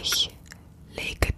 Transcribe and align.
Ich 0.00 0.30
lege 0.94 1.32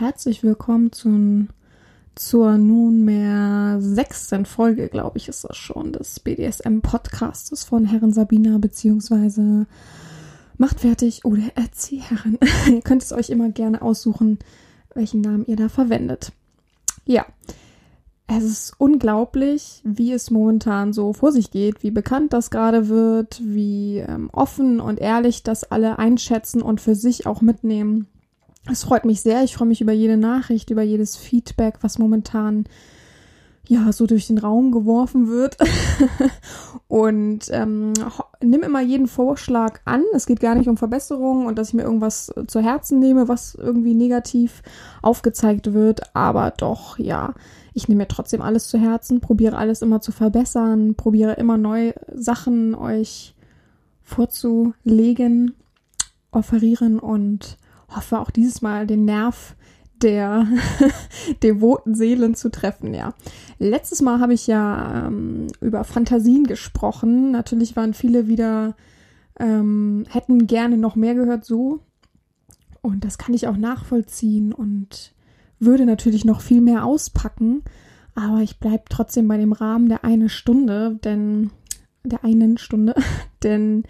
herzlich 0.00 0.42
willkommen 0.42 0.92
zum, 0.92 1.48
zur 2.14 2.58
nunmehr 2.58 3.78
sechsten 3.80 4.44
Folge, 4.44 4.88
glaube 4.88 5.16
ich, 5.16 5.28
ist 5.28 5.44
das 5.44 5.56
schon, 5.56 5.92
des 5.92 6.20
BDSM-Podcastes 6.20 7.64
von 7.64 7.86
Herren 7.86 8.12
Sabina, 8.12 8.58
beziehungsweise 8.58 9.66
Macht 10.58 10.80
fertig 10.80 11.24
oder 11.24 11.42
Erzieherin. 11.54 12.38
ihr 12.70 12.80
könnt 12.82 13.02
es 13.02 13.12
euch 13.12 13.30
immer 13.30 13.50
gerne 13.50 13.82
aussuchen, 13.82 14.38
welchen 14.94 15.20
Namen 15.20 15.46
ihr 15.46 15.56
da 15.56 15.68
verwendet. 15.68 16.32
Ja, 17.06 17.24
es 18.26 18.44
ist 18.44 18.74
unglaublich, 18.78 19.80
wie 19.84 20.12
es 20.12 20.30
momentan 20.30 20.92
so 20.92 21.12
vor 21.12 21.32
sich 21.32 21.50
geht, 21.50 21.82
wie 21.82 21.90
bekannt 21.90 22.32
das 22.32 22.50
gerade 22.50 22.88
wird, 22.88 23.40
wie 23.42 23.98
ähm, 23.98 24.28
offen 24.32 24.80
und 24.80 24.98
ehrlich 24.98 25.42
das 25.42 25.64
alle 25.64 25.98
einschätzen 25.98 26.60
und 26.60 26.80
für 26.80 26.94
sich 26.94 27.26
auch 27.26 27.40
mitnehmen. 27.40 28.08
Es 28.70 28.84
freut 28.84 29.04
mich 29.04 29.20
sehr. 29.20 29.44
Ich 29.44 29.54
freue 29.54 29.68
mich 29.68 29.80
über 29.80 29.92
jede 29.92 30.16
Nachricht, 30.16 30.70
über 30.70 30.82
jedes 30.82 31.16
Feedback, 31.16 31.78
was 31.82 31.98
momentan 31.98 32.64
ja 33.68 33.92
so 33.92 34.06
durch 34.06 34.26
den 34.26 34.38
Raum 34.38 34.72
geworfen 34.72 35.28
wird. 35.28 35.56
und 36.88 37.48
ähm, 37.50 37.92
nimm 38.40 38.62
immer 38.62 38.80
jeden 38.80 39.06
Vorschlag 39.06 39.80
an. 39.84 40.02
Es 40.14 40.26
geht 40.26 40.40
gar 40.40 40.54
nicht 40.54 40.68
um 40.68 40.76
Verbesserungen 40.76 41.46
und 41.46 41.56
dass 41.58 41.68
ich 41.68 41.74
mir 41.74 41.82
irgendwas 41.82 42.32
äh, 42.36 42.46
zu 42.46 42.60
Herzen 42.60 42.98
nehme, 42.98 43.28
was 43.28 43.54
irgendwie 43.54 43.94
negativ 43.94 44.62
aufgezeigt 45.02 45.72
wird. 45.72 46.14
Aber 46.14 46.50
doch, 46.50 46.98
ja, 46.98 47.34
ich 47.72 47.88
nehme 47.88 48.02
mir 48.02 48.08
trotzdem 48.08 48.42
alles 48.42 48.68
zu 48.68 48.78
Herzen, 48.78 49.20
probiere 49.20 49.56
alles 49.56 49.82
immer 49.82 50.00
zu 50.00 50.12
verbessern, 50.12 50.94
probiere 50.94 51.34
immer 51.34 51.56
neue 51.56 51.94
Sachen 52.12 52.74
euch 52.74 53.34
vorzulegen, 54.02 55.54
offerieren 56.30 56.98
und 56.98 57.58
hoffe 57.88 58.18
auch 58.18 58.30
dieses 58.30 58.62
Mal 58.62 58.86
den 58.86 59.04
Nerv 59.04 59.56
der 60.02 60.46
devoten 61.42 61.94
Seelen 61.94 62.34
zu 62.34 62.50
treffen, 62.50 62.92
ja. 62.92 63.14
Letztes 63.58 64.02
Mal 64.02 64.20
habe 64.20 64.34
ich 64.34 64.46
ja 64.46 65.06
ähm, 65.06 65.46
über 65.60 65.84
Fantasien 65.84 66.44
gesprochen. 66.44 67.30
Natürlich 67.30 67.76
waren 67.76 67.94
viele 67.94 68.28
wieder, 68.28 68.76
ähm, 69.38 70.04
hätten 70.10 70.46
gerne 70.46 70.76
noch 70.76 70.96
mehr 70.96 71.14
gehört 71.14 71.44
so. 71.44 71.80
Und 72.82 73.04
das 73.04 73.18
kann 73.18 73.34
ich 73.34 73.48
auch 73.48 73.56
nachvollziehen 73.56 74.52
und 74.52 75.14
würde 75.58 75.86
natürlich 75.86 76.24
noch 76.24 76.40
viel 76.40 76.60
mehr 76.60 76.84
auspacken. 76.84 77.62
Aber 78.14 78.40
ich 78.40 78.58
bleibe 78.58 78.84
trotzdem 78.88 79.28
bei 79.28 79.38
dem 79.38 79.52
Rahmen 79.52 79.88
der 79.88 80.04
eine 80.04 80.28
Stunde, 80.28 80.98
denn 81.02 81.50
der 82.04 82.24
einen 82.24 82.58
Stunde, 82.58 82.94
denn 83.42 83.84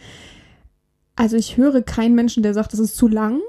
also 1.17 1.37
ich 1.37 1.57
höre 1.57 1.83
keinen 1.83 2.15
Menschen, 2.15 2.43
der 2.43 2.53
sagt, 2.55 2.73
das 2.73 2.81
ist 2.81 2.97
zu 2.97 3.09
lang, 3.09 3.41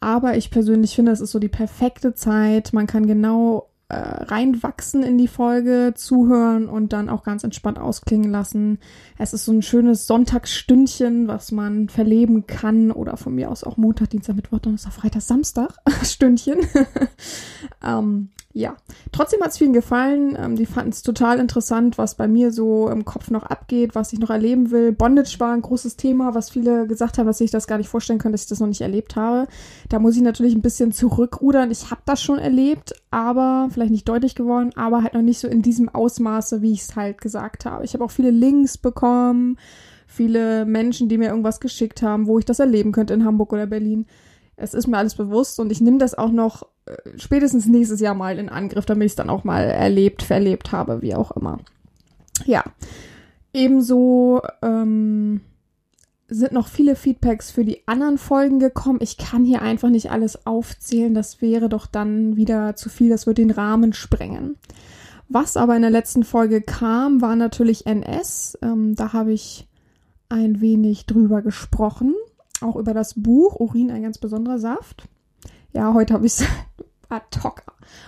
Aber 0.00 0.36
ich 0.36 0.50
persönlich 0.50 0.94
finde, 0.94 1.12
es 1.12 1.20
ist 1.20 1.32
so 1.32 1.38
die 1.38 1.48
perfekte 1.48 2.14
Zeit. 2.14 2.72
Man 2.72 2.86
kann 2.86 3.06
genau 3.06 3.68
äh, 3.88 3.96
reinwachsen 3.96 5.02
in 5.02 5.16
die 5.16 5.28
Folge, 5.28 5.94
zuhören 5.96 6.68
und 6.68 6.92
dann 6.92 7.08
auch 7.08 7.22
ganz 7.24 7.42
entspannt 7.42 7.78
ausklingen 7.78 8.30
lassen. 8.30 8.78
Es 9.16 9.32
ist 9.32 9.46
so 9.46 9.52
ein 9.52 9.62
schönes 9.62 10.06
Sonntagsstündchen, 10.06 11.26
was 11.26 11.52
man 11.52 11.88
verleben 11.88 12.46
kann 12.46 12.90
oder 12.90 13.16
von 13.16 13.34
mir 13.34 13.50
aus 13.50 13.64
auch 13.64 13.78
Montag, 13.78 14.10
Dienstag, 14.10 14.36
Mittwoch, 14.36 14.58
Donnerstag, 14.58 14.92
Freitag, 14.92 15.22
Samstag 15.22 15.74
Stündchen. 16.04 16.58
ähm, 17.84 18.28
ja, 18.58 18.74
trotzdem 19.12 19.40
hat 19.40 19.52
es 19.52 19.58
vielen 19.58 19.72
gefallen. 19.72 20.36
Ähm, 20.36 20.56
die 20.56 20.66
fanden 20.66 20.90
es 20.90 21.02
total 21.02 21.38
interessant, 21.38 21.96
was 21.96 22.16
bei 22.16 22.26
mir 22.26 22.50
so 22.50 22.88
im 22.88 23.04
Kopf 23.04 23.30
noch 23.30 23.44
abgeht, 23.44 23.94
was 23.94 24.12
ich 24.12 24.18
noch 24.18 24.30
erleben 24.30 24.72
will. 24.72 24.90
Bondage 24.90 25.36
war 25.38 25.52
ein 25.52 25.62
großes 25.62 25.96
Thema, 25.96 26.34
was 26.34 26.50
viele 26.50 26.88
gesagt 26.88 27.18
haben, 27.18 27.26
dass 27.26 27.38
sich 27.38 27.52
das 27.52 27.68
gar 27.68 27.78
nicht 27.78 27.88
vorstellen 27.88 28.18
können, 28.18 28.32
dass 28.32 28.42
ich 28.42 28.48
das 28.48 28.58
noch 28.58 28.66
nicht 28.66 28.80
erlebt 28.80 29.14
habe. 29.14 29.46
Da 29.90 30.00
muss 30.00 30.16
ich 30.16 30.22
natürlich 30.22 30.56
ein 30.56 30.60
bisschen 30.60 30.90
zurückrudern. 30.90 31.70
Ich 31.70 31.92
habe 31.92 32.00
das 32.04 32.20
schon 32.20 32.40
erlebt, 32.40 32.94
aber 33.12 33.68
vielleicht 33.70 33.92
nicht 33.92 34.08
deutlich 34.08 34.34
geworden, 34.34 34.72
aber 34.74 35.04
halt 35.04 35.14
noch 35.14 35.22
nicht 35.22 35.38
so 35.38 35.46
in 35.46 35.62
diesem 35.62 35.88
Ausmaße, 35.88 36.60
wie 36.60 36.72
ich 36.72 36.82
es 36.82 36.96
halt 36.96 37.20
gesagt 37.20 37.64
habe. 37.64 37.84
Ich 37.84 37.94
habe 37.94 38.02
auch 38.02 38.10
viele 38.10 38.32
Links 38.32 38.76
bekommen, 38.76 39.56
viele 40.08 40.64
Menschen, 40.64 41.08
die 41.08 41.16
mir 41.16 41.28
irgendwas 41.28 41.60
geschickt 41.60 42.02
haben, 42.02 42.26
wo 42.26 42.40
ich 42.40 42.44
das 42.44 42.58
erleben 42.58 42.90
könnte 42.90 43.14
in 43.14 43.24
Hamburg 43.24 43.52
oder 43.52 43.66
Berlin. 43.66 44.06
Es 44.60 44.74
ist 44.74 44.88
mir 44.88 44.98
alles 44.98 45.14
bewusst 45.14 45.60
und 45.60 45.70
ich 45.70 45.80
nehme 45.80 45.98
das 45.98 46.16
auch 46.16 46.32
noch 46.32 46.64
äh, 46.86 46.96
spätestens 47.16 47.66
nächstes 47.66 48.00
Jahr 48.00 48.14
mal 48.14 48.38
in 48.38 48.48
Angriff, 48.48 48.86
damit 48.86 49.06
ich 49.06 49.12
es 49.12 49.16
dann 49.16 49.30
auch 49.30 49.44
mal 49.44 49.62
erlebt, 49.62 50.22
verlebt 50.22 50.72
habe, 50.72 51.00
wie 51.00 51.14
auch 51.14 51.30
immer. 51.30 51.58
Ja, 52.44 52.64
ebenso 53.52 54.42
ähm, 54.62 55.42
sind 56.26 56.52
noch 56.52 56.66
viele 56.66 56.96
Feedbacks 56.96 57.52
für 57.52 57.64
die 57.64 57.86
anderen 57.86 58.18
Folgen 58.18 58.58
gekommen. 58.58 58.98
Ich 59.00 59.16
kann 59.16 59.44
hier 59.44 59.62
einfach 59.62 59.90
nicht 59.90 60.10
alles 60.10 60.44
aufzählen, 60.44 61.14
das 61.14 61.40
wäre 61.40 61.68
doch 61.68 61.86
dann 61.86 62.36
wieder 62.36 62.74
zu 62.74 62.88
viel, 62.88 63.10
das 63.10 63.26
würde 63.26 63.42
den 63.42 63.52
Rahmen 63.52 63.92
sprengen. 63.92 64.56
Was 65.28 65.56
aber 65.56 65.76
in 65.76 65.82
der 65.82 65.90
letzten 65.90 66.24
Folge 66.24 66.62
kam, 66.62 67.20
war 67.20 67.36
natürlich 67.36 67.86
NS. 67.86 68.58
Ähm, 68.62 68.96
da 68.96 69.12
habe 69.12 69.32
ich 69.32 69.68
ein 70.28 70.60
wenig 70.60 71.06
drüber 71.06 71.42
gesprochen 71.42 72.14
auch 72.60 72.76
über 72.76 72.94
das 72.94 73.14
Buch 73.14 73.56
Urin 73.56 73.90
ein 73.90 74.02
ganz 74.02 74.18
besonderer 74.18 74.58
Saft. 74.58 75.08
Ja, 75.72 75.94
heute 75.94 76.14
habe 76.14 76.26
ich 76.26 76.40
es 76.40 76.44
ad 77.08 77.40
hoc 77.42 77.62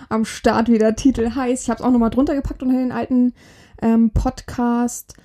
am 0.09 0.25
Start, 0.25 0.69
wie 0.69 0.77
der 0.77 0.95
Titel 0.95 1.33
heißt. 1.33 1.63
Ich 1.63 1.69
habe 1.69 1.79
es 1.79 1.85
auch 1.85 1.91
nochmal 1.91 2.09
drunter 2.09 2.35
gepackt 2.35 2.63
unter 2.63 2.77
den 2.77 2.91
alten 2.91 3.33
ähm, 3.81 4.11
Podcast. 4.11 5.15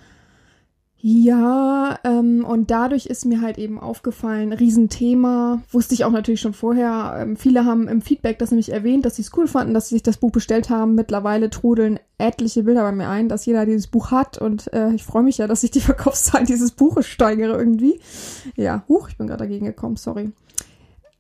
Ja, 1.08 2.00
ähm, 2.02 2.44
und 2.44 2.72
dadurch 2.72 3.06
ist 3.06 3.26
mir 3.26 3.40
halt 3.40 3.58
eben 3.58 3.78
aufgefallen, 3.78 4.52
Riesenthema, 4.52 5.62
wusste 5.70 5.94
ich 5.94 6.04
auch 6.04 6.10
natürlich 6.10 6.40
schon 6.40 6.52
vorher. 6.52 7.18
Ähm, 7.20 7.36
viele 7.36 7.64
haben 7.64 7.86
im 7.86 8.02
Feedback 8.02 8.40
das 8.40 8.50
nämlich 8.50 8.72
erwähnt, 8.72 9.04
dass 9.04 9.14
sie 9.14 9.22
es 9.22 9.30
cool 9.36 9.46
fanden, 9.46 9.72
dass 9.72 9.88
sie 9.88 9.94
sich 9.94 10.02
das 10.02 10.16
Buch 10.16 10.32
bestellt 10.32 10.68
haben. 10.68 10.96
Mittlerweile 10.96 11.48
trudeln 11.48 12.00
etliche 12.18 12.64
Bilder 12.64 12.82
bei 12.82 12.90
mir 12.90 13.08
ein, 13.08 13.28
dass 13.28 13.46
jeder 13.46 13.66
dieses 13.66 13.86
Buch 13.86 14.10
hat 14.10 14.38
und 14.38 14.72
äh, 14.72 14.94
ich 14.94 15.04
freue 15.04 15.22
mich 15.22 15.38
ja, 15.38 15.46
dass 15.46 15.62
ich 15.62 15.70
die 15.70 15.80
Verkaufszahlen 15.92 16.44
dieses 16.44 16.72
Buches 16.72 17.06
steigere 17.06 17.56
irgendwie. 17.56 18.00
Ja, 18.56 18.82
huch, 18.88 19.08
ich 19.08 19.16
bin 19.16 19.28
gerade 19.28 19.44
dagegen 19.44 19.66
gekommen, 19.66 19.94
sorry. 19.94 20.32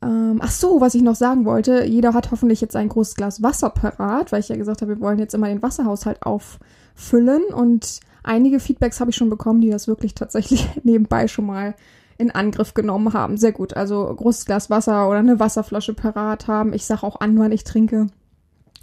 Ähm, 0.02 0.40
ach 0.42 0.50
so, 0.50 0.80
was 0.80 0.96
ich 0.96 1.02
noch 1.02 1.14
sagen 1.14 1.44
wollte, 1.44 1.84
jeder 1.84 2.12
hat 2.12 2.32
hoffentlich 2.32 2.60
jetzt 2.60 2.74
ein 2.74 2.88
großes 2.88 3.14
Glas 3.14 3.40
Wasser 3.40 3.70
parat, 3.70 4.32
weil 4.32 4.40
ich 4.40 4.48
ja 4.48 4.56
gesagt 4.56 4.82
habe, 4.82 4.96
wir 4.96 5.00
wollen 5.00 5.20
jetzt 5.20 5.34
immer 5.34 5.46
den 5.46 5.62
Wasserhaushalt 5.62 6.24
auffüllen 6.24 7.44
und 7.54 8.00
einige 8.26 8.60
Feedbacks 8.60 9.00
habe 9.00 9.10
ich 9.10 9.16
schon 9.16 9.30
bekommen, 9.30 9.60
die 9.60 9.70
das 9.70 9.88
wirklich 9.88 10.14
tatsächlich 10.14 10.68
nebenbei 10.82 11.28
schon 11.28 11.46
mal 11.46 11.74
in 12.18 12.30
Angriff 12.30 12.74
genommen 12.74 13.12
haben. 13.12 13.36
Sehr 13.36 13.52
gut. 13.52 13.76
Also 13.76 14.04
großes 14.04 14.46
Glas 14.46 14.70
Wasser 14.70 15.08
oder 15.08 15.18
eine 15.18 15.38
Wasserflasche 15.38 15.94
parat 15.94 16.48
haben. 16.48 16.72
Ich 16.72 16.84
sage 16.84 17.02
auch 17.02 17.20
an, 17.20 17.38
wann 17.38 17.52
ich 17.52 17.64
trinke. 17.64 18.06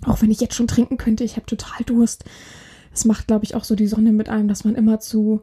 Auch 0.05 0.21
wenn 0.21 0.31
ich 0.31 0.41
jetzt 0.41 0.55
schon 0.55 0.67
trinken 0.67 0.97
könnte, 0.97 1.23
ich 1.23 1.35
habe 1.35 1.45
total 1.45 1.83
Durst. 1.85 2.25
Es 2.93 3.05
macht, 3.05 3.27
glaube 3.27 3.45
ich, 3.45 3.55
auch 3.55 3.63
so 3.63 3.75
die 3.75 3.87
Sonne 3.87 4.11
mit 4.11 4.29
einem, 4.29 4.47
dass 4.47 4.65
man 4.65 4.75
immer 4.75 4.99
zu 4.99 5.41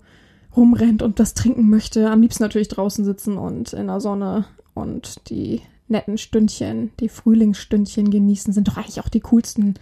rumrennt 0.56 1.02
und 1.02 1.18
das 1.18 1.34
trinken 1.34 1.68
möchte. 1.68 2.10
Am 2.10 2.22
liebsten 2.22 2.42
natürlich 2.42 2.68
draußen 2.68 3.04
sitzen 3.04 3.38
und 3.38 3.72
in 3.72 3.86
der 3.88 4.00
Sonne 4.00 4.44
und 4.74 5.28
die 5.30 5.62
netten 5.88 6.18
Stündchen, 6.18 6.90
die 7.00 7.08
Frühlingsstündchen 7.08 8.10
genießen, 8.10 8.52
sind 8.52 8.68
doch 8.68 8.76
eigentlich 8.76 9.00
auch 9.00 9.08
die 9.08 9.20
coolsten 9.20 9.74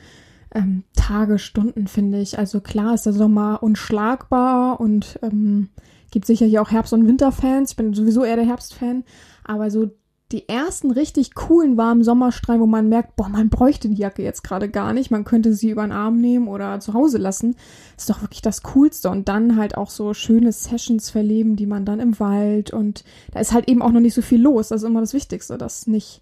ähm, 0.55 0.85
Tage, 0.95 1.39
Stunden, 1.39 1.87
finde 1.87 2.21
ich. 2.21 2.39
Also 2.39 2.61
klar 2.61 2.95
ist 2.95 3.07
der 3.07 3.13
Sommer 3.13 3.63
unschlagbar 3.63 4.81
und 4.81 5.19
ähm, 5.23 5.69
gibt 6.11 6.27
sicher 6.27 6.47
hier 6.47 6.63
auch 6.63 6.71
Herbst- 6.71 6.93
und 6.93 7.07
Winterfans. 7.07 7.73
Ich 7.73 7.77
bin 7.77 7.95
sowieso 7.95 8.25
eher 8.25 8.37
der 8.37 8.47
Herbstfan. 8.47 9.05
Aber 9.45 9.71
so 9.71 9.91
die 10.31 10.47
ersten 10.47 10.91
richtig 10.91 11.35
coolen 11.35 11.79
warmen 11.79 12.05
Sommerstrahlen, 12.05 12.61
wo 12.61 12.67
man 12.67 12.91
merkt, 12.91 13.17
boah, 13.17 13.31
man 13.31 13.49
bräuchte 13.49 13.89
die 13.89 13.97
Jacke 13.97 14.23
jetzt 14.23 14.45
gerade 14.45 14.69
gar 14.69 14.93
nicht. 14.93 15.11
Man 15.11 15.25
könnte 15.25 15.55
sie 15.55 15.71
über 15.71 15.83
den 15.83 15.93
Arm 15.93 16.21
nehmen 16.21 16.49
oder 16.49 16.81
zu 16.81 16.93
Hause 16.93 17.17
lassen. 17.17 17.57
Ist 17.97 18.11
doch 18.11 18.21
wirklich 18.21 18.43
das 18.43 18.63
Coolste. 18.63 19.09
Und 19.09 19.29
dann 19.29 19.57
halt 19.57 19.77
auch 19.79 19.89
so 19.89 20.13
schöne 20.13 20.53
Sessions 20.53 21.09
verleben, 21.09 21.57
die 21.57 21.67
man 21.67 21.87
dann 21.87 22.01
im 22.01 22.21
Wald 22.21 22.73
und 22.73 23.05
da 23.33 23.41
ist 23.41 23.53
halt 23.53 23.69
eben 23.69 23.81
auch 23.81 23.93
noch 23.93 24.01
nicht 24.01 24.15
so 24.15 24.23
viel 24.23 24.41
los. 24.41 24.69
Das 24.69 24.83
ist 24.83 24.89
immer 24.89 25.01
das 25.01 25.15
Wichtigste, 25.15 25.57
dass 25.57 25.87
nicht 25.87 26.21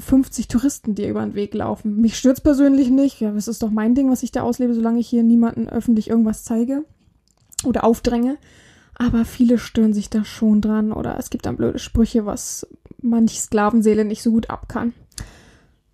50 0.00 0.48
Touristen 0.48 0.94
dir 0.94 1.08
über 1.08 1.22
den 1.22 1.34
Weg 1.34 1.54
laufen. 1.54 2.00
Mich 2.00 2.16
stört's 2.16 2.40
persönlich 2.40 2.90
nicht. 2.90 3.20
Ja, 3.20 3.32
das 3.32 3.48
ist 3.48 3.62
doch 3.62 3.70
mein 3.70 3.94
Ding, 3.94 4.10
was 4.10 4.22
ich 4.22 4.32
da 4.32 4.42
auslebe, 4.42 4.74
solange 4.74 5.00
ich 5.00 5.08
hier 5.08 5.22
niemanden 5.22 5.68
öffentlich 5.68 6.08
irgendwas 6.08 6.44
zeige 6.44 6.84
oder 7.64 7.84
aufdränge. 7.84 8.38
Aber 8.94 9.24
viele 9.24 9.58
stören 9.58 9.94
sich 9.94 10.10
da 10.10 10.24
schon 10.24 10.60
dran 10.60 10.92
oder 10.92 11.18
es 11.18 11.30
gibt 11.30 11.46
dann 11.46 11.56
blöde 11.56 11.78
Sprüche, 11.78 12.26
was 12.26 12.66
manch 13.00 13.40
Sklavenseele 13.40 14.04
nicht 14.04 14.22
so 14.22 14.30
gut 14.30 14.50
ab 14.50 14.68
kann. 14.68 14.92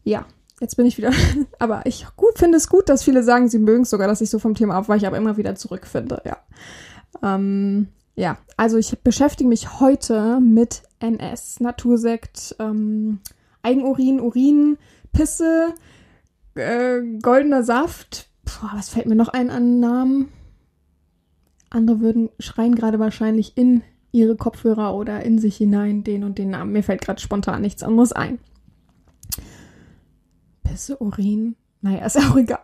Ja, 0.03 0.27
jetzt 0.61 0.77
bin 0.77 0.87
ich 0.87 0.99
wieder. 0.99 1.13
aber 1.59 1.87
ich 1.87 2.07
gut 2.17 2.39
finde 2.39 2.59
es 2.59 2.69
gut, 2.69 2.89
dass 2.89 3.05
viele 3.05 3.23
sagen, 3.23 3.49
sie 3.49 3.59
mögen 3.59 3.83
es 3.83 3.91
sogar, 3.91 4.09
dass 4.09 4.21
ich 4.21 4.31
so 4.31 4.39
vom 4.39 4.55
Thema 4.55 4.75
abweiche, 4.75 5.07
aber 5.07 5.19
immer 5.19 5.37
wieder 5.37 5.55
zurückfinde. 5.55 6.23
Ja. 6.25 6.39
Ähm, 7.23 7.89
ja, 8.17 8.39
also 8.57 8.79
ich 8.79 8.99
beschäftige 9.01 9.49
mich 9.49 9.79
heute 9.79 10.41
mit 10.41 10.83
NS, 11.01 11.61
Natursekt, 11.61 12.57
ähm, 12.59 13.21
Eigenurin, 13.67 14.21
Urin, 14.21 14.79
Pisse, 15.13 15.75
äh, 16.55 17.01
goldener 17.21 17.65
Saft. 17.65 18.29
Puh, 18.45 18.69
was 18.73 18.89
fällt 18.89 19.07
mir 19.07 19.17
noch 19.17 19.29
ein 19.29 19.51
an 19.51 19.81
Namen? 19.81 20.29
Andere 21.69 22.01
würden 22.01 22.31
schreien 22.39 22.77
gerade 22.77 23.01
wahrscheinlich 23.01 23.57
in 23.57 23.83
ihre 24.13 24.37
Kopfhörer 24.37 24.95
oder 24.95 25.25
in 25.25 25.39
sich 25.39 25.57
hinein 25.57 26.05
den 26.05 26.23
und 26.23 26.39
den 26.39 26.51
Namen. 26.51 26.73
Mir 26.73 26.85
fällt 26.85 27.01
gerade 27.01 27.21
spontan 27.21 27.61
nichts 27.61 27.83
anderes 27.83 28.13
ein. 28.13 28.39
Pisse, 30.63 30.97
Urin. 31.03 31.57
Naja, 31.81 32.07
ist 32.07 32.19
auch 32.19 32.37
egal. 32.37 32.61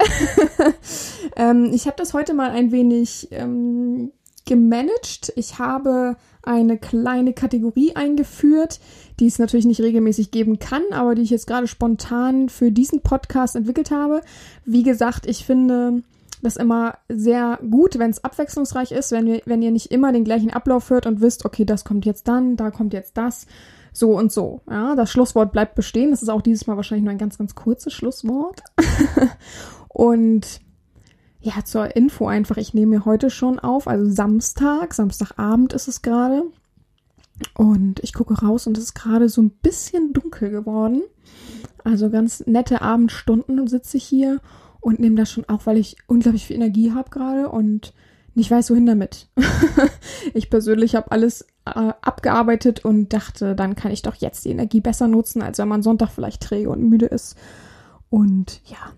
ähm, 1.37 1.71
ich 1.75 1.87
habe 1.87 1.97
das 1.97 2.15
heute 2.15 2.33
mal 2.33 2.51
ein 2.51 2.71
wenig 2.71 3.29
ähm, 3.33 4.13
gemanagt. 4.45 5.33
Ich 5.37 5.59
habe 5.59 6.17
eine 6.43 6.79
kleine 6.79 7.33
Kategorie 7.33 7.95
eingeführt, 7.95 8.81
die 9.21 9.27
es 9.27 9.39
natürlich 9.39 9.67
nicht 9.67 9.81
regelmäßig 9.81 10.31
geben 10.31 10.59
kann, 10.59 10.83
aber 10.91 11.15
die 11.15 11.23
ich 11.23 11.31
jetzt 11.31 11.47
gerade 11.47 11.69
spontan 11.69 12.49
für 12.49 12.73
diesen 12.73 13.01
Podcast 13.03 13.57
entwickelt 13.57 13.91
habe. 13.91 14.23
Wie 14.65 14.83
gesagt, 14.83 15.27
ich 15.27 15.45
finde 15.45 16.03
das 16.43 16.57
immer 16.57 16.99
sehr 17.09 17.61
gut, 17.71 17.99
wenn 17.99 18.11
es 18.11 18.25
abwechslungsreich 18.25 18.91
ist, 18.91 19.13
wenn, 19.13 19.27
wir, 19.27 19.43
wenn 19.45 19.63
ihr 19.63 19.71
nicht 19.71 19.93
immer 19.93 20.13
den 20.13 20.25
gleichen 20.25 20.51
Ablauf 20.51 20.91
hört 20.91 21.07
und 21.07 21.21
wisst, 21.21 21.45
okay, 21.45 21.65
das 21.65 21.85
kommt 21.85 22.05
jetzt 22.05 22.27
dann, 22.27 22.57
da 22.57 22.73
kommt 22.73 22.93
jetzt 22.93 23.17
das, 23.17 23.47
so 23.93 24.17
und 24.17 24.33
so. 24.33 24.63
Ja, 24.69 24.97
das 24.97 25.11
Schlusswort 25.11 25.53
bleibt 25.53 25.75
bestehen. 25.75 26.11
Das 26.11 26.23
ist 26.23 26.31
auch 26.31 26.43
dieses 26.43 26.67
Mal 26.67 26.77
wahrscheinlich 26.77 27.05
nur 27.05 27.13
ein 27.13 27.19
ganz, 27.19 27.39
ganz 27.39 27.55
kurzes 27.55 27.93
Schlusswort. 27.93 28.63
und 29.89 30.61
ja, 31.43 31.65
zur 31.65 31.97
Info 31.97 32.27
einfach, 32.27 32.57
ich 32.57 32.73
nehme 32.73 32.99
mir 32.99 33.05
heute 33.05 33.29
schon 33.29 33.59
auf, 33.59 33.89
also 33.89 34.09
Samstag, 34.11 34.95
Samstagabend 34.95 35.73
ist 35.73 35.89
es 35.89 36.03
gerade. 36.03 36.45
Und 37.55 37.99
ich 38.01 38.13
gucke 38.13 38.35
raus 38.35 38.67
und 38.67 38.79
es 38.79 38.85
ist 38.85 38.95
gerade 38.95 39.29
so 39.29 39.43
ein 39.43 39.51
bisschen 39.51 40.13
dunkel 40.13 40.51
geworden. 40.51 41.03
Also 41.83 42.11
ganz 42.11 42.47
nette 42.47 42.81
Abendstunden 42.81 43.67
sitze 43.67 43.97
ich 43.97 44.05
hier 44.05 44.41
und 44.81 45.01
nehme 45.01 45.17
das 45.17 45.31
schon 45.31 45.49
auf, 45.49 45.67
weil 45.67 45.79
ich 45.79 45.97
unglaublich 46.07 46.47
viel 46.47 46.57
Energie 46.57 46.93
habe 46.93 47.11
gerade 47.11 47.49
und 47.49 47.93
nicht 48.35 48.51
weiß, 48.51 48.71
wohin 48.71 48.87
damit. 48.87 49.29
ich 50.35 50.49
persönlich 50.49 50.95
habe 50.95 51.11
alles 51.11 51.43
äh, 51.67 51.93
abgearbeitet 52.01 52.85
und 52.85 53.13
dachte, 53.13 53.55
dann 53.55 53.75
kann 53.75 53.93
ich 53.93 54.03
doch 54.03 54.15
jetzt 54.15 54.45
die 54.45 54.51
Energie 54.51 54.81
besser 54.81 55.09
nutzen, 55.09 55.43
als 55.43 55.59
wenn 55.59 55.69
man 55.69 55.83
Sonntag 55.83 56.11
vielleicht 56.11 56.43
träge 56.43 56.71
und 56.71 56.89
müde 56.89 57.07
ist. 57.07 57.37
Und 58.09 58.61
ja, 58.67 58.93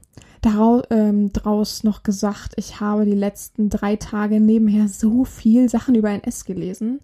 daraus 0.44 0.82
ähm, 0.90 1.32
draus 1.32 1.84
noch 1.84 2.02
gesagt, 2.02 2.52
ich 2.56 2.80
habe 2.80 3.04
die 3.04 3.14
letzten 3.14 3.70
drei 3.70 3.96
Tage 3.96 4.40
nebenher 4.40 4.88
so 4.88 5.24
viel 5.24 5.68
Sachen 5.68 5.94
über 5.94 6.10
NS 6.10 6.44
gelesen. 6.44 7.00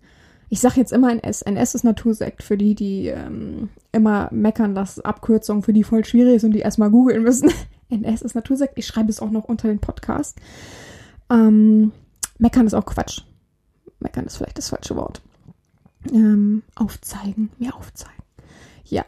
Ich 0.48 0.60
sage 0.60 0.76
jetzt 0.76 0.92
immer 0.92 1.12
NS. 1.12 1.42
NS 1.42 1.76
ist 1.76 1.84
Natursekt 1.84 2.42
für 2.42 2.56
die, 2.56 2.74
die 2.74 3.06
ähm, 3.06 3.70
immer 3.92 4.28
meckern, 4.32 4.74
dass 4.74 5.00
Abkürzung 5.00 5.62
für 5.62 5.72
die 5.72 5.84
voll 5.84 6.04
schwierig 6.04 6.36
ist 6.36 6.44
und 6.44 6.52
die 6.52 6.58
erstmal 6.58 6.90
googeln 6.90 7.22
müssen. 7.22 7.50
NS 7.88 8.22
ist 8.22 8.34
Natursekt. 8.34 8.74
Ich 8.76 8.86
schreibe 8.86 9.10
es 9.10 9.20
auch 9.20 9.30
noch 9.30 9.44
unter 9.44 9.68
den 9.68 9.78
Podcast. 9.78 10.36
Ähm, 11.30 11.92
meckern 12.38 12.66
ist 12.66 12.74
auch 12.74 12.86
Quatsch. 12.86 13.22
Meckern 14.00 14.26
ist 14.26 14.36
vielleicht 14.36 14.58
das 14.58 14.70
falsche 14.70 14.96
Wort. 14.96 15.22
Ähm, 16.12 16.62
aufzeigen, 16.74 17.50
mir 17.58 17.74
aufzeigen. 17.74 18.22
Ja. 18.84 19.04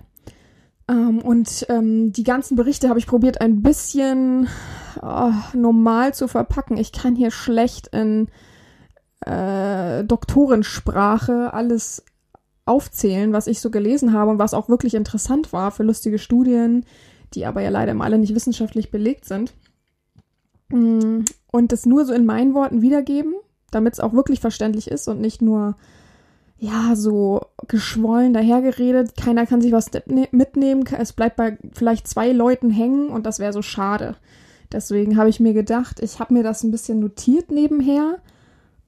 Ähm, 0.92 1.20
und 1.20 1.66
ähm, 1.68 2.12
die 2.12 2.22
ganzen 2.22 2.56
Berichte 2.56 2.88
habe 2.88 2.98
ich 2.98 3.06
probiert, 3.06 3.40
ein 3.40 3.62
bisschen 3.62 4.48
oh, 5.00 5.32
normal 5.54 6.12
zu 6.12 6.28
verpacken. 6.28 6.76
Ich 6.76 6.92
kann 6.92 7.16
hier 7.16 7.30
schlecht 7.30 7.88
in 7.88 8.28
äh, 9.24 10.04
Doktorensprache 10.04 11.54
alles 11.54 12.04
aufzählen, 12.64 13.32
was 13.32 13.46
ich 13.46 13.60
so 13.60 13.70
gelesen 13.70 14.12
habe 14.12 14.30
und 14.30 14.38
was 14.38 14.54
auch 14.54 14.68
wirklich 14.68 14.94
interessant 14.94 15.52
war 15.52 15.70
für 15.70 15.82
lustige 15.82 16.18
Studien, 16.18 16.84
die 17.34 17.46
aber 17.46 17.62
ja 17.62 17.70
leider 17.70 17.92
immer 17.92 18.04
alle 18.04 18.18
nicht 18.18 18.34
wissenschaftlich 18.34 18.90
belegt 18.90 19.24
sind. 19.24 19.54
Mm, 20.68 21.20
und 21.50 21.72
das 21.72 21.86
nur 21.86 22.04
so 22.04 22.12
in 22.12 22.26
meinen 22.26 22.54
Worten 22.54 22.82
wiedergeben, 22.82 23.34
damit 23.70 23.94
es 23.94 24.00
auch 24.00 24.12
wirklich 24.12 24.40
verständlich 24.40 24.90
ist 24.90 25.08
und 25.08 25.20
nicht 25.20 25.40
nur 25.42 25.76
ja, 26.62 26.94
so 26.94 27.40
geschwollen 27.66 28.32
dahergeredet. 28.32 29.16
Keiner 29.16 29.46
kann 29.46 29.60
sich 29.60 29.72
was 29.72 29.90
mitnehmen. 30.30 30.84
Es 30.96 31.12
bleibt 31.12 31.34
bei 31.34 31.58
vielleicht 31.72 32.06
zwei 32.06 32.30
Leuten 32.30 32.70
hängen 32.70 33.08
und 33.08 33.26
das 33.26 33.40
wäre 33.40 33.52
so 33.52 33.62
schade. 33.62 34.14
Deswegen 34.70 35.16
habe 35.16 35.28
ich 35.28 35.40
mir 35.40 35.54
gedacht, 35.54 35.98
ich 35.98 36.20
habe 36.20 36.32
mir 36.32 36.44
das 36.44 36.62
ein 36.62 36.70
bisschen 36.70 37.00
notiert 37.00 37.50
nebenher 37.50 38.18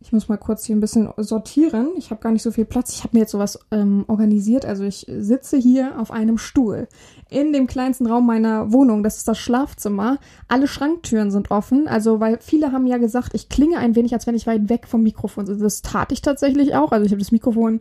ich 0.05 0.13
muss 0.13 0.29
mal 0.29 0.37
kurz 0.37 0.67
hier 0.67 0.77
ein 0.77 0.81
bisschen 0.81 1.09
sortieren. 1.17 1.89
Ich 1.97 2.11
habe 2.11 2.21
gar 2.21 2.31
nicht 2.31 2.43
so 2.43 2.51
viel 2.51 2.67
Platz. 2.67 2.93
Ich 2.93 3.05
habe 3.05 3.17
mir 3.17 3.21
jetzt 3.21 3.33
sowas 3.33 3.59
ähm, 3.71 4.05
organisiert. 4.07 4.67
Also 4.67 4.85
ich 4.85 5.07
sitze 5.09 5.57
hier 5.57 5.99
auf 5.99 6.11
einem 6.11 6.37
Stuhl 6.37 6.89
in 7.31 7.55
dem 7.55 7.67
kleinsten 7.67 8.07
Raum 8.07 8.27
meiner 8.27 8.71
Wohnung. 8.71 9.03
Das 9.03 9.17
ist 9.17 9.27
das 9.27 9.39
Schlafzimmer. 9.39 10.19
Alle 10.47 10.69
Schranktüren 10.69 11.31
sind 11.31 11.51
offen. 11.51 11.89
Also 11.89 12.21
weil 12.21 12.39
viele 12.43 12.71
haben 12.71 12.87
ja 12.87 12.99
gesagt, 12.99 13.33
ich 13.33 13.49
klinge 13.49 13.79
ein 13.79 13.97
wenig, 13.97 14.13
als 14.13 14.27
wenn 14.27 14.35
ich 14.35 14.47
weit 14.47 14.69
weg 14.69 14.87
vom 14.87 15.03
Mikrofon 15.03 15.47
sitze. 15.47 15.63
Das 15.63 15.81
tat 15.81 16.13
ich 16.13 16.21
tatsächlich 16.21 16.75
auch. 16.75 16.93
Also 16.93 17.07
ich 17.07 17.13
habe 17.13 17.23
das 17.23 17.33
Mikrofon 17.33 17.81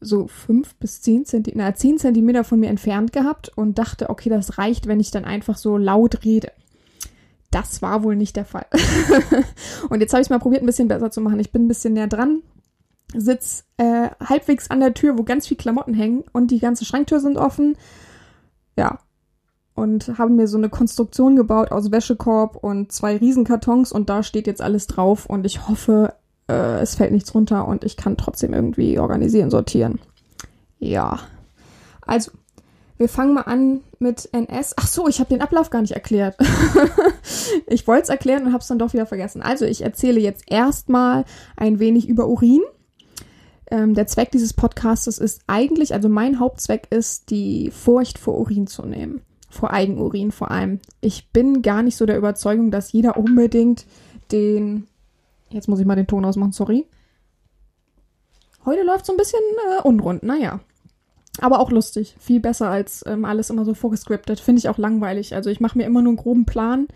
so 0.00 0.26
fünf 0.26 0.74
bis 0.76 1.00
zehn 1.00 1.24
Zentimeter, 1.26 1.64
na, 1.64 1.74
zehn 1.76 1.96
Zentimeter 1.96 2.42
von 2.42 2.58
mir 2.58 2.70
entfernt 2.70 3.12
gehabt 3.12 3.56
und 3.56 3.78
dachte, 3.78 4.10
okay, 4.10 4.30
das 4.30 4.58
reicht, 4.58 4.88
wenn 4.88 4.98
ich 4.98 5.12
dann 5.12 5.24
einfach 5.24 5.56
so 5.56 5.76
laut 5.76 6.24
rede. 6.24 6.50
Das 7.50 7.82
war 7.82 8.04
wohl 8.04 8.16
nicht 8.16 8.36
der 8.36 8.44
Fall. 8.44 8.66
und 9.88 10.00
jetzt 10.00 10.12
habe 10.12 10.20
ich 10.20 10.26
es 10.26 10.30
mal 10.30 10.38
probiert, 10.38 10.62
ein 10.62 10.66
bisschen 10.66 10.88
besser 10.88 11.10
zu 11.10 11.20
machen. 11.20 11.40
Ich 11.40 11.50
bin 11.50 11.64
ein 11.64 11.68
bisschen 11.68 11.94
näher 11.94 12.06
dran, 12.06 12.42
sitz 13.14 13.64
äh, 13.76 14.10
halbwegs 14.24 14.70
an 14.70 14.80
der 14.80 14.94
Tür, 14.94 15.18
wo 15.18 15.24
ganz 15.24 15.48
viel 15.48 15.56
Klamotten 15.56 15.94
hängen 15.94 16.24
und 16.32 16.50
die 16.50 16.60
ganze 16.60 16.84
Schranktür 16.84 17.20
sind 17.20 17.36
offen. 17.36 17.76
Ja. 18.76 19.00
Und 19.74 20.18
haben 20.18 20.36
mir 20.36 20.46
so 20.46 20.58
eine 20.58 20.68
Konstruktion 20.68 21.36
gebaut 21.36 21.72
aus 21.72 21.90
Wäschekorb 21.90 22.56
und 22.56 22.92
zwei 22.92 23.16
Riesenkartons 23.16 23.92
und 23.92 24.10
da 24.10 24.22
steht 24.22 24.46
jetzt 24.46 24.60
alles 24.60 24.86
drauf 24.86 25.26
und 25.26 25.46
ich 25.46 25.68
hoffe, 25.68 26.14
äh, 26.48 26.80
es 26.80 26.96
fällt 26.96 27.12
nichts 27.12 27.34
runter 27.34 27.66
und 27.66 27.84
ich 27.84 27.96
kann 27.96 28.16
trotzdem 28.16 28.52
irgendwie 28.52 28.98
organisieren, 28.98 29.50
sortieren. 29.50 29.98
Ja. 30.78 31.20
Also, 32.02 32.32
wir 33.00 33.08
fangen 33.08 33.32
mal 33.32 33.44
an 33.44 33.80
mit 33.98 34.28
NS. 34.30 34.74
Ach 34.76 34.86
so, 34.86 35.08
ich 35.08 35.20
habe 35.20 35.30
den 35.30 35.40
Ablauf 35.40 35.70
gar 35.70 35.80
nicht 35.80 35.92
erklärt. 35.94 36.36
ich 37.66 37.86
wollte 37.86 38.02
es 38.02 38.08
erklären 38.10 38.44
und 38.44 38.52
habe 38.52 38.60
es 38.60 38.68
dann 38.68 38.78
doch 38.78 38.92
wieder 38.92 39.06
vergessen. 39.06 39.40
Also 39.40 39.64
ich 39.64 39.80
erzähle 39.80 40.20
jetzt 40.20 40.44
erstmal 40.46 41.24
ein 41.56 41.78
wenig 41.78 42.10
über 42.10 42.28
Urin. 42.28 42.60
Ähm, 43.70 43.94
der 43.94 44.06
Zweck 44.06 44.30
dieses 44.32 44.52
Podcasts 44.52 45.06
ist 45.06 45.40
eigentlich, 45.46 45.94
also 45.94 46.10
mein 46.10 46.40
Hauptzweck 46.40 46.88
ist, 46.90 47.30
die 47.30 47.70
Furcht 47.70 48.18
vor 48.18 48.38
Urin 48.38 48.66
zu 48.66 48.84
nehmen. 48.84 49.22
Vor 49.48 49.70
Eigenurin 49.70 50.30
vor 50.30 50.50
allem. 50.50 50.78
Ich 51.00 51.32
bin 51.32 51.62
gar 51.62 51.82
nicht 51.82 51.96
so 51.96 52.04
der 52.04 52.18
Überzeugung, 52.18 52.70
dass 52.70 52.92
jeder 52.92 53.16
unbedingt 53.16 53.86
den. 54.30 54.88
Jetzt 55.48 55.68
muss 55.68 55.80
ich 55.80 55.86
mal 55.86 55.96
den 55.96 56.06
Ton 56.06 56.26
ausmachen, 56.26 56.52
sorry. 56.52 56.86
Heute 58.66 58.82
läuft 58.82 59.06
so 59.06 59.14
ein 59.14 59.16
bisschen 59.16 59.40
äh, 59.70 59.80
unrund, 59.84 60.22
naja. 60.22 60.60
Aber 61.40 61.60
auch 61.60 61.70
lustig. 61.70 62.14
Viel 62.18 62.40
besser 62.40 62.68
als 62.68 63.02
ähm, 63.06 63.24
alles 63.24 63.50
immer 63.50 63.64
so 63.64 63.74
vorgescriptet. 63.74 64.40
Finde 64.40 64.58
ich 64.60 64.68
auch 64.68 64.78
langweilig. 64.78 65.34
Also 65.34 65.50
ich 65.50 65.60
mache 65.60 65.78
mir 65.78 65.84
immer 65.84 66.02
nur 66.02 66.10
einen 66.10 66.16
groben 66.16 66.44
Plan, 66.44 66.86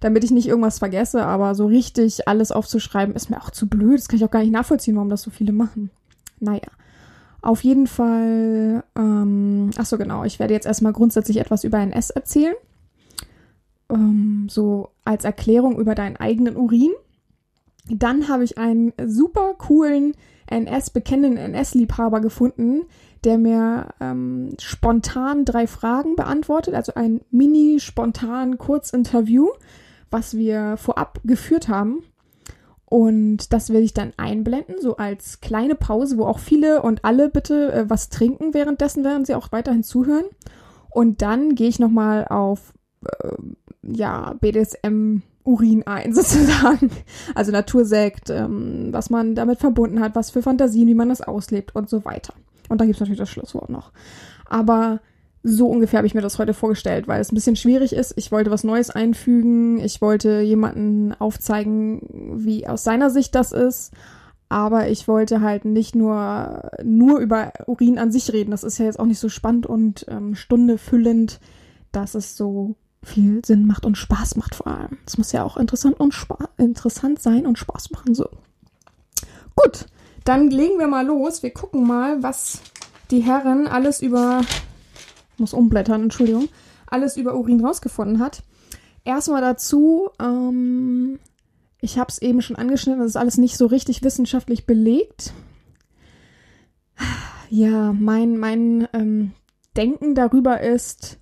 damit 0.00 0.24
ich 0.24 0.30
nicht 0.30 0.46
irgendwas 0.46 0.78
vergesse. 0.78 1.24
Aber 1.24 1.54
so 1.54 1.66
richtig 1.66 2.28
alles 2.28 2.52
aufzuschreiben, 2.52 3.14
ist 3.14 3.28
mir 3.28 3.40
auch 3.40 3.50
zu 3.50 3.68
blöd. 3.68 3.98
Das 3.98 4.08
kann 4.08 4.18
ich 4.18 4.24
auch 4.24 4.30
gar 4.30 4.40
nicht 4.40 4.52
nachvollziehen, 4.52 4.94
warum 4.94 5.10
das 5.10 5.22
so 5.22 5.30
viele 5.30 5.52
machen. 5.52 5.90
Naja. 6.38 6.68
Auf 7.42 7.64
jeden 7.64 7.88
Fall, 7.88 8.84
ähm, 8.94 9.70
ach 9.76 9.86
so 9.86 9.98
genau, 9.98 10.22
ich 10.22 10.38
werde 10.38 10.54
jetzt 10.54 10.66
erstmal 10.66 10.92
grundsätzlich 10.92 11.38
etwas 11.38 11.64
über 11.64 11.78
NS 11.78 12.10
erzählen. 12.10 12.54
Ähm, 13.90 14.46
so 14.48 14.90
als 15.04 15.24
Erklärung 15.24 15.76
über 15.78 15.96
deinen 15.96 16.16
eigenen 16.16 16.56
Urin. 16.56 16.92
Dann 17.88 18.28
habe 18.28 18.44
ich 18.44 18.58
einen 18.58 18.92
super 19.06 19.54
coolen 19.58 20.14
NS-bekennenden 20.46 21.36
NS-Liebhaber 21.36 22.20
gefunden, 22.20 22.82
der 23.24 23.38
mir 23.38 23.88
ähm, 24.00 24.54
spontan 24.60 25.44
drei 25.44 25.66
Fragen 25.66 26.16
beantwortet, 26.16 26.74
also 26.74 26.94
ein 26.94 27.20
mini 27.30 27.78
spontan 27.80 28.58
Kurzinterview, 28.58 29.48
was 30.10 30.36
wir 30.36 30.76
vorab 30.76 31.20
geführt 31.24 31.68
haben. 31.68 32.02
Und 32.84 33.54
das 33.54 33.70
werde 33.70 33.84
ich 33.84 33.94
dann 33.94 34.12
einblenden, 34.18 34.74
so 34.80 34.96
als 34.96 35.40
kleine 35.40 35.74
Pause, 35.74 36.18
wo 36.18 36.26
auch 36.26 36.38
viele 36.38 36.82
und 36.82 37.06
alle 37.06 37.30
bitte 37.30 37.72
äh, 37.72 37.84
was 37.88 38.10
trinken 38.10 38.52
währenddessen, 38.52 39.02
während 39.02 39.26
sie 39.26 39.34
auch 39.34 39.50
weiterhin 39.50 39.82
zuhören. 39.82 40.26
Und 40.90 41.22
dann 41.22 41.54
gehe 41.54 41.68
ich 41.68 41.78
nochmal 41.78 42.26
auf 42.28 42.74
äh, 43.06 43.32
ja, 43.82 44.34
BDSM 44.40 45.22
Urin 45.44 45.86
ein, 45.86 46.12
sozusagen. 46.14 46.90
Also 47.34 47.50
Natursekt, 47.50 48.30
ähm, 48.30 48.88
was 48.90 49.10
man 49.10 49.34
damit 49.34 49.58
verbunden 49.58 50.00
hat, 50.00 50.14
was 50.14 50.30
für 50.30 50.42
Fantasien, 50.42 50.86
wie 50.86 50.94
man 50.94 51.08
das 51.08 51.22
auslebt 51.22 51.74
und 51.74 51.88
so 51.88 52.04
weiter. 52.04 52.34
Und 52.68 52.80
dann 52.80 52.88
gibt 52.88 52.96
es 52.96 53.00
natürlich 53.00 53.18
das 53.18 53.30
Schlusswort 53.30 53.70
noch. 53.70 53.92
Aber 54.46 55.00
so 55.42 55.66
ungefähr 55.68 55.98
habe 55.98 56.06
ich 56.06 56.14
mir 56.14 56.20
das 56.20 56.38
heute 56.38 56.54
vorgestellt, 56.54 57.08
weil 57.08 57.20
es 57.20 57.32
ein 57.32 57.34
bisschen 57.34 57.56
schwierig 57.56 57.92
ist. 57.92 58.14
Ich 58.16 58.30
wollte 58.30 58.50
was 58.50 58.64
Neues 58.64 58.90
einfügen. 58.90 59.80
Ich 59.80 60.00
wollte 60.00 60.40
jemanden 60.40 61.14
aufzeigen, 61.14 62.34
wie 62.36 62.66
aus 62.66 62.84
seiner 62.84 63.10
Sicht 63.10 63.34
das 63.34 63.52
ist. 63.52 63.92
Aber 64.48 64.88
ich 64.88 65.08
wollte 65.08 65.40
halt 65.40 65.64
nicht 65.64 65.94
nur, 65.94 66.70
nur 66.84 67.18
über 67.18 67.52
Urin 67.66 67.98
an 67.98 68.12
sich 68.12 68.32
reden. 68.32 68.50
Das 68.50 68.64
ist 68.64 68.78
ja 68.78 68.84
jetzt 68.84 69.00
auch 69.00 69.06
nicht 69.06 69.18
so 69.18 69.28
spannend 69.28 69.66
und 69.66 70.04
ähm, 70.08 70.34
Stunde 70.34 70.78
füllend, 70.78 71.40
dass 71.90 72.14
es 72.14 72.36
so 72.36 72.76
viel 73.02 73.44
Sinn 73.44 73.66
macht 73.66 73.84
und 73.84 73.98
Spaß 73.98 74.36
macht 74.36 74.54
vor 74.54 74.68
allem. 74.68 74.98
Es 75.06 75.18
muss 75.18 75.32
ja 75.32 75.42
auch 75.42 75.56
interessant 75.56 75.98
und 75.98 76.14
interessant 76.58 77.20
sein 77.20 77.46
und 77.46 77.58
Spaß 77.58 77.90
machen. 77.90 78.14
So. 78.14 78.28
Gut, 79.56 79.86
dann 80.24 80.50
legen 80.50 80.78
wir 80.78 80.88
mal 80.88 81.06
los. 81.06 81.42
Wir 81.42 81.52
gucken 81.52 81.86
mal, 81.86 82.22
was 82.22 82.60
die 83.10 83.20
Herren 83.20 83.66
alles 83.66 84.00
über, 84.00 84.42
muss 85.38 85.52
umblättern, 85.52 86.04
Entschuldigung, 86.04 86.48
alles 86.86 87.16
über 87.16 87.34
Urin 87.34 87.64
rausgefunden 87.64 88.20
hat. 88.20 88.42
Erstmal 89.04 89.40
dazu, 89.40 90.10
ähm, 90.20 91.18
ich 91.80 91.98
habe 91.98 92.08
es 92.10 92.22
eben 92.22 92.42
schon 92.42 92.56
angeschnitten, 92.56 93.00
das 93.00 93.10
ist 93.10 93.16
alles 93.16 93.38
nicht 93.38 93.56
so 93.56 93.66
richtig 93.66 94.02
wissenschaftlich 94.02 94.66
belegt. 94.66 95.32
Ja, 97.50 97.92
mein, 97.92 98.38
mein 98.38 98.88
ähm, 98.92 99.32
Denken 99.76 100.14
darüber 100.14 100.60
ist, 100.60 101.18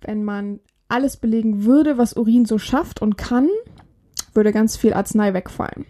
wenn 0.00 0.24
man 0.24 0.60
alles 0.88 1.16
belegen 1.16 1.64
würde, 1.64 1.98
was 1.98 2.14
Urin 2.14 2.44
so 2.44 2.58
schafft 2.58 3.00
und 3.00 3.16
kann, 3.16 3.48
würde 4.34 4.52
ganz 4.52 4.76
viel 4.76 4.94
Arznei 4.94 5.34
wegfallen. 5.34 5.86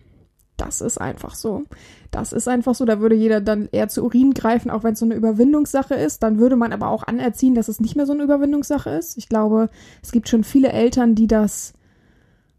Das 0.59 0.81
ist 0.83 1.01
einfach 1.01 1.35
so. 1.35 1.63
Das 2.11 2.33
ist 2.33 2.49
einfach 2.49 2.75
so. 2.75 2.85
Da 2.85 3.01
würde 3.01 3.15
jeder 3.15 3.41
dann 3.41 3.69
eher 3.73 3.89
zu 3.89 4.05
Urin 4.05 4.35
greifen, 4.35 4.71
auch 4.71 4.83
wenn 4.83 4.93
es 4.93 4.99
so 4.99 5.07
eine 5.07 5.15
Überwindungssache 5.15 5.95
ist. 5.95 6.23
Dann 6.23 6.39
würde 6.39 6.57
man 6.57 6.73
aber 6.73 6.89
auch 6.89 7.05
anerziehen, 7.05 7.55
dass 7.55 7.69
es 7.69 7.81
nicht 7.81 7.97
mehr 7.97 8.07
so 8.07 8.13
eine 8.13 8.25
Überwindungssache 8.25 8.91
ist. 8.91 9.17
Ich 9.17 9.29
glaube, 9.29 9.71
es 10.03 10.13
gibt 10.13 10.29
schon 10.29 10.45
viele 10.45 10.71
Eltern, 10.73 11.15
die 11.15 11.29
das 11.29 11.73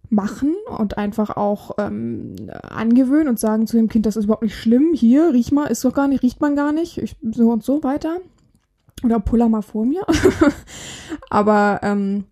machen 0.10 0.56
und 0.78 0.98
einfach 0.98 1.38
auch 1.38 1.72
ähm, 1.78 2.36
angewöhnen 2.64 3.28
und 3.28 3.40
sagen 3.40 3.68
zu 3.68 3.78
dem 3.78 3.90
Kind, 3.90 4.06
das 4.06 4.16
ist 4.16 4.26
überhaupt 4.26 4.44
nicht 4.44 4.58
schlimm. 4.58 4.94
Hier, 4.94 5.34
riech 5.34 5.52
mal, 5.52 5.68
ist 5.68 5.86
doch 5.86 5.94
gar 5.94 6.08
nicht, 6.08 6.24
riecht 6.24 6.42
man 6.42 6.56
gar 6.56 6.72
nicht. 6.72 6.98
Ich, 6.98 7.16
so 7.22 7.52
und 7.52 7.64
so 7.64 7.84
weiter. 7.84 8.18
Oder 9.04 9.20
puller 9.20 9.50
mal 9.50 9.62
vor 9.62 9.86
mir. 9.86 10.06
aber 11.30 11.82
ähm, 11.84 12.26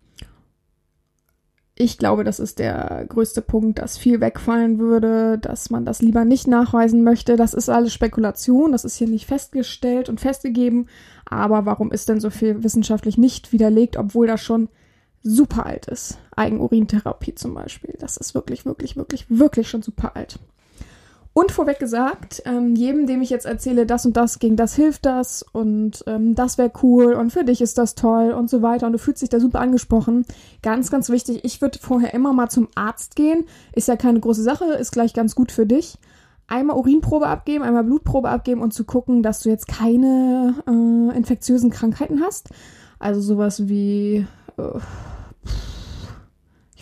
ich 1.80 1.96
glaube, 1.96 2.24
das 2.24 2.40
ist 2.40 2.58
der 2.58 3.06
größte 3.08 3.40
Punkt, 3.40 3.78
dass 3.78 3.96
viel 3.96 4.20
wegfallen 4.20 4.80
würde, 4.80 5.38
dass 5.38 5.70
man 5.70 5.84
das 5.84 6.02
lieber 6.02 6.24
nicht 6.24 6.48
nachweisen 6.48 7.04
möchte. 7.04 7.36
Das 7.36 7.54
ist 7.54 7.68
alles 7.68 7.92
Spekulation, 7.92 8.72
das 8.72 8.84
ist 8.84 8.96
hier 8.96 9.06
nicht 9.06 9.26
festgestellt 9.26 10.08
und 10.08 10.20
festgegeben. 10.20 10.88
Aber 11.24 11.66
warum 11.66 11.92
ist 11.92 12.08
denn 12.08 12.18
so 12.18 12.30
viel 12.30 12.64
wissenschaftlich 12.64 13.16
nicht 13.16 13.52
widerlegt, 13.52 13.96
obwohl 13.96 14.26
das 14.26 14.40
schon 14.42 14.68
super 15.22 15.66
alt 15.66 15.86
ist? 15.86 16.18
Eigenurintherapie 16.34 17.36
zum 17.36 17.54
Beispiel. 17.54 17.94
Das 18.00 18.16
ist 18.16 18.34
wirklich, 18.34 18.66
wirklich, 18.66 18.96
wirklich, 18.96 19.26
wirklich 19.28 19.68
schon 19.68 19.82
super 19.82 20.16
alt. 20.16 20.40
Und 21.32 21.52
vorweg 21.52 21.78
gesagt, 21.78 22.42
ähm, 22.46 22.74
jedem, 22.74 23.06
dem 23.06 23.22
ich 23.22 23.30
jetzt 23.30 23.46
erzähle, 23.46 23.86
das 23.86 24.04
und 24.04 24.16
das 24.16 24.40
gegen 24.40 24.56
das 24.56 24.74
hilft 24.74 25.06
das 25.06 25.44
und 25.52 26.02
ähm, 26.08 26.34
das 26.34 26.58
wäre 26.58 26.72
cool 26.82 27.12
und 27.12 27.32
für 27.32 27.44
dich 27.44 27.60
ist 27.60 27.78
das 27.78 27.94
toll 27.94 28.32
und 28.32 28.50
so 28.50 28.60
weiter 28.60 28.86
und 28.86 28.92
du 28.92 28.98
fühlst 28.98 29.22
dich 29.22 29.28
da 29.28 29.38
super 29.38 29.60
angesprochen. 29.60 30.24
Ganz, 30.62 30.90
ganz 30.90 31.10
wichtig, 31.10 31.44
ich 31.44 31.60
würde 31.60 31.78
vorher 31.78 32.12
immer 32.12 32.32
mal 32.32 32.48
zum 32.48 32.68
Arzt 32.74 33.14
gehen. 33.14 33.44
Ist 33.72 33.86
ja 33.86 33.94
keine 33.96 34.18
große 34.18 34.42
Sache, 34.42 34.64
ist 34.64 34.90
gleich 34.90 35.14
ganz 35.14 35.36
gut 35.36 35.52
für 35.52 35.64
dich. 35.64 35.98
Einmal 36.48 36.76
Urinprobe 36.76 37.26
abgeben, 37.26 37.62
einmal 37.62 37.84
Blutprobe 37.84 38.30
abgeben 38.30 38.62
und 38.62 38.72
zu 38.72 38.84
gucken, 38.84 39.22
dass 39.22 39.40
du 39.40 39.50
jetzt 39.50 39.68
keine 39.68 40.54
äh, 40.66 41.16
infektiösen 41.16 41.70
Krankheiten 41.70 42.20
hast. 42.22 42.48
Also 42.98 43.20
sowas 43.20 43.68
wie, 43.68 44.26
äh, 44.56 44.80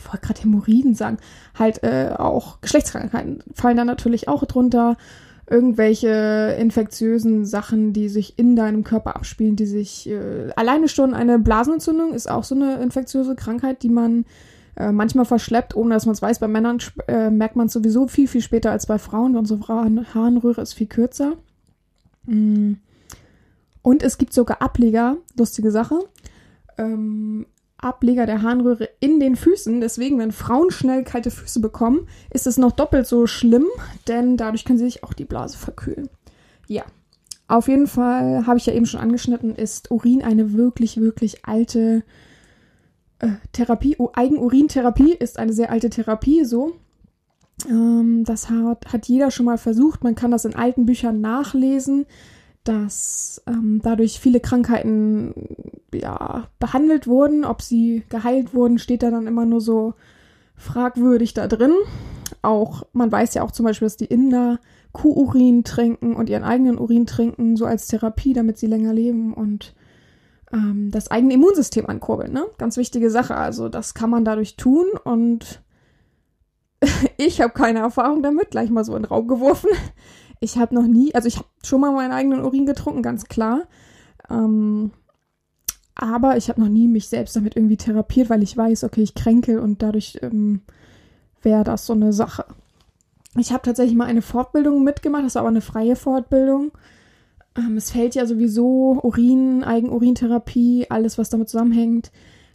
ich 0.06 0.12
wollte 0.12 0.26
gerade 0.26 0.42
Hämorrhoiden 0.42 0.94
sagen, 0.94 1.18
halt 1.58 1.82
äh, 1.82 2.10
auch 2.16 2.60
Geschlechtskrankheiten 2.60 3.42
fallen 3.54 3.76
da 3.76 3.84
natürlich 3.84 4.28
auch 4.28 4.44
drunter. 4.44 4.96
Irgendwelche 5.48 6.56
infektiösen 6.58 7.44
Sachen, 7.44 7.92
die 7.92 8.08
sich 8.08 8.36
in 8.36 8.56
deinem 8.56 8.82
Körper 8.82 9.14
abspielen, 9.14 9.54
die 9.54 9.66
sich 9.66 10.08
äh, 10.08 10.50
alleine 10.56 10.88
schon 10.88 11.14
eine 11.14 11.38
Blasenentzündung 11.38 12.14
ist 12.14 12.28
auch 12.28 12.42
so 12.42 12.56
eine 12.56 12.82
infektiöse 12.82 13.36
Krankheit, 13.36 13.84
die 13.84 13.88
man 13.88 14.24
äh, 14.76 14.90
manchmal 14.90 15.24
verschleppt, 15.24 15.76
ohne 15.76 15.94
dass 15.94 16.04
man 16.04 16.14
es 16.14 16.22
weiß. 16.22 16.40
Bei 16.40 16.48
Männern 16.48 16.78
äh, 17.06 17.30
merkt 17.30 17.56
man 17.56 17.66
es 17.66 17.72
sowieso 17.72 18.08
viel, 18.08 18.28
viel 18.28 18.42
später 18.42 18.72
als 18.72 18.86
bei 18.86 18.98
Frauen. 18.98 19.36
Unsere 19.36 19.60
Harnröhre 19.68 20.60
ist 20.60 20.74
viel 20.74 20.88
kürzer. 20.88 21.34
Mm. 22.26 22.74
Und 23.82 24.02
es 24.02 24.18
gibt 24.18 24.34
sogar 24.34 24.60
Ableger, 24.60 25.16
lustige 25.38 25.70
Sache. 25.70 26.00
Ähm, 26.76 27.46
Ableger 27.86 28.26
der 28.26 28.42
Harnröhre 28.42 28.88
in 29.00 29.20
den 29.20 29.36
Füßen. 29.36 29.80
Deswegen, 29.80 30.18
wenn 30.18 30.32
Frauen 30.32 30.70
schnell 30.70 31.04
kalte 31.04 31.30
Füße 31.30 31.60
bekommen, 31.60 32.08
ist 32.30 32.46
es 32.46 32.58
noch 32.58 32.72
doppelt 32.72 33.06
so 33.06 33.26
schlimm, 33.26 33.66
denn 34.08 34.36
dadurch 34.36 34.64
können 34.64 34.78
sie 34.78 34.84
sich 34.84 35.04
auch 35.04 35.14
die 35.14 35.24
Blase 35.24 35.56
verkühlen. 35.56 36.08
Ja, 36.68 36.84
auf 37.48 37.68
jeden 37.68 37.86
Fall, 37.86 38.46
habe 38.46 38.58
ich 38.58 38.66
ja 38.66 38.72
eben 38.72 38.86
schon 38.86 39.00
angeschnitten, 39.00 39.54
ist 39.54 39.90
Urin 39.90 40.22
eine 40.22 40.52
wirklich, 40.52 41.00
wirklich 41.00 41.46
alte 41.46 42.02
äh, 43.20 43.28
Therapie. 43.52 43.96
Oh, 43.98 44.10
Eigenurintherapie 44.12 45.12
ist 45.12 45.38
eine 45.38 45.52
sehr 45.52 45.70
alte 45.70 45.88
Therapie, 45.88 46.44
so. 46.44 46.72
Ähm, 47.68 48.24
das 48.24 48.50
hat, 48.50 48.92
hat 48.92 49.06
jeder 49.06 49.30
schon 49.30 49.46
mal 49.46 49.58
versucht. 49.58 50.02
Man 50.02 50.16
kann 50.16 50.32
das 50.32 50.44
in 50.44 50.56
alten 50.56 50.86
Büchern 50.86 51.20
nachlesen 51.20 52.06
dass 52.68 53.42
ähm, 53.46 53.80
dadurch 53.82 54.18
viele 54.18 54.40
Krankheiten 54.40 55.34
ja, 55.94 56.48
behandelt 56.58 57.06
wurden. 57.06 57.44
Ob 57.44 57.62
sie 57.62 58.04
geheilt 58.08 58.54
wurden, 58.54 58.78
steht 58.78 59.02
da 59.02 59.10
dann 59.10 59.26
immer 59.26 59.46
nur 59.46 59.60
so 59.60 59.94
fragwürdig 60.56 61.32
da 61.34 61.46
drin. 61.46 61.72
Auch, 62.42 62.84
man 62.92 63.12
weiß 63.12 63.34
ja 63.34 63.42
auch 63.42 63.52
zum 63.52 63.64
Beispiel, 63.64 63.86
dass 63.86 63.96
die 63.96 64.06
Inder 64.06 64.58
Kuhurin 64.92 65.62
trinken 65.62 66.16
und 66.16 66.28
ihren 66.28 66.42
eigenen 66.42 66.78
Urin 66.78 67.06
trinken, 67.06 67.56
so 67.56 67.66
als 67.66 67.86
Therapie, 67.86 68.32
damit 68.32 68.58
sie 68.58 68.66
länger 68.66 68.92
leben 68.92 69.34
und 69.34 69.74
ähm, 70.52 70.90
das 70.90 71.10
eigene 71.10 71.34
Immunsystem 71.34 71.86
ankurbeln. 71.86 72.32
Ne? 72.32 72.46
Ganz 72.58 72.76
wichtige 72.76 73.10
Sache. 73.10 73.36
Also 73.36 73.68
das 73.68 73.94
kann 73.94 74.10
man 74.10 74.24
dadurch 74.24 74.56
tun 74.56 74.86
und 75.04 75.62
ich 77.16 77.40
habe 77.40 77.52
keine 77.52 77.80
Erfahrung 77.80 78.22
damit, 78.22 78.50
gleich 78.50 78.70
mal 78.70 78.84
so 78.84 78.96
in 78.96 79.02
den 79.02 79.08
Raum 79.08 79.28
geworfen. 79.28 79.70
Ich 80.40 80.58
habe 80.58 80.74
noch 80.74 80.86
nie, 80.86 81.14
also 81.14 81.28
ich 81.28 81.36
habe 81.36 81.48
schon 81.64 81.80
mal 81.80 81.92
meinen 81.92 82.12
eigenen 82.12 82.44
Urin 82.44 82.66
getrunken, 82.66 83.02
ganz 83.02 83.24
klar. 83.24 83.62
Ähm, 84.30 84.90
aber 85.94 86.36
ich 86.36 86.48
habe 86.48 86.60
noch 86.60 86.68
nie 86.68 86.88
mich 86.88 87.08
selbst 87.08 87.36
damit 87.36 87.56
irgendwie 87.56 87.78
therapiert, 87.78 88.28
weil 88.28 88.42
ich 88.42 88.56
weiß, 88.56 88.84
okay, 88.84 89.02
ich 89.02 89.14
kränke 89.14 89.60
und 89.62 89.82
dadurch 89.82 90.18
ähm, 90.22 90.60
wäre 91.42 91.64
das 91.64 91.86
so 91.86 91.94
eine 91.94 92.12
Sache. 92.12 92.44
Ich 93.38 93.52
habe 93.52 93.62
tatsächlich 93.62 93.96
mal 93.96 94.04
eine 94.04 94.22
Fortbildung 94.22 94.84
mitgemacht, 94.84 95.24
das 95.24 95.34
war 95.34 95.40
aber 95.40 95.48
eine 95.48 95.60
freie 95.62 95.96
Fortbildung. 95.96 96.72
Ähm, 97.56 97.76
es 97.76 97.90
fällt 97.90 98.14
ja 98.14 98.26
sowieso 98.26 99.00
Urin, 99.02 99.64
Eigenurintherapie, 99.64 100.86
alles, 100.90 101.16
was 101.18 101.30
damit 101.30 101.48
zusammenhängt, 101.48 102.12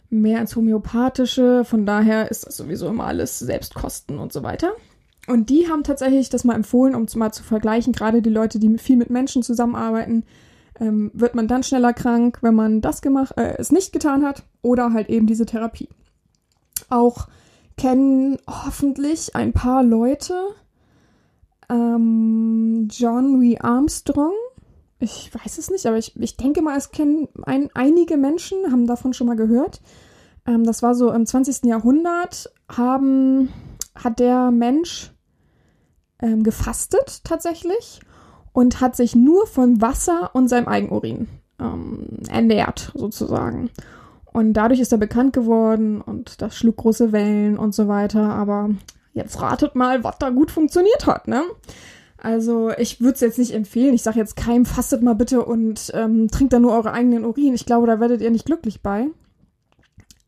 mehr 0.08 0.40
ins 0.40 0.54
Homöopathische. 0.54 1.64
Von 1.64 1.84
daher 1.84 2.30
ist 2.30 2.46
das 2.46 2.56
sowieso 2.56 2.88
immer 2.88 3.04
alles 3.04 3.40
Selbstkosten 3.40 4.18
und 4.18 4.32
so 4.32 4.42
weiter. 4.42 4.72
Und 5.28 5.50
die 5.50 5.68
haben 5.68 5.84
tatsächlich 5.84 6.30
das 6.30 6.44
mal 6.44 6.54
empfohlen, 6.54 6.94
um 6.94 7.04
es 7.04 7.14
mal 7.14 7.32
zu 7.32 7.44
vergleichen, 7.44 7.92
gerade 7.92 8.22
die 8.22 8.30
Leute, 8.30 8.58
die 8.58 8.76
viel 8.78 8.96
mit 8.96 9.10
Menschen 9.10 9.42
zusammenarbeiten, 9.42 10.24
ähm, 10.80 11.10
wird 11.14 11.34
man 11.34 11.46
dann 11.46 11.62
schneller 11.62 11.92
krank, 11.92 12.38
wenn 12.42 12.54
man 12.54 12.80
das 12.80 13.02
gemacht, 13.02 13.34
äh, 13.36 13.54
es 13.58 13.70
nicht 13.70 13.92
getan 13.92 14.24
hat 14.24 14.42
oder 14.62 14.92
halt 14.92 15.08
eben 15.08 15.26
diese 15.26 15.46
Therapie. 15.46 15.88
Auch 16.88 17.28
kennen 17.76 18.38
hoffentlich 18.48 19.36
ein 19.36 19.52
paar 19.52 19.82
Leute 19.82 20.34
ähm, 21.68 22.88
John 22.90 23.40
W. 23.40 23.58
Armstrong. 23.58 24.34
Ich 24.98 25.32
weiß 25.34 25.58
es 25.58 25.70
nicht, 25.70 25.86
aber 25.86 25.98
ich, 25.98 26.18
ich 26.20 26.36
denke 26.36 26.62
mal, 26.62 26.76
es 26.76 26.90
kennen 26.90 27.28
ein, 27.44 27.70
einige 27.74 28.16
Menschen, 28.16 28.70
haben 28.70 28.86
davon 28.86 29.12
schon 29.14 29.26
mal 29.26 29.36
gehört. 29.36 29.80
Ähm, 30.46 30.64
das 30.64 30.82
war 30.82 30.94
so 30.94 31.10
im 31.10 31.26
20. 31.26 31.64
Jahrhundert, 31.64 32.52
haben, 32.68 33.48
hat 33.94 34.18
der 34.18 34.50
Mensch 34.50 35.11
ähm, 36.22 36.42
gefastet 36.42 37.24
tatsächlich 37.24 38.00
und 38.52 38.80
hat 38.80 38.96
sich 38.96 39.14
nur 39.14 39.46
von 39.46 39.80
Wasser 39.80 40.30
und 40.34 40.48
seinem 40.48 40.68
Eigenurin 40.68 41.28
ähm, 41.60 42.06
ernährt, 42.28 42.92
sozusagen. 42.94 43.70
Und 44.32 44.54
dadurch 44.54 44.80
ist 44.80 44.92
er 44.92 44.98
bekannt 44.98 45.34
geworden 45.34 46.00
und 46.00 46.40
das 46.40 46.56
schlug 46.56 46.78
große 46.78 47.12
Wellen 47.12 47.58
und 47.58 47.74
so 47.74 47.88
weiter. 47.88 48.22
Aber 48.22 48.70
jetzt 49.12 49.40
ratet 49.40 49.74
mal, 49.74 50.04
was 50.04 50.18
da 50.18 50.30
gut 50.30 50.50
funktioniert 50.50 51.06
hat, 51.06 51.28
ne? 51.28 51.42
Also 52.16 52.70
ich 52.78 53.00
würde 53.00 53.14
es 53.14 53.20
jetzt 53.20 53.38
nicht 53.38 53.52
empfehlen. 53.52 53.94
Ich 53.94 54.02
sage 54.04 54.18
jetzt 54.18 54.36
keinem, 54.36 54.64
fastet 54.64 55.02
mal 55.02 55.14
bitte 55.14 55.44
und 55.44 55.90
ähm, 55.92 56.28
trinkt 56.28 56.52
dann 56.52 56.62
nur 56.62 56.72
eure 56.72 56.92
eigenen 56.92 57.24
Urin. 57.24 57.52
Ich 57.52 57.66
glaube, 57.66 57.88
da 57.88 57.98
werdet 57.98 58.20
ihr 58.20 58.30
nicht 58.30 58.46
glücklich 58.46 58.80
bei. 58.80 59.08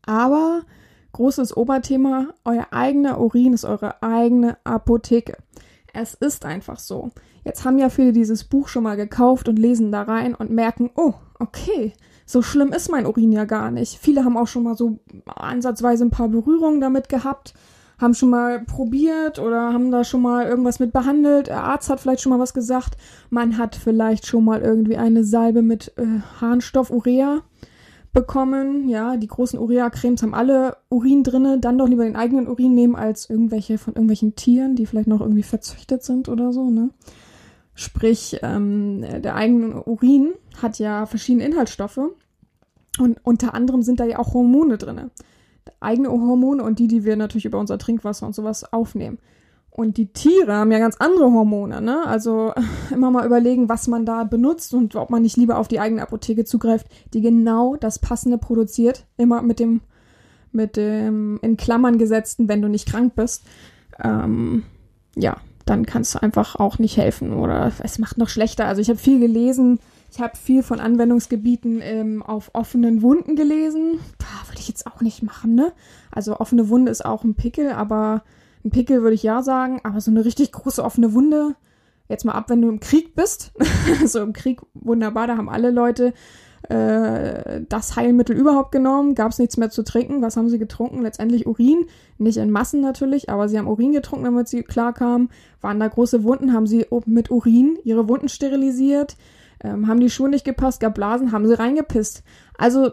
Aber 0.05 0.63
großes 1.13 1.55
Oberthema, 1.55 2.33
euer 2.43 2.67
eigener 2.71 3.19
Urin 3.21 3.53
ist 3.53 3.63
eure 3.63 4.03
eigene 4.03 4.57
Apotheke. 4.65 5.37
Es 5.97 6.13
ist 6.13 6.43
einfach 6.43 6.77
so. 6.77 7.11
Jetzt 7.45 7.63
haben 7.63 7.77
ja 7.77 7.89
viele 7.89 8.11
dieses 8.11 8.43
Buch 8.43 8.67
schon 8.67 8.83
mal 8.83 8.97
gekauft 8.97 9.47
und 9.47 9.57
lesen 9.57 9.91
da 9.91 10.01
rein 10.01 10.35
und 10.35 10.51
merken, 10.51 10.91
oh, 10.95 11.13
okay, 11.39 11.93
so 12.25 12.41
schlimm 12.41 12.73
ist 12.73 12.91
mein 12.91 13.05
Urin 13.05 13.31
ja 13.31 13.45
gar 13.45 13.71
nicht. 13.71 13.97
Viele 13.97 14.25
haben 14.25 14.35
auch 14.35 14.47
schon 14.47 14.63
mal 14.63 14.75
so 14.75 14.99
ansatzweise 15.25 16.03
ein 16.03 16.09
paar 16.09 16.27
Berührungen 16.27 16.81
damit 16.81 17.07
gehabt, 17.07 17.53
haben 17.97 18.13
schon 18.13 18.29
mal 18.29 18.59
probiert 18.59 19.39
oder 19.39 19.71
haben 19.71 19.89
da 19.89 20.03
schon 20.03 20.21
mal 20.21 20.45
irgendwas 20.45 20.79
mit 20.79 20.91
behandelt. 20.91 21.47
Der 21.47 21.63
Arzt 21.63 21.89
hat 21.89 22.01
vielleicht 22.01 22.21
schon 22.21 22.31
mal 22.31 22.39
was 22.39 22.53
gesagt. 22.53 22.97
Man 23.29 23.57
hat 23.57 23.75
vielleicht 23.75 24.25
schon 24.25 24.43
mal 24.43 24.61
irgendwie 24.61 24.97
eine 24.97 25.23
Salbe 25.23 25.61
mit 25.61 25.93
äh, 25.97 26.05
Harnstoff 26.41 26.89
Urea 26.89 27.41
bekommen. 28.15 28.89
Ja, 28.89 29.17
die 29.17 29.27
großen 29.27 29.59
Urea-Cremes 29.59 30.23
haben 30.23 30.33
alle 30.33 30.77
Urin 30.89 31.21
drinne. 31.23 31.59
Dann 31.59 31.77
doch 31.77 31.87
lieber 31.87 32.05
den 32.05 32.15
eigenen 32.15 32.47
Urin 32.47 32.73
nehmen 32.73 32.95
als 32.95 33.29
irgendwelche 33.29 33.77
von 33.77 33.93
irgendwelchen 33.93 34.35
Tieren, 34.35 34.75
die 34.75 34.87
vielleicht 34.87 35.07
noch 35.07 35.21
irgendwie 35.21 35.43
verzüchtet 35.43 36.03
sind 36.03 36.27
oder 36.27 36.51
so, 36.51 36.71
ne? 36.71 36.89
Sprich, 37.75 38.39
ähm, 38.41 39.03
der 39.21 39.35
eigene 39.35 39.83
Urin 39.83 40.33
hat 40.61 40.79
ja 40.79 41.05
verschiedene 41.05 41.45
Inhaltsstoffe 41.45 41.99
und 42.99 43.19
unter 43.23 43.53
anderem 43.53 43.81
sind 43.81 43.99
da 43.99 44.05
ja 44.05 44.17
auch 44.17 44.33
Hormone 44.33 44.77
drinne. 44.77 45.11
Eigene 45.81 46.09
Hormone 46.09 46.63
und 46.63 46.79
die, 46.79 46.87
die 46.87 47.03
wir 47.03 47.17
natürlich 47.17 47.45
über 47.45 47.59
unser 47.59 47.77
Trinkwasser 47.77 48.25
und 48.25 48.33
sowas 48.33 48.71
aufnehmen. 48.71 49.19
Und 49.75 49.97
die 49.97 50.07
Tiere 50.07 50.53
haben 50.53 50.71
ja 50.71 50.79
ganz 50.79 50.95
andere 50.99 51.25
Hormone, 51.25 51.81
ne? 51.81 52.07
Also 52.07 52.53
immer 52.93 53.11
mal 53.11 53.25
überlegen, 53.25 53.67
was 53.67 53.87
man 53.87 54.05
da 54.05 54.23
benutzt 54.23 54.73
und 54.73 54.95
ob 54.95 55.09
man 55.09 55.21
nicht 55.21 55.35
lieber 55.35 55.57
auf 55.57 55.67
die 55.67 55.81
eigene 55.81 56.01
Apotheke 56.01 56.45
zugreift, 56.45 56.87
die 57.13 57.19
genau 57.19 57.75
das 57.75 57.99
Passende 57.99 58.37
produziert. 58.37 59.05
Immer 59.17 59.41
mit 59.41 59.59
dem, 59.59 59.81
mit 60.53 60.77
dem 60.77 61.39
in 61.41 61.57
Klammern 61.57 61.97
gesetzten, 61.97 62.47
wenn 62.47 62.61
du 62.61 62.69
nicht 62.69 62.87
krank 62.87 63.15
bist. 63.15 63.43
Ähm, 64.01 64.63
ja, 65.17 65.37
dann 65.65 65.85
kannst 65.85 66.15
du 66.15 66.21
einfach 66.21 66.55
auch 66.55 66.79
nicht 66.79 66.95
helfen 66.95 67.33
oder 67.33 67.73
es 67.83 67.99
macht 67.99 68.17
noch 68.17 68.29
schlechter. 68.29 68.67
Also 68.67 68.81
ich 68.81 68.87
habe 68.87 68.99
viel 68.99 69.19
gelesen, 69.19 69.79
ich 70.09 70.21
habe 70.21 70.37
viel 70.37 70.63
von 70.63 70.79
Anwendungsgebieten 70.79 71.81
ähm, 71.81 72.23
auf 72.23 72.51
offenen 72.53 73.01
Wunden 73.01 73.35
gelesen. 73.35 73.99
Würde 74.47 74.61
ich 74.61 74.69
jetzt 74.69 74.87
auch 74.87 75.01
nicht 75.01 75.21
machen, 75.21 75.53
ne? 75.53 75.73
Also 76.11 76.39
offene 76.39 76.69
Wunde 76.69 76.91
ist 76.91 77.03
auch 77.03 77.25
ein 77.25 77.35
Pickel, 77.35 77.73
aber 77.73 78.23
ein 78.65 78.71
Pickel 78.71 79.03
würde 79.03 79.13
ich 79.13 79.23
ja 79.23 79.43
sagen, 79.43 79.79
aber 79.83 80.01
so 80.01 80.11
eine 80.11 80.25
richtig 80.25 80.51
große 80.51 80.83
offene 80.83 81.13
Wunde, 81.13 81.55
jetzt 82.09 82.25
mal 82.25 82.33
ab, 82.33 82.49
wenn 82.49 82.61
du 82.61 82.69
im 82.69 82.79
Krieg 82.79 83.15
bist. 83.15 83.53
so 84.05 84.21
im 84.21 84.33
Krieg 84.33 84.61
wunderbar, 84.73 85.27
da 85.27 85.37
haben 85.37 85.49
alle 85.49 85.69
Leute 85.69 86.13
äh, 86.69 87.61
das 87.69 87.95
Heilmittel 87.95 88.35
überhaupt 88.35 88.71
genommen, 88.71 89.13
gab 89.13 89.31
es 89.31 89.39
nichts 89.39 89.57
mehr 89.57 89.69
zu 89.69 89.83
trinken. 89.83 90.21
Was 90.21 90.35
haben 90.35 90.49
sie 90.49 90.57
getrunken? 90.57 91.01
Letztendlich 91.01 91.45
Urin, 91.45 91.85
nicht 92.17 92.37
in 92.37 92.49
Massen 92.49 92.81
natürlich, 92.81 93.29
aber 93.29 93.47
sie 93.47 93.57
haben 93.57 93.67
Urin 93.67 93.91
getrunken, 93.91 94.25
damit 94.25 94.47
sie 94.47 94.63
klar 94.63 94.93
kamen. 94.93 95.29
Waren 95.61 95.79
da 95.79 95.87
große 95.87 96.23
Wunden, 96.23 96.53
haben 96.53 96.67
sie 96.67 96.87
mit 97.05 97.29
Urin 97.29 97.77
ihre 97.83 98.09
Wunden 98.09 98.29
sterilisiert, 98.29 99.15
ähm, 99.63 99.87
haben 99.87 99.99
die 99.99 100.09
Schuhe 100.09 100.29
nicht 100.29 100.45
gepasst, 100.45 100.79
gab 100.79 100.95
Blasen, 100.95 101.31
haben 101.31 101.47
sie 101.47 101.57
reingepisst. 101.57 102.23
Also 102.57 102.91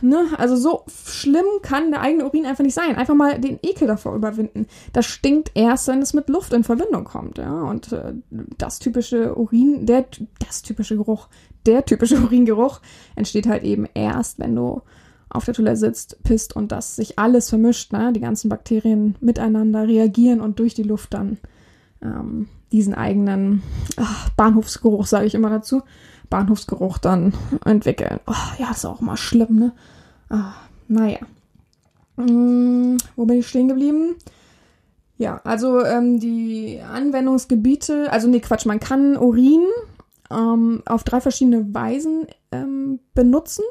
ne, 0.00 0.26
also 0.36 0.56
so 0.56 0.84
schlimm 0.88 1.44
kann 1.62 1.90
der 1.90 2.00
eigene 2.00 2.24
Urin 2.24 2.46
einfach 2.46 2.64
nicht 2.64 2.74
sein. 2.74 2.96
Einfach 2.96 3.14
mal 3.14 3.40
den 3.40 3.58
Ekel 3.62 3.88
davor 3.88 4.14
überwinden. 4.14 4.66
Das 4.92 5.06
stinkt 5.06 5.52
erst, 5.54 5.88
wenn 5.88 6.02
es 6.02 6.14
mit 6.14 6.28
Luft 6.28 6.52
in 6.52 6.64
Verbindung 6.64 7.04
kommt, 7.04 7.38
ja. 7.38 7.62
Und 7.62 7.92
äh, 7.92 8.14
das 8.58 8.78
typische 8.78 9.36
Urin, 9.36 9.86
der, 9.86 10.06
das 10.38 10.62
typische 10.62 10.96
Geruch, 10.96 11.28
der 11.66 11.84
typische 11.84 12.16
Uringeruch 12.22 12.80
entsteht 13.16 13.46
halt 13.46 13.64
eben 13.64 13.86
erst, 13.94 14.38
wenn 14.38 14.54
du 14.54 14.82
auf 15.28 15.44
der 15.46 15.54
Toilette 15.54 15.78
sitzt, 15.78 16.22
pisst 16.24 16.54
und 16.54 16.72
das 16.72 16.96
sich 16.96 17.18
alles 17.18 17.48
vermischt, 17.48 17.92
ne? 17.92 18.12
Die 18.12 18.20
ganzen 18.20 18.48
Bakterien 18.48 19.16
miteinander 19.20 19.88
reagieren 19.88 20.40
und 20.40 20.58
durch 20.58 20.74
die 20.74 20.82
Luft 20.82 21.14
dann 21.14 21.38
ähm, 22.02 22.48
diesen 22.70 22.94
eigenen 22.94 23.62
ach, 23.96 24.28
Bahnhofsgeruch, 24.30 25.06
sage 25.06 25.26
ich 25.26 25.34
immer 25.34 25.50
dazu, 25.50 25.82
Bahnhofsgeruch 26.32 26.96
dann 26.96 27.34
entwickeln. 27.64 28.18
Oh, 28.26 28.32
ja, 28.58 28.70
ist 28.70 28.86
auch 28.86 29.02
mal 29.02 29.18
schlimm, 29.18 29.58
ne? 29.58 29.72
Ah, 30.30 30.54
naja. 30.88 31.18
Hm, 32.16 32.96
wo 33.16 33.26
bin 33.26 33.40
ich 33.40 33.46
stehen 33.46 33.68
geblieben? 33.68 34.16
Ja, 35.18 35.42
also 35.44 35.84
ähm, 35.84 36.18
die 36.18 36.80
Anwendungsgebiete, 36.80 38.10
also 38.10 38.28
nee, 38.28 38.40
Quatsch, 38.40 38.64
man 38.64 38.80
kann 38.80 39.18
Urin 39.18 39.66
ähm, 40.30 40.82
auf 40.86 41.04
drei 41.04 41.20
verschiedene 41.20 41.74
Weisen 41.74 42.26
ähm, 42.50 42.98
benutzen. 43.14 43.64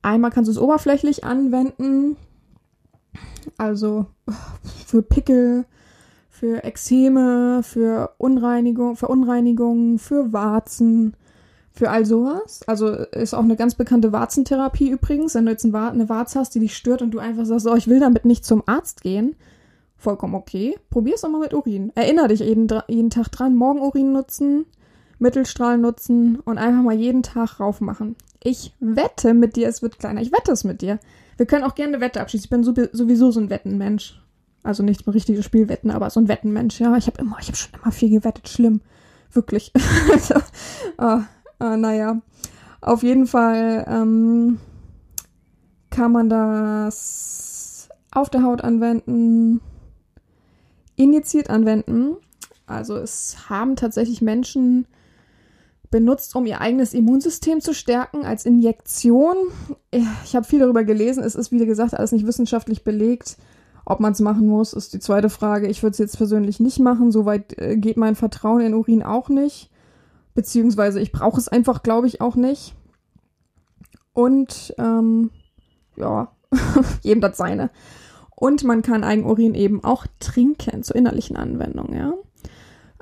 Einmal 0.00 0.30
kannst 0.30 0.48
du 0.48 0.52
es 0.52 0.58
oberflächlich 0.58 1.24
anwenden, 1.24 2.16
also 3.58 4.06
für 4.86 5.02
Pickel, 5.02 5.66
für 6.30 6.64
Ekzeme, 6.64 7.62
für 7.62 8.14
Unreinigung, 8.18 8.96
Verunreinigung, 8.96 9.98
für 9.98 10.32
Warzen, 10.32 11.14
für 11.72 11.90
all 11.90 12.04
sowas. 12.04 12.60
Also 12.66 12.88
ist 12.88 13.34
auch 13.34 13.42
eine 13.42 13.56
ganz 13.56 13.74
bekannte 13.74 14.12
Warzentherapie 14.12 14.90
übrigens. 14.90 15.34
Wenn 15.34 15.46
du 15.46 15.52
jetzt 15.52 15.64
eine 15.64 16.08
Warze 16.08 16.38
hast, 16.38 16.54
die 16.54 16.60
dich 16.60 16.76
stört 16.76 17.02
und 17.02 17.12
du 17.12 17.18
einfach 17.18 17.46
sagst, 17.46 17.66
oh, 17.66 17.74
ich 17.74 17.88
will 17.88 18.00
damit 18.00 18.24
nicht 18.24 18.44
zum 18.44 18.62
Arzt 18.66 19.02
gehen, 19.02 19.36
vollkommen 19.96 20.34
okay. 20.34 20.76
Probier's 20.90 21.22
doch 21.22 21.30
mal 21.30 21.40
mit 21.40 21.54
Urin. 21.54 21.92
Erinner 21.94 22.28
dich 22.28 22.40
jeden, 22.40 22.68
jeden 22.88 23.10
Tag 23.10 23.28
dran, 23.28 23.54
morgen 23.54 23.80
Urin 23.80 24.12
nutzen, 24.12 24.66
Mittelstrahl 25.18 25.78
nutzen 25.78 26.40
und 26.40 26.58
einfach 26.58 26.82
mal 26.82 26.94
jeden 26.94 27.22
Tag 27.22 27.58
raufmachen. 27.58 28.16
Ich 28.42 28.74
wette 28.80 29.34
mit 29.34 29.56
dir, 29.56 29.68
es 29.68 29.82
wird 29.82 29.98
kleiner. 29.98 30.20
Ich 30.20 30.32
wette 30.32 30.52
es 30.52 30.64
mit 30.64 30.82
dir. 30.82 30.98
Wir 31.36 31.46
können 31.46 31.64
auch 31.64 31.74
gerne 31.74 31.94
eine 31.94 32.04
Wette 32.04 32.20
abschließen. 32.20 32.44
Ich 32.44 32.50
bin 32.50 32.88
sowieso 32.92 33.30
so 33.30 33.40
ein 33.40 33.48
Wettenmensch. 33.48 34.20
Also 34.64 34.82
nicht 34.82 35.06
ein 35.06 35.10
richtiges 35.10 35.44
Spielwetten, 35.44 35.90
aber 35.90 36.10
so 36.10 36.20
ein 36.20 36.28
Wettenmensch. 36.28 36.80
Ja, 36.80 36.96
ich 36.96 37.06
habe 37.06 37.20
immer, 37.20 37.36
ich 37.40 37.48
habe 37.48 37.56
schon 37.56 37.72
immer 37.80 37.92
viel 37.92 38.10
gewettet. 38.10 38.48
Schlimm. 38.48 38.80
Wirklich. 39.32 39.72
also, 40.12 40.34
oh, 40.98 41.20
oh, 41.62 41.76
naja. 41.76 42.20
Auf 42.80 43.02
jeden 43.02 43.26
Fall 43.26 43.84
ähm, 43.88 44.58
kann 45.90 46.12
man 46.12 46.28
das 46.28 47.88
auf 48.10 48.28
der 48.28 48.42
Haut 48.42 48.62
anwenden, 48.62 49.60
injiziert 50.96 51.50
anwenden. 51.50 52.16
Also 52.66 52.96
es 52.96 53.48
haben 53.48 53.76
tatsächlich 53.76 54.22
Menschen 54.22 54.86
benutzt, 55.90 56.34
um 56.34 56.46
ihr 56.46 56.60
eigenes 56.60 56.94
Immunsystem 56.94 57.60
zu 57.60 57.74
stärken 57.74 58.24
als 58.24 58.46
Injektion. 58.46 59.36
Ich 60.24 60.34
habe 60.34 60.46
viel 60.46 60.58
darüber 60.58 60.84
gelesen. 60.84 61.22
Es 61.22 61.34
ist, 61.34 61.52
wie 61.52 61.64
gesagt, 61.64 61.94
alles 61.94 62.12
nicht 62.12 62.26
wissenschaftlich 62.26 62.82
belegt. 62.82 63.36
Ob 63.84 64.00
man 64.00 64.12
es 64.12 64.20
machen 64.20 64.46
muss, 64.46 64.72
ist 64.72 64.94
die 64.94 65.00
zweite 65.00 65.28
Frage. 65.28 65.68
Ich 65.68 65.82
würde 65.82 65.92
es 65.92 65.98
jetzt 65.98 66.16
persönlich 66.16 66.60
nicht 66.60 66.78
machen. 66.78 67.12
Soweit 67.12 67.58
äh, 67.58 67.76
geht 67.76 67.96
mein 67.96 68.14
Vertrauen 68.14 68.60
in 68.60 68.74
Urin 68.74 69.02
auch 69.02 69.28
nicht. 69.28 69.71
Beziehungsweise 70.34 71.00
ich 71.00 71.12
brauche 71.12 71.38
es 71.38 71.48
einfach, 71.48 71.82
glaube 71.82 72.06
ich, 72.06 72.20
auch 72.20 72.36
nicht. 72.36 72.74
Und 74.12 74.74
ähm, 74.78 75.30
ja, 75.96 76.32
jedem 77.02 77.20
das 77.20 77.36
seine. 77.36 77.70
Und 78.34 78.64
man 78.64 78.82
kann 78.82 79.04
Eigenurin 79.04 79.54
eben 79.54 79.84
auch 79.84 80.06
trinken 80.18 80.82
zur 80.82 80.96
innerlichen 80.96 81.36
Anwendung, 81.36 81.94
ja. 81.94 82.14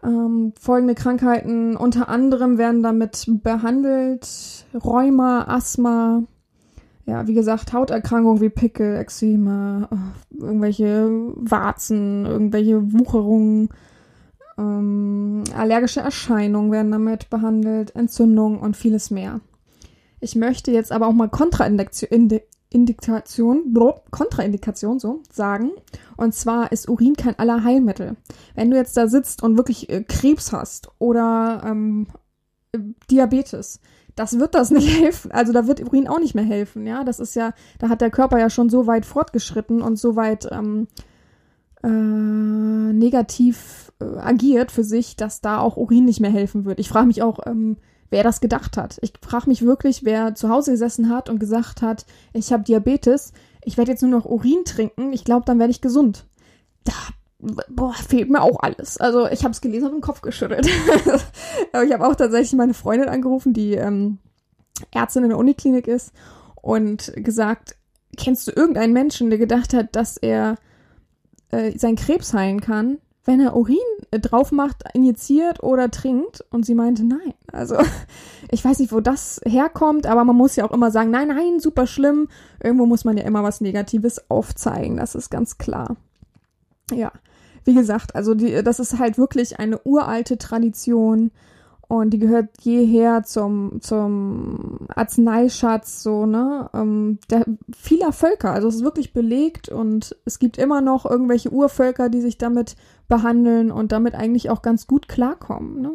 Ähm, 0.03 0.55
folgende 0.59 0.95
Krankheiten 0.95 1.77
unter 1.77 2.09
anderem 2.09 2.59
werden 2.59 2.83
damit 2.83 3.27
behandelt: 3.43 4.67
Rheuma, 4.75 5.45
Asthma, 5.47 6.23
ja, 7.07 7.27
wie 7.27 7.35
gesagt, 7.35 7.73
Hauterkrankungen 7.73 8.41
wie 8.41 8.51
Pickel, 8.51 8.97
Ekzeme, 8.97 9.89
äh, 9.91 10.43
irgendwelche 10.43 11.11
Warzen, 11.37 12.25
irgendwelche 12.25 12.93
Wucherungen, 12.93 13.69
ähm, 14.61 15.45
allergische 15.57 16.01
Erscheinungen 16.01 16.71
werden 16.71 16.93
damit 16.93 17.31
behandelt, 17.31 17.97
Entzündungen 17.97 18.59
und 18.59 18.77
vieles 18.77 19.11
mehr. 19.11 19.41
Ich 20.21 20.37
möchte 20.37 20.71
jetzt 20.71 20.93
aber 20.93 21.07
auch 21.07 21.13
mal 21.13 21.29
Kontraindikation, 21.29 22.41
Indikation, 22.69 23.75
Kontraindikation 24.11 25.01
so 25.01 25.23
sagen. 25.33 25.73
Und 26.17 26.35
zwar 26.35 26.71
ist 26.73 26.89
Urin 26.89 27.17
kein 27.17 27.39
Allerheilmittel. 27.39 28.17
Wenn 28.55 28.71
du 28.71 28.77
jetzt 28.77 28.97
da 28.97 29.09
sitzt 29.09 29.43
und 29.43 29.57
wirklich 29.57 29.89
äh, 29.89 30.05
Krebs 30.05 30.53
hast 30.53 30.91
oder 30.99 31.63
ähm, 31.65 32.07
Diabetes, 33.11 33.81
das 34.15 34.39
wird 34.39 34.55
das 34.55 34.71
nicht 34.71 34.89
helfen. 35.01 35.33
Also 35.33 35.53
da 35.53 35.67
wird 35.67 35.83
Urin 35.83 36.07
auch 36.07 36.21
nicht 36.21 36.35
mehr 36.35 36.45
helfen. 36.45 36.87
Ja, 36.87 37.03
das 37.03 37.19
ist 37.19 37.35
ja, 37.35 37.55
da 37.79 37.89
hat 37.89 38.03
der 38.03 38.11
Körper 38.11 38.39
ja 38.39 38.51
schon 38.51 38.69
so 38.69 38.87
weit 38.87 39.07
fortgeschritten 39.07 39.83
und 39.83 39.99
so 39.99 40.15
weit 40.15 40.47
ähm, 40.53 40.87
äh, 41.83 41.89
negativ 41.89 43.93
äh, 44.01 44.19
agiert 44.19 44.73
für 44.73 44.85
sich, 44.85 45.17
dass 45.17 45.41
da 45.41 45.59
auch 45.59 45.77
Urin 45.77 46.05
nicht 46.05 46.21
mehr 46.21 46.31
helfen 46.31 46.65
wird. 46.65 46.79
Ich 46.79 46.89
frage 46.89 47.07
mich 47.07 47.23
auch, 47.23 47.41
ähm, 47.47 47.77
wer 48.11 48.23
das 48.23 48.41
gedacht 48.41 48.77
hat. 48.77 48.99
Ich 49.03 49.13
frage 49.23 49.49
mich 49.49 49.63
wirklich, 49.63 50.05
wer 50.05 50.35
zu 50.35 50.49
Hause 50.49 50.73
gesessen 50.73 51.09
hat 51.09 51.29
und 51.29 51.39
gesagt 51.39 51.83
hat, 51.83 52.07
ich 52.33 52.53
habe 52.53 52.65
Diabetes, 52.65 53.33
ich 53.65 53.77
werde 53.77 53.93
jetzt 53.93 54.03
nur 54.03 54.11
noch 54.11 54.25
Urin 54.25 54.65
trinken, 54.65 55.13
ich 55.13 55.25
glaube, 55.25 55.45
dann 55.47 55.59
werde 55.59 55.71
ich 55.71 55.81
gesund. 55.81 56.27
Da 56.85 56.93
boah, 57.69 57.95
fehlt 57.95 58.31
mir 58.31 58.43
auch 58.43 58.61
alles. 58.61 58.99
Also 58.99 59.27
ich 59.29 59.45
habe 59.45 59.53
es 59.53 59.61
gelesen 59.61 59.87
und 59.87 59.95
den 59.95 60.01
Kopf 60.01 60.21
geschüttelt. 60.21 60.69
Ich 61.85 61.93
habe 61.93 62.07
auch 62.07 62.15
tatsächlich 62.15 62.53
meine 62.55 62.75
Freundin 62.75 63.09
angerufen, 63.09 63.53
die 63.53 63.75
ähm, 63.75 64.19
Ärztin 64.91 65.23
in 65.23 65.29
der 65.29 65.39
Uniklinik 65.39 65.87
ist 65.87 66.13
und 66.61 67.13
gesagt, 67.17 67.77
kennst 68.17 68.49
du 68.49 68.53
irgendeinen 68.53 68.93
Menschen, 68.93 69.31
der 69.31 69.39
gedacht 69.39 69.73
hat, 69.73 69.95
dass 69.95 70.17
er 70.17 70.57
äh, 71.51 71.77
seinen 71.79 71.97
Krebs 71.97 72.33
heilen 72.35 72.61
kann? 72.61 72.99
wenn 73.25 73.41
er 73.41 73.57
Urin 73.57 73.77
äh, 74.11 74.19
drauf 74.19 74.51
macht, 74.53 74.83
injiziert 74.95 75.63
oder 75.63 75.91
trinkt. 75.91 76.45
Und 76.51 76.65
sie 76.65 76.75
meinte, 76.75 77.05
nein. 77.05 77.35
Also 77.53 77.77
ich 78.51 78.65
weiß 78.65 78.79
nicht, 78.79 78.93
wo 78.93 79.01
das 79.01 79.41
herkommt, 79.45 80.07
aber 80.07 80.25
man 80.25 80.37
muss 80.37 80.57
ja 80.57 80.65
auch 80.65 80.73
immer 80.73 80.91
sagen, 80.91 81.11
nein, 81.11 81.29
nein, 81.29 81.61
super 81.61 81.87
schlimm. 81.87 82.29
Irgendwo 82.63 82.87
muss 82.87 83.05
man 83.05 83.17
ja 83.17 83.25
immer 83.25 83.43
was 83.43 83.61
Negatives 83.61 84.31
aufzeigen, 84.31 84.97
das 84.97 85.15
ist 85.15 85.31
ganz 85.31 85.59
klar. 85.59 85.97
Ja, 86.93 87.13
wie 87.65 87.75
gesagt, 87.75 88.17
also 88.17 88.35
die, 88.35 88.63
das 88.65 88.81
ist 88.81 88.99
halt 88.99 89.17
wirklich 89.19 89.61
eine 89.61 89.79
uralte 89.85 90.39
Tradition 90.39 91.31
und 91.91 92.11
die 92.11 92.21
gehört 92.21 92.51
jeher 92.61 93.25
zum, 93.25 93.81
zum 93.81 94.87
Arzneischatz, 94.95 96.05
so, 96.05 96.25
ne, 96.25 96.71
ähm, 96.73 97.19
der, 97.31 97.45
vieler 97.77 98.13
Völker. 98.13 98.53
Also 98.53 98.69
es 98.69 98.77
ist 98.77 98.85
wirklich 98.85 99.13
belegt 99.13 99.71
und 99.71 100.15
es 100.25 100.39
gibt 100.39 100.57
immer 100.57 100.83
noch 100.83 101.05
irgendwelche 101.05 101.51
Urvölker, 101.51 102.09
die 102.09 102.21
sich 102.21 102.39
damit 102.39 102.77
behandeln 103.09 103.73
und 103.73 103.91
damit 103.91 104.15
eigentlich 104.15 104.51
auch 104.51 104.63
ganz 104.63 104.87
gut 104.87 105.09
klarkommen, 105.09 105.83
ne. 105.83 105.93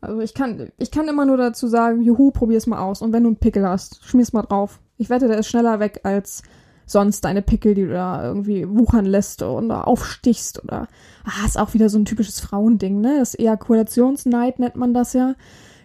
Also 0.00 0.20
ich 0.20 0.34
kann, 0.34 0.70
ich 0.78 0.92
kann 0.92 1.08
immer 1.08 1.24
nur 1.24 1.36
dazu 1.36 1.66
sagen, 1.66 2.02
juhu, 2.02 2.30
probier's 2.30 2.68
mal 2.68 2.78
aus. 2.78 3.02
Und 3.02 3.12
wenn 3.12 3.24
du 3.24 3.30
einen 3.30 3.36
Pickel 3.36 3.68
hast, 3.68 4.04
schmier's 4.04 4.32
mal 4.32 4.42
drauf. 4.42 4.80
Ich 4.98 5.10
wette, 5.10 5.26
der 5.26 5.38
ist 5.38 5.48
schneller 5.48 5.80
weg 5.80 6.00
als 6.04 6.42
sonst 6.92 7.22
deine 7.22 7.42
Pickel, 7.42 7.74
die 7.74 7.84
du 7.84 7.92
da 7.92 8.22
irgendwie 8.24 8.68
wuchern 8.68 9.04
lässt 9.04 9.42
oder 9.42 9.88
aufstichst 9.88 10.62
oder 10.62 10.88
ah, 11.24 11.46
ist 11.46 11.58
auch 11.58 11.74
wieder 11.74 11.88
so 11.88 11.98
ein 11.98 12.04
typisches 12.04 12.40
Frauending, 12.40 13.00
ne? 13.00 13.18
Das 13.18 13.34
Ejakulationsneid 13.34 14.58
nennt 14.58 14.76
man 14.76 14.94
das 14.94 15.12
ja, 15.12 15.34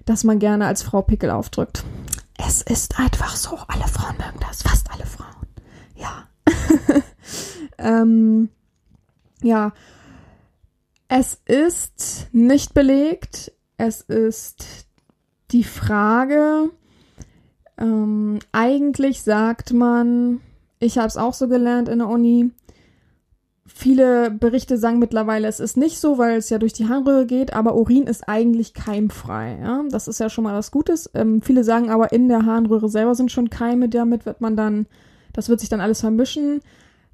dass 0.05 0.23
man 0.23 0.39
gerne 0.39 0.67
als 0.67 0.83
Frau 0.83 1.01
Pickel 1.01 1.31
aufdrückt. 1.31 1.83
Es 2.37 2.61
ist 2.61 2.99
einfach 2.99 3.35
so, 3.35 3.57
alle 3.67 3.87
Frauen 3.87 4.17
mögen 4.17 4.39
das, 4.39 4.61
fast 4.61 4.91
alle 4.91 5.05
Frauen. 5.05 5.47
Ja. 5.95 6.27
ähm, 7.77 8.49
ja. 9.41 9.73
Es 11.07 11.41
ist 11.45 12.27
nicht 12.31 12.73
belegt. 12.73 13.53
Es 13.77 14.01
ist 14.01 14.87
die 15.51 15.63
Frage, 15.63 16.69
ähm, 17.77 18.39
eigentlich 18.51 19.21
sagt 19.21 19.73
man, 19.73 20.41
ich 20.79 20.97
habe 20.97 21.07
es 21.07 21.17
auch 21.17 21.33
so 21.33 21.47
gelernt 21.47 21.89
in 21.89 21.99
der 21.99 22.07
Uni. 22.07 22.51
Viele 23.65 24.31
Berichte 24.31 24.77
sagen 24.77 24.99
mittlerweile, 24.99 25.47
es 25.47 25.59
ist 25.59 25.75
nicht 25.75 25.99
so, 25.99 26.17
weil 26.17 26.37
es 26.37 26.49
ja 26.49 26.57
durch 26.57 26.73
die 26.73 26.87
Harnröhre 26.87 27.25
geht, 27.25 27.53
aber 27.53 27.75
Urin 27.75 28.07
ist 28.07 28.27
eigentlich 28.27 28.73
keimfrei. 28.73 29.59
Ja? 29.61 29.83
Das 29.89 30.07
ist 30.07 30.19
ja 30.19 30.29
schon 30.29 30.45
mal 30.45 30.55
was 30.55 30.71
Gutes. 30.71 31.09
Ähm, 31.13 31.41
viele 31.41 31.63
sagen 31.63 31.89
aber, 31.89 32.11
in 32.13 32.29
der 32.29 32.45
Harnröhre 32.45 32.89
selber 32.89 33.13
sind 33.13 33.31
schon 33.31 33.49
Keime, 33.49 33.89
damit 33.89 34.25
wird 34.25 34.39
man 34.39 34.55
dann, 34.55 34.87
das 35.33 35.49
wird 35.49 35.59
sich 35.59 35.69
dann 35.69 35.81
alles 35.81 35.99
vermischen. 35.99 36.61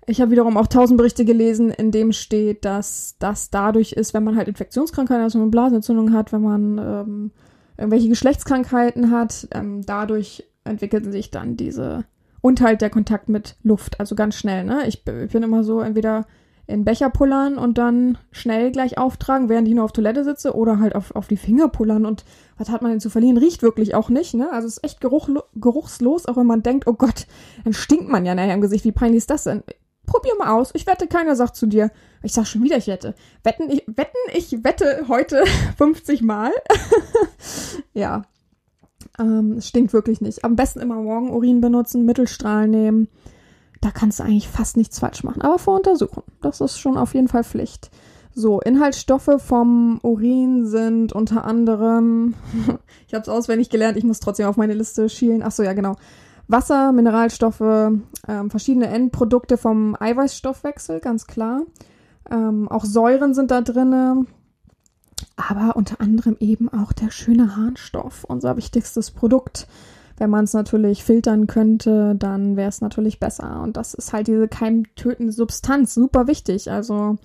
Ich 0.05 0.21
habe 0.21 0.31
wiederum 0.31 0.57
auch 0.57 0.67
tausend 0.67 0.97
Berichte 0.97 1.25
gelesen, 1.25 1.71
in 1.71 1.91
dem 1.91 2.11
steht, 2.11 2.65
dass 2.65 3.15
das 3.19 3.49
dadurch 3.49 3.93
ist, 3.93 4.13
wenn 4.13 4.23
man 4.23 4.35
halt 4.35 4.47
Infektionskrankheiten, 4.47 5.23
also 5.23 5.39
eine 5.39 5.49
Blasenentzündung 5.49 6.13
hat, 6.13 6.33
wenn 6.33 6.41
man 6.41 6.77
ähm, 6.77 7.31
irgendwelche 7.77 8.09
Geschlechtskrankheiten 8.09 9.11
hat, 9.11 9.47
ähm, 9.51 9.81
dadurch 9.85 10.43
entwickeln 10.65 11.11
sich 11.11 11.31
dann 11.31 11.57
diese 11.57 12.05
und 12.43 12.59
halt 12.59 12.81
der 12.81 12.89
Kontakt 12.89 13.29
mit 13.29 13.55
Luft, 13.63 14.01
also 14.01 14.15
ganz 14.15 14.35
schnell, 14.35 14.65
ne? 14.65 14.85
Ich, 14.85 15.07
ich 15.07 15.31
bin 15.31 15.43
immer 15.43 15.63
so 15.63 15.79
entweder 15.79 16.27
in 16.67 16.83
Becher 16.83 17.09
pullern 17.09 17.57
und 17.57 17.77
dann 17.77 18.17
schnell 18.31 18.71
gleich 18.71 18.97
auftragen, 18.97 19.47
während 19.47 19.67
ich 19.67 19.73
nur 19.73 19.85
auf 19.85 19.93
Toilette 19.93 20.25
sitze 20.25 20.53
oder 20.53 20.79
halt 20.79 20.93
auf, 20.93 21.15
auf 21.15 21.27
die 21.27 21.37
Finger 21.37 21.69
pullern 21.69 22.05
und 22.05 22.25
was 22.57 22.69
hat 22.69 22.81
man 22.81 22.91
denn 22.91 22.99
zu 22.99 23.09
verlieren? 23.09 23.37
Riecht 23.37 23.63
wirklich 23.63 23.95
auch 23.95 24.09
nicht, 24.09 24.33
ne? 24.33 24.51
Also 24.51 24.67
es 24.67 24.77
ist 24.77 24.83
echt 24.83 24.99
geruch, 24.99 25.29
geruchslos, 25.55 26.25
auch 26.25 26.35
wenn 26.35 26.45
man 26.45 26.63
denkt, 26.63 26.85
oh 26.85 26.93
Gott, 26.93 27.27
dann 27.63 27.71
stinkt 27.71 28.09
man 28.09 28.25
ja 28.25 28.35
nachher 28.35 28.53
im 28.53 28.61
Gesicht. 28.61 28.83
Wie 28.83 28.91
peinlich 28.91 29.19
ist 29.19 29.29
das 29.29 29.45
denn? 29.45 29.63
probier 30.05 30.33
mal 30.37 30.53
aus. 30.53 30.71
Ich 30.73 30.85
wette, 30.85 31.07
keiner 31.07 31.35
sagt 31.35 31.55
zu 31.55 31.65
dir. 31.65 31.89
Ich 32.21 32.33
sag 32.33 32.45
schon 32.45 32.61
wieder, 32.61 32.77
ich 32.77 32.87
wette. 32.87 33.15
Wetten, 33.43 33.69
ich, 33.69 33.83
wetten, 33.87 34.17
ich 34.33 34.63
wette 34.63 35.05
heute 35.07 35.43
50 35.77 36.21
Mal. 36.21 36.51
ja. 37.93 38.23
Ähm, 39.19 39.53
es 39.57 39.67
stinkt 39.67 39.93
wirklich 39.93 40.21
nicht. 40.21 40.43
Am 40.43 40.55
besten 40.55 40.79
immer 40.79 40.95
Morgenurin 40.95 41.61
benutzen, 41.61 42.05
Mittelstrahl 42.05 42.67
nehmen. 42.67 43.07
Da 43.81 43.91
kannst 43.91 44.19
du 44.19 44.23
eigentlich 44.23 44.47
fast 44.47 44.77
nichts 44.77 44.99
falsch 44.99 45.23
machen. 45.23 45.41
Aber 45.41 45.59
voruntersuchen. 45.59 46.23
Das 46.41 46.61
ist 46.61 46.79
schon 46.79 46.97
auf 46.97 47.13
jeden 47.13 47.27
Fall 47.27 47.43
Pflicht. 47.43 47.91
So, 48.35 48.59
Inhaltsstoffe 48.61 49.29
vom 49.37 49.99
Urin 50.01 50.65
sind 50.65 51.13
unter 51.13 51.45
anderem, 51.45 52.33
ich 53.07 53.13
habe 53.13 53.21
es 53.21 53.29
auswendig 53.29 53.69
gelernt, 53.69 53.95
ich 53.95 54.03
muss 54.03 54.19
trotzdem 54.19 54.47
auf 54.47 54.57
meine 54.57 54.73
Liste 54.73 55.07
schielen. 55.07 55.43
Ach 55.43 55.51
so, 55.51 55.61
ja, 55.61 55.73
genau. 55.73 55.95
Wasser, 56.47 56.91
Mineralstoffe, 56.91 57.61
ähm, 57.61 58.49
verschiedene 58.49 58.87
Endprodukte 58.87 59.57
vom 59.57 59.95
Eiweißstoffwechsel, 59.99 60.99
ganz 60.99 61.27
klar. 61.27 61.61
Ähm, 62.29 62.67
auch 62.69 62.85
Säuren 62.85 63.33
sind 63.33 63.51
da 63.51 63.61
drinne, 63.61 64.25
aber 65.35 65.75
unter 65.75 65.99
anderem 65.99 66.37
eben 66.39 66.69
auch 66.69 66.93
der 66.93 67.11
schöne 67.11 67.55
Harnstoff, 67.55 68.23
unser 68.23 68.57
wichtigstes 68.57 69.11
Produkt. 69.11 69.67
Wenn 70.17 70.29
man 70.29 70.43
es 70.43 70.53
natürlich 70.53 71.03
filtern 71.03 71.47
könnte, 71.47 72.15
dann 72.15 72.55
wäre 72.55 72.69
es 72.69 72.81
natürlich 72.81 73.19
besser. 73.19 73.61
Und 73.61 73.77
das 73.77 73.93
ist 73.93 74.13
halt 74.13 74.27
diese 74.27 74.47
keimtötende 74.47 75.33
Substanz, 75.33 75.95
super 75.95 76.27
wichtig. 76.27 76.69
Also 76.69 77.17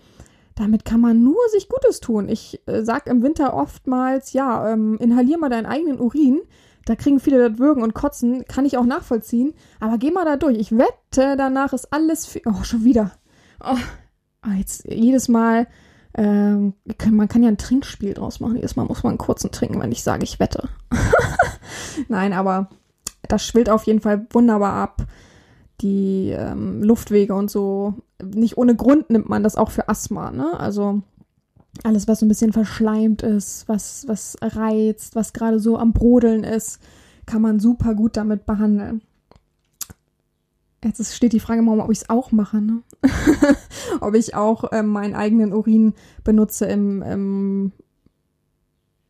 damit 0.54 0.84
kann 0.84 1.00
man 1.00 1.22
nur 1.22 1.38
sich 1.52 1.68
Gutes 1.68 2.00
tun. 2.00 2.28
Ich 2.28 2.60
äh, 2.66 2.82
sag 2.82 3.06
im 3.06 3.22
Winter 3.22 3.54
oftmals, 3.54 4.32
ja, 4.32 4.72
ähm, 4.72 4.96
inhalier 4.98 5.38
mal 5.38 5.50
deinen 5.50 5.66
eigenen 5.66 6.00
Urin. 6.00 6.40
Da 6.86 6.96
kriegen 6.96 7.20
viele 7.20 7.50
das 7.50 7.58
Würgen 7.58 7.82
und 7.82 7.94
Kotzen, 7.94 8.46
kann 8.46 8.64
ich 8.64 8.78
auch 8.78 8.86
nachvollziehen. 8.86 9.52
Aber 9.78 9.98
geh 9.98 10.10
mal 10.10 10.24
da 10.24 10.36
durch. 10.36 10.56
Ich 10.56 10.72
wette, 10.72 11.36
danach 11.36 11.74
ist 11.74 11.92
alles. 11.92 12.40
Oh, 12.46 12.64
schon 12.64 12.84
wieder. 12.84 13.12
Oh, 13.62 13.76
jetzt 14.56 14.86
jedes 14.86 15.28
Mal. 15.28 15.68
Ähm, 16.14 16.74
man 17.10 17.28
kann 17.28 17.42
ja 17.42 17.48
ein 17.48 17.58
Trinkspiel 17.58 18.14
draus 18.14 18.40
machen. 18.40 18.56
Jedes 18.56 18.76
Mal 18.76 18.86
muss 18.86 19.02
man 19.02 19.12
einen 19.12 19.18
kurzen 19.18 19.50
trinken, 19.50 19.80
wenn 19.80 19.92
ich 19.92 20.02
sage, 20.02 20.24
ich 20.24 20.40
wette. 20.40 20.68
Nein, 22.08 22.32
aber 22.32 22.68
das 23.28 23.44
schwillt 23.44 23.70
auf 23.70 23.84
jeden 23.84 24.00
Fall 24.00 24.26
wunderbar 24.30 24.72
ab 24.74 25.06
die 25.80 26.30
ähm, 26.30 26.82
Luftwege 26.82 27.34
und 27.34 27.50
so. 27.50 27.94
Nicht 28.22 28.58
ohne 28.58 28.74
Grund 28.74 29.10
nimmt 29.10 29.28
man 29.28 29.42
das 29.42 29.56
auch 29.56 29.70
für 29.70 29.88
Asthma, 29.88 30.30
ne? 30.30 30.58
Also 30.58 31.02
alles, 31.84 32.08
was 32.08 32.20
so 32.20 32.26
ein 32.26 32.28
bisschen 32.28 32.52
verschleimt 32.52 33.22
ist, 33.22 33.68
was, 33.68 34.04
was 34.08 34.36
reizt, 34.42 35.14
was 35.14 35.32
gerade 35.32 35.60
so 35.60 35.78
am 35.78 35.92
Brodeln 35.92 36.42
ist, 36.42 36.80
kann 37.26 37.42
man 37.42 37.60
super 37.60 37.94
gut 37.94 38.16
damit 38.16 38.46
behandeln. 38.46 39.02
Jetzt 40.84 41.14
steht 41.14 41.32
die 41.32 41.40
Frage 41.40 41.60
im 41.60 41.68
ob 41.68 41.90
ich 41.90 41.98
es 41.98 42.10
auch 42.10 42.30
mache, 42.30 42.60
ne? 42.60 42.82
ob 44.00 44.14
ich 44.14 44.34
auch 44.34 44.64
ähm, 44.72 44.88
meinen 44.88 45.14
eigenen 45.14 45.52
Urin 45.52 45.94
benutze 46.22 46.66
im, 46.66 47.02
im 47.02 47.72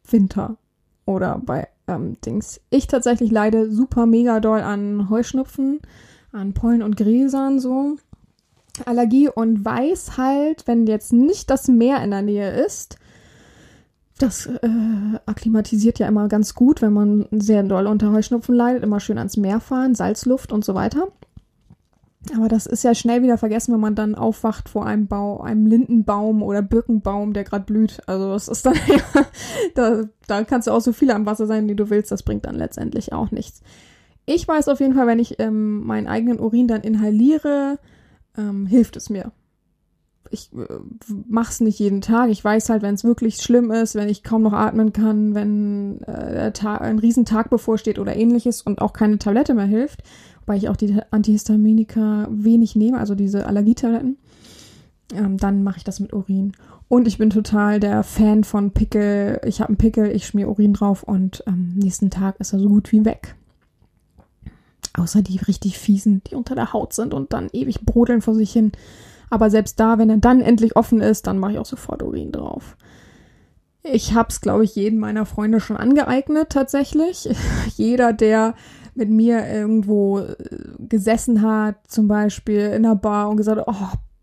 Winter 0.09 0.57
oder 1.05 1.41
bei 1.45 1.69
ähm, 1.87 2.19
Dings. 2.25 2.61
Ich 2.71 2.87
tatsächlich 2.87 3.31
leide 3.31 3.71
super 3.71 4.07
mega 4.07 4.41
doll 4.41 4.61
an 4.61 5.11
Heuschnupfen 5.11 5.81
an 6.33 6.55
Pollen 6.55 6.83
und 6.83 6.97
Gräsern 6.97 7.59
so. 7.59 7.97
Allergie 8.85 9.29
und 9.29 9.65
weiß 9.65 10.17
halt, 10.19 10.67
wenn 10.67 10.87
jetzt 10.87 11.13
nicht 11.13 11.51
das 11.51 11.67
Meer 11.69 12.03
in 12.03 12.11
der 12.11 12.23
Nähe 12.23 12.51
ist, 12.65 12.97
das 14.19 14.47
äh, 14.47 14.69
akklimatisiert 15.27 15.99
ja 15.99 16.07
immer 16.07 16.29
ganz 16.29 16.55
gut, 16.55 16.81
wenn 16.83 16.93
man 16.93 17.27
sehr 17.31 17.63
doll 17.65 17.87
unter 17.87 18.13
Heuschnupfen 18.13 18.55
leidet, 18.55 18.83
immer 18.83 19.01
schön 19.01 19.19
ans 19.19 19.37
Meer 19.37 19.61
fahren, 19.61 19.95
Salzluft 19.95 20.53
und 20.53 20.65
so 20.65 20.75
weiter. 20.75 21.09
Aber 22.35 22.49
das 22.49 22.67
ist 22.67 22.83
ja 22.83 22.95
schnell 22.95 23.23
wieder 23.23 23.39
vergessen, 23.39 23.73
wenn 23.73 23.81
man 23.81 23.95
dann 23.95 24.15
aufwacht 24.15 24.69
vor 24.69 24.85
einem 24.85 25.07
Bau, 25.07 25.41
einem 25.41 25.67
Lindenbaum 25.67 26.43
oder 26.43 26.63
Birkenbaum, 26.63 27.33
der 27.33 27.45
gerade 27.45 27.65
blüht. 27.65 28.01
Also 28.07 28.33
das 28.33 28.49
ist 28.49 28.67
dann 28.67 28.75
ja, 28.87 29.27
da, 29.75 30.05
da 30.27 30.45
kannst 30.45 30.67
du 30.67 30.73
auch 30.73 30.81
so 30.81 30.93
viel 30.93 31.11
am 31.11 31.27
Wasser 31.27 31.47
sein, 31.47 31.69
wie 31.69 31.77
du 31.77 31.91
willst. 31.91 32.11
Das 32.11 32.25
bringt 32.25 32.45
dann 32.45 32.57
letztendlich 32.57 33.13
auch 33.13 33.31
nichts. 33.31 33.63
Ich 34.27 34.47
weiß 34.47 34.69
auf 34.69 34.81
jeden 34.81 34.95
Fall, 34.95 35.07
wenn 35.07 35.21
ich 35.21 35.39
ähm, 35.39 35.87
meinen 35.87 36.07
eigenen 36.07 36.41
Urin 36.41 36.69
dann 36.69 36.83
inhaliere, 36.83 37.79
ähm, 38.37 38.67
hilft 38.67 38.97
es 38.97 39.09
mir. 39.09 39.33
Ich 40.31 40.53
äh, 40.53 40.67
mach's 41.29 41.61
nicht 41.61 41.79
jeden 41.79 42.01
Tag. 42.03 42.29
Ich 42.31 42.45
weiß 42.45 42.69
halt, 42.69 42.83
wenn 42.83 42.95
es 42.95 43.05
wirklich 43.05 43.37
schlimm 43.37 43.71
ist, 43.71 43.95
wenn 43.95 44.09
ich 44.09 44.25
kaum 44.25 44.43
noch 44.43 44.53
atmen 44.53 44.93
kann, 44.93 45.35
wenn 45.35 46.03
äh, 46.03 46.53
ein 46.63 46.99
Riesentag 46.99 47.49
bevorsteht 47.49 47.99
oder 47.99 48.17
ähnliches 48.17 48.61
und 48.61 48.83
auch 48.83 48.93
keine 48.93 49.19
Tablette 49.19 49.55
mehr 49.55 49.65
hilft, 49.67 50.03
weil 50.49 50.59
ich 50.59 50.69
auch 50.69 50.77
die 50.77 50.99
Antihistaminika 51.11 52.27
wenig 52.31 52.75
nehme, 52.75 52.99
also 52.99 53.15
diese 53.15 53.47
Allergietabletten, 53.47 54.17
ähm, 55.15 55.37
dann 55.37 55.63
mache 55.63 55.79
ich 55.79 55.85
das 55.85 56.01
mit 56.01 56.13
Urin. 56.13 56.53
Und 56.89 57.07
ich 57.07 57.19
bin 57.19 57.31
total 57.31 57.81
der 57.81 58.03
Fan 58.03 58.45
von 58.45 58.71
Pickel. 58.71 59.41
Ich 59.45 59.61
habe 59.61 59.69
einen 59.69 59.77
Pickel, 59.77 60.11
ich 60.11 60.27
schmier 60.27 60.49
Urin 60.49 60.73
drauf 60.73 61.03
und 61.03 61.47
am 61.47 61.55
ähm, 61.55 61.75
nächsten 61.77 62.11
Tag 62.11 62.41
ist 62.41 62.55
er 62.55 62.59
so 62.59 62.69
gut 62.69 62.93
wie 62.93 63.05
weg. 63.05 63.35
Außer 64.95 65.21
die 65.23 65.37
richtig 65.37 65.79
fiesen, 65.79 66.23
die 66.27 66.35
unter 66.35 66.55
der 66.55 66.73
Haut 66.73 66.95
sind 66.95 67.13
und 67.13 67.33
dann 67.33 67.49
ewig 67.53 67.83
brodeln 67.83 68.23
vor 68.23 68.35
sich 68.35 68.51
hin. 68.51 68.73
Aber 69.31 69.51
selbst 69.51 69.79
da, 69.79 69.99
wenn 69.99 70.09
er 70.09 70.17
dann 70.17 70.41
endlich 70.41 70.77
offen 70.77 71.03
ist, 71.03 71.27
dann 71.27 71.39
mache 71.39 71.53
ich 71.53 71.59
auch 71.59 71.67
sofort 71.67 72.03
Urin 72.03 72.33
drauf. 72.33 72.77
Ich 73.83 74.15
habe 74.15 74.31
es, 74.31 74.41
glaube 74.41 74.65
ich, 74.65 74.75
jedem 74.75 74.99
meiner 74.99 75.27
Freunde 75.27 75.61
schon 75.61 75.77
angeeignet, 75.77 76.51
tatsächlich. 76.51 77.29
Jeder, 77.77 78.15
der 78.15 78.55
mit 78.99 79.09
mir 79.09 79.47
irgendwo 79.47 80.19
äh, 80.19 80.37
gesessen 80.79 81.43
hat, 81.43 81.77
zum 81.89 82.09
Beispiel 82.09 82.61
in 82.61 82.83
der 82.83 82.97
Bar 82.97 83.31
und 83.31 83.37
gesagt 83.39 83.63
oh, 83.67 83.75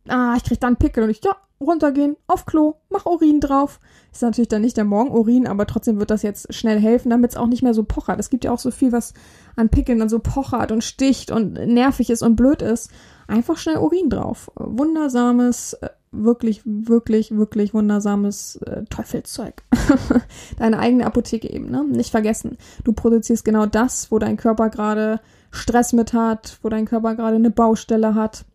ah, 0.07 0.33
ich 0.37 0.43
krieg 0.43 0.59
da 0.59 0.67
einen 0.67 0.75
Pickel. 0.75 1.03
Und 1.03 1.09
ich, 1.09 1.23
ja, 1.23 1.35
runtergehen, 1.59 2.15
auf 2.27 2.45
Klo, 2.45 2.75
mach 2.89 3.05
Urin 3.05 3.39
drauf. 3.39 3.79
Ist 4.11 4.21
natürlich 4.21 4.49
dann 4.49 4.61
nicht 4.61 4.77
der 4.77 4.85
Morgenurin, 4.85 5.47
aber 5.47 5.65
trotzdem 5.65 5.99
wird 5.99 6.11
das 6.11 6.21
jetzt 6.21 6.53
schnell 6.53 6.79
helfen, 6.79 7.09
damit 7.09 7.31
es 7.31 7.37
auch 7.37 7.47
nicht 7.47 7.63
mehr 7.63 7.73
so 7.73 7.83
pochert. 7.83 8.19
Es 8.19 8.29
gibt 8.29 8.45
ja 8.45 8.51
auch 8.51 8.59
so 8.59 8.71
viel, 8.71 8.91
was 8.91 9.13
an 9.55 9.69
Pickeln 9.69 9.99
dann 9.99 10.09
so 10.09 10.19
pochert 10.19 10.71
und 10.71 10.83
sticht 10.83 11.31
und 11.31 11.53
nervig 11.53 12.09
ist 12.09 12.21
und 12.21 12.35
blöd 12.35 12.61
ist. 12.61 12.91
Einfach 13.27 13.57
schnell 13.57 13.77
Urin 13.77 14.09
drauf. 14.09 14.51
Wundersames, 14.55 15.73
äh, 15.73 15.89
wirklich, 16.23 16.61
wirklich, 16.65 17.35
wirklich 17.35 17.73
wundersames 17.73 18.57
äh, 18.57 18.83
Teufelszeug. 18.89 19.63
Deine 20.57 20.79
eigene 20.79 21.05
Apotheke 21.05 21.49
eben, 21.49 21.69
ne? 21.69 21.83
Nicht 21.83 22.11
vergessen. 22.11 22.57
Du 22.83 22.93
produzierst 22.93 23.45
genau 23.45 23.65
das, 23.65 24.11
wo 24.11 24.19
dein 24.19 24.37
Körper 24.37 24.69
gerade 24.69 25.19
Stress 25.51 25.93
mit 25.93 26.13
hat, 26.13 26.59
wo 26.61 26.69
dein 26.69 26.85
Körper 26.85 27.15
gerade 27.15 27.35
eine 27.35 27.51
Baustelle 27.51 28.15
hat. 28.15 28.45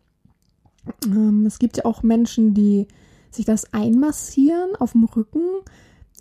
Ähm, 1.05 1.45
es 1.45 1.59
gibt 1.59 1.77
ja 1.77 1.85
auch 1.85 2.03
Menschen, 2.03 2.53
die 2.53 2.87
sich 3.29 3.45
das 3.45 3.73
einmassieren 3.73 4.75
auf 4.79 4.91
dem 4.93 5.05
Rücken. 5.05 5.41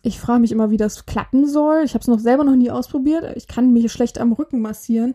Ich 0.03 0.18
frage 0.18 0.40
mich 0.40 0.53
immer, 0.53 0.70
wie 0.70 0.76
das 0.76 1.07
klappen 1.07 1.46
soll. 1.46 1.83
Ich 1.85 1.94
habe 1.94 2.03
es 2.03 2.09
noch 2.09 2.20
selber 2.20 2.44
noch 2.44 2.57
nie 2.57 2.70
ausprobiert. 2.70 3.37
Ich 3.37 3.48
kann 3.48 3.72
mich 3.72 3.90
schlecht 3.92 4.18
am 4.18 4.33
Rücken 4.33 4.61
massieren 4.61 5.14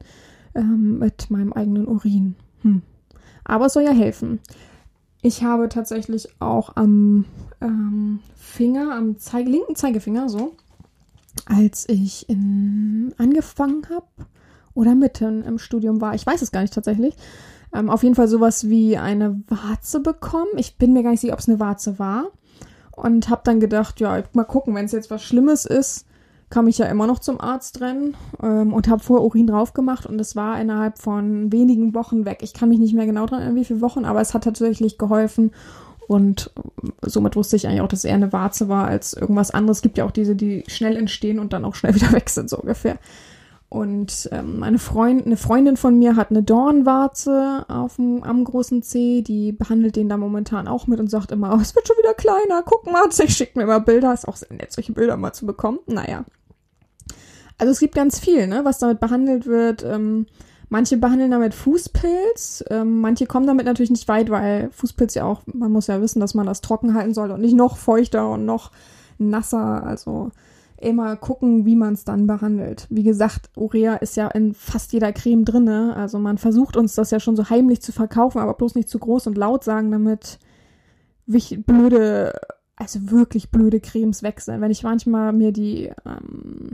ähm, 0.54 1.00
mit 1.00 1.32
meinem 1.32 1.54
eigenen 1.54 1.88
Urin. 1.88 2.36
Hm. 2.62 2.82
Aber 3.44 3.68
es 3.68 3.74
soll 3.74 3.84
ja 3.84 3.92
helfen. 3.92 4.40
Ich 5.26 5.42
habe 5.42 5.70
tatsächlich 5.70 6.30
auch 6.40 6.76
am 6.76 7.26
ähm, 7.60 8.20
Finger, 8.36 8.94
am 8.94 9.18
Zeige, 9.18 9.50
linken 9.50 9.76
Zeigefinger 9.76 10.30
so, 10.30 10.52
als 11.48 11.90
ich 11.90 12.30
in, 12.30 13.12
angefangen 13.18 13.88
habe 13.90 14.06
oder 14.76 14.94
mitten 14.94 15.42
im 15.42 15.58
Studium 15.58 16.00
war, 16.00 16.14
ich 16.14 16.28
weiß 16.28 16.44
es 16.44 16.52
gar 16.52 16.62
nicht 16.62 16.76
tatsächlich, 16.76 17.16
ähm, 17.74 17.90
auf 17.90 18.04
jeden 18.04 18.14
Fall 18.14 18.28
sowas 18.28 18.70
wie 18.70 18.98
eine 18.98 19.42
Warze 19.48 20.00
bekommen. 20.00 20.52
Ich 20.58 20.78
bin 20.78 20.94
mir 20.94 21.02
gar 21.02 21.10
nicht 21.10 21.22
sicher, 21.22 21.34
ob 21.34 21.40
es 21.40 21.50
eine 21.50 21.60
Warze 21.60 21.98
war. 21.98 22.26
Und 22.92 23.28
habe 23.28 23.42
dann 23.46 23.60
gedacht, 23.60 24.00
ja, 24.00 24.22
mal 24.34 24.44
gucken, 24.44 24.76
wenn 24.76 24.86
es 24.86 24.92
jetzt 24.92 25.10
was 25.10 25.24
Schlimmes 25.24 25.66
ist, 25.66 26.05
kam 26.50 26.68
ich 26.68 26.78
ja 26.78 26.86
immer 26.86 27.08
noch 27.08 27.20
zum 27.20 27.42
Arzt 27.42 27.82
rennen 27.82 28.16
ähm, 28.42 28.74
und 28.74 28.88
habe 28.88 29.04
vorher 29.04 29.26
Urin 29.26 29.48
drauf 29.48 29.74
gemacht 29.74 30.06
und 30.06 30.20
es 30.20 30.36
war 30.36 30.60
innerhalb 30.60 31.00
von 31.00 31.52
wenigen 31.52 31.94
Wochen 31.96 32.26
weg. 32.26 32.40
Ich 32.42 32.54
kann 32.54 32.70
mich 32.70 32.80
nicht 32.80 32.94
mehr 32.94 33.06
genau 33.06 33.26
dran 33.26 33.40
erinnern, 33.40 33.58
wie 33.58 33.66
viele 33.66 33.82
Wochen, 33.82 34.06
aber 34.06 34.22
es 34.22 34.34
hat 34.34 34.44
tatsächlich 34.44 34.98
geholfen 34.98 35.52
und 36.08 36.52
somit 37.02 37.36
wusste 37.36 37.56
ich 37.56 37.68
eigentlich 37.68 37.82
auch, 37.82 37.88
dass 37.88 38.00
es 38.00 38.06
eher 38.06 38.16
eine 38.16 38.32
Warze 38.32 38.70
war 38.70 38.88
als 38.88 39.14
irgendwas 39.14 39.52
anderes. 39.52 39.80
Es 39.80 39.82
gibt 39.82 39.98
ja 39.98 40.06
auch 40.06 40.12
diese, 40.12 40.36
die 40.36 40.64
schnell 40.68 40.96
entstehen 40.96 41.40
und 41.40 41.54
dann 41.54 41.66
auch 41.66 41.76
schnell 41.76 41.96
wieder 41.96 42.12
weg 42.12 42.30
sind, 42.30 42.50
so 42.50 42.58
ungefähr. 42.58 42.98
Und 43.76 44.30
ähm, 44.32 44.64
eine, 44.64 44.80
Freund, 44.80 45.26
eine 45.26 45.36
Freundin 45.36 45.76
von 45.76 46.00
mir 46.00 46.16
hat 46.16 46.30
eine 46.30 46.44
Dornwarze 46.44 47.66
auf 47.68 47.98
dem, 47.98 48.24
am 48.24 48.46
großen 48.46 48.82
C, 48.84 49.22
die 49.22 49.52
behandelt 49.52 49.98
den 49.98 50.08
da 50.08 50.16
momentan 50.16 50.70
auch 50.70 50.88
mit 50.88 51.02
und 51.02 51.10
sagt 51.10 51.34
immer, 51.34 51.54
oh, 51.54 51.60
es 51.60 51.76
wird 51.76 51.86
schon 51.86 51.98
wieder 51.98 52.14
kleiner, 52.14 52.64
guck 52.64 52.90
mal, 52.90 53.04
sie 53.12 53.28
schickt 53.28 53.58
mir 53.58 53.64
immer 53.64 53.82
Bilder, 53.82 54.14
ist 54.14 54.30
auch 54.30 54.38
sehr 54.38 54.54
nett, 54.54 54.72
solche 54.72 54.94
Bilder 54.94 55.18
mal 55.18 55.34
zu 55.34 55.46
bekommen. 55.46 55.80
Naja. 55.88 56.24
Also 57.58 57.74
es 57.74 57.80
gibt 57.80 57.96
ganz 57.96 58.18
viel, 58.18 58.48
ne, 58.48 58.62
was 58.64 58.80
damit 58.80 59.02
behandelt 59.02 59.46
wird. 59.46 59.84
Ähm, 59.84 60.28
manche 60.70 60.96
behandeln 60.96 61.32
damit 61.32 61.54
Fußpilz, 61.54 62.64
ähm, 62.70 63.02
manche 63.02 63.26
kommen 63.26 63.46
damit 63.46 63.66
natürlich 63.66 63.92
nicht 63.92 64.08
weit, 64.08 64.30
weil 64.30 64.70
Fußpilz 64.72 65.16
ja 65.16 65.26
auch, 65.26 65.42
man 65.48 65.74
muss 65.74 65.88
ja 65.88 66.00
wissen, 66.02 66.22
dass 66.22 66.34
man 66.34 66.46
das 66.46 66.62
trocken 66.62 66.94
halten 66.94 67.14
soll 67.14 67.30
und 67.30 67.42
nicht 67.42 67.58
noch 67.58 67.76
feuchter 67.76 68.30
und 68.30 68.46
noch 68.46 68.72
nasser, 69.18 69.84
also 69.86 70.32
immer 70.86 71.15
gucken, 71.15 71.65
wie 71.65 71.76
man 71.76 71.93
es 71.93 72.06
dann 72.06 72.28
behandelt. 72.28 72.88
Wie 72.89 73.04
gesagt, 73.04 73.50
Urea 73.56 73.95
ist 73.95 74.15
ja 74.15 74.28
in 74.28 74.54
fast 74.54 74.93
jeder 74.93 75.12
Creme 75.12 75.45
drinne. 75.45 75.95
Also 75.95 76.19
man 76.19 76.38
versucht 76.38 76.78
uns 76.78 76.95
das 76.95 77.12
ja 77.12 77.19
schon 77.19 77.36
so 77.36 77.50
heimlich 77.50 77.82
zu 77.82 77.91
verkaufen, 77.91 78.39
aber 78.39 78.54
bloß 78.54 78.76
nicht 78.76 78.89
zu 78.89 79.00
groß 79.00 79.28
und 79.28 79.38
laut 79.38 79.63
sagen, 79.63 79.91
damit 79.91 80.39
blöde, 81.26 82.39
also 82.76 83.12
wirklich 83.12 83.50
blöde 83.50 83.80
Cremes 83.80 84.24
wechseln. 84.24 84.62
Wenn 84.62 84.71
ich 84.71 84.84
manchmal 84.84 85.34
mir 85.34 85.52
die, 85.52 85.91
ähm, 86.06 86.71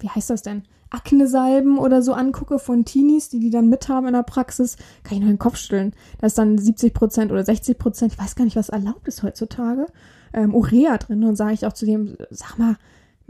wie 0.00 0.08
heißt 0.08 0.30
das 0.30 0.42
denn? 0.42 0.64
Akne-Salben 0.90 1.78
oder 1.78 2.02
so 2.02 2.12
angucke 2.12 2.58
von 2.58 2.84
Teenies, 2.84 3.30
die 3.30 3.40
die 3.40 3.50
dann 3.50 3.68
mithaben 3.68 4.08
in 4.08 4.12
der 4.12 4.22
Praxis, 4.22 4.76
kann 5.04 5.16
ich 5.16 5.20
nur 5.20 5.32
den 5.32 5.38
Kopf 5.38 5.56
stellen. 5.56 5.94
Da 6.18 6.26
ist 6.26 6.36
dann 6.36 6.58
70 6.58 6.92
Prozent 6.92 7.32
oder 7.32 7.44
60 7.44 7.78
Prozent, 7.78 8.12
ich 8.12 8.18
weiß 8.18 8.34
gar 8.34 8.44
nicht, 8.44 8.56
was 8.56 8.68
erlaubt 8.68 9.08
ist 9.08 9.22
heutzutage, 9.22 9.86
ähm, 10.34 10.54
Urea 10.54 10.98
drin. 10.98 11.24
Und 11.24 11.36
sage 11.36 11.54
ich 11.54 11.66
auch 11.66 11.72
zu 11.72 11.86
dem, 11.86 12.16
sag 12.30 12.58
mal, 12.58 12.76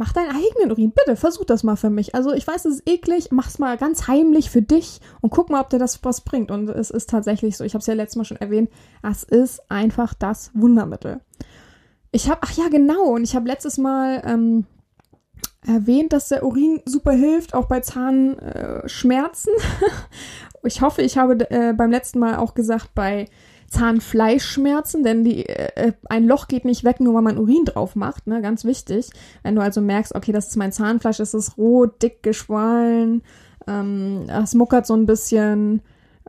mach 0.03 0.13
deinen 0.13 0.31
eigenen 0.31 0.73
Urin, 0.73 0.91
bitte, 0.91 1.15
versuch 1.15 1.45
das 1.45 1.63
mal 1.63 1.77
für 1.77 1.89
mich. 1.89 2.17
Also 2.17 2.33
ich 2.33 2.45
weiß, 2.45 2.65
es 2.65 2.79
ist 2.79 2.89
eklig, 2.89 3.29
mach's 3.31 3.61
mal 3.61 3.77
ganz 3.77 4.09
heimlich 4.09 4.51
für 4.51 4.61
dich 4.61 5.01
und 5.21 5.31
guck 5.31 5.49
mal, 5.49 5.61
ob 5.61 5.71
dir 5.71 5.79
das 5.79 6.03
was 6.03 6.23
bringt. 6.23 6.51
Und 6.51 6.69
es 6.71 6.91
ist 6.91 7.09
tatsächlich 7.09 7.57
so, 7.57 7.63
ich 7.63 7.75
habe 7.75 7.83
es 7.83 7.87
ja 7.87 7.95
letztes 7.95 8.17
Mal 8.17 8.25
schon 8.25 8.37
erwähnt, 8.39 8.69
es 9.09 9.23
ist 9.23 9.71
einfach 9.71 10.13
das 10.13 10.51
Wundermittel. 10.55 11.21
Ich 12.11 12.29
habe, 12.29 12.41
ach 12.43 12.51
ja, 12.55 12.67
genau, 12.69 13.13
und 13.13 13.23
ich 13.23 13.37
habe 13.37 13.47
letztes 13.47 13.79
Mal 13.79 14.25
ähm, 14.27 14.67
erwähnt, 15.65 16.13
dass 16.13 16.31
der 16.31 16.45
Urin 16.45 16.83
super 16.85 17.13
hilft, 17.13 17.55
auch 17.55 17.67
bei 17.67 17.79
Zahnschmerzen. 17.79 19.53
Ich 20.65 20.81
hoffe, 20.81 21.03
ich 21.03 21.19
habe 21.19 21.51
äh, 21.51 21.73
beim 21.73 21.91
letzten 21.91 22.21
Mal 22.21 22.37
auch 22.37 22.55
gesagt, 22.55 22.91
bei 22.95 23.29
Zahnfleischschmerzen, 23.73 25.03
denn 25.03 25.25
die, 25.25 25.47
äh, 25.47 25.93
ein 26.09 26.27
Loch 26.27 26.47
geht 26.47 26.65
nicht 26.65 26.85
weg, 26.85 27.01
nur 27.01 27.15
weil 27.15 27.23
man 27.23 27.39
Urin 27.39 27.65
drauf 27.65 27.97
macht, 27.97 28.27
ne? 28.27 28.43
Ganz 28.43 28.65
wichtig. 28.65 29.11
Wenn 29.43 29.57
du 29.57 29.63
also 29.63 29.81
merkst, 29.81 30.15
okay, 30.15 30.33
das 30.33 30.49
ist 30.49 30.57
mein 30.57 30.73
Zahnfleisch, 30.73 31.21
es 31.21 31.35
ist 31.35 31.57
rot, 31.57 32.03
dick, 32.03 32.23
geschwollen, 32.23 33.23
ähm, 33.67 34.27
es 34.29 34.55
muckert 34.55 34.87
so 34.87 34.95
ein 34.95 35.07
bisschen. 35.07 35.83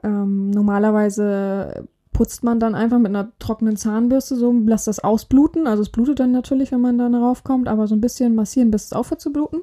Ähm, 0.03 0.51
normalerweise 0.51 1.87
putzt 2.13 2.43
man 2.43 2.59
dann 2.59 2.75
einfach 2.75 2.99
mit 2.99 3.09
einer 3.09 3.31
trockenen 3.39 3.75
Zahnbürste 3.75 4.35
so, 4.35 4.51
lässt 4.51 4.87
das 4.87 4.99
ausbluten. 4.99 5.67
Also 5.67 5.81
es 5.81 5.89
blutet 5.89 6.19
dann 6.19 6.31
natürlich, 6.31 6.71
wenn 6.71 6.81
man 6.81 6.97
da 6.97 7.09
darauf 7.09 7.43
kommt, 7.43 7.67
aber 7.67 7.87
so 7.87 7.95
ein 7.95 8.01
bisschen 8.01 8.35
massieren, 8.35 8.71
bis 8.71 8.85
es 8.85 8.93
aufhört 8.93 9.21
zu 9.21 9.33
bluten. 9.33 9.61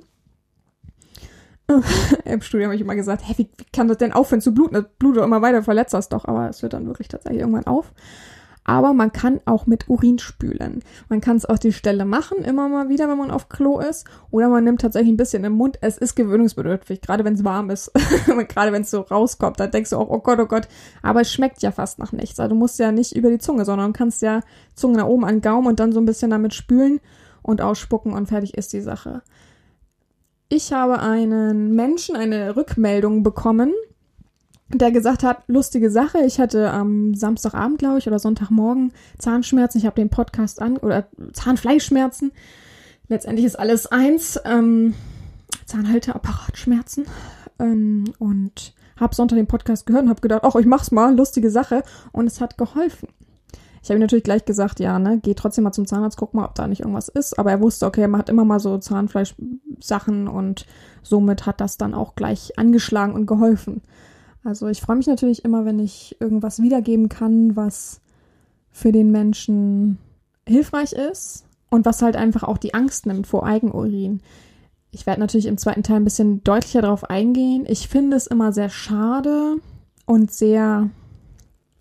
Im 2.25 2.41
Studio 2.43 2.67
habe 2.67 2.75
ich 2.75 2.81
immer 2.81 2.97
gesagt, 2.97 3.23
hey, 3.25 3.35
wie, 3.39 3.51
wie, 3.57 3.65
kann 3.73 3.89
das 3.89 3.99
denn 3.99 4.13
aufhören 4.13 4.41
zu 4.41 4.53
bluten? 4.53 4.75
Das 4.75 4.85
blutet 4.99 5.23
immer 5.23 5.43
weiter, 5.43 5.63
verletzt 5.63 5.95
das 5.95 6.09
doch, 6.09 6.25
aber 6.25 6.49
es 6.49 6.63
hört 6.63 6.73
dann 6.73 6.87
wirklich 6.87 7.09
tatsächlich 7.09 7.41
irgendwann 7.41 7.67
auf 7.67 7.93
aber 8.71 8.93
man 8.93 9.13
kann 9.13 9.41
auch 9.47 9.67
mit 9.67 9.89
Urin 9.89 10.21
spülen. 10.21 10.85
Man 11.09 11.21
kann 11.21 11.37
es 11.37 11.45
auf 11.45 11.59
die 11.59 11.73
Stelle 11.73 12.05
machen, 12.05 12.39
immer 12.45 12.69
mal 12.69 12.89
wieder, 12.89 13.09
wenn 13.09 13.19
man 13.19 13.33
auf 13.33 13.49
Klo 13.49 13.81
ist, 13.81 14.07
oder 14.31 14.49
man 14.49 14.63
nimmt 14.63 14.81
tatsächlich 14.81 15.13
ein 15.13 15.17
bisschen 15.17 15.43
im 15.45 15.55
Mund. 15.55 15.79
Es 15.81 15.99
ist 15.99 16.15
gewöhnungsbedürftig, 16.15 17.01
gerade 17.01 17.25
wenn 17.25 17.35
es 17.35 17.43
warm 17.43 17.71
ist, 17.71 17.91
gerade 18.49 18.73
wenn 18.73 18.83
es 18.83 18.91
so 18.91 19.01
rauskommt, 19.01 19.59
dann 19.59 19.73
denkst 19.73 19.91
du 19.91 19.97
auch, 19.97 20.09
oh 20.09 20.21
Gott, 20.21 20.39
oh 20.39 20.47
Gott, 20.47 20.69
aber 21.03 21.23
es 21.23 21.33
schmeckt 21.33 21.63
ja 21.63 21.73
fast 21.73 21.99
nach 21.99 22.13
nichts. 22.13 22.39
Also 22.39 22.51
du 22.51 22.55
musst 22.55 22.79
ja 22.79 22.93
nicht 22.93 23.17
über 23.17 23.31
die 23.31 23.39
Zunge, 23.39 23.65
sondern 23.65 23.93
du 23.93 23.99
kannst 23.99 24.23
ja 24.23 24.41
Zunge 24.75 24.99
nach 24.99 25.07
oben 25.07 25.25
an 25.25 25.37
den 25.37 25.43
Gaumen 25.43 25.67
und 25.67 25.81
dann 25.81 25.93
so 25.93 26.01
ein 26.01 26.07
bisschen 26.07 26.31
damit 26.31 26.55
spülen 26.55 27.01
und 27.43 27.63
ausspucken 27.63 28.13
und 28.13 28.27
fertig 28.27 28.57
ist 28.57 28.73
die 28.73 28.83
Sache. 28.83 29.23
Ich 30.53 30.73
habe 30.73 30.99
einen 30.99 31.77
Menschen 31.77 32.17
eine 32.17 32.57
Rückmeldung 32.57 33.23
bekommen, 33.23 33.73
der 34.69 34.91
gesagt 34.91 35.23
hat, 35.23 35.45
lustige 35.47 35.93
Sache, 35.93 36.19
ich 36.27 36.41
hatte 36.41 36.73
am 36.73 37.15
Samstagabend, 37.15 37.79
glaube 37.79 37.99
ich, 37.99 38.09
oder 38.09 38.19
Sonntagmorgen 38.19 38.93
Zahnschmerzen. 39.17 39.79
Ich 39.79 39.87
habe 39.87 39.95
den 39.95 40.11
Podcast 40.11 40.61
an, 40.61 40.77
oder 40.77 41.07
Zahnfleischschmerzen. 41.35 42.33
Letztendlich 43.07 43.47
ist 43.47 43.61
alles 43.61 43.87
eins. 43.87 44.41
Ähm, 44.45 44.95
Zahnhalteapparatschmerzen. 45.67 47.07
Ähm, 47.61 48.05
und 48.19 48.75
habe 48.97 49.15
Sonntag 49.15 49.37
den 49.37 49.47
Podcast 49.47 49.87
gehört 49.87 50.03
und 50.03 50.11
habe 50.11 50.21
gedacht, 50.21 50.43
ach, 50.43 50.57
ich 50.57 50.67
mach's 50.67 50.91
mal, 50.91 51.15
lustige 51.15 51.53
Sache. 51.53 51.85
Und 52.11 52.27
es 52.27 52.41
hat 52.41 52.59
geholfen. 52.59 53.09
Ich 53.83 53.89
habe 53.89 53.99
ihm 53.99 54.03
natürlich 54.03 54.25
gleich 54.25 54.45
gesagt, 54.45 54.79
ja, 54.79 54.99
ne, 54.99 55.19
geh 55.23 55.35
trotzdem 55.35 55.65
mal 55.65 55.73
zum 55.73 55.87
Zahnarzt, 55.87 56.19
guck 56.19 56.35
mal, 56.35 56.45
ob 56.45 56.55
da 56.55 56.69
nicht 56.69 56.81
irgendwas 56.81 57.09
ist. 57.09 57.39
Aber 57.39 57.51
er 57.51 57.61
wusste, 57.61 57.87
okay, 57.87 58.07
man 58.07 58.19
hat 58.19 58.29
immer 58.29 58.45
mal 58.45 58.61
so 58.61 58.77
Zahnfleischsachen 58.77 60.29
und 60.29 60.67
somit 61.03 61.47
hat 61.47 61.61
das 61.61 61.79
dann 61.79 61.95
auch 61.95 62.15
gleich 62.15 62.59
angeschlagen 62.59 63.15
und 63.15 63.27
geholfen. 63.27 63.81
Also 64.45 64.69
ich 64.69 64.81
freue 64.81 64.97
mich 64.97 65.07
natürlich 65.07 65.45
immer, 65.45 65.65
wenn 65.65 65.79
ich 65.79 66.17
irgendwas 66.21 66.61
wiedergeben 66.61 67.09
kann, 67.09 67.57
was 67.57 68.01
für 68.71 68.93
den 68.93 69.11
Menschen 69.11 69.99
hilfreich 70.47 70.93
ist 70.93 71.47
und 71.71 71.87
was 71.87 72.03
halt 72.03 72.17
einfach 72.17 72.43
auch 72.43 72.59
die 72.59 72.75
Angst 72.75 73.07
nimmt 73.07 73.27
vor 73.27 73.47
Eigenurin. 73.47 74.21
Ich 74.91 75.07
werde 75.07 75.21
natürlich 75.21 75.47
im 75.47 75.59
zweiten 75.59 75.83
Teil 75.83 75.97
ein 75.97 76.05
bisschen 76.05 76.43
deutlicher 76.43 76.83
darauf 76.83 77.05
eingehen. 77.09 77.65
Ich 77.69 77.89
finde 77.89 78.17
es 78.17 78.27
immer 78.27 78.53
sehr 78.53 78.71
schade 78.71 79.57
und 80.05 80.33
sehr 80.33 80.91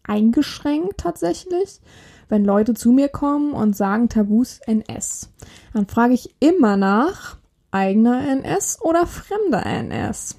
eingeschränkt 0.10 0.98
tatsächlich, 0.98 1.80
wenn 2.28 2.43
Leute 2.43 2.74
zu 2.74 2.91
mir 2.91 3.08
kommen 3.08 3.54
und 3.54 3.76
sagen 3.76 4.10
Tabus 4.10 4.60
NS. 4.65 5.30
Dann 5.74 5.88
frage 5.88 6.13
ich 6.13 6.36
immer 6.39 6.78
nach 6.78 7.38
eigener 7.72 8.28
NS 8.28 8.82
oder 8.82 9.06
fremder 9.06 9.65
NS. 9.65 10.36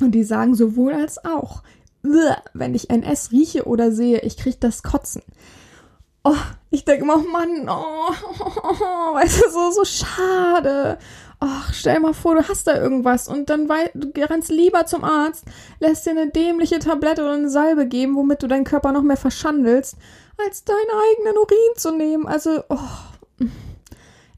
Und 0.00 0.12
die 0.12 0.24
sagen 0.24 0.54
sowohl 0.54 0.92
als 0.92 1.24
auch. 1.24 1.62
Wenn 2.54 2.74
ich 2.74 2.90
NS 2.90 3.30
rieche 3.32 3.66
oder 3.66 3.92
sehe, 3.92 4.20
ich 4.20 4.36
kriege 4.36 4.56
das 4.58 4.82
Kotzen. 4.82 5.22
Oh, 6.22 6.36
ich 6.70 6.84
denke 6.84 7.04
immer, 7.04 7.16
oh 7.16 7.30
Mann, 7.30 7.68
oh, 7.68 8.12
oh, 8.42 9.14
weißt 9.14 9.42
du, 9.44 9.50
so, 9.50 9.70
so 9.70 9.84
schade. 9.84 10.98
Ach, 11.42 11.72
stell 11.72 12.00
mal 12.00 12.12
vor, 12.12 12.34
du 12.34 12.46
hast 12.46 12.66
da 12.66 12.76
irgendwas 12.76 13.26
und 13.26 13.48
dann 13.48 13.66
du 13.66 14.10
rennst 14.20 14.50
lieber 14.50 14.84
zum 14.84 15.04
Arzt, 15.04 15.46
lässt 15.78 16.04
dir 16.04 16.10
eine 16.10 16.30
dämliche 16.30 16.78
Tablette 16.78 17.22
oder 17.22 17.32
eine 17.32 17.48
Salbe 17.48 17.86
geben, 17.86 18.14
womit 18.14 18.42
du 18.42 18.46
deinen 18.46 18.64
Körper 18.64 18.92
noch 18.92 19.02
mehr 19.02 19.16
verschandelst, 19.16 19.96
als 20.44 20.64
deinen 20.64 20.76
eigenen 20.76 21.38
Urin 21.38 21.76
zu 21.76 21.96
nehmen. 21.96 22.26
Also, 22.26 22.62
oh, 22.68 23.46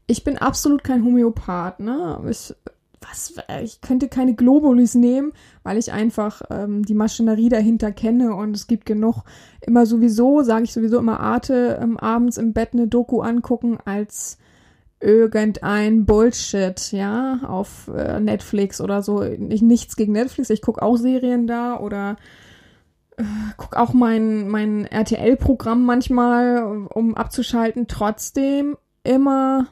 ich 0.07 0.23
bin 0.23 0.37
absolut 0.37 0.85
kein 0.85 1.03
Homöopath, 1.03 1.81
ne? 1.81 2.21
Ich 2.29 2.55
was, 3.03 3.33
ich 3.63 3.81
könnte 3.81 4.07
keine 4.07 4.33
Globulis 4.33 4.95
nehmen, 4.95 5.33
weil 5.63 5.77
ich 5.77 5.91
einfach 5.91 6.41
ähm, 6.49 6.83
die 6.83 6.93
Maschinerie 6.93 7.49
dahinter 7.49 7.91
kenne 7.91 8.35
und 8.35 8.55
es 8.55 8.67
gibt 8.67 8.85
genug. 8.85 9.23
Immer 9.61 9.85
sowieso, 9.85 10.41
sage 10.41 10.63
ich 10.63 10.73
sowieso 10.73 10.99
immer 10.99 11.19
Arte, 11.19 11.79
ähm, 11.81 11.97
abends 11.97 12.37
im 12.37 12.53
Bett 12.53 12.69
eine 12.73 12.87
Doku 12.87 13.21
angucken 13.21 13.77
als 13.85 14.37
irgendein 15.03 16.05
Bullshit, 16.05 16.91
ja, 16.91 17.39
auf 17.45 17.89
äh, 17.93 18.19
Netflix 18.19 18.79
oder 18.81 19.01
so. 19.01 19.21
Ich, 19.21 19.61
nichts 19.61 19.95
gegen 19.95 20.13
Netflix, 20.13 20.49
ich 20.49 20.61
gucke 20.61 20.81
auch 20.81 20.95
Serien 20.95 21.45
da 21.45 21.79
oder 21.79 22.15
äh, 23.17 23.23
guck 23.57 23.75
auch 23.75 23.93
mein, 23.93 24.47
mein 24.47 24.85
RTL-Programm 24.85 25.85
manchmal, 25.85 26.87
um 26.93 27.15
abzuschalten. 27.15 27.87
Trotzdem 27.87 28.77
immer 29.03 29.67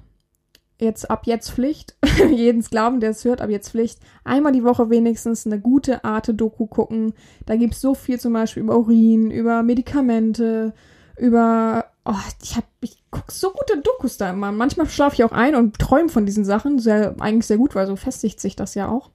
jetzt 0.81 1.09
ab 1.09 1.27
jetzt 1.27 1.51
Pflicht, 1.51 1.95
jeden 2.31 2.61
Sklaven, 2.61 2.99
der 2.99 3.11
es 3.11 3.23
hört, 3.23 3.41
ab 3.41 3.49
jetzt 3.49 3.69
Pflicht, 3.69 3.99
einmal 4.23 4.51
die 4.51 4.63
Woche 4.63 4.89
wenigstens 4.89 5.45
eine 5.45 5.59
gute 5.59 6.03
Arte-Doku 6.03 6.65
gucken. 6.67 7.13
Da 7.45 7.55
gibt 7.55 7.75
es 7.75 7.81
so 7.81 7.93
viel 7.93 8.19
zum 8.19 8.33
Beispiel 8.33 8.63
über 8.63 8.77
Urin, 8.77 9.31
über 9.31 9.63
Medikamente, 9.63 10.73
über, 11.17 11.85
oh, 12.05 12.15
ich 12.41 12.55
hab, 12.55 12.65
ich 12.81 13.03
guck 13.11 13.31
so 13.31 13.51
gute 13.51 13.81
Dokus 13.81 14.17
da 14.17 14.29
immer. 14.29 14.51
Manchmal 14.51 14.87
schlafe 14.89 15.15
ich 15.15 15.23
auch 15.23 15.31
ein 15.31 15.55
und 15.55 15.77
träume 15.79 16.09
von 16.09 16.25
diesen 16.25 16.45
Sachen. 16.45 16.79
Sehr, 16.79 17.15
eigentlich 17.19 17.45
sehr 17.45 17.57
gut, 17.57 17.75
weil 17.75 17.87
so 17.87 17.95
festigt 17.95 18.39
sich 18.39 18.55
das 18.55 18.75
ja 18.75 18.89
auch. 18.89 19.09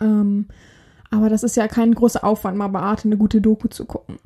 Ähm, 0.00 0.46
aber 1.10 1.28
das 1.28 1.42
ist 1.42 1.56
ja 1.56 1.68
kein 1.68 1.94
großer 1.94 2.24
Aufwand, 2.24 2.56
mal 2.56 2.68
bei 2.68 2.80
Arte 2.80 3.08
eine 3.08 3.16
gute 3.16 3.40
Doku 3.40 3.68
zu 3.68 3.84
gucken. 3.86 4.18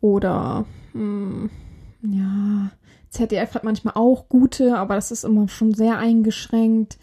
Oder, 0.00 0.64
hm, 0.92 1.50
ja, 2.02 2.70
ZDF 3.10 3.54
hat 3.54 3.64
manchmal 3.64 3.94
auch 3.94 4.28
gute, 4.28 4.76
aber 4.76 4.94
das 4.94 5.10
ist 5.10 5.24
immer 5.24 5.48
schon 5.48 5.74
sehr 5.74 5.98
eingeschränkt. 5.98 6.98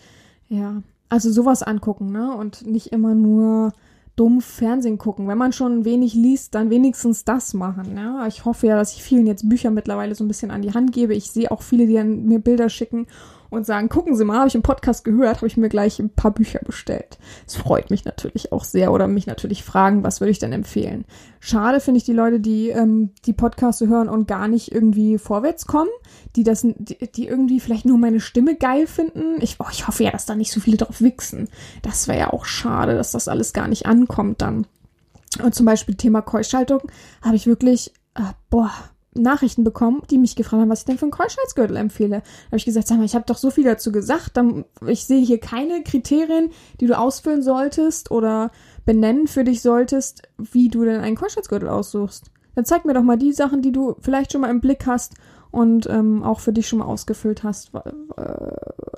Ja, 0.49 0.81
also 1.09 1.31
sowas 1.31 1.63
angucken, 1.63 2.11
ne? 2.11 2.35
Und 2.35 2.65
nicht 2.65 2.87
immer 2.87 3.15
nur 3.15 3.73
dumpf 4.15 4.45
Fernsehen 4.45 4.97
gucken. 4.97 5.27
Wenn 5.27 5.37
man 5.37 5.53
schon 5.53 5.85
wenig 5.85 6.13
liest, 6.13 6.55
dann 6.55 6.69
wenigstens 6.69 7.25
das 7.25 7.53
machen. 7.53 7.95
Ja? 7.95 8.27
Ich 8.27 8.45
hoffe 8.45 8.67
ja, 8.67 8.75
dass 8.75 8.93
ich 8.93 9.03
vielen 9.03 9.25
jetzt 9.25 9.49
Bücher 9.49 9.71
mittlerweile 9.71 10.15
so 10.15 10.23
ein 10.23 10.27
bisschen 10.27 10.51
an 10.51 10.61
die 10.61 10.73
Hand 10.73 10.91
gebe. 10.91 11.15
Ich 11.15 11.31
sehe 11.31 11.51
auch 11.51 11.61
viele, 11.61 11.87
die 11.87 12.03
mir 12.03 12.39
Bilder 12.39 12.69
schicken 12.69 13.07
und 13.53 13.65
sagen, 13.65 13.89
gucken 13.89 14.15
Sie 14.15 14.25
mal, 14.25 14.37
habe 14.37 14.47
ich 14.47 14.55
im 14.55 14.61
Podcast 14.61 15.03
gehört, 15.03 15.37
habe 15.37 15.47
ich 15.47 15.57
mir 15.57 15.69
gleich 15.69 15.99
ein 15.99 16.09
paar 16.09 16.31
Bücher 16.31 16.59
bestellt. 16.65 17.17
Es 17.47 17.55
freut 17.55 17.89
mich 17.89 18.05
natürlich 18.05 18.51
auch 18.51 18.63
sehr 18.63 18.91
oder 18.91 19.07
mich 19.07 19.27
natürlich 19.27 19.63
fragen, 19.63 20.03
was 20.03 20.21
würde 20.21 20.31
ich 20.31 20.39
denn 20.39 20.53
empfehlen. 20.53 21.05
Schade 21.39 21.79
finde 21.79 21.97
ich 21.97 22.03
die 22.03 22.13
Leute, 22.13 22.39
die 22.39 22.69
ähm, 22.69 23.11
die 23.25 23.33
Podcasts 23.33 23.81
hören 23.81 24.09
und 24.09 24.27
gar 24.27 24.47
nicht 24.47 24.71
irgendwie 24.71 25.17
vorwärts 25.17 25.65
kommen, 25.65 25.89
die 26.35 26.43
das, 26.43 26.61
die, 26.61 27.11
die 27.11 27.27
irgendwie 27.27 27.59
vielleicht 27.59 27.85
nur 27.85 27.97
meine 27.97 28.19
Stimme 28.19 28.55
geil 28.55 28.87
finden. 28.87 29.41
Ich, 29.41 29.57
oh, 29.59 29.67
ich 29.71 29.87
hoffe 29.87 30.03
ja, 30.03 30.11
dass 30.11 30.25
da 30.25 30.35
nicht 30.35 30.51
so 30.51 30.59
viele 30.59 30.77
drauf 30.77 31.01
wichsen. 31.01 31.49
Das 31.81 32.07
wäre 32.07 32.19
ja 32.19 32.33
auch 32.33 32.45
schade, 32.45 32.95
dass 32.95 33.11
das 33.11 33.27
alles 33.27 33.53
gar 33.53 33.67
nicht 33.67 33.85
ankommt 33.85 34.41
dann. 34.41 34.67
Und 35.41 35.55
zum 35.55 35.65
Beispiel 35.65 35.95
Thema 35.95 36.21
Keuschaltung 36.21 36.81
habe 37.21 37.35
ich 37.35 37.47
wirklich, 37.47 37.91
äh, 38.15 38.21
boah, 38.49 38.71
Nachrichten 39.15 39.63
bekommen, 39.63 40.03
die 40.09 40.17
mich 40.17 40.35
gefragt 40.35 40.61
haben, 40.61 40.69
was 40.69 40.79
ich 40.79 40.85
denn 40.85 40.97
für 40.97 41.05
einen 41.05 41.11
Keuschheitsgürtel 41.11 41.77
empfehle. 41.77 42.21
Da 42.21 42.47
habe 42.47 42.57
ich 42.57 42.65
gesagt, 42.65 42.87
sag 42.87 42.97
mal, 42.97 43.05
ich 43.05 43.15
habe 43.15 43.25
doch 43.27 43.37
so 43.37 43.51
viel 43.51 43.63
dazu 43.63 43.91
gesagt. 43.91 44.37
Dann, 44.37 44.65
ich 44.87 45.05
sehe 45.05 45.23
hier 45.23 45.39
keine 45.39 45.83
Kriterien, 45.83 46.51
die 46.79 46.87
du 46.87 46.97
ausfüllen 46.97 47.41
solltest 47.41 48.11
oder 48.11 48.51
benennen 48.85 49.27
für 49.27 49.43
dich 49.43 49.61
solltest, 49.61 50.23
wie 50.37 50.69
du 50.69 50.83
denn 50.83 51.01
einen 51.01 51.15
Keuschheitsgürtel 51.15 51.69
aussuchst. 51.69 52.31
Dann 52.55 52.65
zeig 52.65 52.85
mir 52.85 52.93
doch 52.93 53.03
mal 53.03 53.17
die 53.17 53.33
Sachen, 53.33 53.61
die 53.61 53.71
du 53.71 53.95
vielleicht 53.99 54.31
schon 54.31 54.41
mal 54.41 54.49
im 54.49 54.61
Blick 54.61 54.85
hast 54.85 55.13
und 55.51 55.87
ähm, 55.89 56.23
auch 56.23 56.39
für 56.39 56.53
dich 56.53 56.67
schon 56.67 56.79
mal 56.79 56.85
ausgefüllt 56.85 57.43
hast, 57.43 57.71
äh, 57.75 57.81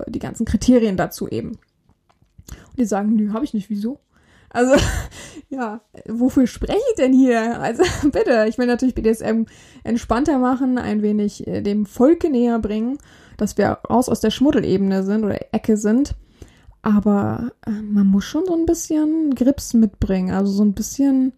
die 0.08 0.20
ganzen 0.20 0.46
Kriterien 0.46 0.98
dazu 0.98 1.28
eben. 1.28 1.50
Und 1.50 2.80
die 2.80 2.86
sagen, 2.86 3.16
nö, 3.16 3.34
habe 3.34 3.46
ich 3.46 3.54
nicht, 3.54 3.70
wieso? 3.70 4.00
Also, 4.56 4.74
ja, 5.50 5.82
wofür 6.08 6.48
spreche 6.48 6.80
ich 6.92 6.96
denn 6.98 7.14
hier? 7.14 7.60
Also, 7.60 7.84
bitte, 8.10 8.46
ich 8.48 8.58
will 8.58 8.68
natürlich 8.68 8.96
BDSM 8.96 9.44
entspannter 9.84 10.40
machen, 10.40 10.78
ein 10.78 11.02
wenig 11.02 11.46
äh, 11.46 11.62
dem 11.62 11.86
Volke 11.86 12.30
näher 12.30 12.60
bringen, 12.60 12.98
dass 13.38 13.58
wir 13.58 13.80
raus 13.90 14.08
aus 14.08 14.22
der 14.22 14.32
Schmuddelebene 14.32 15.04
sind 15.04 15.26
oder 15.26 15.54
Ecke 15.54 15.76
sind. 15.76 16.16
Aber 16.82 17.52
äh, 17.68 17.72
man 17.72 18.08
muss 18.08 18.24
schon 18.24 18.46
so 18.46 18.56
ein 18.56 18.66
bisschen 18.66 19.36
Grips 19.36 19.74
mitbringen, 19.74 20.34
also 20.34 20.52
so 20.52 20.64
ein 20.64 20.74
bisschen 20.74 21.34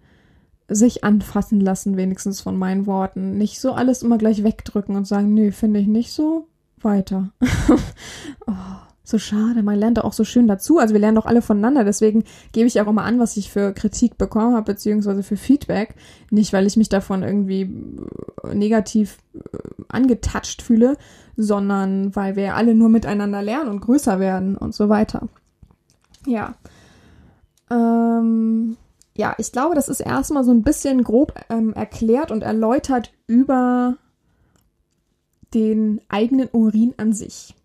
sich 0.67 1.03
anfassen 1.03 1.59
lassen, 1.59 1.97
wenigstens 1.97 2.41
von 2.41 2.57
meinen 2.57 2.85
Worten. 2.85 3.37
Nicht 3.37 3.59
so 3.59 3.71
alles 3.71 4.03
immer 4.03 4.17
gleich 4.17 4.43
wegdrücken 4.43 4.95
und 4.95 5.07
sagen, 5.07 5.33
nö, 5.33 5.51
finde 5.51 5.79
ich 5.79 5.87
nicht 5.87 6.11
so, 6.11 6.47
weiter. 6.81 7.31
oh 8.47 8.86
so 9.07 9.17
schade. 9.17 9.63
Man 9.63 9.79
lernt 9.79 10.03
auch 10.03 10.11
so 10.11 10.25
schön 10.25 10.47
dazu. 10.47 10.79
Also 10.79 10.93
wir 10.93 10.99
lernen 10.99 11.15
doch 11.15 11.25
alle 11.25 11.41
voneinander. 11.41 11.85
Deswegen 11.85 12.25
gebe 12.51 12.67
ich 12.67 12.81
auch 12.81 12.87
immer 12.87 13.03
an, 13.03 13.19
was 13.19 13.37
ich 13.37 13.49
für 13.49 13.71
Kritik 13.71 14.17
bekommen 14.17 14.53
habe, 14.53 14.73
beziehungsweise 14.73 15.23
für 15.23 15.37
Feedback. 15.37 15.95
Nicht, 16.29 16.51
weil 16.51 16.67
ich 16.67 16.75
mich 16.75 16.89
davon 16.89 17.23
irgendwie 17.23 17.61
äh, 18.43 18.53
negativ 18.53 19.19
äh, 19.33 19.39
angetatscht 19.87 20.61
fühle, 20.61 20.97
sondern 21.37 22.15
weil 22.17 22.35
wir 22.35 22.55
alle 22.55 22.75
nur 22.75 22.89
miteinander 22.89 23.41
lernen 23.41 23.69
und 23.69 23.79
größer 23.79 24.19
werden 24.19 24.57
und 24.57 24.75
so 24.75 24.89
weiter. 24.89 25.29
Ja. 26.25 26.55
Ähm, 27.71 28.75
ja, 29.15 29.35
ich 29.37 29.53
glaube, 29.53 29.75
das 29.75 29.87
ist 29.87 30.01
erstmal 30.01 30.43
so 30.43 30.51
ein 30.51 30.63
bisschen 30.63 31.05
grob 31.05 31.33
ähm, 31.49 31.73
erklärt 31.73 32.29
und 32.29 32.43
erläutert 32.43 33.13
über 33.25 33.95
den 35.53 36.01
eigenen 36.09 36.49
Urin 36.51 36.93
an 36.97 37.13
sich 37.13 37.55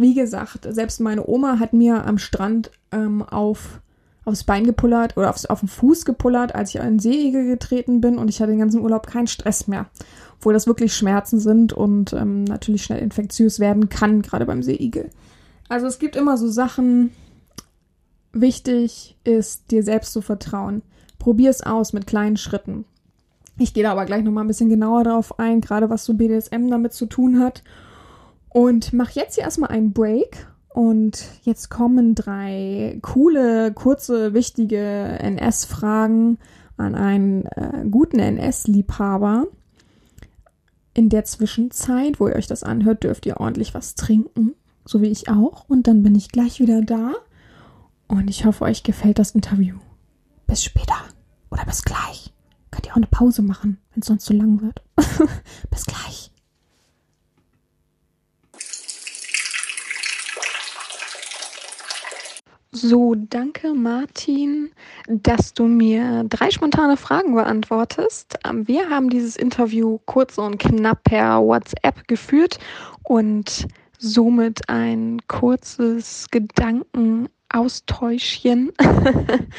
wie 0.00 0.14
gesagt, 0.14 0.66
selbst 0.70 1.00
meine 1.00 1.26
Oma 1.26 1.58
hat 1.58 1.72
mir 1.72 2.06
am 2.06 2.18
Strand 2.18 2.70
ähm, 2.92 3.22
auf, 3.22 3.80
aufs 4.24 4.44
Bein 4.44 4.64
gepullert 4.64 5.16
oder 5.16 5.30
aufs, 5.30 5.46
auf 5.46 5.60
den 5.60 5.68
Fuß 5.68 6.04
gepullert, 6.04 6.54
als 6.54 6.74
ich 6.74 6.80
den 6.80 6.98
Seeigel 6.98 7.46
getreten 7.46 8.00
bin 8.00 8.18
und 8.18 8.28
ich 8.28 8.40
hatte 8.40 8.52
den 8.52 8.60
ganzen 8.60 8.80
Urlaub 8.80 9.06
keinen 9.06 9.26
Stress 9.26 9.66
mehr. 9.68 9.86
Obwohl 10.38 10.54
das 10.54 10.66
wirklich 10.66 10.94
Schmerzen 10.94 11.38
sind 11.38 11.72
und 11.72 12.14
ähm, 12.14 12.44
natürlich 12.44 12.84
schnell 12.84 13.00
infektiös 13.00 13.60
werden 13.60 13.90
kann, 13.90 14.22
gerade 14.22 14.46
beim 14.46 14.62
Seeigel. 14.62 15.10
Also 15.68 15.86
es 15.86 15.98
gibt 15.98 16.16
immer 16.16 16.36
so 16.38 16.48
Sachen, 16.48 17.10
wichtig 18.32 19.16
ist, 19.24 19.70
dir 19.70 19.82
selbst 19.82 20.12
zu 20.12 20.22
vertrauen. 20.22 20.82
Probier 21.18 21.50
es 21.50 21.62
aus 21.62 21.92
mit 21.92 22.06
kleinen 22.06 22.36
Schritten. 22.36 22.84
Ich 23.58 23.74
gehe 23.74 23.82
da 23.82 23.92
aber 23.92 24.06
gleich 24.06 24.24
nochmal 24.24 24.44
ein 24.44 24.48
bisschen 24.48 24.70
genauer 24.70 25.04
darauf 25.04 25.38
ein, 25.38 25.60
gerade 25.60 25.90
was 25.90 26.04
so 26.04 26.14
BDSM 26.14 26.68
damit 26.70 26.94
zu 26.94 27.06
tun 27.06 27.40
hat. 27.40 27.62
Und 28.50 28.92
mach 28.92 29.10
jetzt 29.10 29.36
hier 29.36 29.44
erstmal 29.44 29.70
einen 29.70 29.92
Break. 29.92 30.46
Und 30.68 31.24
jetzt 31.42 31.68
kommen 31.68 32.14
drei 32.14 32.98
coole, 33.02 33.72
kurze, 33.72 34.34
wichtige 34.34 34.78
NS-Fragen 34.78 36.38
an 36.76 36.94
einen 36.94 37.46
äh, 37.46 37.84
guten 37.90 38.18
NS-Liebhaber. 38.20 39.46
In 40.94 41.08
der 41.08 41.24
Zwischenzeit, 41.24 42.20
wo 42.20 42.28
ihr 42.28 42.36
euch 42.36 42.46
das 42.46 42.62
anhört, 42.62 43.04
dürft 43.04 43.26
ihr 43.26 43.38
ordentlich 43.38 43.74
was 43.74 43.94
trinken, 43.94 44.54
so 44.84 45.00
wie 45.02 45.08
ich 45.08 45.28
auch. 45.28 45.68
Und 45.68 45.86
dann 45.86 46.02
bin 46.02 46.14
ich 46.14 46.30
gleich 46.30 46.60
wieder 46.60 46.82
da. 46.82 47.14
Und 48.08 48.28
ich 48.28 48.44
hoffe, 48.44 48.64
euch 48.64 48.82
gefällt 48.82 49.18
das 49.18 49.32
Interview. 49.32 49.76
Bis 50.46 50.64
später 50.64 50.96
oder 51.50 51.64
bis 51.64 51.84
gleich. 51.84 52.32
Könnt 52.70 52.86
ihr 52.86 52.92
auch 52.92 52.96
eine 52.96 53.06
Pause 53.06 53.42
machen, 53.42 53.78
wenn 53.92 54.00
es 54.00 54.06
sonst 54.06 54.24
zu 54.24 54.32
lang 54.32 54.62
wird. 54.62 54.82
bis 55.70 55.84
gleich. 55.84 56.29
So, 62.82 63.14
danke 63.14 63.74
Martin, 63.74 64.70
dass 65.06 65.52
du 65.52 65.64
mir 65.64 66.24
drei 66.26 66.50
spontane 66.50 66.96
Fragen 66.96 67.34
beantwortest. 67.34 68.38
Ähm, 68.46 68.66
wir 68.66 68.88
haben 68.88 69.10
dieses 69.10 69.36
Interview 69.36 69.98
kurz 70.06 70.38
und 70.38 70.58
knapp 70.58 71.04
per 71.04 71.42
WhatsApp 71.42 72.08
geführt 72.08 72.58
und 73.02 73.68
somit 73.98 74.66
ein 74.70 75.20
kurzes 75.28 76.28
Gedankenaustäuschchen 76.30 78.72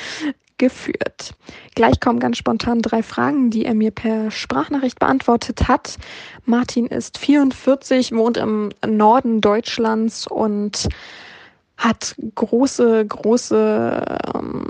geführt. 0.57 1.36
Gleich 1.76 1.99
kommen 1.99 2.19
ganz 2.19 2.38
spontan 2.38 2.82
drei 2.82 3.03
Fragen, 3.03 3.51
die 3.51 3.65
er 3.65 3.76
mir 3.76 3.91
per 3.91 4.32
Sprachnachricht 4.32 4.97
beantwortet 4.97 5.67
hat. 5.67 5.99
Martin 6.45 6.88
ist 6.88 7.19
44, 7.19 8.13
wohnt 8.13 8.38
im 8.38 8.72
Norden 8.84 9.41
Deutschlands 9.41 10.26
und 10.26 10.89
hat 11.82 12.15
große, 12.36 13.05
große 13.07 14.19
ähm, 14.36 14.65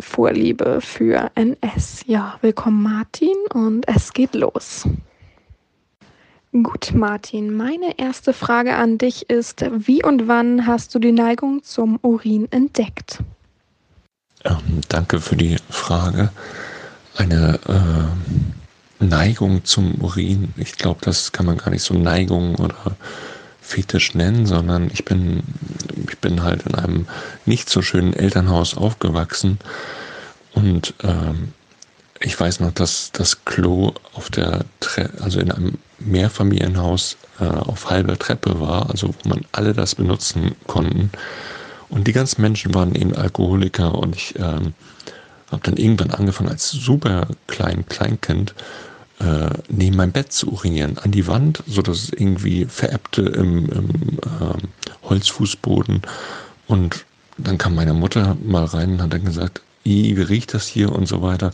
Vorliebe 0.00 0.80
für 0.80 1.30
NS. 1.36 2.02
Ja, 2.06 2.38
willkommen 2.42 2.82
Martin 2.82 3.36
und 3.54 3.86
es 3.86 4.12
geht 4.12 4.34
los. 4.34 4.86
Gut, 6.52 6.92
Martin, 6.92 7.56
meine 7.56 7.96
erste 7.98 8.32
Frage 8.32 8.74
an 8.74 8.98
dich 8.98 9.30
ist, 9.30 9.64
wie 9.86 10.02
und 10.02 10.26
wann 10.26 10.66
hast 10.66 10.92
du 10.92 10.98
die 10.98 11.12
Neigung 11.12 11.62
zum 11.62 12.00
Urin 12.02 12.48
entdeckt? 12.50 13.20
Ähm, 14.44 14.80
danke 14.88 15.20
für 15.20 15.36
die 15.36 15.56
Frage. 15.68 16.32
Eine 17.16 17.60
äh, 17.68 19.04
Neigung 19.04 19.64
zum 19.64 19.94
Urin, 20.02 20.52
ich 20.56 20.72
glaube, 20.72 20.98
das 21.02 21.30
kann 21.30 21.46
man 21.46 21.58
gar 21.58 21.70
nicht 21.70 21.84
so 21.84 21.94
Neigung 21.94 22.56
oder 22.56 22.96
Fetisch 23.70 24.14
nennen, 24.14 24.46
sondern 24.46 24.90
ich 24.92 25.04
bin, 25.04 25.44
ich 26.08 26.18
bin 26.18 26.42
halt 26.42 26.66
in 26.66 26.74
einem 26.74 27.06
nicht 27.46 27.70
so 27.70 27.82
schönen 27.82 28.12
Elternhaus 28.12 28.76
aufgewachsen 28.76 29.58
und 30.52 30.94
ähm, 31.04 31.52
ich 32.18 32.38
weiß 32.38 32.60
noch, 32.60 32.72
dass 32.72 33.12
das 33.12 33.44
Klo 33.44 33.94
auf 34.12 34.28
der 34.28 34.64
Tre 34.80 35.08
also 35.20 35.38
in 35.38 35.52
einem 35.52 35.78
Mehrfamilienhaus 36.00 37.16
äh, 37.38 37.44
auf 37.44 37.88
halber 37.88 38.18
Treppe 38.18 38.60
war, 38.60 38.90
also 38.90 39.08
wo 39.08 39.28
man 39.28 39.46
alle 39.52 39.72
das 39.72 39.94
benutzen 39.94 40.56
konnten. 40.66 41.10
Und 41.88 42.08
die 42.08 42.12
ganzen 42.12 42.42
Menschen 42.42 42.74
waren 42.74 42.94
eben 42.94 43.14
Alkoholiker 43.14 43.94
und 43.94 44.16
ich 44.16 44.34
ähm, 44.36 44.74
habe 45.50 45.62
dann 45.62 45.76
irgendwann 45.76 46.10
angefangen 46.10 46.50
als 46.50 46.70
super 46.70 47.28
klein 47.46 47.86
Kleinkind 47.86 48.54
äh, 49.20 49.50
neben 49.68 49.96
meinem 49.96 50.12
Bett 50.12 50.32
zu 50.32 50.50
urinieren, 50.50 50.98
an 50.98 51.10
die 51.10 51.26
Wand, 51.26 51.62
so 51.66 51.82
dass 51.82 52.04
es 52.04 52.12
irgendwie 52.12 52.64
verebbte 52.64 53.22
im, 53.22 53.68
im 53.68 53.88
äh, 54.18 55.08
Holzfußboden. 55.08 56.02
Und 56.66 57.04
dann 57.38 57.58
kam 57.58 57.74
meine 57.74 57.94
Mutter 57.94 58.36
mal 58.44 58.64
rein 58.64 58.92
und 58.92 59.02
hat 59.02 59.12
dann 59.12 59.24
gesagt, 59.24 59.60
wie 59.84 60.12
riecht 60.12 60.54
das 60.54 60.66
hier 60.66 60.92
und 60.92 61.06
so 61.06 61.22
weiter. 61.22 61.52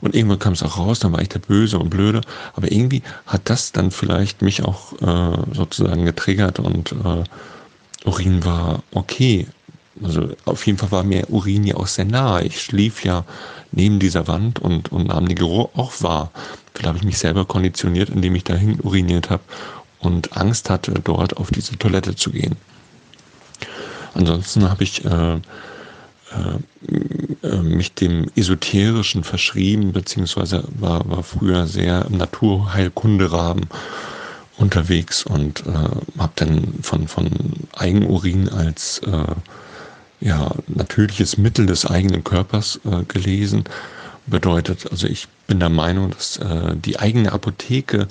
Und 0.00 0.16
irgendwann 0.16 0.40
kam 0.40 0.52
es 0.52 0.62
auch 0.62 0.78
raus, 0.78 0.98
dann 0.98 1.12
war 1.12 1.22
ich 1.22 1.28
der 1.28 1.38
Böse 1.38 1.78
und 1.78 1.90
Blöde. 1.90 2.22
Aber 2.54 2.70
irgendwie 2.70 3.02
hat 3.26 3.42
das 3.44 3.72
dann 3.72 3.90
vielleicht 3.90 4.42
mich 4.42 4.64
auch 4.64 4.92
äh, 5.00 5.54
sozusagen 5.54 6.04
getriggert 6.04 6.58
und 6.58 6.92
äh, 6.92 7.24
Urin 8.04 8.44
war 8.44 8.82
okay. 8.92 9.46
Also 10.02 10.30
auf 10.44 10.66
jeden 10.66 10.78
Fall 10.78 10.90
war 10.90 11.04
mir 11.04 11.28
Urin 11.28 11.64
ja 11.64 11.76
auch 11.76 11.86
sehr 11.86 12.04
nahe. 12.04 12.44
Ich 12.44 12.62
schlief 12.62 13.04
ja 13.04 13.24
neben 13.72 13.98
dieser 13.98 14.26
Wand 14.26 14.58
und, 14.58 14.90
und 14.90 15.08
nahm 15.08 15.26
den 15.26 15.36
Geruch 15.36 15.70
auch 15.76 15.92
wahr. 16.02 16.30
Vielleicht 16.72 16.88
habe 16.88 16.98
ich 16.98 17.04
mich 17.04 17.18
selber 17.18 17.44
konditioniert, 17.44 18.08
indem 18.08 18.34
ich 18.34 18.44
dahin 18.44 18.80
uriniert 18.80 19.30
habe 19.30 19.42
und 20.00 20.36
Angst 20.36 20.70
hatte, 20.70 20.94
dort 21.04 21.36
auf 21.36 21.50
diese 21.50 21.76
Toilette 21.76 22.16
zu 22.16 22.30
gehen. 22.30 22.56
Ansonsten 24.14 24.68
habe 24.68 24.84
ich 24.84 25.04
äh, 25.04 25.34
äh, 27.42 27.56
mich 27.62 27.94
dem 27.94 28.30
Esoterischen 28.36 29.24
verschrieben, 29.24 29.92
beziehungsweise 29.92 30.64
war, 30.78 31.08
war 31.08 31.22
früher 31.22 31.66
sehr 31.66 32.06
im 32.06 32.16
Naturheilkunderahmen 32.16 33.66
unterwegs 34.58 35.24
und 35.24 35.66
äh, 35.66 36.18
habe 36.18 36.32
dann 36.36 36.74
von, 36.82 37.08
von 37.08 37.30
Eigenurin 37.74 38.48
als 38.48 39.00
äh, 39.00 39.34
ja, 40.22 40.52
natürliches 40.68 41.36
Mittel 41.36 41.66
des 41.66 41.84
eigenen 41.84 42.24
Körpers 42.24 42.80
äh, 42.84 43.04
gelesen. 43.04 43.64
Bedeutet, 44.26 44.90
also 44.90 45.08
ich 45.08 45.26
bin 45.48 45.58
der 45.58 45.68
Meinung, 45.68 46.10
dass 46.10 46.36
äh, 46.36 46.76
die 46.76 46.98
eigene 46.98 47.32
Apotheke 47.32 48.06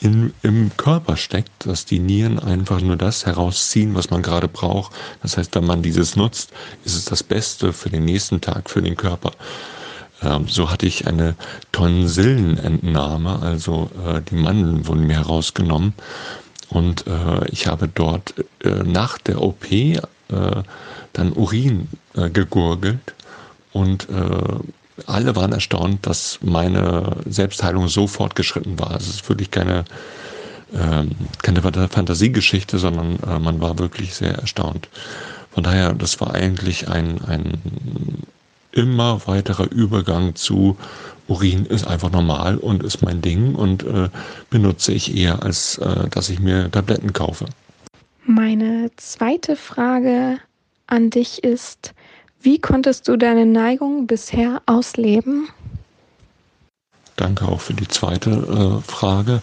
in, 0.00 0.32
im 0.42 0.70
Körper 0.76 1.16
steckt, 1.16 1.66
dass 1.66 1.84
die 1.84 1.98
Nieren 1.98 2.38
einfach 2.38 2.80
nur 2.80 2.96
das 2.96 3.26
herausziehen, 3.26 3.94
was 3.94 4.10
man 4.10 4.22
gerade 4.22 4.48
braucht. 4.48 4.92
Das 5.22 5.36
heißt, 5.36 5.54
wenn 5.54 5.66
man 5.66 5.82
dieses 5.82 6.16
nutzt, 6.16 6.52
ist 6.84 6.96
es 6.96 7.04
das 7.04 7.22
Beste 7.22 7.72
für 7.72 7.90
den 7.90 8.04
nächsten 8.04 8.40
Tag 8.40 8.70
für 8.70 8.82
den 8.82 8.96
Körper. 8.96 9.32
Ähm, 10.22 10.48
so 10.48 10.70
hatte 10.70 10.86
ich 10.86 11.06
eine 11.06 11.36
Tonsillenentnahme, 11.70 13.40
also 13.42 13.90
äh, 14.06 14.22
die 14.22 14.36
Mandeln 14.36 14.86
wurden 14.86 15.06
mir 15.06 15.16
herausgenommen. 15.16 15.92
Und 16.70 17.06
äh, 17.06 17.46
ich 17.50 17.66
habe 17.66 17.88
dort 17.88 18.34
äh, 18.64 18.70
nach 18.84 19.18
der 19.18 19.42
OP 19.42 19.70
äh, 19.70 19.98
dann 21.12 21.32
Urin 21.32 21.88
äh, 22.14 22.30
gegurgelt 22.30 23.14
und 23.72 24.08
äh, 24.08 25.06
alle 25.06 25.34
waren 25.36 25.52
erstaunt, 25.52 26.06
dass 26.06 26.38
meine 26.42 27.16
Selbstheilung 27.26 27.88
so 27.88 28.06
fortgeschritten 28.06 28.78
war. 28.78 28.96
Es 28.96 29.08
ist 29.08 29.28
wirklich 29.28 29.50
keine, 29.50 29.84
ähm, 30.74 31.10
keine 31.42 31.62
Fantasiegeschichte, 31.62 32.78
sondern 32.78 33.18
äh, 33.26 33.38
man 33.38 33.60
war 33.60 33.78
wirklich 33.78 34.14
sehr 34.14 34.34
erstaunt. 34.34 34.88
Von 35.52 35.64
daher, 35.64 35.92
das 35.92 36.20
war 36.20 36.34
eigentlich 36.34 36.88
ein, 36.88 37.20
ein 37.24 37.58
immer 38.72 39.20
weiterer 39.26 39.70
Übergang 39.70 40.34
zu 40.34 40.76
Urin 41.28 41.66
ist 41.66 41.86
einfach 41.86 42.10
normal 42.10 42.56
und 42.58 42.82
ist 42.82 43.02
mein 43.02 43.22
Ding 43.22 43.54
und 43.54 43.84
äh, 43.84 44.08
benutze 44.50 44.92
ich 44.92 45.16
eher, 45.16 45.42
als 45.42 45.78
äh, 45.78 46.08
dass 46.10 46.28
ich 46.28 46.40
mir 46.40 46.70
Tabletten 46.70 47.12
kaufe. 47.12 47.46
Meine 48.24 48.90
zweite 48.96 49.56
Frage 49.56 50.38
an 50.92 51.08
dich 51.08 51.42
ist, 51.42 51.94
wie 52.42 52.58
konntest 52.58 53.08
du 53.08 53.16
deine 53.16 53.46
Neigung 53.46 54.06
bisher 54.06 54.60
ausleben? 54.66 55.48
Danke 57.16 57.46
auch 57.46 57.60
für 57.60 57.74
die 57.74 57.88
zweite 57.88 58.30
äh, 58.30 58.90
Frage. 58.90 59.40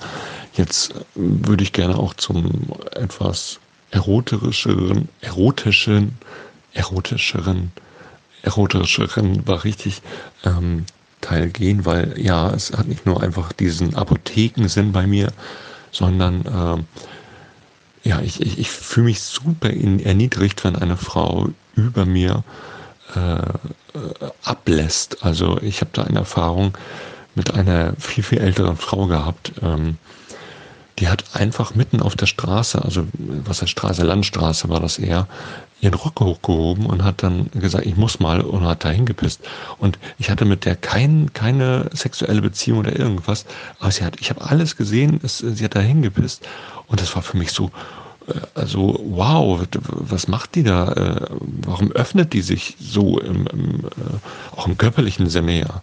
Jetzt 0.54 0.92
äh, 0.92 0.96
würde 1.16 1.64
ich 1.64 1.74
gerne 1.74 1.98
auch 1.98 2.14
zum 2.14 2.68
etwas 2.92 3.60
eroterischeren, 3.92 5.10
erotischen, 5.22 6.18
erotischeren, 6.74 7.72
erotischeren 8.44 9.48
war 9.48 9.64
richtig 9.64 10.04
ähm, 10.46 10.86
Teil 11.22 11.50
gehen, 11.50 11.86
weil 11.86 12.14
ja, 12.18 12.52
es 12.52 12.72
hat 12.72 12.88
nicht 12.88 13.08
nur 13.08 13.24
einfach 13.24 13.54
diesen 13.54 13.96
Apothekensinn 13.96 14.92
bei 14.92 15.08
mir, 15.08 15.32
sondern 15.92 16.44
ähm, 16.46 16.86
ja, 18.04 18.22
ich, 18.22 18.42
ich, 18.42 18.60
ich 18.60 18.70
fühle 18.70 19.06
mich 19.08 19.22
super 19.22 19.70
in, 19.70 20.00
erniedrigt, 20.00 20.64
wenn 20.64 20.76
eine 20.76 20.98
Frau 20.98 21.50
über 21.76 22.06
mir 22.06 22.44
äh, 23.16 23.42
ablässt. 24.44 25.24
Also 25.24 25.60
ich 25.62 25.82
habe 25.82 25.92
da 25.94 26.04
eine 26.04 26.20
Erfahrung 26.20 26.78
mit 27.36 27.54
einer 27.54 27.94
viel, 27.98 28.24
viel 28.24 28.40
älteren 28.40 28.78
Frau 28.78 29.08
gehabt. 29.08 29.54
Ähm, 29.62 29.98
die 31.00 31.08
hat 31.08 31.24
einfach 31.34 31.76
mitten 31.76 32.02
auf 32.02 32.16
der 32.16 32.26
Straße, 32.26 32.84
also 32.84 33.08
was 33.14 33.62
heißt 33.62 33.72
Straße, 33.72 34.04
Landstraße 34.04 34.68
war 34.70 34.82
das 34.82 35.00
eher, 35.00 35.28
ihren 35.82 35.94
Rock 35.94 36.20
hochgehoben 36.20 36.86
und 36.86 37.04
hat 37.04 37.24
dann 37.24 37.50
gesagt, 37.54 37.86
ich 37.86 37.96
muss 37.96 38.20
mal 38.20 38.42
und 38.42 38.66
hat 38.66 38.84
da 38.84 38.90
hingepisst. 38.90 39.42
Und 39.78 39.98
ich 40.18 40.30
hatte 40.30 40.46
mit 40.46 40.66
der 40.66 40.76
kein, 40.76 41.32
keine 41.34 41.90
sexuelle 41.94 42.42
Beziehung 42.42 42.80
oder 42.80 42.98
irgendwas, 42.98 43.46
aber 43.80 43.92
sie 43.92 44.04
hat, 44.04 44.20
ich 44.20 44.30
habe 44.30 44.42
alles 44.42 44.76
gesehen, 44.76 45.20
es, 45.24 45.38
sie 45.38 45.64
hat 45.64 45.76
da 45.76 45.80
hingepisst 45.80 46.48
und 46.88 47.02
das 47.02 47.16
war 47.16 47.22
für 47.22 47.38
mich 47.38 47.52
so, 47.52 47.72
also 48.54 49.00
wow, 49.04 49.66
was 49.88 50.28
macht 50.28 50.56
die 50.56 50.64
da? 50.64 50.92
Äh, 50.92 51.28
warum 51.66 51.92
öffnet 51.92 52.34
die 52.34 52.42
sich 52.42 52.76
so 52.80 53.20
im, 53.20 53.48
im, 53.48 53.86
äh, 53.86 54.56
auch 54.56 54.68
im 54.68 54.78
körperlichen 54.78 55.30
Sinne 55.30 55.60
ja? 55.60 55.82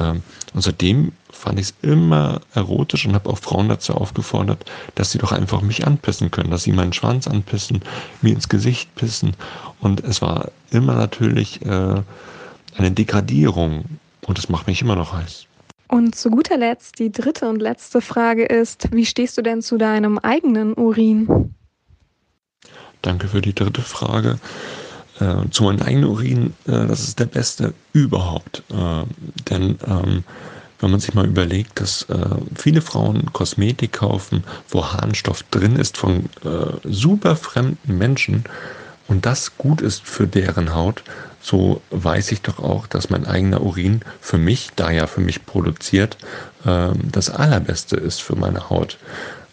Ähm, 0.00 0.22
und 0.54 0.62
seitdem 0.62 1.12
fand 1.38 1.58
ich 1.58 1.68
es 1.68 1.74
immer 1.82 2.40
erotisch 2.54 3.06
und 3.06 3.14
habe 3.14 3.30
auch 3.30 3.38
Frauen 3.38 3.68
dazu 3.68 3.94
aufgefordert, 3.94 4.64
dass 4.94 5.12
sie 5.12 5.18
doch 5.18 5.32
einfach 5.32 5.62
mich 5.62 5.86
anpissen 5.86 6.30
können, 6.30 6.50
dass 6.50 6.64
sie 6.64 6.72
meinen 6.72 6.92
Schwanz 6.92 7.26
anpissen, 7.26 7.80
mir 8.22 8.32
ins 8.32 8.48
Gesicht 8.48 8.94
pissen. 8.96 9.34
Und 9.80 10.02
es 10.04 10.20
war 10.20 10.50
immer 10.70 10.94
natürlich 10.94 11.62
äh, 11.64 12.02
eine 12.76 12.90
Degradierung 12.90 13.84
und 14.26 14.38
es 14.38 14.48
macht 14.48 14.66
mich 14.66 14.82
immer 14.82 14.96
noch 14.96 15.12
heiß. 15.12 15.46
Und 15.88 16.14
zu 16.14 16.30
guter 16.30 16.58
Letzt, 16.58 16.98
die 16.98 17.10
dritte 17.10 17.48
und 17.48 17.62
letzte 17.62 18.00
Frage 18.00 18.44
ist, 18.44 18.88
wie 18.92 19.06
stehst 19.06 19.38
du 19.38 19.42
denn 19.42 19.62
zu 19.62 19.78
deinem 19.78 20.18
eigenen 20.18 20.74
Urin? 20.74 21.54
Danke 23.00 23.28
für 23.28 23.40
die 23.40 23.54
dritte 23.54 23.80
Frage. 23.80 24.38
Äh, 25.20 25.48
zu 25.50 25.64
meinem 25.64 25.82
eigenen 25.82 26.04
Urin, 26.04 26.54
äh, 26.66 26.86
das 26.86 27.00
ist 27.00 27.18
der 27.18 27.26
beste 27.26 27.72
überhaupt. 27.92 28.62
Äh, 28.70 29.04
denn 29.50 29.78
ähm, 29.86 30.24
wenn 30.80 30.90
man 30.90 31.00
sich 31.00 31.14
mal 31.14 31.26
überlegt, 31.26 31.80
dass 31.80 32.02
äh, 32.02 32.16
viele 32.54 32.80
Frauen 32.80 33.32
Kosmetik 33.32 33.92
kaufen, 33.92 34.44
wo 34.68 34.84
Harnstoff 34.84 35.42
drin 35.44 35.76
ist 35.76 35.96
von 35.96 36.26
äh, 36.44 36.76
super 36.84 37.36
fremden 37.36 37.98
Menschen 37.98 38.44
und 39.08 39.26
das 39.26 39.56
gut 39.56 39.80
ist 39.80 40.02
für 40.04 40.26
deren 40.26 40.74
Haut, 40.74 41.02
so 41.40 41.80
weiß 41.90 42.32
ich 42.32 42.42
doch 42.42 42.58
auch, 42.58 42.86
dass 42.86 43.10
mein 43.10 43.26
eigener 43.26 43.62
Urin 43.62 44.02
für 44.20 44.38
mich, 44.38 44.70
da 44.76 44.90
ja 44.90 45.06
für 45.06 45.20
mich 45.20 45.46
produziert, 45.46 46.18
äh, 46.64 46.90
das 47.10 47.30
allerbeste 47.30 47.96
ist 47.96 48.22
für 48.22 48.36
meine 48.36 48.70
Haut. 48.70 48.98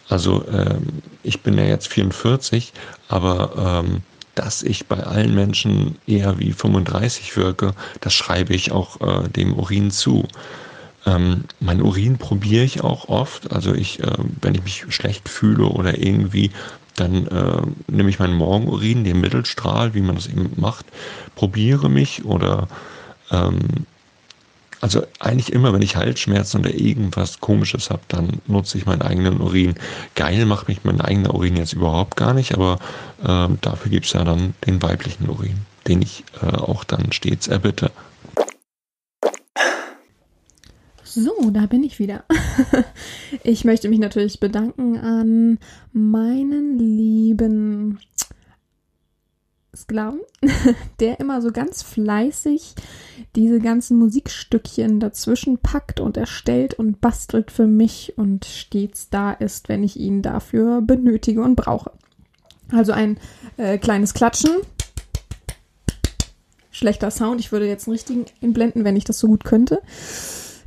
Also 0.09 0.45
ähm, 0.51 1.01
ich 1.23 1.41
bin 1.41 1.57
ja 1.57 1.63
jetzt 1.63 1.87
44, 1.87 2.73
aber 3.07 3.83
ähm, 3.85 4.01
dass 4.35 4.61
ich 4.61 4.87
bei 4.87 4.97
allen 4.97 5.33
Menschen 5.33 5.97
eher 6.05 6.37
wie 6.39 6.51
35 6.51 7.35
wirke, 7.37 7.73
das 8.01 8.13
schreibe 8.13 8.53
ich 8.53 8.71
auch 8.71 8.99
äh, 9.01 9.29
dem 9.29 9.53
Urin 9.53 9.89
zu. 9.89 10.27
Ähm, 11.05 11.45
mein 11.59 11.81
Urin 11.81 12.17
probiere 12.17 12.63
ich 12.63 12.81
auch 12.83 13.09
oft. 13.09 13.51
Also 13.51 13.73
ich, 13.73 13.99
äh, 14.01 14.17
wenn 14.41 14.55
ich 14.55 14.63
mich 14.63 14.85
schlecht 14.89 15.29
fühle 15.29 15.65
oder 15.65 15.97
irgendwie, 15.97 16.51
dann 16.95 17.27
äh, 17.27 17.61
nehme 17.91 18.09
ich 18.09 18.19
meinen 18.19 18.35
Morgenurin, 18.35 19.03
den 19.03 19.21
Mittelstrahl, 19.21 19.93
wie 19.93 20.01
man 20.01 20.15
das 20.15 20.27
eben 20.27 20.51
macht, 20.55 20.85
probiere 21.35 21.89
mich 21.89 22.25
oder 22.25 22.67
ähm, 23.31 23.85
also 24.81 25.03
eigentlich 25.19 25.51
immer, 25.51 25.73
wenn 25.73 25.81
ich 25.81 25.95
Halsschmerzen 25.95 26.59
oder 26.59 26.73
irgendwas 26.73 27.39
Komisches 27.39 27.89
habe, 27.89 28.01
dann 28.07 28.41
nutze 28.45 28.77
ich 28.77 28.85
meinen 28.85 29.01
eigenen 29.01 29.41
Urin. 29.41 29.75
Geil 30.15 30.45
macht 30.45 30.67
mich 30.67 30.83
mein 30.83 31.01
eigener 31.01 31.33
Urin 31.33 31.55
jetzt 31.55 31.73
überhaupt 31.73 32.15
gar 32.15 32.33
nicht, 32.33 32.53
aber 32.53 32.79
äh, 33.23 33.47
dafür 33.61 33.89
gibt 33.89 34.05
es 34.05 34.13
ja 34.13 34.23
dann 34.23 34.53
den 34.65 34.81
weiblichen 34.81 35.27
Urin, 35.29 35.65
den 35.87 36.01
ich 36.01 36.23
äh, 36.41 36.55
auch 36.55 36.83
dann 36.83 37.11
stets 37.11 37.47
erbitte. 37.47 37.91
So, 41.15 41.49
da 41.49 41.65
bin 41.65 41.83
ich 41.83 41.97
wieder. 41.99 42.25
Ich 43.43 43.63
möchte 43.63 43.89
mich 43.89 43.99
natürlich 43.99 44.39
bedanken 44.39 44.97
an 44.97 45.59
meinen 45.93 46.77
lieben 46.77 47.99
Sklaven, 49.75 50.21
der 50.99 51.19
immer 51.19 51.41
so 51.41 51.51
ganz 51.51 51.83
fleißig 51.83 52.75
diese 53.35 53.59
ganzen 53.59 53.97
Musikstückchen 53.97 54.99
dazwischen 54.99 55.57
packt 55.57 55.99
und 55.99 56.17
erstellt 56.17 56.73
und 56.73 56.99
bastelt 57.01 57.51
für 57.51 57.67
mich 57.67 58.17
und 58.17 58.45
stets 58.45 59.09
da 59.09 59.31
ist, 59.31 59.69
wenn 59.69 59.83
ich 59.83 59.97
ihn 59.97 60.21
dafür 60.21 60.81
benötige 60.81 61.41
und 61.41 61.55
brauche. 61.55 61.91
Also 62.71 62.91
ein 62.91 63.19
äh, 63.57 63.77
kleines 63.77 64.13
Klatschen. 64.13 64.51
Schlechter 66.71 67.11
Sound. 67.11 67.39
Ich 67.39 67.53
würde 67.53 67.67
jetzt 67.67 67.87
einen 67.87 67.93
richtigen 67.93 68.25
einblenden, 68.41 68.83
wenn 68.83 68.97
ich 68.97 69.05
das 69.05 69.19
so 69.19 69.27
gut 69.27 69.45
könnte 69.45 69.81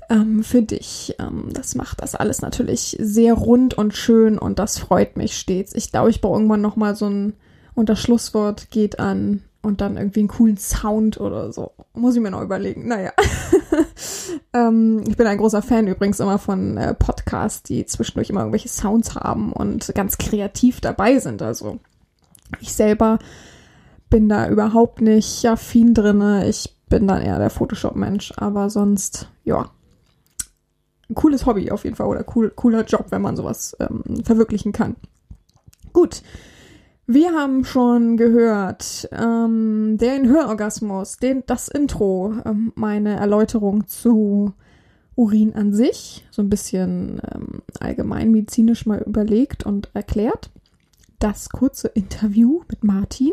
ähm, 0.08 0.42
für 0.42 0.62
dich. 0.62 1.14
Ähm, 1.18 1.48
das 1.52 1.74
macht 1.74 2.02
das 2.02 2.14
alles 2.14 2.42
natürlich 2.42 2.96
sehr 3.00 3.34
rund 3.34 3.74
und 3.74 3.94
schön 3.94 4.38
und 4.38 4.58
das 4.58 4.78
freut 4.78 5.16
mich 5.16 5.36
stets. 5.36 5.74
Ich 5.74 5.90
glaube, 5.90 6.10
ich 6.10 6.20
brauche 6.20 6.36
irgendwann 6.36 6.60
noch 6.60 6.76
mal 6.76 6.94
so 6.94 7.06
ein 7.06 7.34
und 7.74 7.88
das 7.88 8.00
Schlusswort 8.00 8.70
geht 8.70 8.98
an 8.98 9.42
und 9.62 9.80
dann 9.80 9.96
irgendwie 9.96 10.20
einen 10.20 10.28
coolen 10.28 10.56
Sound 10.56 11.20
oder 11.20 11.52
so. 11.52 11.72
Muss 11.94 12.16
ich 12.16 12.22
mir 12.22 12.30
noch 12.30 12.42
überlegen. 12.42 12.88
Naja. 12.88 13.12
ähm, 14.52 15.04
ich 15.06 15.16
bin 15.16 15.26
ein 15.26 15.38
großer 15.38 15.62
Fan 15.62 15.86
übrigens 15.86 16.20
immer 16.20 16.38
von 16.38 16.76
äh, 16.76 16.94
Podcasts, 16.94 17.62
die 17.62 17.84
zwischendurch 17.86 18.30
immer 18.30 18.40
irgendwelche 18.40 18.68
Sounds 18.68 19.14
haben 19.14 19.52
und 19.52 19.92
ganz 19.94 20.18
kreativ 20.18 20.80
dabei 20.80 21.18
sind. 21.18 21.42
Also 21.42 21.80
ich 22.60 22.72
selber 22.72 23.18
bin 24.10 24.28
da 24.28 24.48
überhaupt 24.48 25.00
nicht 25.00 25.44
affin 25.46 25.92
drinne. 25.92 26.48
Ich 26.48 26.74
bin 26.88 27.06
dann 27.06 27.20
eher 27.20 27.38
der 27.38 27.50
Photoshop-Mensch, 27.50 28.32
aber 28.36 28.70
sonst, 28.70 29.28
ja, 29.44 29.70
cooles 31.14 31.46
Hobby 31.46 31.70
auf 31.70 31.84
jeden 31.84 31.96
Fall 31.96 32.06
oder 32.06 32.24
cool, 32.34 32.50
cooler 32.54 32.84
Job, 32.84 33.06
wenn 33.10 33.22
man 33.22 33.36
sowas 33.36 33.76
ähm, 33.80 34.22
verwirklichen 34.24 34.72
kann. 34.72 34.96
Gut. 35.92 36.22
Wir 37.10 37.32
haben 37.32 37.64
schon 37.64 38.18
gehört, 38.18 39.08
ähm, 39.12 39.96
den 39.96 40.28
Hörorgasmus, 40.28 41.16
den, 41.16 41.42
das 41.46 41.68
Intro, 41.68 42.34
ähm, 42.44 42.72
meine 42.74 43.16
Erläuterung 43.16 43.86
zu 43.86 44.52
Urin 45.16 45.54
an 45.54 45.72
sich, 45.72 46.26
so 46.30 46.42
ein 46.42 46.50
bisschen 46.50 47.20
ähm, 47.34 47.62
allgemein 47.80 48.30
medizinisch 48.30 48.84
mal 48.84 49.00
überlegt 49.00 49.64
und 49.64 49.88
erklärt. 49.94 50.50
Das 51.18 51.48
kurze 51.48 51.88
Interview 51.88 52.60
mit 52.68 52.84
Martin 52.84 53.32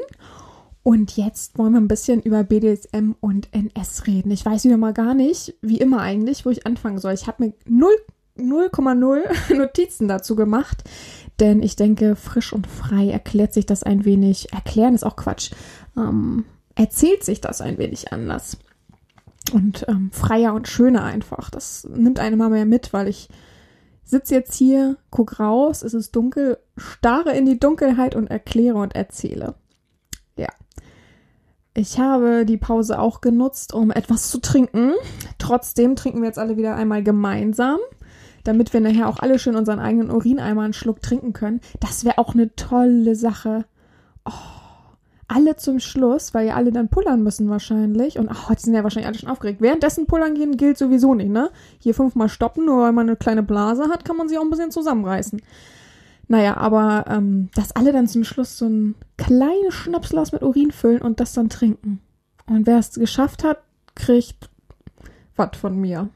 und 0.85 1.17
jetzt 1.17 1.57
wollen 1.57 1.73
wir 1.73 1.81
ein 1.81 1.87
bisschen 1.87 2.21
über 2.21 2.43
BDSM 2.43 3.13
und 3.19 3.47
NS 3.51 4.05
reden. 4.05 4.29
Ich 4.29 4.45
weiß 4.45 4.65
wieder 4.65 4.77
mal 4.77 4.93
gar 4.93 5.15
nicht, 5.15 5.55
wie 5.63 5.79
immer 5.79 5.99
eigentlich, 5.99 6.45
wo 6.45 6.51
ich 6.51 6.67
anfangen 6.67 6.99
soll. 6.99 7.13
Ich 7.13 7.25
habe 7.25 7.43
mir 7.43 7.53
0,0 7.67 9.55
Notizen 9.57 10.07
dazu 10.07 10.35
gemacht, 10.35 10.83
denn 11.39 11.63
ich 11.63 11.75
denke, 11.75 12.15
frisch 12.15 12.53
und 12.53 12.67
frei 12.67 13.09
erklärt 13.09 13.51
sich 13.51 13.65
das 13.65 13.81
ein 13.81 14.05
wenig. 14.05 14.53
Erklären 14.53 14.93
ist 14.93 15.03
auch 15.03 15.15
Quatsch. 15.15 15.49
Ähm, 15.97 16.45
erzählt 16.75 17.23
sich 17.23 17.41
das 17.41 17.61
ein 17.61 17.79
wenig 17.79 18.13
anders. 18.13 18.59
und 19.53 19.87
ähm, 19.87 20.11
freier 20.11 20.53
und 20.53 20.67
schöner 20.67 21.03
einfach. 21.03 21.49
Das 21.49 21.85
nimmt 21.85 22.19
einen 22.19 22.35
immer 22.35 22.49
mehr 22.49 22.67
mit, 22.67 22.93
weil 22.93 23.07
ich 23.07 23.27
sitze 24.03 24.35
jetzt 24.35 24.53
hier, 24.53 24.97
guck 25.09 25.39
raus, 25.39 25.81
es 25.81 25.95
ist 25.95 26.15
dunkel, 26.15 26.59
starre 26.77 27.35
in 27.35 27.47
die 27.47 27.59
Dunkelheit 27.59 28.15
und 28.15 28.27
erkläre 28.27 28.77
und 28.77 28.93
erzähle. 28.93 29.55
Ich 31.77 31.99
habe 31.99 32.45
die 32.45 32.55
Pause 32.55 32.99
auch 32.99 33.19
genutzt, 33.19 33.73
um 33.73 33.91
etwas 33.91 34.29
zu 34.29 34.39
trinken. 34.39 34.93
Trotzdem 35.37 35.97
trinken 35.97 36.21
wir 36.21 36.27
jetzt 36.27 36.39
alle 36.39 36.55
wieder 36.55 36.73
einmal 36.73 37.03
gemeinsam, 37.03 37.79
damit 38.45 38.71
wir 38.71 38.79
nachher 38.79 39.09
auch 39.09 39.19
alle 39.19 39.39
schön 39.39 39.57
unseren 39.57 39.79
eigenen 39.79 40.09
Urin 40.09 40.39
einmal 40.39 40.63
einen 40.63 40.73
Schluck 40.73 41.01
trinken 41.01 41.33
können. 41.33 41.59
Das 41.81 42.05
wäre 42.05 42.17
auch 42.17 42.33
eine 42.33 42.55
tolle 42.55 43.15
Sache. 43.15 43.65
Oh, 44.23 44.31
alle 45.27 45.57
zum 45.57 45.81
Schluss, 45.81 46.33
weil 46.33 46.47
ja 46.47 46.55
alle 46.55 46.71
dann 46.71 46.87
pullern 46.87 47.23
müssen 47.23 47.49
wahrscheinlich. 47.49 48.19
Und 48.19 48.47
heute 48.47 48.61
sind 48.61 48.73
ja 48.73 48.83
wahrscheinlich 48.83 49.07
alle 49.07 49.19
schon 49.19 49.29
aufgeregt. 49.29 49.59
Währenddessen 49.59 50.07
pullern 50.07 50.33
gehen 50.33 50.55
gilt 50.55 50.77
sowieso 50.77 51.13
nicht, 51.13 51.29
ne? 51.29 51.49
Hier 51.79 51.93
fünfmal 51.93 52.29
stoppen, 52.29 52.67
nur 52.67 52.83
weil 52.83 52.93
man 52.93 53.09
eine 53.09 53.17
kleine 53.17 53.43
Blase 53.43 53.89
hat, 53.89 54.05
kann 54.05 54.15
man 54.15 54.29
sich 54.29 54.37
auch 54.37 54.43
ein 54.43 54.49
bisschen 54.49 54.71
zusammenreißen. 54.71 55.41
Naja, 56.27 56.57
aber 56.57 57.05
ähm, 57.07 57.49
dass 57.53 57.75
alle 57.75 57.91
dann 57.91 58.07
zum 58.07 58.23
Schluss 58.23 58.57
so 58.57 58.65
ein 58.65 58.95
kleines 59.17 59.73
Schnapsglas 59.73 60.31
mit 60.31 60.41
Urin 60.41 60.71
füllen 60.71 61.01
und 61.01 61.19
das 61.19 61.33
dann 61.33 61.49
trinken. 61.49 62.01
Und 62.47 62.65
wer 62.65 62.79
es 62.79 62.91
geschafft 62.93 63.43
hat, 63.43 63.59
kriegt 63.95 64.49
was 65.35 65.57
von 65.57 65.79
mir. 65.79 66.09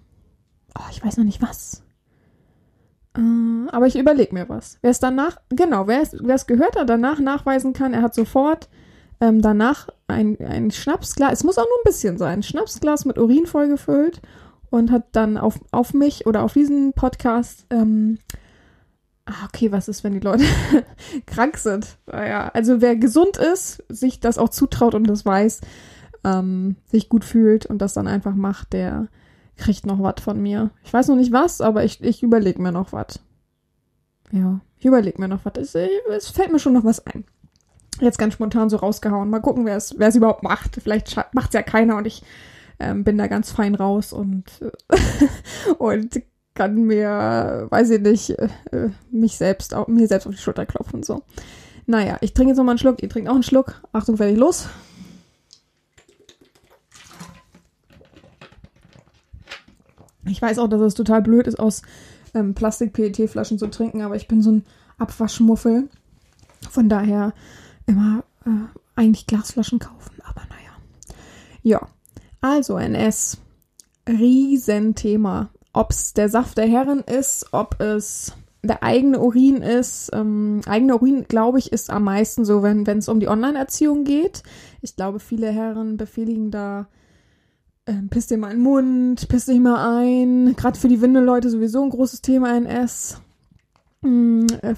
Oh, 0.77 0.83
ich 0.91 1.03
weiß 1.03 1.17
noch 1.17 1.25
nicht 1.25 1.41
was. 1.41 1.83
Äh, 3.15 3.71
aber 3.71 3.87
ich 3.87 3.97
überlege 3.97 4.33
mir 4.33 4.49
was. 4.49 4.77
Wer 4.81 4.91
es 4.91 4.99
danach, 4.99 5.37
genau, 5.49 5.87
wer 5.87 6.01
es 6.01 6.47
gehört 6.47 6.75
hat, 6.75 6.89
danach 6.89 7.19
nachweisen 7.19 7.73
kann, 7.73 7.93
er 7.93 8.01
hat 8.01 8.15
sofort 8.15 8.69
ähm, 9.21 9.41
danach 9.41 9.89
ein, 10.07 10.37
ein 10.39 10.71
Schnapsglas, 10.71 11.33
es 11.33 11.43
muss 11.43 11.57
auch 11.57 11.65
nur 11.65 11.79
ein 11.79 11.85
bisschen 11.85 12.17
sein, 12.17 12.43
Schnapsglas 12.43 13.05
mit 13.05 13.17
Urin 13.17 13.45
vollgefüllt 13.45 14.21
und 14.69 14.91
hat 14.91 15.07
dann 15.11 15.37
auf, 15.37 15.59
auf 15.71 15.93
mich 15.93 16.25
oder 16.25 16.43
auf 16.43 16.53
diesen 16.53 16.93
Podcast, 16.93 17.65
ähm, 17.69 18.19
okay, 19.45 19.71
was 19.71 19.87
ist, 19.87 20.03
wenn 20.03 20.13
die 20.13 20.19
Leute 20.19 20.43
krank 21.25 21.57
sind? 21.57 21.97
Naja, 22.07 22.49
also 22.53 22.81
wer 22.81 22.95
gesund 22.95 23.37
ist, 23.37 23.83
sich 23.89 24.19
das 24.19 24.37
auch 24.37 24.49
zutraut 24.49 24.95
und 24.95 25.07
das 25.07 25.25
weiß, 25.25 25.61
ähm, 26.23 26.75
sich 26.85 27.09
gut 27.09 27.23
fühlt 27.23 27.65
und 27.65 27.79
das 27.79 27.93
dann 27.93 28.07
einfach 28.07 28.35
macht, 28.35 28.73
der 28.73 29.07
kriegt 29.57 29.85
noch 29.85 30.01
was 30.01 30.21
von 30.21 30.41
mir. 30.41 30.71
Ich 30.83 30.93
weiß 30.93 31.07
noch 31.07 31.15
nicht 31.15 31.31
was, 31.31 31.61
aber 31.61 31.83
ich, 31.83 32.01
ich 32.03 32.23
überlege 32.23 32.61
mir 32.61 32.71
noch 32.71 32.93
was. 32.93 33.19
Ja, 34.31 34.61
ich 34.77 34.85
überlege 34.85 35.19
mir 35.19 35.27
noch 35.27 35.43
was. 35.43 35.53
Es, 35.57 35.75
es 35.75 36.29
fällt 36.29 36.51
mir 36.51 36.59
schon 36.59 36.73
noch 36.73 36.85
was 36.85 37.05
ein 37.05 37.25
jetzt 38.01 38.17
ganz 38.17 38.33
spontan 38.33 38.69
so 38.69 38.77
rausgehauen. 38.77 39.29
Mal 39.29 39.41
gucken, 39.41 39.65
wer 39.65 39.77
es, 39.77 39.97
wer 39.97 40.07
es 40.07 40.15
überhaupt 40.15 40.43
macht. 40.43 40.77
Vielleicht 40.81 41.15
macht 41.33 41.49
es 41.49 41.53
ja 41.53 41.61
keiner 41.61 41.97
und 41.97 42.07
ich 42.07 42.23
ähm, 42.79 43.03
bin 43.03 43.17
da 43.17 43.27
ganz 43.27 43.51
fein 43.51 43.75
raus 43.75 44.13
und, 44.13 44.45
und 45.77 46.21
kann 46.59 46.75
mir, 46.83 47.67
weiß 47.69 47.89
ich 47.91 48.01
nicht, 48.01 48.31
äh, 48.31 48.49
mich 49.11 49.37
selbst, 49.37 49.73
mir 49.87 50.07
selbst 50.09 50.27
auf 50.27 50.35
die 50.35 50.41
Schulter 50.41 50.65
klopfen 50.65 50.95
und 50.95 51.05
so. 51.05 51.23
Naja, 51.85 52.17
ich 52.19 52.33
trinke 52.33 52.49
jetzt 52.49 52.57
nochmal 52.57 52.73
einen 52.73 52.79
Schluck, 52.79 53.01
ihr 53.01 53.07
trinkt 53.07 53.29
auch 53.29 53.33
einen 53.33 53.43
Schluck. 53.43 53.81
Achtung, 53.93 54.17
fertig, 54.17 54.37
los. 54.37 54.67
Ich 60.25 60.41
weiß 60.41 60.59
auch, 60.59 60.67
dass 60.67 60.81
es 60.81 60.95
total 60.95 61.21
blöd 61.21 61.47
ist, 61.47 61.57
aus 61.57 61.81
ähm, 62.33 62.53
Plastik-PET-Flaschen 62.55 63.57
zu 63.57 63.67
trinken, 63.67 64.01
aber 64.01 64.17
ich 64.17 64.27
bin 64.27 64.41
so 64.41 64.51
ein 64.51 64.65
Abwaschmuffel. 64.97 65.87
Von 66.69 66.89
daher 66.89 67.33
immer 67.85 68.25
äh, 68.45 68.49
eigentlich 68.97 69.27
Glasflaschen 69.27 69.79
kaufen, 69.79 70.17
aber 70.25 70.41
naja. 70.49 70.73
Ja, 71.63 71.87
also 72.41 72.77
NS. 72.77 73.37
Riesenthema. 74.09 75.51
Ob 75.79 75.91
es 75.91 76.13
der 76.13 76.27
Saft 76.27 76.57
der 76.57 76.67
Herren 76.67 76.99
ist, 76.99 77.53
ob 77.53 77.79
es 77.79 78.33
der 78.61 78.83
eigene 78.83 79.17
Urin 79.21 79.61
ist. 79.61 80.09
Ähm, 80.11 80.59
eigener 80.65 80.95
Urin, 80.95 81.23
glaube 81.29 81.57
ich, 81.57 81.71
ist 81.71 81.89
am 81.89 82.03
meisten 82.03 82.43
so, 82.43 82.63
wenn 82.63 82.85
es 82.85 83.07
um 83.07 83.21
die 83.21 83.29
Online-Erziehung 83.29 84.03
geht. 84.03 84.43
Ich 84.81 84.97
glaube, 84.97 85.21
viele 85.21 85.49
Herren 85.49 85.95
befehligen 85.95 86.51
da, 86.51 86.89
äh, 87.85 87.93
piss 88.09 88.27
dir 88.27 88.37
mal 88.37 88.51
in 88.51 88.57
den 88.57 88.63
Mund, 88.63 89.29
piss 89.29 89.45
dich 89.45 89.61
mal 89.61 90.01
ein. 90.01 90.53
Gerade 90.57 90.77
für 90.77 90.89
die 90.89 90.99
Windeleute 90.99 91.49
sowieso 91.49 91.81
ein 91.81 91.91
großes 91.91 92.19
Thema 92.19 92.57
NS. 92.57 93.21
Mm, 94.01 94.47
äh, 94.61 94.75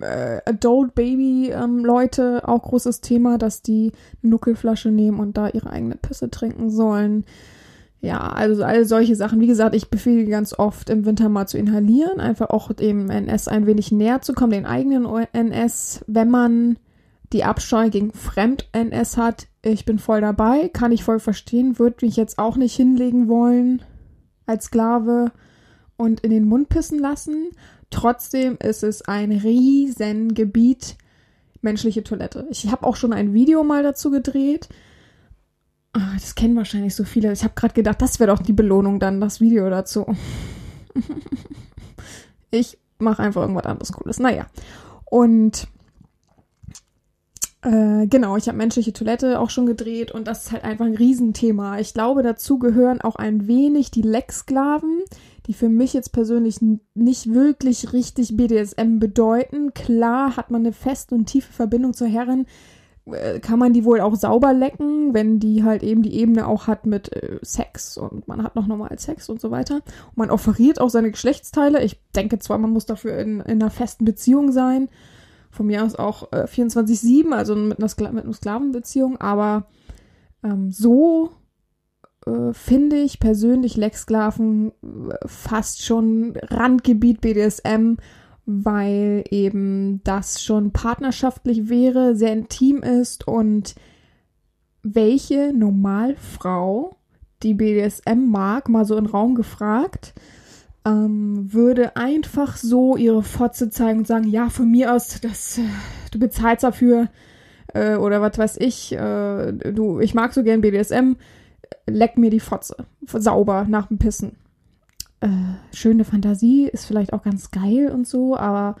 äh, 0.00 0.40
Adult 0.46 0.94
Baby 0.94 1.50
ähm, 1.50 1.84
auch 1.84 2.62
großes 2.62 3.00
Thema, 3.00 3.38
dass 3.38 3.62
die 3.62 3.90
eine 4.22 4.30
Nuckelflasche 4.30 4.92
nehmen 4.92 5.18
und 5.18 5.36
da 5.36 5.48
ihre 5.48 5.70
eigene 5.70 5.96
Pisse 5.96 6.30
trinken 6.30 6.70
sollen. 6.70 7.24
Ja, 8.00 8.20
also 8.20 8.62
all 8.62 8.84
solche 8.84 9.16
Sachen. 9.16 9.40
Wie 9.40 9.46
gesagt, 9.48 9.74
ich 9.74 9.90
befehle 9.90 10.24
ganz 10.26 10.56
oft 10.56 10.88
im 10.88 11.04
Winter 11.04 11.28
mal 11.28 11.46
zu 11.46 11.58
inhalieren, 11.58 12.20
einfach 12.20 12.50
auch 12.50 12.72
dem 12.72 13.10
NS 13.10 13.48
ein 13.48 13.66
wenig 13.66 13.90
näher 13.90 14.20
zu 14.22 14.34
kommen, 14.34 14.52
den 14.52 14.66
eigenen 14.66 15.04
NS, 15.32 16.04
wenn 16.06 16.30
man 16.30 16.78
die 17.32 17.44
Abscheu 17.44 17.90
gegen 17.90 18.12
Fremd-NS 18.12 19.16
hat. 19.16 19.48
Ich 19.62 19.84
bin 19.84 19.98
voll 19.98 20.20
dabei, 20.20 20.68
kann 20.68 20.92
ich 20.92 21.02
voll 21.04 21.18
verstehen, 21.18 21.78
würde 21.78 22.06
mich 22.06 22.16
jetzt 22.16 22.38
auch 22.38 22.56
nicht 22.56 22.76
hinlegen 22.76 23.28
wollen 23.28 23.82
als 24.46 24.66
Sklave 24.66 25.32
und 25.96 26.20
in 26.20 26.30
den 26.30 26.44
Mund 26.44 26.68
pissen 26.68 27.00
lassen. 27.00 27.48
Trotzdem 27.90 28.56
ist 28.62 28.84
es 28.84 29.02
ein 29.02 29.32
Riesengebiet 29.32 30.96
menschliche 31.60 32.04
Toilette. 32.04 32.46
Ich 32.50 32.70
habe 32.70 32.86
auch 32.86 32.96
schon 32.96 33.12
ein 33.12 33.34
Video 33.34 33.64
mal 33.64 33.82
dazu 33.82 34.10
gedreht. 34.10 34.68
Ah, 35.92 36.14
das 36.14 36.34
kennen 36.34 36.56
wahrscheinlich 36.56 36.94
so 36.94 37.04
viele. 37.04 37.32
Ich 37.32 37.44
habe 37.44 37.54
gerade 37.54 37.74
gedacht, 37.74 38.02
das 38.02 38.20
wäre 38.20 38.30
doch 38.34 38.42
die 38.42 38.52
Belohnung 38.52 39.00
dann, 39.00 39.20
das 39.20 39.40
Video 39.40 39.68
dazu. 39.70 40.06
ich 42.50 42.78
mache 42.98 43.22
einfach 43.22 43.42
irgendwas 43.42 43.66
anderes 43.66 43.92
Cooles. 43.92 44.18
Naja. 44.18 44.46
Und 45.04 45.68
äh, 47.62 48.06
genau, 48.06 48.36
ich 48.36 48.46
habe 48.48 48.58
menschliche 48.58 48.92
Toilette 48.92 49.40
auch 49.40 49.50
schon 49.50 49.66
gedreht 49.66 50.12
und 50.12 50.28
das 50.28 50.44
ist 50.44 50.52
halt 50.52 50.64
einfach 50.64 50.84
ein 50.84 50.96
Riesenthema. 50.96 51.78
Ich 51.78 51.92
glaube, 51.92 52.22
dazu 52.22 52.58
gehören 52.58 53.00
auch 53.00 53.16
ein 53.16 53.48
wenig 53.48 53.90
die 53.90 54.02
Lecksklaven, 54.02 55.02
die 55.46 55.54
für 55.54 55.68
mich 55.68 55.92
jetzt 55.92 56.12
persönlich 56.12 56.58
nicht 56.94 57.32
wirklich 57.32 57.92
richtig 57.92 58.36
BDSM 58.36 58.98
bedeuten. 58.98 59.74
Klar 59.74 60.36
hat 60.36 60.50
man 60.50 60.62
eine 60.62 60.72
feste 60.72 61.14
und 61.14 61.26
tiefe 61.26 61.52
Verbindung 61.52 61.94
zur 61.94 62.06
Herrin, 62.06 62.46
kann 63.40 63.58
man 63.58 63.72
die 63.72 63.84
wohl 63.84 64.00
auch 64.00 64.14
sauber 64.14 64.52
lecken, 64.52 65.14
wenn 65.14 65.40
die 65.40 65.64
halt 65.64 65.82
eben 65.82 66.02
die 66.02 66.14
Ebene 66.14 66.46
auch 66.46 66.66
hat 66.66 66.86
mit 66.86 67.12
äh, 67.12 67.38
Sex 67.42 67.96
und 67.96 68.28
man 68.28 68.42
hat 68.42 68.56
noch 68.56 68.66
normal 68.66 68.98
Sex 68.98 69.28
und 69.28 69.40
so 69.40 69.50
weiter. 69.50 69.76
Und 69.76 70.16
man 70.16 70.30
offeriert 70.30 70.80
auch 70.80 70.90
seine 70.90 71.10
Geschlechtsteile. 71.10 71.82
Ich 71.82 72.00
denke 72.14 72.38
zwar, 72.38 72.58
man 72.58 72.70
muss 72.70 72.86
dafür 72.86 73.18
in, 73.18 73.40
in 73.40 73.62
einer 73.62 73.70
festen 73.70 74.04
Beziehung 74.04 74.52
sein. 74.52 74.88
Von 75.50 75.66
mir 75.66 75.84
aus 75.84 75.94
auch 75.94 76.32
äh, 76.32 76.44
24-7, 76.44 77.32
also 77.32 77.56
mit 77.56 77.78
einer, 77.78 77.88
Skla 77.88 78.12
mit 78.12 78.24
einer 78.24 78.34
Sklavenbeziehung, 78.34 79.18
aber 79.18 79.66
ähm, 80.44 80.70
so 80.70 81.30
äh, 82.26 82.52
finde 82.52 82.96
ich 82.96 83.18
persönlich 83.18 83.76
Lecksklaven 83.76 84.72
äh, 84.82 85.14
fast 85.26 85.84
schon 85.84 86.34
Randgebiet 86.42 87.20
BDSM, 87.20 87.96
weil 88.50 89.24
eben 89.30 90.00
das 90.04 90.42
schon 90.42 90.72
partnerschaftlich 90.72 91.68
wäre, 91.68 92.16
sehr 92.16 92.32
intim 92.32 92.78
ist 92.82 93.28
und 93.28 93.74
welche 94.82 95.52
Normalfrau, 95.52 96.96
die 97.42 97.52
BDSM 97.52 98.30
mag, 98.30 98.70
mal 98.70 98.86
so 98.86 98.96
in 98.96 99.04
den 99.04 99.10
Raum 99.10 99.34
gefragt, 99.34 100.14
ähm, 100.86 101.52
würde 101.52 101.94
einfach 101.96 102.56
so 102.56 102.96
ihre 102.96 103.22
Fotze 103.22 103.68
zeigen 103.68 103.98
und 103.98 104.06
sagen, 104.06 104.28
ja, 104.28 104.48
von 104.48 104.70
mir 104.70 104.94
aus, 104.94 105.20
das, 105.20 105.58
äh, 105.58 105.62
du 106.10 106.18
bezahlst 106.18 106.64
dafür 106.64 107.08
äh, 107.74 107.96
oder 107.96 108.22
was 108.22 108.38
weiß 108.38 108.56
ich, 108.60 108.92
äh, 108.92 109.52
du, 109.52 110.00
ich 110.00 110.14
mag 110.14 110.32
so 110.32 110.42
gern 110.42 110.62
BDSM, 110.62 111.16
leck 111.86 112.16
mir 112.16 112.30
die 112.30 112.40
Fotze. 112.40 112.86
Sauber 113.06 113.66
nach 113.68 113.88
dem 113.88 113.98
Pissen. 113.98 114.36
Äh, 115.20 115.28
schöne 115.74 116.04
Fantasie 116.04 116.68
ist 116.68 116.86
vielleicht 116.86 117.12
auch 117.12 117.22
ganz 117.22 117.50
geil 117.50 117.90
und 117.92 118.06
so, 118.06 118.36
aber 118.36 118.76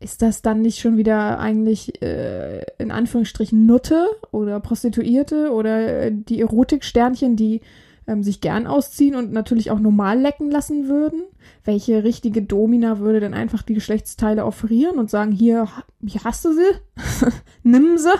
ist 0.00 0.22
das 0.22 0.42
dann 0.42 0.60
nicht 0.60 0.80
schon 0.80 0.96
wieder 0.96 1.38
eigentlich 1.38 2.02
äh, 2.02 2.62
in 2.78 2.90
Anführungsstrichen 2.90 3.64
Nutte 3.66 4.06
oder 4.30 4.60
Prostituierte 4.60 5.50
oder 5.52 6.04
äh, 6.04 6.12
die 6.12 6.40
Erotiksternchen, 6.40 7.36
die 7.36 7.62
ähm, 8.06 8.22
sich 8.22 8.40
gern 8.40 8.66
ausziehen 8.66 9.14
und 9.14 9.32
natürlich 9.32 9.70
auch 9.70 9.80
normal 9.80 10.20
lecken 10.20 10.50
lassen 10.50 10.88
würden? 10.88 11.22
Welche 11.64 12.04
richtige 12.04 12.42
Domina 12.42 12.98
würde 12.98 13.20
denn 13.20 13.34
einfach 13.34 13.62
die 13.62 13.74
Geschlechtsteile 13.74 14.44
offerieren 14.44 14.98
und 14.98 15.10
sagen, 15.10 15.32
hier, 15.32 15.68
hier 16.06 16.22
hast 16.22 16.44
du 16.44 16.52
sie, 16.52 17.30
nimm 17.62 17.96
sie? 17.96 18.14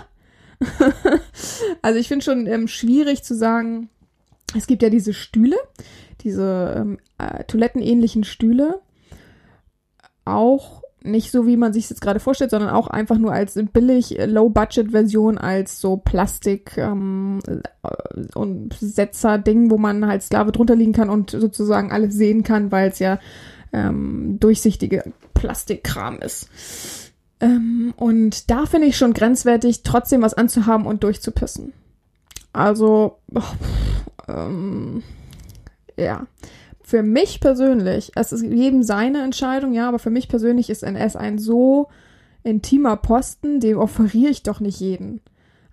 also 1.82 1.98
ich 1.98 2.08
finde 2.08 2.24
schon 2.24 2.46
ähm, 2.46 2.66
schwierig 2.66 3.22
zu 3.24 3.34
sagen, 3.34 3.90
es 4.56 4.66
gibt 4.66 4.82
ja 4.82 4.88
diese 4.88 5.12
Stühle, 5.12 5.56
diese 6.24 6.74
ähm, 6.76 6.98
äh, 7.18 7.44
toilettenähnlichen 7.44 8.24
Stühle. 8.24 8.80
Auch 10.24 10.82
nicht 11.04 11.30
so, 11.30 11.46
wie 11.46 11.58
man 11.58 11.72
sich 11.72 11.90
jetzt 11.90 12.00
gerade 12.00 12.18
vorstellt, 12.18 12.50
sondern 12.50 12.70
auch 12.70 12.88
einfach 12.88 13.18
nur 13.18 13.32
als 13.32 13.58
billig 13.72 14.18
äh, 14.18 14.24
Low-Budget-Version, 14.24 15.36
als 15.36 15.80
so 15.80 15.98
Plastik 15.98 16.78
ähm, 16.78 17.40
äh, 17.46 18.20
und 18.34 18.74
Setzer-Ding, 18.80 19.70
wo 19.70 19.76
man 19.76 20.06
halt 20.06 20.22
Sklave 20.22 20.50
drunter 20.50 20.74
liegen 20.74 20.94
kann 20.94 21.10
und 21.10 21.30
sozusagen 21.30 21.92
alles 21.92 22.14
sehen 22.14 22.42
kann, 22.42 22.72
weil 22.72 22.88
es 22.88 22.98
ja 22.98 23.18
ähm, 23.72 24.38
durchsichtige 24.40 25.12
Plastikkram 25.34 26.20
ist. 26.20 26.48
Ähm, 27.40 27.92
und 27.96 28.50
da 28.50 28.64
finde 28.64 28.86
ich 28.86 28.96
schon 28.96 29.12
grenzwertig, 29.12 29.82
trotzdem 29.82 30.22
was 30.22 30.34
anzuhaben 30.34 30.86
und 30.86 31.04
durchzupissen. 31.04 31.74
Also, 32.54 33.18
oh, 33.34 33.42
ähm, 34.28 35.02
ja. 35.96 36.26
Für 36.82 37.02
mich 37.02 37.40
persönlich, 37.40 38.12
es 38.14 38.32
ist 38.32 38.42
jedem 38.42 38.82
seine 38.82 39.22
Entscheidung, 39.22 39.72
ja, 39.72 39.88
aber 39.88 39.98
für 39.98 40.10
mich 40.10 40.28
persönlich 40.28 40.68
ist 40.68 40.82
NS 40.82 41.16
ein 41.16 41.38
so 41.38 41.88
intimer 42.42 42.96
Posten, 42.96 43.58
dem 43.58 43.78
offeriere 43.78 44.30
ich 44.30 44.42
doch 44.42 44.60
nicht 44.60 44.80
jeden. 44.80 45.22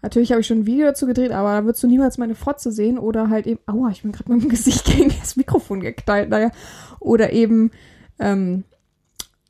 Natürlich 0.01 0.32
habe 0.32 0.41
ich 0.41 0.47
schon 0.47 0.59
ein 0.59 0.65
Video 0.65 0.88
dazu 0.88 1.05
gedreht, 1.05 1.32
aber 1.32 1.51
da 1.53 1.65
würdest 1.65 1.84
du 1.84 1.88
niemals 1.88 2.17
meine 2.17 2.34
Fotze 2.34 2.72
sehen 2.72 2.97
oder 2.97 3.30
halt 3.30 3.45
eben, 3.45 3.59
aua, 3.67 3.89
ich 3.91 4.01
bin 4.01 4.11
gerade 4.11 4.32
mit 4.32 4.41
dem 4.41 4.49
Gesicht 4.49 4.86
gegen 4.86 5.13
das 5.19 5.36
Mikrofon 5.36 5.82
geknallt, 5.82 6.30
naja. 6.30 6.51
Oder 6.99 7.34
eben, 7.34 7.72
ähm, 8.19 8.63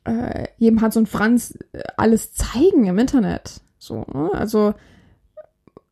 äh, 0.03 0.47
jedem 0.57 0.81
Hans 0.81 0.97
und 0.97 1.07
Franz 1.07 1.57
äh, 1.73 1.83
alles 1.95 2.33
zeigen 2.33 2.85
im 2.85 2.97
Internet. 2.97 3.61
So, 3.77 4.05
ne? 4.13 4.31
Also, 4.33 4.73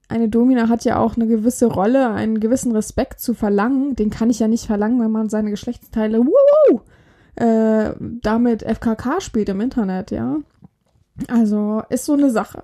eine 0.09 0.27
Domina 0.27 0.69
hat 0.69 0.83
ja 0.85 0.97
auch 0.97 1.15
eine 1.15 1.27
gewisse 1.27 1.67
Rolle, 1.67 2.09
einen 2.09 2.39
gewissen 2.39 2.71
Respekt 2.71 3.19
zu 3.19 3.35
verlangen. 3.35 3.95
Den 3.95 4.09
kann 4.09 4.29
ich 4.29 4.39
ja 4.39 4.47
nicht 4.47 4.65
verlangen, 4.65 4.99
wenn 4.99 5.11
man 5.11 5.29
seine 5.29 5.51
Geschlechtsteile 5.51 6.19
wuhu, 6.19 6.81
äh, 7.35 7.93
damit 7.99 8.63
FKK 8.63 9.21
spielt 9.21 9.49
im 9.49 9.61
Internet, 9.61 10.09
ja. 10.11 10.37
Also 11.27 11.83
ist 11.89 12.05
so 12.05 12.13
eine 12.13 12.31
Sache. 12.31 12.63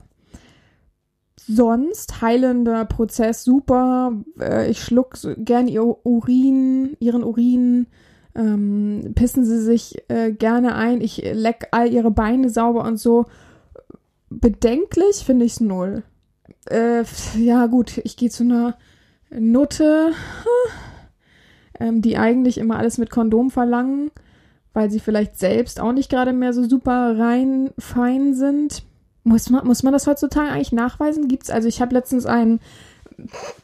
Sonst 1.48 2.22
heilender 2.22 2.86
Prozess, 2.86 3.44
super. 3.44 4.14
Äh, 4.40 4.72
ich 4.72 4.82
schluck 4.82 5.16
so 5.16 5.34
gern 5.38 5.68
ihr 5.68 5.86
Urin, 5.86 6.98
ihren 7.00 7.24
Urin. 7.24 7.86
Ähm, 8.34 9.14
pissen 9.14 9.46
sie 9.46 9.60
sich 9.62 10.04
äh, 10.10 10.32
gerne 10.32 10.76
ein. 10.76 11.00
Ich 11.00 11.18
leck 11.18 11.68
all 11.72 11.94
ihre 11.94 12.12
Beine 12.12 12.50
sauber 12.50 12.84
und 12.86 12.98
so. 12.98 13.26
Bedenklich 14.32 15.18
finde 15.18 15.46
ich 15.46 15.54
es 15.54 15.62
null. 15.62 16.04
Äh, 16.66 17.04
ja, 17.38 17.68
gut, 17.68 18.00
ich 18.04 18.18
gehe 18.18 18.30
zu 18.30 18.44
einer 18.44 18.78
Nutte, 19.30 20.14
ähm, 21.80 22.02
die 22.02 22.18
eigentlich 22.18 22.58
immer 22.58 22.78
alles 22.78 22.98
mit 22.98 23.10
Kondom 23.10 23.52
verlangen, 23.52 24.12
weil 24.74 24.90
sie 24.90 25.00
vielleicht 25.00 25.38
selbst 25.38 25.80
auch 25.80 25.92
nicht 25.92 26.10
gerade 26.10 26.34
mehr 26.34 26.54
so 26.54 26.68
super 26.68 27.18
rein 27.18 27.72
fein 27.78 28.34
sind. 28.34 28.84
Muss 29.24 29.50
man, 29.50 29.66
muss 29.66 29.84
man 29.84 29.94
das 29.94 30.08
heutzutage 30.08 30.52
eigentlich 30.52 30.72
nachweisen? 30.72 31.28
Gibt's, 31.28 31.50
also 31.50 31.68
ich 31.68 31.82
habe 31.82 31.94
letztens 31.94 32.26
einen, 32.26 32.60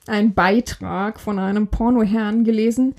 einen 0.07 0.33
Beitrag 0.33 1.19
von 1.19 1.37
einem 1.39 1.67
Pornoherrn 1.67 2.43
gelesen, 2.43 2.95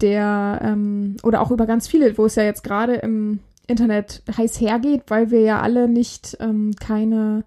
der, 0.00 0.60
ähm, 0.62 1.16
oder 1.22 1.40
auch 1.40 1.50
über 1.50 1.66
ganz 1.66 1.88
viele, 1.88 2.16
wo 2.18 2.26
es 2.26 2.34
ja 2.34 2.42
jetzt 2.42 2.64
gerade 2.64 2.94
im 2.96 3.40
Internet 3.66 4.22
heiß 4.36 4.60
hergeht, 4.60 5.04
weil 5.08 5.30
wir 5.30 5.40
ja 5.40 5.60
alle 5.60 5.88
nicht 5.88 6.36
ähm, 6.40 6.74
keine 6.78 7.44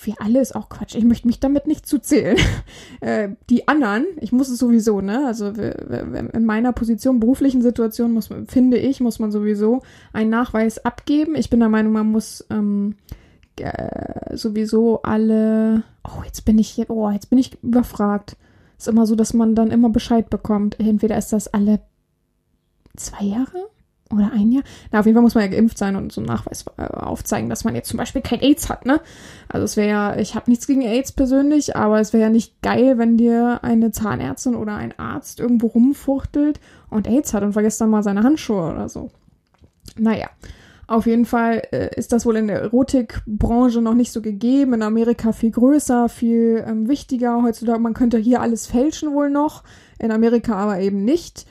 wir 0.00 0.14
alle 0.20 0.40
ist 0.40 0.54
auch 0.54 0.68
Quatsch. 0.68 0.94
Ich 0.94 1.04
möchte 1.04 1.26
mich 1.26 1.40
damit 1.40 1.66
nicht 1.66 1.86
zuzählen. 1.86 2.36
äh, 3.00 3.30
die 3.50 3.66
anderen, 3.66 4.06
ich 4.20 4.32
muss 4.32 4.48
es 4.48 4.58
sowieso, 4.58 5.00
ne? 5.00 5.26
Also 5.26 5.48
in 5.48 6.44
meiner 6.44 6.72
Position, 6.72 7.20
beruflichen 7.20 7.62
Situation 7.62 8.12
muss 8.12 8.28
finde 8.46 8.78
ich, 8.78 9.00
muss 9.00 9.18
man 9.18 9.32
sowieso 9.32 9.82
einen 10.12 10.30
Nachweis 10.30 10.84
abgeben. 10.84 11.34
Ich 11.34 11.50
bin 11.50 11.60
der 11.60 11.68
Meinung, 11.68 11.92
man 11.92 12.06
muss 12.06 12.46
ähm, 12.50 12.96
äh, 13.56 14.36
sowieso 14.36 15.02
alle. 15.02 15.82
Oh, 16.04 16.22
jetzt 16.24 16.44
bin 16.44 16.58
ich 16.58 16.68
hier, 16.68 16.88
oh, 16.90 17.10
jetzt 17.10 17.30
bin 17.30 17.38
ich 17.38 17.62
überfragt. 17.62 18.36
Ist 18.78 18.88
immer 18.88 19.06
so, 19.06 19.16
dass 19.16 19.34
man 19.34 19.56
dann 19.56 19.72
immer 19.72 19.90
Bescheid 19.90 20.30
bekommt. 20.30 20.78
Entweder 20.78 21.18
ist 21.18 21.32
das 21.32 21.48
alle 21.48 21.80
zwei 22.96 23.24
Jahre 23.24 23.68
oder 24.10 24.32
ein 24.32 24.50
Jahr. 24.52 24.62
Na, 24.90 25.00
auf 25.00 25.06
jeden 25.06 25.16
Fall 25.16 25.22
muss 25.22 25.34
man 25.34 25.44
ja 25.44 25.50
geimpft 25.50 25.78
sein 25.78 25.96
und 25.96 26.12
so 26.12 26.20
einen 26.20 26.28
Nachweis 26.28 26.64
äh, 26.76 26.82
aufzeigen, 26.82 27.48
dass 27.48 27.64
man 27.64 27.74
jetzt 27.74 27.88
zum 27.88 27.98
Beispiel 27.98 28.22
kein 28.22 28.40
AIDS 28.40 28.68
hat, 28.68 28.86
ne? 28.86 29.00
Also 29.48 29.64
es 29.64 29.76
wäre 29.76 29.88
ja, 29.88 30.16
ich 30.16 30.34
habe 30.34 30.50
nichts 30.50 30.66
gegen 30.66 30.82
AIDS 30.82 31.12
persönlich, 31.12 31.76
aber 31.76 32.00
es 32.00 32.12
wäre 32.12 32.24
ja 32.24 32.30
nicht 32.30 32.60
geil, 32.62 32.98
wenn 32.98 33.16
dir 33.16 33.60
eine 33.62 33.90
Zahnärztin 33.90 34.54
oder 34.54 34.74
ein 34.74 34.98
Arzt 34.98 35.40
irgendwo 35.40 35.68
rumfuchtelt 35.68 36.60
und 36.90 37.06
AIDS 37.06 37.34
hat 37.34 37.42
und 37.42 37.52
vergisst 37.52 37.80
dann 37.80 37.90
mal 37.90 38.02
seine 38.02 38.22
Handschuhe 38.22 38.70
oder 38.72 38.88
so. 38.88 39.10
Naja. 39.96 40.28
Auf 40.88 41.06
jeden 41.06 41.26
Fall 41.26 41.64
äh, 41.70 41.94
ist 41.96 42.12
das 42.12 42.24
wohl 42.24 42.36
in 42.36 42.46
der 42.46 42.62
Erotikbranche 42.62 43.82
noch 43.82 43.92
nicht 43.92 44.10
so 44.10 44.22
gegeben. 44.22 44.72
In 44.72 44.80
Amerika 44.80 45.32
viel 45.32 45.50
größer, 45.50 46.08
viel 46.08 46.64
ähm, 46.66 46.88
wichtiger. 46.88 47.42
Heutzutage, 47.42 47.78
man 47.78 47.92
könnte 47.92 48.16
hier 48.16 48.40
alles 48.40 48.66
fälschen 48.66 49.12
wohl 49.12 49.28
noch. 49.28 49.64
In 49.98 50.10
Amerika 50.10 50.54
aber 50.54 50.80
eben 50.80 51.04
nicht. 51.04 51.44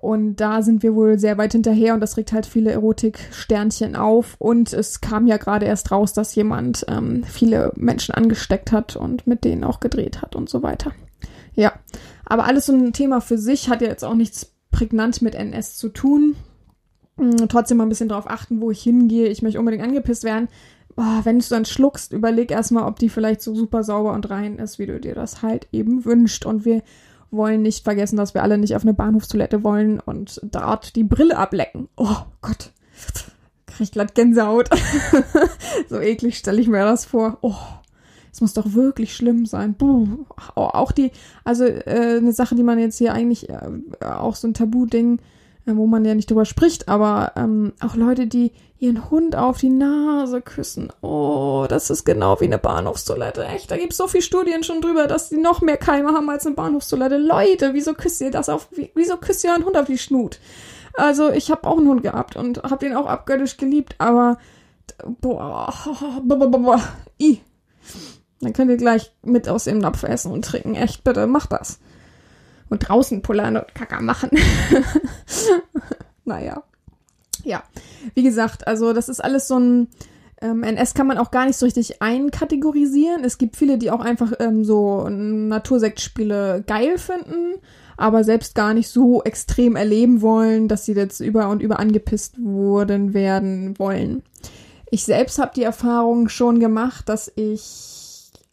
Und 0.00 0.36
da 0.36 0.62
sind 0.62 0.84
wir 0.84 0.94
wohl 0.94 1.18
sehr 1.18 1.38
weit 1.38 1.52
hinterher 1.52 1.92
und 1.92 2.00
das 2.00 2.16
regt 2.16 2.32
halt 2.32 2.46
viele 2.46 2.70
Erotik-Sternchen 2.70 3.96
auf. 3.96 4.36
Und 4.38 4.72
es 4.72 5.00
kam 5.00 5.26
ja 5.26 5.38
gerade 5.38 5.66
erst 5.66 5.90
raus, 5.90 6.12
dass 6.12 6.36
jemand 6.36 6.86
ähm, 6.88 7.24
viele 7.24 7.72
Menschen 7.74 8.14
angesteckt 8.14 8.70
hat 8.70 8.94
und 8.94 9.26
mit 9.26 9.42
denen 9.42 9.64
auch 9.64 9.80
gedreht 9.80 10.22
hat 10.22 10.36
und 10.36 10.48
so 10.48 10.62
weiter. 10.62 10.92
Ja, 11.54 11.72
aber 12.24 12.44
alles 12.44 12.66
so 12.66 12.72
ein 12.72 12.92
Thema 12.92 13.20
für 13.20 13.38
sich 13.38 13.68
hat 13.68 13.82
ja 13.82 13.88
jetzt 13.88 14.04
auch 14.04 14.14
nichts 14.14 14.52
prägnant 14.70 15.20
mit 15.20 15.34
NS 15.34 15.76
zu 15.76 15.88
tun. 15.88 16.36
Hm, 17.16 17.48
trotzdem 17.48 17.78
mal 17.78 17.86
ein 17.86 17.88
bisschen 17.88 18.08
drauf 18.08 18.30
achten, 18.30 18.60
wo 18.60 18.70
ich 18.70 18.80
hingehe. 18.80 19.26
Ich 19.26 19.42
möchte 19.42 19.58
unbedingt 19.58 19.82
angepisst 19.82 20.22
werden. 20.22 20.46
Oh, 20.96 21.20
wenn 21.24 21.40
du 21.40 21.44
dann 21.48 21.64
schluckst, 21.64 22.12
überleg 22.12 22.52
erstmal, 22.52 22.84
ob 22.84 23.00
die 23.00 23.08
vielleicht 23.08 23.42
so 23.42 23.52
super 23.54 23.82
sauber 23.82 24.12
und 24.12 24.30
rein 24.30 24.58
ist, 24.58 24.78
wie 24.78 24.86
du 24.86 25.00
dir 25.00 25.16
das 25.16 25.42
halt 25.42 25.66
eben 25.72 26.04
wünscht. 26.04 26.46
Und 26.46 26.64
wir 26.64 26.82
wollen 27.30 27.62
nicht 27.62 27.84
vergessen, 27.84 28.16
dass 28.16 28.34
wir 28.34 28.42
alle 28.42 28.58
nicht 28.58 28.74
auf 28.74 28.82
eine 28.82 28.94
Bahnhofstoilette 28.94 29.64
wollen 29.64 30.00
und 30.00 30.40
dort 30.44 30.96
die 30.96 31.04
Brille 31.04 31.36
ablecken. 31.36 31.88
Oh 31.96 32.16
Gott. 32.40 32.72
Krieg 33.66 33.80
ich 33.80 33.92
glatt 33.92 34.14
Gänsehaut. 34.14 34.70
so 35.88 36.00
eklig 36.00 36.38
stelle 36.38 36.60
ich 36.60 36.68
mir 36.68 36.84
das 36.84 37.04
vor. 37.04 37.38
Oh. 37.42 37.54
Es 38.32 38.40
muss 38.40 38.54
doch 38.54 38.74
wirklich 38.74 39.16
schlimm 39.16 39.46
sein. 39.46 39.74
Buh. 39.74 40.24
Auch 40.54 40.92
die, 40.92 41.10
also 41.44 41.64
äh, 41.64 42.18
eine 42.18 42.32
Sache, 42.32 42.54
die 42.54 42.62
man 42.62 42.78
jetzt 42.78 42.98
hier 42.98 43.12
eigentlich 43.12 43.48
äh, 43.48 43.70
auch 44.00 44.36
so 44.36 44.46
ein 44.46 44.54
Tabu-Ding 44.54 45.20
wo 45.76 45.86
man 45.86 46.04
ja 46.04 46.14
nicht 46.14 46.30
drüber 46.30 46.44
spricht, 46.44 46.88
aber 46.88 47.32
ähm, 47.36 47.72
auch 47.80 47.94
Leute, 47.94 48.26
die 48.26 48.52
ihren 48.78 49.10
Hund 49.10 49.34
auf 49.36 49.58
die 49.58 49.70
Nase 49.70 50.40
küssen. 50.40 50.92
Oh, 51.00 51.66
das 51.68 51.90
ist 51.90 52.04
genau 52.04 52.40
wie 52.40 52.44
eine 52.44 52.58
Bahnhofstoilette. 52.58 53.44
Echt, 53.44 53.70
da 53.70 53.76
gibt 53.76 53.92
es 53.92 53.98
so 53.98 54.06
viele 54.06 54.22
Studien 54.22 54.62
schon 54.62 54.80
drüber, 54.80 55.06
dass 55.06 55.28
die 55.28 55.36
noch 55.36 55.60
mehr 55.60 55.76
Keime 55.76 56.12
haben 56.12 56.30
als 56.30 56.46
eine 56.46 56.54
Bahnhofstoilette. 56.54 57.18
Leute, 57.18 57.74
wieso 57.74 57.94
küsst 57.94 58.20
ihr 58.20 58.30
das 58.30 58.48
auf, 58.48 58.68
wieso 58.94 59.16
küsst 59.16 59.44
ihr 59.44 59.52
einen 59.52 59.64
Hund 59.64 59.76
auf 59.76 59.86
die 59.86 59.98
Schnut? 59.98 60.38
Also, 60.94 61.30
ich 61.30 61.50
habe 61.50 61.66
auch 61.66 61.78
einen 61.78 61.88
Hund 61.88 62.02
gehabt 62.02 62.36
und 62.36 62.62
habe 62.62 62.78
den 62.78 62.96
auch 62.96 63.06
abgöttisch 63.06 63.56
geliebt, 63.56 63.94
aber 63.98 64.38
boah, 65.20 65.72
boah, 66.22 66.38
boah, 66.38 66.58
boah, 66.58 66.82
i. 67.20 67.40
Dann 68.40 68.52
könnt 68.52 68.70
ihr 68.70 68.76
gleich 68.76 69.12
mit 69.22 69.48
aus 69.48 69.64
dem 69.64 69.78
Napf 69.78 70.04
essen 70.04 70.30
und 70.30 70.44
trinken. 70.44 70.76
Echt, 70.76 71.02
bitte, 71.02 71.26
macht 71.26 71.52
das 71.52 71.80
und 72.70 72.88
draußen 72.88 73.22
pullern 73.22 73.56
und 73.56 73.74
Kacker 73.74 74.00
machen. 74.00 74.30
naja. 76.24 76.62
Ja, 77.44 77.62
wie 78.14 78.24
gesagt, 78.24 78.66
also 78.66 78.92
das 78.92 79.08
ist 79.08 79.22
alles 79.22 79.48
so 79.48 79.58
ein 79.58 79.88
ähm, 80.40 80.62
NS 80.62 80.94
kann 80.94 81.06
man 81.06 81.18
auch 81.18 81.30
gar 81.30 81.46
nicht 81.46 81.56
so 81.56 81.66
richtig 81.66 82.00
einkategorisieren. 82.00 83.24
Es 83.24 83.38
gibt 83.38 83.56
viele, 83.56 83.78
die 83.78 83.90
auch 83.90 84.00
einfach 84.00 84.32
ähm, 84.38 84.64
so 84.64 85.08
Natursektspiele 85.08 86.62
geil 86.66 86.98
finden, 86.98 87.54
aber 87.96 88.22
selbst 88.22 88.54
gar 88.54 88.74
nicht 88.74 88.88
so 88.88 89.22
extrem 89.24 89.74
erleben 89.74 90.22
wollen, 90.22 90.68
dass 90.68 90.84
sie 90.84 90.92
jetzt 90.92 91.20
über 91.20 91.48
und 91.48 91.62
über 91.62 91.80
angepisst 91.80 92.36
wurden 92.38 93.14
werden 93.14 93.78
wollen. 93.78 94.22
Ich 94.90 95.04
selbst 95.04 95.38
habe 95.38 95.52
die 95.54 95.64
Erfahrung 95.64 96.28
schon 96.28 96.60
gemacht, 96.60 97.08
dass 97.08 97.30
ich 97.34 97.97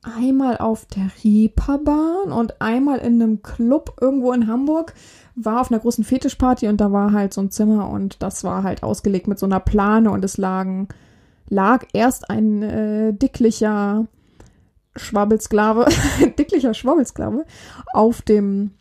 einmal 0.05 0.57
auf 0.57 0.85
der 0.85 1.09
Reeperbahn 1.23 2.31
und 2.31 2.61
einmal 2.61 2.99
in 2.99 3.21
einem 3.21 3.41
Club 3.41 3.97
irgendwo 3.99 4.31
in 4.31 4.47
Hamburg. 4.47 4.93
War 5.35 5.61
auf 5.61 5.71
einer 5.71 5.79
großen 5.79 6.03
Fetischparty 6.03 6.67
und 6.67 6.79
da 6.79 6.91
war 6.91 7.11
halt 7.11 7.33
so 7.33 7.41
ein 7.41 7.51
Zimmer 7.51 7.89
und 7.89 8.21
das 8.23 8.43
war 8.43 8.63
halt 8.63 8.83
ausgelegt 8.83 9.27
mit 9.27 9.39
so 9.39 9.45
einer 9.45 9.59
Plane 9.59 10.09
und 10.09 10.23
es 10.23 10.37
lagen, 10.37 10.87
lag 11.49 11.85
erst 11.93 12.29
ein 12.29 12.63
äh, 12.63 13.13
dicklicher 13.13 14.05
Schwabbelsklave, 14.95 15.87
dicklicher 16.39 16.73
Schwabbelsklave 16.73 17.45
auf 17.93 18.21
dem 18.21 18.71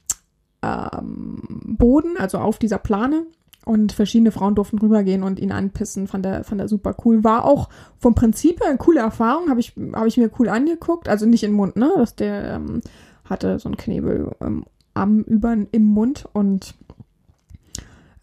ähm, 0.62 1.42
Boden, 1.76 2.16
also 2.18 2.38
auf 2.38 2.58
dieser 2.58 2.78
Plane 2.78 3.26
und 3.64 3.92
verschiedene 3.92 4.30
Frauen 4.30 4.54
durften 4.54 4.78
rübergehen 4.78 5.22
und 5.22 5.38
ihn 5.38 5.52
anpissen. 5.52 6.06
Fand 6.06 6.26
er, 6.26 6.44
fand 6.44 6.60
er 6.60 6.68
super 6.68 6.94
cool. 7.04 7.24
War 7.24 7.44
auch 7.44 7.68
vom 7.98 8.14
Prinzip 8.14 8.60
her 8.60 8.68
eine 8.68 8.78
coole 8.78 9.00
Erfahrung. 9.00 9.50
Habe 9.50 9.60
ich, 9.60 9.74
hab 9.92 10.06
ich 10.06 10.16
mir 10.16 10.30
cool 10.38 10.48
angeguckt. 10.48 11.08
Also 11.08 11.26
nicht 11.26 11.44
im 11.44 11.52
Mund, 11.52 11.76
ne? 11.76 11.90
Dass 11.96 12.14
der 12.14 12.54
ähm, 12.54 12.80
hatte 13.24 13.58
so 13.58 13.68
einen 13.68 13.76
Knebel 13.76 14.32
ähm, 14.40 14.64
am, 14.94 15.22
über, 15.22 15.56
im 15.70 15.84
Mund 15.84 16.26
und 16.32 16.74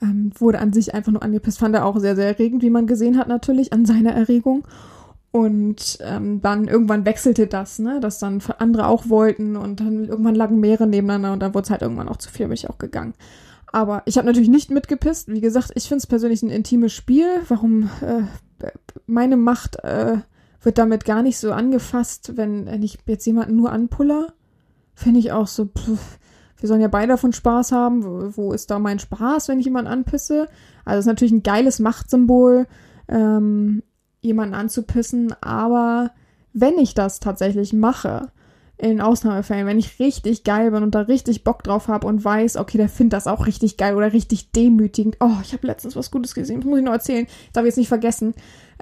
Ähm, 0.03 0.31
wurde 0.39 0.57
an 0.57 0.73
sich 0.73 0.95
einfach 0.95 1.11
nur 1.11 1.21
angepisst. 1.21 1.59
Fand 1.59 1.75
er 1.75 1.85
auch 1.85 1.99
sehr, 1.99 2.15
sehr 2.15 2.25
erregend, 2.25 2.63
wie 2.63 2.71
man 2.71 2.87
gesehen 2.87 3.19
hat, 3.19 3.27
natürlich, 3.27 3.71
an 3.71 3.85
seiner 3.85 4.13
Erregung. 4.13 4.63
Und 5.31 5.99
ähm, 6.01 6.41
dann 6.41 6.67
irgendwann 6.67 7.05
wechselte 7.05 7.45
das, 7.45 7.77
ne, 7.77 7.99
dass 7.99 8.17
dann 8.17 8.41
andere 8.57 8.87
auch 8.87 9.09
wollten 9.09 9.55
und 9.55 9.79
dann 9.79 10.05
irgendwann 10.05 10.33
lagen 10.33 10.59
mehrere 10.59 10.87
nebeneinander 10.87 11.33
und 11.33 11.39
dann 11.39 11.53
wurde 11.53 11.65
es 11.65 11.69
halt 11.69 11.83
irgendwann 11.83 12.09
auch 12.09 12.17
zu 12.17 12.31
viel, 12.31 12.47
bin 12.47 12.55
ich 12.55 12.67
auch 12.67 12.79
gegangen. 12.79 13.13
Aber 13.71 14.03
ich 14.05 14.17
habe 14.17 14.27
natürlich 14.27 14.49
nicht 14.49 14.69
mitgepisst. 14.69 15.29
Wie 15.29 15.41
gesagt, 15.41 15.71
ich 15.75 15.87
finde 15.87 15.99
es 15.99 16.07
persönlich 16.07 16.43
ein 16.43 16.49
intimes 16.49 16.93
Spiel. 16.93 17.27
Warum 17.47 17.89
äh, 18.01 18.23
meine 19.05 19.37
Macht 19.37 19.77
äh, 19.83 20.17
wird 20.61 20.77
damit 20.77 21.05
gar 21.05 21.23
nicht 21.23 21.37
so 21.37 21.51
angefasst, 21.51 22.33
wenn, 22.35 22.67
ich 22.83 22.99
jetzt 23.05 23.25
jemanden 23.25 23.55
nur 23.55 23.71
anpuller? 23.71 24.33
Finde 24.93 25.19
ich 25.19 25.31
auch 25.31 25.47
so, 25.47 25.65
pff, 25.65 26.19
wir 26.59 26.67
sollen 26.67 26.81
ja 26.81 26.89
beide 26.89 27.13
davon 27.13 27.33
Spaß 27.33 27.71
haben. 27.71 28.03
Wo, 28.03 28.31
wo 28.35 28.53
ist 28.53 28.69
da 28.69 28.77
mein 28.77 28.99
Spaß, 28.99 29.47
wenn 29.47 29.59
ich 29.59 29.65
jemanden 29.65 29.91
anpisse? 29.91 30.47
Also 30.83 30.99
es 30.99 31.03
ist 31.03 31.09
natürlich 31.09 31.33
ein 31.33 31.43
geiles 31.43 31.79
Machtsymbol, 31.79 32.67
ähm, 33.07 33.83
jemanden 34.21 34.53
anzupissen, 34.53 35.33
aber 35.41 36.11
wenn 36.53 36.77
ich 36.77 36.93
das 36.93 37.19
tatsächlich 37.19 37.73
mache, 37.73 38.31
in 38.81 38.99
Ausnahmefällen, 38.99 39.67
wenn 39.67 39.77
ich 39.77 39.99
richtig 39.99 40.43
geil 40.43 40.71
bin 40.71 40.81
und 40.81 40.95
da 40.95 41.01
richtig 41.01 41.43
Bock 41.43 41.63
drauf 41.63 41.87
habe 41.87 42.07
und 42.07 42.25
weiß, 42.25 42.57
okay, 42.57 42.79
der 42.79 42.89
findet 42.89 43.13
das 43.13 43.27
auch 43.27 43.45
richtig 43.45 43.77
geil 43.77 43.95
oder 43.95 44.11
richtig 44.11 44.51
demütigend. 44.51 45.17
Oh, 45.19 45.37
ich 45.43 45.53
habe 45.53 45.67
letztens 45.67 45.95
was 45.95 46.09
Gutes 46.09 46.33
gesehen, 46.33 46.61
das 46.61 46.65
muss 46.65 46.79
ich 46.79 46.85
noch 46.85 46.91
erzählen, 46.91 47.27
darf 47.53 47.63
ich 47.63 47.67
jetzt 47.67 47.77
nicht 47.77 47.89
vergessen. 47.89 48.33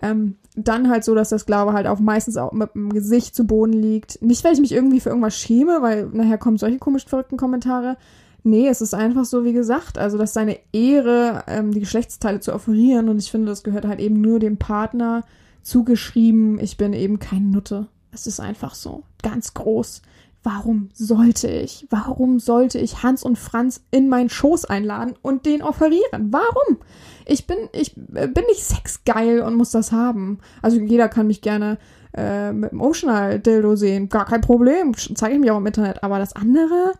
Ähm, 0.01 0.37
dann 0.55 0.89
halt 0.89 1.03
so, 1.03 1.15
dass 1.15 1.29
der 1.29 1.39
Sklave 1.39 1.73
halt 1.73 1.85
auch 1.85 1.99
meistens 1.99 2.37
auch 2.37 2.53
mit 2.53 2.73
dem 2.75 2.93
Gesicht 2.93 3.35
zu 3.35 3.45
Boden 3.45 3.73
liegt. 3.73 4.21
Nicht, 4.21 4.45
weil 4.45 4.53
ich 4.53 4.61
mich 4.61 4.71
irgendwie 4.71 5.01
für 5.01 5.09
irgendwas 5.09 5.37
schäme, 5.37 5.81
weil 5.81 6.07
nachher 6.13 6.37
kommen 6.37 6.57
solche 6.57 6.79
komisch 6.79 7.05
verrückten 7.05 7.35
Kommentare. 7.35 7.97
Nee, 8.43 8.69
es 8.69 8.79
ist 8.79 8.93
einfach 8.93 9.25
so, 9.25 9.43
wie 9.43 9.51
gesagt, 9.51 9.97
also 9.97 10.17
dass 10.17 10.33
seine 10.33 10.59
Ehre, 10.71 11.43
ähm, 11.47 11.71
die 11.71 11.81
Geschlechtsteile 11.81 12.39
zu 12.39 12.53
offerieren 12.53 13.09
und 13.09 13.19
ich 13.19 13.31
finde, 13.31 13.47
das 13.47 13.63
gehört 13.63 13.85
halt 13.85 13.99
eben 13.99 14.21
nur 14.21 14.39
dem 14.39 14.55
Partner 14.55 15.25
zugeschrieben. 15.61 16.57
Ich 16.59 16.77
bin 16.77 16.93
eben 16.93 17.19
kein 17.19 17.51
Nutte. 17.51 17.87
Es 18.13 18.27
ist 18.27 18.39
einfach 18.39 18.75
so, 18.75 19.03
ganz 19.21 19.53
groß. 19.53 20.01
Warum 20.41 20.89
sollte 20.93 21.49
ich, 21.49 21.85
warum 21.89 22.39
sollte 22.39 22.79
ich 22.79 23.03
Hans 23.03 23.23
und 23.23 23.37
Franz 23.37 23.81
in 23.91 24.07
meinen 24.07 24.29
Schoß 24.29 24.65
einladen 24.65 25.15
und 25.21 25.45
den 25.45 25.61
offerieren? 25.61 26.31
Warum? 26.31 26.77
Ich 27.25 27.45
bin, 27.45 27.57
ich 27.73 27.97
äh, 28.15 28.27
bin 28.27 28.45
nicht 28.45 28.63
sexgeil 28.63 29.41
und 29.41 29.55
muss 29.55 29.71
das 29.71 29.91
haben. 29.91 30.39
Also 30.61 30.79
jeder 30.79 31.09
kann 31.09 31.27
mich 31.27 31.41
gerne 31.41 31.77
äh, 32.15 32.53
mit 32.53 32.71
dem 32.71 32.79
Umschnall-Dildo 32.79 33.75
sehen. 33.75 34.07
Gar 34.07 34.25
kein 34.25 34.41
Problem. 34.41 34.95
Zeige 34.95 35.35
ich 35.35 35.41
mir 35.41 35.53
auch 35.53 35.59
im 35.59 35.67
Internet. 35.67 36.03
Aber 36.03 36.19
das 36.19 36.33
andere, 36.33 36.93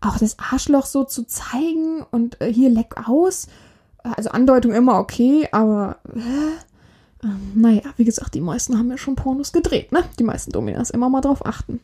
auch 0.00 0.18
das 0.18 0.38
Arschloch 0.38 0.86
so 0.86 1.04
zu 1.04 1.24
zeigen 1.24 2.02
und 2.10 2.40
äh, 2.40 2.52
hier 2.52 2.70
leck 2.70 2.94
aus. 3.08 3.46
Also 4.02 4.30
Andeutung 4.30 4.72
immer 4.72 4.98
okay, 4.98 5.48
aber 5.52 5.98
äh, 6.14 6.20
ähm, 7.26 7.60
naja, 7.60 7.82
wie 7.96 8.04
gesagt, 8.04 8.34
die 8.34 8.40
meisten 8.40 8.78
haben 8.78 8.90
ja 8.90 8.98
schon 8.98 9.16
Pornos 9.16 9.52
gedreht, 9.52 9.90
ne? 9.92 10.04
Die 10.18 10.24
meisten 10.24 10.52
Dominas. 10.52 10.90
Immer 10.90 11.08
mal 11.08 11.20
drauf 11.20 11.44
achten. 11.44 11.80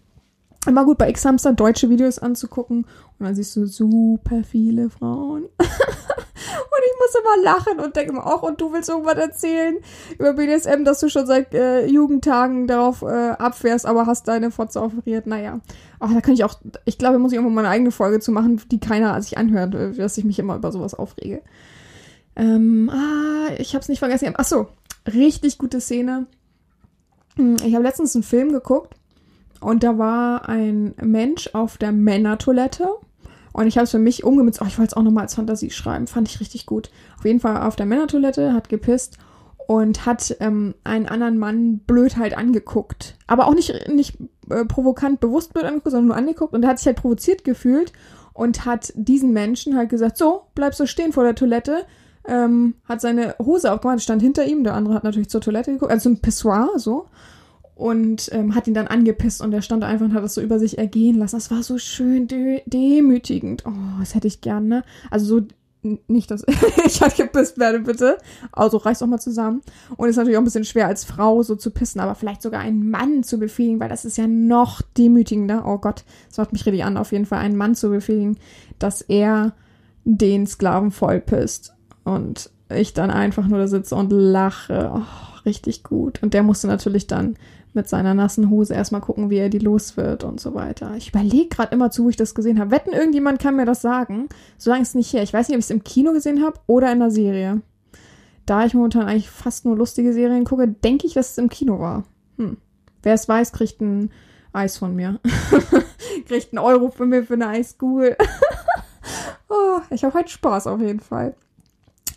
Immer 0.66 0.84
gut 0.84 0.98
bei 0.98 1.10
X-Hamster 1.10 1.54
deutsche 1.54 1.90
Videos 1.90 2.20
anzugucken 2.20 2.86
und 3.18 3.26
dann 3.26 3.34
siehst 3.34 3.56
du 3.56 3.66
super 3.66 4.44
viele 4.44 4.90
Frauen. 4.90 5.42
und 5.58 5.58
ich 5.58 6.94
muss 7.00 7.14
immer 7.20 7.42
lachen 7.42 7.80
und 7.80 7.96
denke 7.96 8.12
mir 8.12 8.24
auch, 8.24 8.44
und 8.44 8.60
du 8.60 8.72
willst 8.72 8.88
irgendwas 8.88 9.16
erzählen 9.16 9.78
über 10.18 10.34
BDSM, 10.34 10.84
dass 10.84 11.00
du 11.00 11.08
schon 11.08 11.26
seit 11.26 11.52
äh, 11.52 11.86
Jugendtagen 11.86 12.68
darauf 12.68 13.02
äh, 13.02 13.30
abfährst, 13.30 13.86
aber 13.86 14.06
hast 14.06 14.28
deine 14.28 14.52
Fotze 14.52 14.80
offeriert. 14.80 15.26
Naja, 15.26 15.58
ach, 15.98 16.14
da 16.14 16.20
kann 16.20 16.34
ich 16.34 16.44
auch, 16.44 16.54
ich 16.84 16.96
glaube, 16.96 17.18
muss 17.18 17.32
ich 17.32 17.36
irgendwann 17.36 17.54
mal 17.54 17.64
eine 17.64 17.74
eigene 17.74 17.90
Folge 17.90 18.20
zu 18.20 18.30
machen, 18.30 18.60
die 18.70 18.78
keiner 18.78 19.20
sich 19.20 19.38
anhört, 19.38 19.74
äh, 19.74 19.90
dass 19.90 20.16
ich 20.16 20.24
mich 20.24 20.38
immer 20.38 20.54
über 20.54 20.70
sowas 20.70 20.94
aufrege. 20.94 21.42
Ähm, 22.34 22.88
ah, 22.90 23.52
ich 23.58 23.74
hab's 23.74 23.88
nicht 23.88 23.98
vergessen. 23.98 24.34
Ach 24.36 24.44
so, 24.44 24.68
richtig 25.06 25.58
gute 25.58 25.80
Szene. 25.80 26.26
Hm, 27.36 27.56
ich 27.64 27.74
habe 27.74 27.84
letztens 27.84 28.14
einen 28.14 28.22
Film 28.22 28.52
geguckt 28.52 28.94
und 29.60 29.82
da 29.82 29.98
war 29.98 30.48
ein 30.48 30.94
Mensch 31.00 31.50
auf 31.54 31.78
der 31.78 31.92
Männertoilette. 31.92 32.88
Und 33.52 33.66
ich 33.66 33.76
habe 33.76 33.84
es 33.84 33.90
für 33.90 33.98
mich 33.98 34.24
umgemünzt. 34.24 34.60
Oh, 34.62 34.66
ich 34.66 34.78
wollte 34.78 34.92
es 34.92 34.96
auch 34.96 35.02
nochmal 35.02 35.24
als 35.24 35.34
Fantasie 35.34 35.70
schreiben. 35.70 36.06
Fand 36.06 36.28
ich 36.28 36.40
richtig 36.40 36.64
gut. 36.66 36.90
Auf 37.18 37.24
jeden 37.24 37.40
Fall 37.40 37.62
auf 37.62 37.76
der 37.76 37.86
Männertoilette, 37.86 38.54
hat 38.54 38.68
gepisst 38.68 39.18
und 39.66 40.06
hat 40.06 40.36
ähm, 40.40 40.74
einen 40.84 41.06
anderen 41.06 41.38
Mann 41.38 41.78
blöd 41.80 42.16
halt 42.16 42.36
angeguckt. 42.36 43.16
Aber 43.26 43.46
auch 43.46 43.54
nicht, 43.54 43.88
nicht 43.88 44.16
äh, 44.50 44.64
provokant 44.64 45.20
bewusst 45.20 45.52
blöd 45.52 45.64
angeguckt, 45.64 45.90
sondern 45.90 46.08
nur 46.08 46.16
angeguckt. 46.16 46.54
Und 46.54 46.62
er 46.62 46.70
hat 46.70 46.78
sich 46.78 46.86
halt 46.86 46.96
provoziert 46.96 47.44
gefühlt 47.44 47.92
und 48.32 48.64
hat 48.64 48.92
diesen 48.96 49.32
Menschen 49.32 49.76
halt 49.76 49.90
gesagt, 49.90 50.16
so, 50.16 50.42
bleib 50.54 50.74
so 50.74 50.86
stehen 50.86 51.12
vor 51.12 51.24
der 51.24 51.34
Toilette. 51.34 51.84
Ähm, 52.26 52.74
hat 52.84 53.00
seine 53.00 53.34
Hose 53.42 53.72
aufgemacht, 53.72 54.00
stand 54.00 54.22
hinter 54.22 54.44
ihm, 54.44 54.62
der 54.62 54.74
andere 54.74 54.94
hat 54.94 55.04
natürlich 55.04 55.28
zur 55.28 55.40
Toilette 55.40 55.72
geguckt, 55.72 55.90
also 55.90 56.08
ein 56.08 56.20
Pissoir, 56.20 56.70
so 56.76 57.06
und 57.74 58.28
ähm, 58.32 58.54
hat 58.54 58.68
ihn 58.68 58.74
dann 58.74 58.86
angepisst 58.86 59.40
und 59.40 59.52
er 59.52 59.62
stand 59.62 59.82
einfach 59.82 60.04
und 60.04 60.14
hat 60.14 60.22
das 60.22 60.34
so 60.34 60.40
über 60.40 60.58
sich 60.58 60.78
ergehen 60.78 61.18
lassen. 61.18 61.36
Das 61.36 61.50
war 61.50 61.62
so 61.62 61.78
schön 61.78 62.28
de 62.28 62.62
demütigend. 62.66 63.64
Oh, 63.66 63.98
das 63.98 64.14
hätte 64.14 64.28
ich 64.28 64.40
gern, 64.40 64.68
ne? 64.68 64.84
Also 65.10 65.26
so 65.26 65.46
nicht, 66.06 66.30
dass 66.30 66.44
ich 66.86 67.02
halt 67.02 67.16
gepisst 67.16 67.58
werde, 67.58 67.80
bitte. 67.80 68.18
Also 68.52 68.76
reiß 68.76 69.00
doch 69.00 69.08
mal 69.08 69.18
zusammen. 69.18 69.62
Und 69.96 70.08
ist 70.08 70.16
natürlich 70.16 70.36
auch 70.36 70.42
ein 70.42 70.44
bisschen 70.44 70.64
schwer 70.64 70.86
als 70.86 71.04
Frau 71.04 71.42
so 71.42 71.56
zu 71.56 71.70
pissen, 71.70 72.00
aber 72.00 72.14
vielleicht 72.14 72.42
sogar 72.42 72.60
einen 72.60 72.88
Mann 72.88 73.24
zu 73.24 73.38
befehligen, 73.38 73.80
weil 73.80 73.88
das 73.88 74.04
ist 74.04 74.16
ja 74.16 74.28
noch 74.28 74.82
demütigender. 74.96 75.64
Oh 75.66 75.78
Gott, 75.78 76.04
das 76.28 76.38
macht 76.38 76.52
mich 76.52 76.64
richtig 76.64 76.84
an, 76.84 76.96
auf 76.96 77.10
jeden 77.10 77.26
Fall 77.26 77.40
einen 77.40 77.56
Mann 77.56 77.74
zu 77.74 77.90
befehligen, 77.90 78.38
dass 78.78 79.00
er 79.00 79.54
den 80.04 80.46
Sklaven 80.46 80.92
vollpisst. 80.92 81.74
Und 82.04 82.50
ich 82.68 82.94
dann 82.94 83.10
einfach 83.10 83.46
nur 83.46 83.58
da 83.58 83.68
sitze 83.68 83.94
und 83.94 84.10
lache. 84.10 84.90
Oh, 84.94 85.42
richtig 85.44 85.82
gut. 85.82 86.22
Und 86.22 86.34
der 86.34 86.42
musste 86.42 86.66
natürlich 86.66 87.06
dann 87.06 87.36
mit 87.74 87.88
seiner 87.88 88.14
nassen 88.14 88.50
Hose 88.50 88.74
erstmal 88.74 89.00
gucken, 89.00 89.30
wie 89.30 89.38
er 89.38 89.48
die 89.48 89.58
los 89.58 89.96
wird 89.96 90.24
und 90.24 90.40
so 90.40 90.54
weiter. 90.54 90.94
Ich 90.96 91.08
überlege 91.08 91.48
gerade 91.48 91.74
immer 91.74 91.90
zu, 91.90 92.04
wo 92.04 92.10
ich 92.10 92.16
das 92.16 92.34
gesehen 92.34 92.58
habe. 92.58 92.70
Wetten, 92.70 92.92
irgendjemand 92.92 93.38
kann 93.38 93.56
mir 93.56 93.64
das 93.64 93.80
sagen. 93.80 94.28
Solange 94.58 94.82
es 94.82 94.94
nicht 94.94 95.12
her. 95.12 95.22
Ich 95.22 95.32
weiß 95.32 95.48
nicht, 95.48 95.56
ob 95.56 95.60
ich 95.60 95.66
es 95.66 95.70
im 95.70 95.84
Kino 95.84 96.12
gesehen 96.12 96.44
habe 96.44 96.60
oder 96.66 96.92
in 96.92 97.00
der 97.00 97.10
Serie. 97.10 97.62
Da 98.44 98.66
ich 98.66 98.74
momentan 98.74 99.06
eigentlich 99.06 99.30
fast 99.30 99.64
nur 99.64 99.76
lustige 99.76 100.12
Serien 100.12 100.44
gucke, 100.44 100.68
denke 100.68 101.06
ich, 101.06 101.14
dass 101.14 101.32
es 101.32 101.38
im 101.38 101.48
Kino 101.48 101.78
war. 101.78 102.04
Hm. 102.36 102.56
Wer 103.02 103.14
es 103.14 103.28
weiß, 103.28 103.52
kriegt 103.52 103.80
ein 103.80 104.10
Eis 104.52 104.76
von 104.76 104.94
mir. 104.94 105.20
kriegt 106.26 106.52
einen 106.52 106.58
Euro 106.58 106.90
von 106.90 107.08
mir 107.08 107.24
für 107.24 107.34
eine 107.34 107.48
Eiskugel. 107.48 108.16
oh, 109.48 109.80
ich 109.90 110.04
habe 110.04 110.14
heute 110.14 110.30
Spaß 110.30 110.66
auf 110.66 110.80
jeden 110.80 111.00
Fall. 111.00 111.34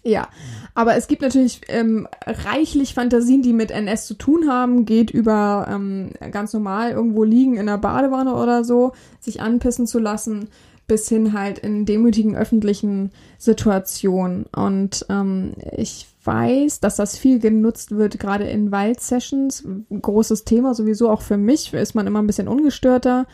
Ja, 0.08 0.28
aber 0.76 0.95
es 0.95 1.08
gibt 1.08 1.24
natürlich 1.24 1.62
ähm, 1.68 2.08
reichlich 2.28 2.93
Fantasien, 2.93 3.41
die 3.41 3.53
mit 3.53 3.72
NS 3.72 4.06
zu 4.06 4.14
tun 4.14 4.47
haben. 4.47 4.86
Geht 4.86 5.10
über 5.10 5.68
ähm, 5.68 6.12
ganz 6.30 6.53
normal 6.53 6.91
irgendwo 6.91 7.24
liegen 7.24 7.58
in 7.58 7.66
der 7.66 7.80
Badewanne 7.80 8.36
oder 8.36 8.64
so, 8.64 8.93
sich 9.20 9.41
anpissen 9.41 9.88
zu 9.88 9.97
lassen, 9.97 10.49
bis 10.86 11.10
hin 11.10 11.34
halt 11.34 11.58
in 11.58 11.88
demütigen 11.88 12.36
öffentlichen 12.36 13.14
Situationen. 13.39 14.45
Und 14.56 15.08
ähm, 15.10 15.53
ich 15.76 16.06
weiß, 16.24 16.82
dass 16.82 16.97
das 16.97 17.18
viel 17.18 17.39
genutzt 17.39 17.95
wird, 17.95 18.20
gerade 18.20 18.43
in 18.43 18.72
Wild-Sessions. 18.72 19.68
Großes 19.89 20.43
Thema 20.43 20.76
sowieso 20.76 21.10
auch 21.10 21.24
für 21.24 21.38
mich. 21.38 21.74
Ist 21.74 21.95
man 21.95 22.06
immer 22.06 22.22
ein 22.22 22.28
bisschen 22.28 22.47
ungestörter 22.47 23.26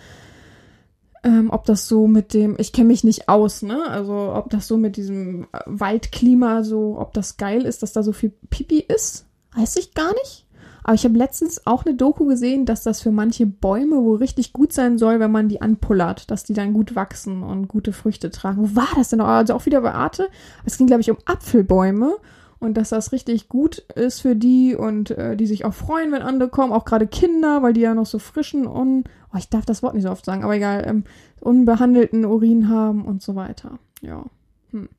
ähm, 1.24 1.50
ob 1.52 1.66
das 1.66 1.88
so 1.88 2.08
mit 2.08 2.34
dem, 2.34 2.56
ich 2.58 2.74
kenne 2.74 2.88
mich 2.88 3.04
nicht 3.04 3.30
aus, 3.30 3.62
ne? 3.62 3.88
Also 3.88 4.34
ob 4.34 4.50
das 4.50 4.68
so 4.68 4.78
mit 4.78 4.98
diesem 4.98 5.48
Waldklima 5.66 6.64
so, 6.64 6.98
ob 6.98 7.14
das 7.14 7.38
geil 7.38 7.66
ist, 7.66 7.84
dass 7.84 7.94
da 7.94 8.02
so 8.02 8.12
viel 8.12 8.32
Pipi 8.50 8.80
ist, 8.80 9.26
weiß 9.56 9.76
ich 9.78 9.94
gar 9.94 10.14
nicht. 10.14 10.48
Aber 10.84 10.96
ich 10.96 11.04
habe 11.06 11.18
letztens 11.18 11.68
auch 11.68 11.86
eine 11.86 11.96
Doku 11.96 12.26
gesehen, 12.26 12.66
dass 12.66 12.82
das 12.82 13.02
für 13.02 13.12
manche 13.12 13.46
Bäume 13.46 13.98
wohl 13.98 14.18
richtig 14.18 14.52
gut 14.52 14.74
sein 14.74 14.98
soll, 14.98 15.20
wenn 15.20 15.32
man 15.32 15.48
die 15.48 15.62
anpullert, 15.62 16.32
dass 16.32 16.44
die 16.44 16.54
dann 16.54 16.74
gut 16.74 16.96
wachsen 16.96 17.44
und 17.44 17.68
gute 17.68 17.94
Früchte 17.94 18.32
tragen. 18.32 18.58
Wo 18.58 18.76
war 18.76 18.90
das 18.96 19.10
denn? 19.10 19.22
Also 19.22 19.54
auch 19.54 19.68
wieder 19.68 19.82
bei 19.82 19.94
Arte. 19.94 20.28
Es 20.66 20.78
ging, 20.78 20.88
glaube 20.88 21.02
ich, 21.02 21.12
um 21.12 21.18
Apfelbäume 21.26 22.16
und 22.58 22.78
dass 22.78 22.90
das 22.90 23.12
richtig 23.12 23.48
gut 23.48 23.80
ist 23.96 24.22
für 24.22 24.36
die 24.36 24.76
und 24.76 25.12
äh, 25.12 25.36
die 25.36 25.48
sich 25.48 25.66
auch 25.66 25.74
freuen, 25.74 26.12
wenn 26.12 26.22
andere 26.22 26.50
kommen, 26.50 26.74
auch 26.74 26.86
gerade 26.86 27.08
Kinder, 27.08 27.62
weil 27.62 27.74
die 27.74 27.82
ja 27.82 27.94
noch 27.94 28.06
so 28.06 28.18
frischen 28.18 28.66
und 28.66 29.06
oh, 29.34 29.38
ich 29.38 29.50
darf 29.50 29.66
das 29.66 29.84
Wort 29.84 29.96
nicht 29.96 30.04
so 30.04 30.12
oft 30.12 30.26
sagen, 30.26 30.44
aber 30.44 30.56
egal, 30.56 30.84
ähm, 30.88 31.04
unbehandelten 31.40 32.26
Urin 32.26 32.70
haben 32.70 33.06
und 33.06 33.22
so 33.22 33.36
weiter. 33.36 33.80
Ja. 34.02 34.26
Hm. 34.72 34.90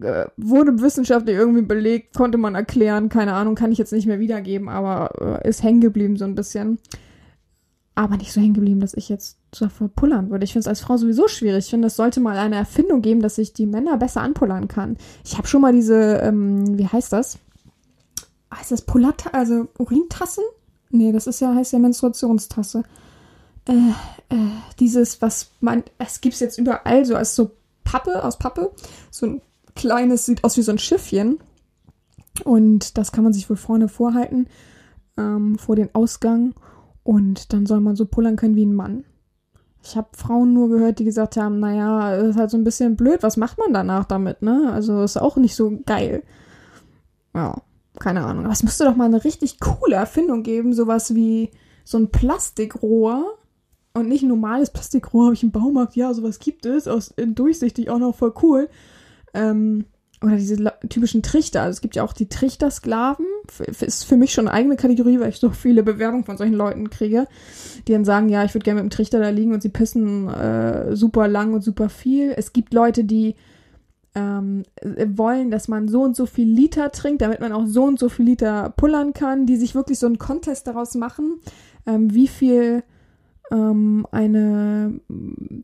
Äh, 0.00 0.26
wurde 0.36 0.80
wissenschaftlich 0.80 1.36
irgendwie 1.36 1.62
belegt, 1.62 2.14
konnte 2.14 2.38
man 2.38 2.54
erklären, 2.54 3.08
keine 3.08 3.34
Ahnung, 3.34 3.54
kann 3.54 3.72
ich 3.72 3.78
jetzt 3.78 3.92
nicht 3.92 4.06
mehr 4.06 4.20
wiedergeben, 4.20 4.68
aber 4.68 5.40
äh, 5.42 5.48
ist 5.48 5.62
hängen 5.62 5.80
geblieben 5.80 6.16
so 6.16 6.24
ein 6.24 6.34
bisschen 6.34 6.78
aber 7.94 8.16
nicht 8.16 8.32
so 8.32 8.40
hängen 8.40 8.54
geblieben, 8.54 8.80
dass 8.80 8.94
ich 8.94 9.08
jetzt 9.08 9.38
davor 9.50 9.88
pullern 9.88 10.30
würde. 10.30 10.44
Ich 10.44 10.52
finde 10.52 10.62
es 10.62 10.68
als 10.68 10.80
Frau 10.80 10.96
sowieso 10.96 11.28
schwierig. 11.28 11.66
Ich 11.66 11.70
finde, 11.70 11.88
es 11.88 11.96
sollte 11.96 12.20
mal 12.20 12.38
eine 12.38 12.56
Erfindung 12.56 13.02
geben, 13.02 13.20
dass 13.20 13.36
ich 13.38 13.52
die 13.52 13.66
Männer 13.66 13.98
besser 13.98 14.22
anpullern 14.22 14.68
kann. 14.68 14.96
Ich 15.24 15.36
habe 15.36 15.46
schon 15.46 15.60
mal 15.60 15.72
diese, 15.72 16.18
ähm, 16.22 16.78
wie 16.78 16.86
heißt 16.86 17.12
das? 17.12 17.38
Heißt 18.54 18.72
das 18.72 18.82
Pullata, 18.82 19.30
also 19.30 19.68
Urintassen? 19.78 20.44
Nee, 20.92 21.10
das 21.10 21.26
ist 21.26 21.40
ja, 21.40 21.54
heißt 21.54 21.72
ja 21.72 21.78
Menstruationstasse. 21.78 22.84
Äh, 23.66 23.72
äh, 24.28 24.50
dieses, 24.78 25.22
was 25.22 25.50
man, 25.60 25.82
es 25.98 26.20
gibt 26.20 26.34
es 26.34 26.40
jetzt 26.40 26.58
überall 26.58 27.04
so 27.04 27.16
als 27.16 27.34
so 27.34 27.52
Pappe, 27.82 28.22
aus 28.22 28.38
Pappe, 28.38 28.72
so 29.10 29.26
ein 29.26 29.42
kleines, 29.74 30.26
sieht 30.26 30.44
aus 30.44 30.56
wie 30.58 30.62
so 30.62 30.70
ein 30.70 30.78
Schiffchen. 30.78 31.38
Und 32.44 32.98
das 32.98 33.10
kann 33.10 33.24
man 33.24 33.32
sich 33.32 33.48
wohl 33.48 33.56
vorne 33.56 33.88
vorhalten, 33.88 34.48
ähm, 35.16 35.58
vor 35.58 35.76
den 35.76 35.94
Ausgang. 35.94 36.54
Und 37.02 37.52
dann 37.52 37.66
soll 37.66 37.80
man 37.80 37.96
so 37.96 38.04
pullern 38.04 38.36
können 38.36 38.56
wie 38.56 38.66
ein 38.66 38.74
Mann. 38.74 39.04
Ich 39.82 39.96
habe 39.96 40.08
Frauen 40.12 40.52
nur 40.52 40.68
gehört, 40.68 40.98
die 40.98 41.04
gesagt 41.04 41.36
haben, 41.36 41.58
naja, 41.58 42.14
ist 42.16 42.36
halt 42.36 42.50
so 42.50 42.56
ein 42.56 42.64
bisschen 42.64 42.96
blöd, 42.96 43.22
was 43.22 43.36
macht 43.36 43.58
man 43.58 43.72
danach 43.72 44.04
damit, 44.04 44.42
ne? 44.42 44.70
Also 44.72 45.02
ist 45.02 45.20
auch 45.20 45.36
nicht 45.36 45.56
so 45.56 45.80
geil. 45.86 46.22
Ja, 47.34 47.62
keine 48.02 48.24
Ahnung. 48.24 48.44
Aber 48.44 48.52
es 48.52 48.62
müsste 48.62 48.84
doch 48.84 48.96
mal 48.96 49.06
eine 49.06 49.24
richtig 49.24 49.60
coole 49.60 49.96
Erfindung 49.96 50.42
geben, 50.42 50.74
sowas 50.74 51.14
wie 51.14 51.50
so 51.84 51.98
ein 51.98 52.10
Plastikrohr. 52.10 53.38
Und 53.94 54.08
nicht 54.08 54.22
ein 54.22 54.28
normales 54.28 54.70
Plastikrohr, 54.70 55.26
habe 55.26 55.34
ich 55.34 55.42
im 55.42 55.50
Baumarkt, 55.50 55.96
ja, 55.96 56.14
sowas 56.14 56.38
gibt 56.38 56.64
es, 56.64 56.88
aus 56.88 57.14
durchsichtig 57.16 57.90
auch 57.90 57.98
noch 57.98 58.14
voll 58.14 58.32
cool. 58.42 58.68
Ähm, 59.34 59.84
oder 60.22 60.36
diese 60.36 60.72
typischen 60.88 61.22
Trichter. 61.22 61.62
Also 61.62 61.76
es 61.76 61.80
gibt 61.80 61.96
ja 61.96 62.04
auch 62.04 62.12
die 62.12 62.28
Trichtersklaven. 62.28 63.26
Ist 63.80 64.04
für 64.04 64.16
mich 64.16 64.32
schon 64.32 64.48
eine 64.48 64.56
eigene 64.56 64.76
Kategorie, 64.76 65.20
weil 65.20 65.30
ich 65.30 65.38
so 65.38 65.50
viele 65.50 65.82
Bewerbungen 65.82 66.24
von 66.24 66.36
solchen 66.36 66.54
Leuten 66.54 66.90
kriege, 66.90 67.26
die 67.86 67.92
dann 67.92 68.04
sagen, 68.04 68.28
ja, 68.28 68.44
ich 68.44 68.54
würde 68.54 68.64
gerne 68.64 68.82
mit 68.82 68.90
dem 68.90 68.94
Trichter 68.94 69.18
da 69.18 69.30
liegen 69.30 69.52
und 69.52 69.62
sie 69.62 69.68
pissen 69.68 70.28
äh, 70.28 70.94
super 70.94 71.28
lang 71.28 71.54
und 71.54 71.62
super 71.62 71.88
viel. 71.88 72.32
Es 72.36 72.52
gibt 72.52 72.72
Leute, 72.72 73.04
die 73.04 73.34
ähm, 74.14 74.64
äh, 74.76 75.06
wollen, 75.14 75.50
dass 75.50 75.68
man 75.68 75.88
so 75.88 76.02
und 76.02 76.16
so 76.16 76.26
viel 76.26 76.48
Liter 76.48 76.90
trinkt, 76.90 77.22
damit 77.22 77.40
man 77.40 77.52
auch 77.52 77.66
so 77.66 77.84
und 77.84 77.98
so 77.98 78.08
viel 78.08 78.26
Liter 78.26 78.72
pullern 78.76 79.12
kann, 79.12 79.46
die 79.46 79.56
sich 79.56 79.74
wirklich 79.74 79.98
so 79.98 80.06
einen 80.06 80.18
Contest 80.18 80.66
daraus 80.66 80.94
machen, 80.94 81.40
ähm, 81.86 82.12
wie 82.12 82.28
viel 82.28 82.82
ähm, 83.50 84.06
eine 84.10 85.00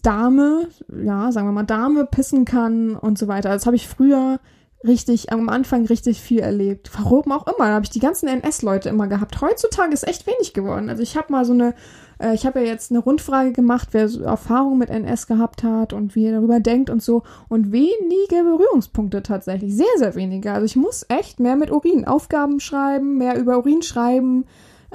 Dame, 0.03 0.68
ja, 1.03 1.32
sagen 1.32 1.49
wir 1.49 1.53
mal 1.53 1.64
Dame, 1.64 2.07
pissen 2.07 2.44
kann 2.44 2.94
und 2.94 3.18
so 3.18 3.28
weiter. 3.28 3.51
Das 3.51 3.66
habe 3.66 3.76
ich 3.76 3.88
früher 3.88 4.40
richtig, 4.85 5.33
am 5.33 5.49
Anfang 5.49 5.87
richtig 5.87 6.20
viel 6.20 6.41
erlebt. 6.41 6.91
Warum 6.97 7.33
auch 7.33 7.47
immer, 7.47 7.66
da 7.66 7.74
habe 7.74 7.85
ich 7.85 7.91
die 7.91 7.99
ganzen 7.99 8.29
NS-Leute 8.29 8.89
immer 8.89 9.09
gehabt. 9.09 9.41
Heutzutage 9.41 9.93
ist 9.93 10.07
echt 10.07 10.26
wenig 10.26 10.55
geworden. 10.55 10.89
Also 10.89 11.03
ich 11.03 11.16
habe 11.16 11.33
mal 11.33 11.45
so 11.45 11.53
eine, 11.53 11.74
äh, 12.18 12.35
ich 12.35 12.47
habe 12.47 12.61
ja 12.61 12.66
jetzt 12.66 12.91
eine 12.91 13.01
Rundfrage 13.01 13.53
gemacht, 13.53 13.89
wer 13.93 14.09
so 14.09 14.22
Erfahrung 14.22 14.79
mit 14.79 14.91
NS 14.91 15.26
gehabt 15.26 15.64
hat 15.64 15.93
und 15.93 16.14
wie 16.14 16.26
er 16.26 16.33
darüber 16.33 16.61
denkt 16.61 16.91
und 16.91 17.03
so. 17.03 17.22
Und 17.49 17.72
wenige 17.72 18.45
Berührungspunkte 18.45 19.22
tatsächlich. 19.22 19.74
Sehr, 19.74 19.87
sehr 19.97 20.14
wenige. 20.14 20.53
Also 20.53 20.66
ich 20.66 20.76
muss 20.76 21.05
echt 21.09 21.41
mehr 21.41 21.57
mit 21.57 21.70
Urin 21.70 22.07
Aufgaben 22.07 22.61
schreiben, 22.61 23.18
mehr 23.18 23.39
über 23.39 23.59
Urin 23.59 23.83
schreiben. 23.83 24.45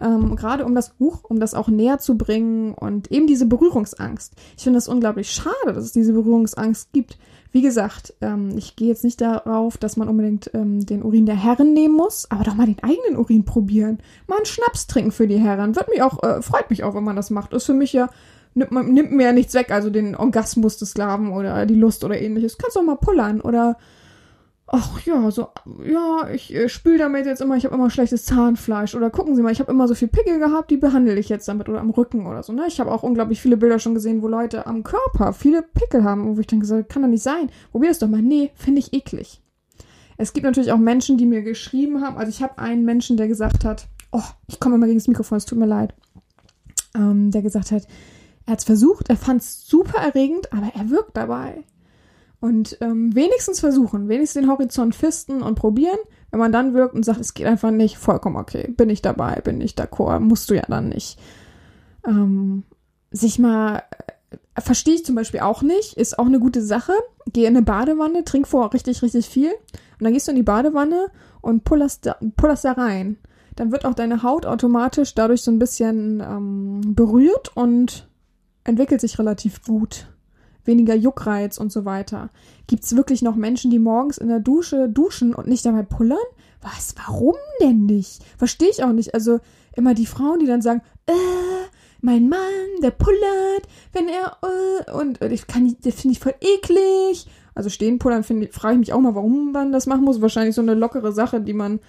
Ähm, 0.02 0.36
gerade 0.36 0.66
um 0.66 0.74
das 0.74 0.92
Buch, 0.92 1.24
um 1.24 1.40
das 1.40 1.54
auch 1.54 1.68
näher 1.68 2.00
zu 2.00 2.18
bringen 2.18 2.74
und 2.74 3.12
eben 3.12 3.28
diese 3.28 3.46
Berührungsangst. 3.46 4.34
Ich 4.58 4.64
finde 4.64 4.80
es 4.80 4.88
unglaublich 4.88 5.30
schade, 5.30 5.74
dass 5.74 5.84
es 5.84 5.92
diese 5.92 6.14
Berührungsangst 6.14 6.92
gibt. 6.94 7.20
Wie 7.54 7.62
gesagt, 7.62 8.16
ähm, 8.20 8.58
ich 8.58 8.76
gehe 8.76 8.88
jetzt 8.88 9.04
nicht 9.04 9.22
darauf, 9.22 9.78
dass 9.78 9.96
man 9.96 10.10
unbedingt 10.10 10.50
ähm, 10.56 10.84
den 10.88 11.04
Urin 11.04 11.28
der 11.28 11.36
Herren 11.36 11.74
nehmen 11.74 11.96
muss, 11.96 12.30
aber 12.32 12.44
doch 12.44 12.56
mal 12.56 12.66
den 12.66 12.82
eigenen 12.82 13.16
Urin 13.16 13.46
probieren. 13.46 14.00
Mal 14.26 14.38
einen 14.38 14.48
Schnaps 14.48 14.88
trinken 14.88 15.12
für 15.12 15.28
die 15.28 15.38
Herren. 15.38 15.76
Wird 15.76 15.88
mich 15.88 16.02
auch, 16.02 16.24
äh, 16.24 16.42
freut 16.42 16.72
mich 16.72 16.84
auch, 16.84 16.96
wenn 16.96 17.04
man 17.04 17.16
das 17.16 17.30
macht. 17.30 17.54
Ist 17.54 17.68
für 17.68 17.76
mich 17.76 17.94
ja, 17.94 18.10
nimmt, 18.56 18.72
man, 18.72 18.92
nimmt 18.92 19.12
mir 19.12 19.28
ja 19.28 19.34
nichts 19.34 19.54
weg, 19.54 19.70
also 19.70 19.92
den 19.92 20.16
Orgasmus 20.16 20.78
des 20.78 20.90
Sklaven 20.90 21.32
oder 21.32 21.68
die 21.68 21.76
Lust 21.76 22.04
oder 22.04 22.20
ähnliches. 22.20 22.58
Kannst 22.58 22.76
doch 22.76 22.82
mal 22.82 22.98
pullern 22.98 23.40
oder 23.40 23.78
ach 24.76 25.06
ja, 25.06 25.30
so, 25.30 25.50
ja, 25.86 26.28
ich 26.34 26.54
äh, 26.54 26.68
spül 26.68 26.98
damit 26.98 27.28
jetzt 27.28 27.42
immer, 27.42 27.56
ich 27.56 27.66
habe 27.66 27.76
immer 27.76 27.92
schlechtes 27.92 28.26
Zahnfleisch. 28.26 28.96
Oder 28.96 29.12
gucken 29.12 29.36
Sie 29.36 29.44
mal, 29.44 29.52
ich 29.52 29.60
habe 29.60 29.72
immer 29.72 29.88
so 29.88 29.94
viel 29.94 30.08
Pickel 30.08 30.40
gehabt, 30.40 30.72
die 30.72 30.78
behandle 30.78 31.18
ich 31.20 31.30
jetzt 31.30 31.48
damit 31.48 31.70
oder 31.70 31.80
am 31.80 31.92
Rücken 31.92 32.26
oder 32.26 32.42
so. 32.42 32.54
Ne? 32.54 32.66
Ich 32.68 32.80
habe 32.80 32.92
auch 32.92 33.04
unglaublich 33.04 33.40
viele 33.40 33.56
Bilder 33.56 33.78
schon 33.78 33.94
gesehen, 33.94 34.24
wo 34.24 34.28
Leute 34.28 34.66
am 34.66 34.84
Körper 34.84 35.32
viele 35.34 35.62
Pickel 35.62 36.04
haben, 36.04 36.36
wo 36.36 36.40
ich 36.40 36.48
dann 36.48 36.60
gesagt 36.60 36.90
kann 36.90 37.04
doch 37.04 37.10
nicht 37.10 37.22
sein. 37.22 37.52
Probier 37.72 37.90
das 37.90 38.00
doch 38.00 38.10
mal. 38.10 38.24
Nee, 38.24 38.52
finde 38.56 38.80
ich 38.80 38.94
eklig. 38.94 39.44
Es 40.18 40.34
gibt 40.34 40.46
natürlich 40.46 40.72
auch 40.72 40.80
Menschen, 40.80 41.20
die 41.20 41.28
mir 41.28 41.44
geschrieben 41.44 42.02
haben. 42.02 42.18
Also 42.18 42.32
ich 42.32 42.42
habe 42.42 42.58
einen 42.58 42.84
Menschen, 42.84 43.16
der 43.16 43.28
gesagt 43.28 43.66
hat, 43.66 43.88
oh, 44.12 44.24
ich 44.48 44.60
komme 44.60 44.76
immer 44.76 44.88
gegen 44.88 44.98
das 44.98 45.08
Mikrofon, 45.08 45.38
es 45.38 45.46
tut 45.46 45.60
mir 45.60 45.68
leid. 45.68 45.94
Ähm, 46.96 47.30
der 47.30 47.44
gesagt 47.44 47.72
hat, 47.72 47.88
er 48.48 48.54
hat 48.54 48.60
es 48.60 48.66
versucht, 48.66 49.10
er 49.10 49.18
fand 49.18 49.42
es 49.42 49.68
super 49.68 50.02
erregend, 50.02 50.52
aber 50.52 50.72
er 50.76 50.90
wirkt 50.90 51.16
dabei. 51.16 51.64
Und 52.44 52.78
ähm, 52.82 53.16
wenigstens 53.16 53.62
versuchen, 53.62 54.10
wenigstens 54.10 54.42
den 54.42 54.52
Horizont 54.52 54.96
fisten 54.96 55.42
und 55.42 55.56
probieren. 55.56 55.98
Wenn 56.30 56.42
man 56.42 56.52
dann 56.52 56.74
wirkt 56.74 56.94
und 56.94 57.06
sagt, 57.06 57.22
es 57.22 57.34
geht 57.34 57.48
einfach 57.48 57.72
nicht, 57.72 57.98
vollkommen 57.98 58.36
okay, 58.36 58.68
bin 58.68 58.90
ich 58.90 59.02
dabei, 59.02 59.40
bin 59.42 59.62
ich 59.62 59.76
d'accord, 59.76 60.20
musst 60.20 60.50
du 60.50 60.54
ja 60.54 60.64
dann 60.68 60.90
nicht. 60.90 61.18
Ähm, 62.06 62.64
sich 63.12 63.40
mal, 63.40 63.84
äh, 64.58 64.60
verstehe 64.60 64.96
ich 64.96 65.06
zum 65.06 65.16
Beispiel 65.16 65.40
auch 65.40 65.62
nicht, 65.62 65.94
ist 65.94 66.20
auch 66.20 66.26
eine 66.26 66.42
gute 66.42 66.62
Sache. 66.62 66.92
Geh 67.32 67.46
in 67.46 67.56
eine 67.56 67.66
Badewanne, 67.66 68.26
trink 68.26 68.46
vorher 68.46 68.74
richtig, 68.74 69.02
richtig 69.04 69.28
viel. 69.28 69.54
Und 69.54 70.02
dann 70.02 70.12
gehst 70.12 70.28
du 70.28 70.32
in 70.32 70.36
die 70.36 70.44
Badewanne 70.44 71.12
und 71.40 71.64
pullerst 71.64 72.08
da, 72.08 72.18
da 72.20 72.72
rein. 72.74 73.20
Dann 73.56 73.72
wird 73.72 73.86
auch 73.86 73.94
deine 73.94 74.22
Haut 74.22 74.46
automatisch 74.46 75.16
dadurch 75.16 75.44
so 75.44 75.52
ein 75.52 75.60
bisschen 75.60 76.20
ähm, 76.20 76.94
berührt 76.94 77.56
und 77.56 78.10
entwickelt 78.66 79.00
sich 79.00 79.18
relativ 79.18 79.64
gut 79.64 80.08
weniger 80.66 80.96
Juckreiz 80.96 81.58
und 81.58 81.72
so 81.72 81.86
weiter. 81.86 82.30
Gibt 82.68 82.84
es 82.84 82.96
wirklich 82.96 83.22
noch 83.22 83.36
Menschen, 83.36 83.72
die 83.72 83.80
morgens 83.80 84.18
in 84.18 84.28
der 84.28 84.40
Dusche 84.40 84.90
duschen 84.90 85.34
und 85.34 85.48
nicht 85.48 85.66
dabei 85.66 85.84
pullern? 85.84 86.18
Was? 86.62 86.96
Warum 87.06 87.36
denn 87.62 87.86
nicht? 87.86 88.24
Verstehe 88.38 88.70
ich 88.70 88.84
auch 88.84 88.94
nicht. 88.94 89.14
Also 89.14 89.40
immer 89.76 89.94
die 89.94 90.06
Frauen, 90.06 90.40
die 90.40 90.46
dann 90.46 90.62
sagen, 90.62 90.82
äh, 91.06 91.14
mein 92.02 92.30
Mann, 92.30 92.40
der 92.82 92.92
pullert, 92.92 93.68
wenn 93.92 94.08
er, 94.08 94.38
äh, 94.42 94.92
und 94.92 95.22
ich 95.22 95.48
kann, 95.48 95.76
das 95.84 95.96
finde 95.96 96.14
ich 96.14 96.20
voll 96.20 96.36
eklig. 96.42 97.28
Also 97.56 97.70
stehen 97.70 98.00
pullern, 98.00 98.24
frage 98.24 98.74
ich 98.74 98.80
mich 98.80 98.94
auch 98.94 99.00
mal, 99.00 99.16
warum 99.16 99.52
man 99.52 99.72
das 99.72 99.86
machen 99.86 100.04
muss. 100.04 100.22
Wahrscheinlich 100.22 100.56
so 100.56 100.62
eine 100.62 100.74
lockere 100.74 101.12
Sache, 101.12 101.40
die 101.40 101.54
man 101.54 101.80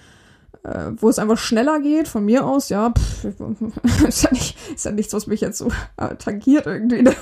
äh, 0.64 0.92
wo 0.96 1.08
es 1.08 1.18
einfach 1.18 1.38
schneller 1.38 1.78
geht, 1.80 2.08
von 2.08 2.24
mir 2.24 2.46
aus, 2.46 2.70
ja, 2.70 2.90
pff, 2.90 3.24
ist, 4.08 4.22
ja 4.22 4.30
nicht, 4.32 4.56
ist 4.74 4.84
ja 4.84 4.92
nichts, 4.92 5.12
was 5.12 5.26
mich 5.26 5.40
jetzt 5.40 5.58
so 5.58 5.68
äh, 5.98 6.16
tangiert 6.16 6.66
irgendwie. 6.66 7.02
Ne? 7.02 7.12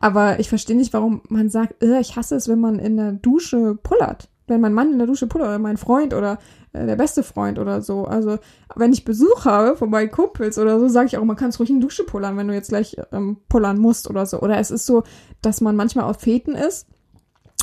Aber 0.00 0.40
ich 0.40 0.48
verstehe 0.48 0.76
nicht, 0.76 0.92
warum 0.92 1.22
man 1.28 1.48
sagt, 1.48 1.82
äh, 1.82 2.00
ich 2.00 2.16
hasse 2.16 2.36
es, 2.36 2.48
wenn 2.48 2.60
man 2.60 2.78
in 2.78 2.96
der 2.96 3.12
Dusche 3.12 3.78
pullert. 3.82 4.28
Wenn 4.48 4.60
mein 4.60 4.74
Mann 4.74 4.92
in 4.92 4.98
der 4.98 5.06
Dusche 5.06 5.28
pullert 5.28 5.48
oder 5.48 5.58
mein 5.60 5.76
Freund 5.76 6.12
oder 6.12 6.38
äh, 6.72 6.84
der 6.84 6.96
beste 6.96 7.22
Freund 7.22 7.60
oder 7.60 7.82
so. 7.82 8.04
Also, 8.06 8.38
wenn 8.74 8.92
ich 8.92 9.04
Besuch 9.04 9.44
habe 9.44 9.76
von 9.76 9.90
meinen 9.90 10.10
Kumpels 10.10 10.58
oder 10.58 10.80
so, 10.80 10.88
sage 10.88 11.06
ich 11.06 11.16
auch, 11.16 11.24
man 11.24 11.36
kann 11.36 11.50
es 11.50 11.60
ruhig 11.60 11.70
in 11.70 11.76
die 11.76 11.86
Dusche 11.86 12.02
pullern, 12.02 12.36
wenn 12.36 12.48
du 12.48 12.54
jetzt 12.54 12.70
gleich 12.70 12.96
ähm, 13.12 13.36
pullern 13.48 13.78
musst 13.78 14.10
oder 14.10 14.26
so. 14.26 14.40
Oder 14.40 14.58
es 14.58 14.72
ist 14.72 14.86
so, 14.86 15.04
dass 15.40 15.60
man 15.60 15.76
manchmal 15.76 16.06
auf 16.06 16.20
Feten 16.20 16.56
ist 16.56 16.88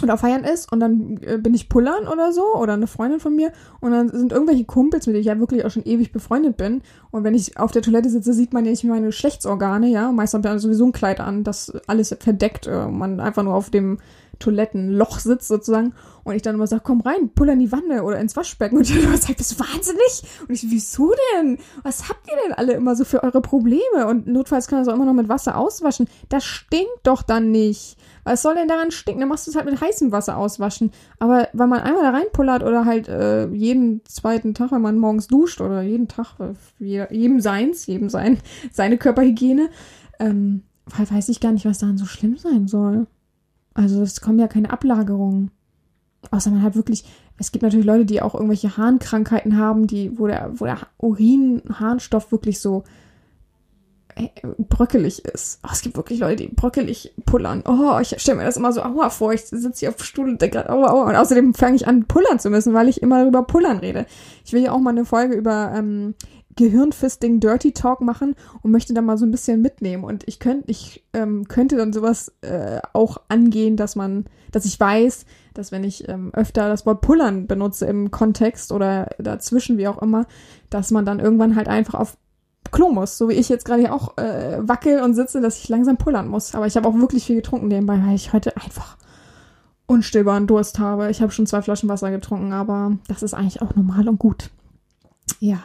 oder 0.03 0.17
Feiern 0.17 0.43
ist 0.43 0.71
und 0.71 0.79
dann 0.79 1.19
äh, 1.21 1.37
bin 1.37 1.53
ich 1.53 1.69
pullern 1.69 2.07
oder 2.07 2.31
so 2.31 2.55
oder 2.55 2.73
eine 2.73 2.87
Freundin 2.87 3.19
von 3.19 3.35
mir 3.35 3.51
und 3.79 3.91
dann 3.91 4.09
sind 4.09 4.31
irgendwelche 4.31 4.65
Kumpels, 4.65 5.07
mit 5.07 5.15
denen 5.15 5.21
ich 5.21 5.27
ja 5.27 5.39
wirklich 5.39 5.65
auch 5.65 5.71
schon 5.71 5.85
ewig 5.85 6.11
befreundet 6.11 6.57
bin 6.57 6.81
und 7.11 7.23
wenn 7.23 7.33
ich 7.35 7.57
auf 7.57 7.71
der 7.71 7.81
Toilette 7.81 8.09
sitze, 8.09 8.33
sieht 8.33 8.53
man 8.53 8.65
ja 8.65 8.71
nicht 8.71 8.83
meine 8.83 9.07
Geschlechtsorgane, 9.07 9.87
ja, 9.87 10.11
meistens 10.11 10.45
habe 10.45 10.55
ich 10.55 10.61
sowieso 10.61 10.85
ein 10.85 10.91
Kleid 10.91 11.19
an, 11.19 11.43
das 11.43 11.73
alles 11.87 12.15
verdeckt, 12.19 12.67
äh, 12.67 12.87
man 12.87 13.19
einfach 13.19 13.43
nur 13.43 13.55
auf 13.55 13.69
dem 13.69 13.99
Toilettenloch 14.39 15.19
sitzt 15.19 15.47
sozusagen 15.47 15.93
und 16.23 16.35
ich 16.35 16.41
dann 16.41 16.55
immer 16.55 16.67
sage, 16.67 16.81
komm 16.85 17.01
rein, 17.01 17.29
puller 17.33 17.53
in 17.53 17.59
die 17.59 17.71
Wanne 17.71 18.03
oder 18.03 18.19
ins 18.19 18.35
Waschbecken 18.35 18.77
und 18.77 18.87
die 18.87 18.99
immer 18.99 19.17
sagt, 19.17 19.37
bist 19.37 19.53
du 19.53 19.59
wahnsinnig? 19.59 20.23
Und 20.47 20.53
ich 20.53 20.61
so, 20.61 20.67
wieso 20.69 21.13
denn? 21.35 21.57
Was 21.83 22.09
habt 22.09 22.29
ihr 22.29 22.37
denn 22.45 22.53
alle 22.53 22.73
immer 22.73 22.95
so 22.95 23.05
für 23.05 23.23
eure 23.23 23.41
Probleme? 23.41 24.07
Und 24.07 24.27
notfalls 24.27 24.67
kann 24.67 24.79
das 24.79 24.87
auch 24.87 24.95
immer 24.95 25.05
noch 25.05 25.13
mit 25.13 25.29
Wasser 25.29 25.57
auswaschen. 25.57 26.07
Das 26.29 26.43
stinkt 26.43 26.99
doch 27.03 27.21
dann 27.21 27.51
nicht. 27.51 27.97
Was 28.27 28.41
soll 28.41 28.55
denn 28.55 28.67
daran 28.67 28.91
stinken? 28.91 29.21
Dann 29.21 29.29
machst 29.29 29.47
du 29.47 29.51
es 29.51 29.55
halt 29.55 29.65
mit 29.65 29.79
heißem 29.79 30.11
Wasser 30.11 30.37
auswaschen. 30.37 30.91
Aber 31.17 31.47
weil 31.53 31.67
man 31.67 31.79
einmal 31.79 32.03
da 32.03 32.09
reinpullert 32.09 32.61
oder 32.61 32.85
halt 32.85 33.07
äh, 33.07 33.47
jeden 33.47 34.03
zweiten 34.05 34.53
Tag, 34.53 34.71
wenn 34.71 34.81
man 34.81 34.97
morgens 34.97 35.27
duscht 35.27 35.61
oder 35.61 35.81
jeden 35.81 36.07
Tag, 36.07 36.35
äh, 36.39 36.53
jedem 37.09 37.39
seins, 37.39 37.85
jedem 37.85 38.09
sein, 38.09 38.39
seine 38.71 38.97
Körperhygiene, 38.97 39.69
ähm, 40.19 40.63
weiß 40.85 41.29
ich 41.29 41.39
gar 41.39 41.53
nicht, 41.53 41.65
was 41.65 41.79
daran 41.79 41.97
so 41.97 42.05
schlimm 42.05 42.37
sein 42.37 42.67
soll. 42.67 43.07
Also 43.73 44.01
es 44.01 44.19
kommen 44.19 44.39
ja 44.39 44.47
keine 44.47 44.71
Ablagerungen. 44.71 45.51
Außer 46.31 46.49
man 46.49 46.63
hat 46.63 46.75
wirklich, 46.75 47.05
es 47.37 47.51
gibt 47.51 47.63
natürlich 47.63 47.85
Leute, 47.85 48.05
die 48.05 48.21
auch 48.21 48.33
irgendwelche 48.33 48.75
Harnkrankheiten 48.75 49.57
haben, 49.57 49.87
die, 49.87 50.19
wo 50.19 50.27
der, 50.27 50.51
wo 50.55 50.65
der 50.65 50.79
Urin-Harnstoff 50.97 52.31
wirklich 52.31 52.59
so 52.59 52.83
bröckelig 54.57 55.25
ist. 55.25 55.59
Oh, 55.63 55.69
es 55.71 55.81
gibt 55.81 55.97
wirklich 55.97 56.19
Leute, 56.19 56.43
die 56.43 56.47
bröckelig 56.47 57.13
pullern. 57.25 57.63
Oh, 57.67 57.99
ich 58.01 58.15
stelle 58.19 58.37
mir 58.37 58.45
das 58.45 58.57
immer 58.57 58.73
so 58.73 58.81
aua 58.81 59.09
vor. 59.09 59.33
Ich 59.33 59.45
sitze 59.45 59.79
hier 59.79 59.89
auf 59.89 59.95
dem 59.95 60.03
Stuhl 60.03 60.29
und 60.29 60.41
denke 60.41 60.69
aua, 60.69 60.91
aua. 60.91 61.09
Und 61.09 61.15
außerdem 61.15 61.53
fange 61.53 61.75
ich 61.75 61.87
an, 61.87 62.05
pullern 62.05 62.39
zu 62.39 62.49
müssen, 62.49 62.73
weil 62.73 62.89
ich 62.89 63.01
immer 63.01 63.25
über 63.25 63.43
Pullern 63.43 63.77
rede. 63.77 64.05
Ich 64.45 64.53
will 64.53 64.63
ja 64.63 64.71
auch 64.71 64.79
mal 64.79 64.91
eine 64.91 65.05
Folge 65.05 65.35
über 65.35 65.73
ähm, 65.75 66.15
Gehirnfisting 66.57 67.39
Dirty 67.39 67.71
Talk 67.71 68.01
machen 68.01 68.35
und 68.61 68.71
möchte 68.71 68.93
da 68.93 69.01
mal 69.01 69.17
so 69.17 69.25
ein 69.25 69.31
bisschen 69.31 69.61
mitnehmen. 69.61 70.03
Und 70.03 70.27
ich 70.27 70.39
könnte, 70.39 70.69
ich 70.69 71.05
ähm, 71.13 71.47
könnte 71.47 71.77
dann 71.77 71.93
sowas 71.93 72.33
äh, 72.41 72.79
auch 72.93 73.17
angehen, 73.29 73.77
dass 73.77 73.95
man, 73.95 74.25
dass 74.51 74.65
ich 74.65 74.79
weiß, 74.79 75.25
dass 75.53 75.71
wenn 75.71 75.83
ich 75.83 76.09
ähm, 76.09 76.31
öfter 76.33 76.67
das 76.67 76.85
Wort 76.85 77.01
pullern 77.01 77.47
benutze 77.47 77.85
im 77.85 78.11
Kontext 78.11 78.71
oder 78.71 79.09
dazwischen, 79.19 79.77
wie 79.77 79.87
auch 79.87 80.01
immer, 80.01 80.25
dass 80.69 80.91
man 80.91 81.05
dann 81.05 81.19
irgendwann 81.19 81.55
halt 81.55 81.67
einfach 81.67 81.93
auf 81.93 82.17
Klo 82.71 82.89
muss, 82.89 83.17
so 83.17 83.29
wie 83.29 83.33
ich 83.33 83.49
jetzt 83.49 83.65
gerade 83.65 83.81
hier 83.81 83.93
auch 83.93 84.17
äh, 84.17 84.57
wackel 84.59 85.01
und 85.01 85.13
sitze, 85.13 85.41
dass 85.41 85.57
ich 85.57 85.69
langsam 85.69 85.97
pullern 85.97 86.27
muss. 86.27 86.55
Aber 86.55 86.67
ich 86.67 86.75
habe 86.75 86.87
auch 86.87 86.95
wirklich 86.95 87.25
viel 87.25 87.37
getrunken 87.37 87.67
nebenbei, 87.67 88.01
weil 88.05 88.15
ich 88.15 88.33
heute 88.33 88.55
einfach 88.57 88.97
unstillbaren 89.87 90.47
Durst 90.47 90.79
habe. 90.79 91.09
Ich 91.09 91.21
habe 91.21 91.31
schon 91.31 91.47
zwei 91.47 91.61
Flaschen 91.61 91.89
Wasser 91.89 92.11
getrunken, 92.11 92.53
aber 92.53 92.97
das 93.07 93.23
ist 93.23 93.33
eigentlich 93.33 93.61
auch 93.61 93.75
normal 93.75 94.07
und 94.07 94.19
gut. 94.19 94.51
Ja. 95.39 95.59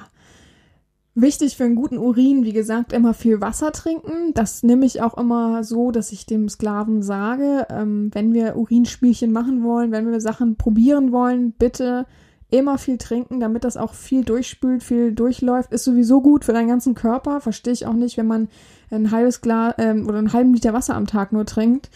Wichtig 1.15 1.57
für 1.57 1.65
einen 1.65 1.75
guten 1.75 1.99
Urin, 1.99 2.43
wie 2.45 2.55
gesagt, 2.55 2.95
immer 2.95 3.13
viel 3.13 3.43
Wasser 3.43 3.71
trinken. 3.73 4.33
Das 4.33 4.63
nehme 4.63 4.87
ich 4.87 5.03
auch 5.03 5.19
immer 5.19 5.63
so, 5.63 5.91
dass 5.91 6.11
ich 6.11 6.25
dem 6.25 6.49
Sklaven 6.49 7.03
sage, 7.03 7.67
ähm, 7.69 8.11
wenn 8.15 8.33
wir 8.33 8.57
Urinspielchen 8.57 9.31
machen 9.31 9.63
wollen, 9.63 9.93
wenn 9.93 10.11
wir 10.11 10.21
Sachen 10.23 10.57
probieren 10.57 11.13
wollen, 11.13 11.53
bitte 11.53 12.07
immer 12.53 12.79
viel 12.79 12.99
trinken, 12.99 13.41
damit 13.41 13.65
das 13.65 13.77
auch 13.77 13.95
viel 13.95 14.25
durchspült, 14.25 14.83
viel 14.83 15.13
durchläuft. 15.13 15.73
Ist 15.73 15.85
sowieso 15.85 16.21
gut 16.21 16.45
für 16.45 16.53
deinen 16.53 16.69
ganzen 16.69 16.95
Körper. 16.95 17.41
Verstehe 17.41 17.73
ich 17.73 17.87
auch 17.87 17.95
nicht, 17.95 18.19
wenn 18.19 18.27
man 18.27 18.49
ein 18.91 19.11
halbes 19.11 19.41
Glas 19.41 19.75
ähm, 19.79 20.07
oder 20.07 20.19
einen 20.19 20.33
halben 20.33 20.53
Liter 20.53 20.75
Wasser 20.75 20.95
am 20.95 21.07
Tag 21.07 21.33
nur 21.33 21.47
trinkt. 21.47 21.91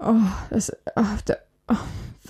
Oh, 0.00 0.14
das, 0.50 0.72
oh, 0.96 1.02
da, 1.24 1.36
oh, 1.68 1.76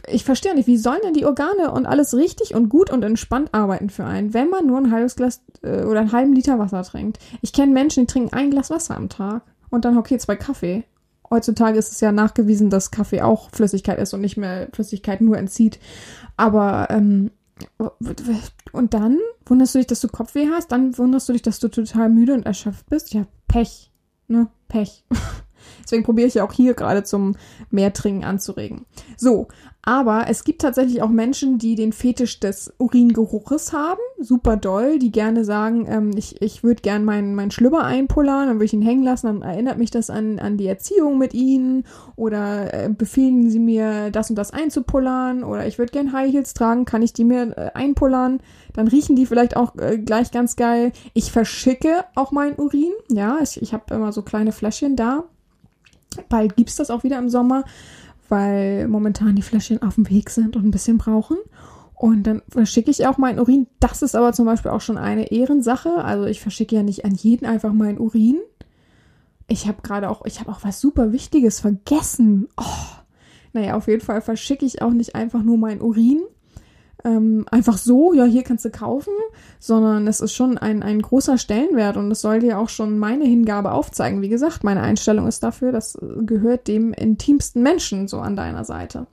ich 0.07 0.25
verstehe 0.25 0.55
nicht, 0.55 0.67
wie 0.67 0.77
sollen 0.77 1.01
denn 1.03 1.15
die 1.15 1.25
Organe 1.25 1.71
und 1.73 1.87
alles 1.87 2.15
richtig 2.15 2.55
und 2.55 2.69
gut 2.69 2.91
und 2.91 3.03
entspannt 3.03 3.55
arbeiten 3.55 3.89
für 3.89 4.05
einen, 4.05 4.35
wenn 4.35 4.51
man 4.51 4.67
nur 4.67 4.79
ein 4.79 4.91
halbes 4.91 5.17
Glas 5.17 5.41
äh, 5.63 5.83
oder 5.83 6.01
einen 6.01 6.13
halben 6.13 6.35
Liter 6.35 6.59
Wasser 6.59 6.83
trinkt? 6.83 7.19
Ich 7.41 7.55
kenne 7.55 7.73
Menschen, 7.73 8.05
die 8.05 8.13
trinken 8.13 8.35
ein 8.35 8.51
Glas 8.51 8.69
Wasser 8.69 8.97
am 8.97 9.09
Tag 9.09 9.43
und 9.71 9.87
dann 9.87 9.97
okay, 9.97 10.19
zwei 10.19 10.37
Kaffee. 10.37 10.85
Heutzutage 11.35 11.77
ist 11.77 11.91
es 11.91 12.01
ja 12.01 12.13
nachgewiesen, 12.13 12.71
dass 12.71 12.93
Kaffee 12.93 13.21
auch 13.21 13.51
Flüssigkeit 13.51 13.99
ist 13.99 14.15
und 14.15 14.21
nicht 14.21 14.37
mehr 14.37 14.69
Flüssigkeit 14.73 15.21
nur 15.21 15.37
entzieht. 15.37 15.81
Aber 16.37 16.87
ähm, 16.91 17.33
und 18.71 18.95
dann 18.95 19.19
wunderst 19.45 19.75
du 19.75 19.79
dich, 19.81 19.89
dass 19.89 20.01
du 20.01 20.07
Kopfweh 20.07 20.47
hast, 20.49 20.71
dann 20.71 20.97
wunderst 20.97 21.29
du 21.29 21.33
dich, 21.33 21.43
dass 21.43 21.59
du 21.59 21.67
total 21.67 22.09
müde 22.09 22.35
und 22.35 22.47
erschöpft 22.47 22.89
bist. 22.89 23.13
Ja, 23.15 23.27
Pech. 23.49 23.91
Ne? 24.29 24.47
Pech. 24.69 25.05
Deswegen 25.83 26.03
probiere 26.03 26.29
ich 26.29 26.35
ja 26.35 26.45
auch 26.45 26.53
hier 26.53 26.75
gerade 26.75 27.05
zum 27.05 27.37
Mehrtrinken 27.71 28.25
anzuregen. 28.25 28.87
So, 29.17 29.49
aber 29.87 30.25
es 30.29 30.45
gibt 30.45 30.63
tatsächlich 30.63 31.03
auch 31.03 31.11
Menschen, 31.11 31.59
die 31.59 31.75
den 31.75 31.93
Fetisch 31.93 32.41
des 32.41 32.73
Uringeruches 32.79 33.75
haben. 33.75 34.01
Super 34.19 34.57
doll, 34.57 34.99
die 34.99 35.13
gerne 35.13 35.45
sagen, 35.45 35.87
ähm, 35.87 36.13
ich, 36.17 36.41
ich 36.41 36.65
würde 36.65 36.81
gern 36.81 37.05
meinen 37.05 37.35
mein 37.35 37.51
Schlüpper 37.51 37.85
einpullern, 37.85 38.47
dann 38.47 38.57
würde 38.57 38.65
ich 38.65 38.73
ihn 38.73 38.81
hängen 38.81 39.03
lassen, 39.03 39.27
dann 39.27 39.43
erinnert 39.43 39.77
mich 39.77 39.91
das 39.91 40.09
an, 40.09 40.39
an 40.39 40.57
die 40.57 40.67
Erziehung 40.67 41.19
mit 41.19 41.35
ihnen 41.35 41.85
oder 42.17 42.73
äh, 42.73 42.89
befehlen 42.89 43.51
sie 43.51 43.59
mir, 43.59 44.11
das 44.11 44.31
und 44.31 44.37
das 44.37 44.53
einzupullern 44.53 45.45
oder 45.45 45.67
ich 45.67 45.79
würde 45.79 45.93
gern 45.93 46.13
High 46.13 46.33
Heels 46.33 46.55
tragen, 46.55 46.87
kann 46.87 47.03
ich 47.03 47.13
die 47.13 47.25
mir 47.25 47.55
äh, 47.57 47.71
einpullern? 47.75 48.41
Dann 48.73 48.89
riechen 48.89 49.17
die 49.17 49.27
vielleicht 49.27 49.55
auch 49.55 49.77
äh, 49.77 49.99
gleich 49.99 50.31
ganz 50.31 50.57
geil. 50.57 50.93
Ich 51.13 51.31
verschicke 51.31 52.05
auch 52.15 52.33
meinen 52.33 52.57
Urin, 52.57 52.93
ja, 53.11 53.39
ich, 53.43 53.61
ich 53.61 53.75
habe 53.75 53.95
immer 53.95 54.13
so 54.13 54.23
kleine 54.23 54.53
Fläschchen 54.53 54.97
da 54.97 55.25
Bald 56.29 56.57
gibt's 56.57 56.77
das 56.77 56.91
auch 56.91 57.05
wieder 57.05 57.19
im 57.19 57.29
Sommer, 57.29 57.65
weil 58.29 58.89
momentan 58.89 59.37
die 59.37 59.43
Fläschchen 59.43 59.83
auf 59.83 59.97
dem 59.97 60.09
Weg 60.09 60.31
sind 60.31 60.57
und 60.57 60.65
ein 60.65 60.71
bisschen 60.71 60.99
brauchen. 60.99 61.37
Und 61.95 62.25
dann 62.25 62.43
verschicke 62.49 62.91
ich 62.91 63.07
auch 63.07 63.19
meinen 63.19 63.39
Urin. 63.39 63.67
Das 63.81 64.03
ist 64.03 64.17
aber 64.17 64.33
zum 64.33 64.47
Beispiel 64.47 64.71
auch 64.71 64.81
schon 64.81 64.99
eine 64.99 65.31
Ehrensache. 65.31 66.05
Also 66.05 66.25
ich 66.27 66.41
verschicke 66.41 66.75
ja 66.75 66.83
nicht 66.83 67.05
an 67.05 67.15
jeden 67.15 67.47
einfach 67.47 67.73
meinen 67.73 67.99
Urin. 67.99 68.41
Ich 69.47 69.67
habe 69.69 69.83
gerade 69.83 70.11
auch, 70.11 70.25
ich 70.25 70.41
habe 70.41 70.51
auch 70.51 70.65
was 70.65 70.81
super 70.81 71.13
Wichtiges 71.13 71.61
vergessen. 71.61 72.49
Oh. 72.57 72.95
Naja, 73.53 73.77
auf 73.77 73.87
jeden 73.87 74.01
Fall 74.01 74.21
verschicke 74.21 74.67
ich 74.67 74.83
auch 74.83 74.91
nicht 74.91 75.15
einfach 75.15 75.43
nur 75.43 75.57
meinen 75.57 75.81
Urin, 75.81 76.23
ähm, 77.05 77.45
einfach 77.51 77.77
so, 77.77 78.15
ja, 78.15 78.25
hier 78.25 78.43
kannst 78.43 78.65
du 78.65 78.71
kaufen, 78.71 79.13
sondern 79.61 80.07
es 80.07 80.21
ist 80.21 80.33
schon 80.33 80.57
ein, 80.57 80.83
ein 80.83 81.03
großer 81.03 81.37
Stellenwert 81.37 81.97
und 81.97 82.11
es 82.11 82.23
soll 82.23 82.41
dir 82.41 82.59
auch 82.59 82.71
schon 82.71 82.99
meine 82.99 83.25
Hingabe 83.25 83.73
aufzeigen. 83.73 84.23
Wie 84.23 84.31
gesagt, 84.31 84.65
meine 84.65 84.81
Einstellung 84.81 85.27
ist 85.27 85.43
dafür, 85.43 85.71
das 85.71 85.99
gehört 86.23 86.67
dem 86.67 86.93
intimsten 86.95 87.63
Menschen 87.63 88.09
so 88.09 88.21
an 88.21 88.37
deiner 88.37 88.65
Seite. 88.65 89.07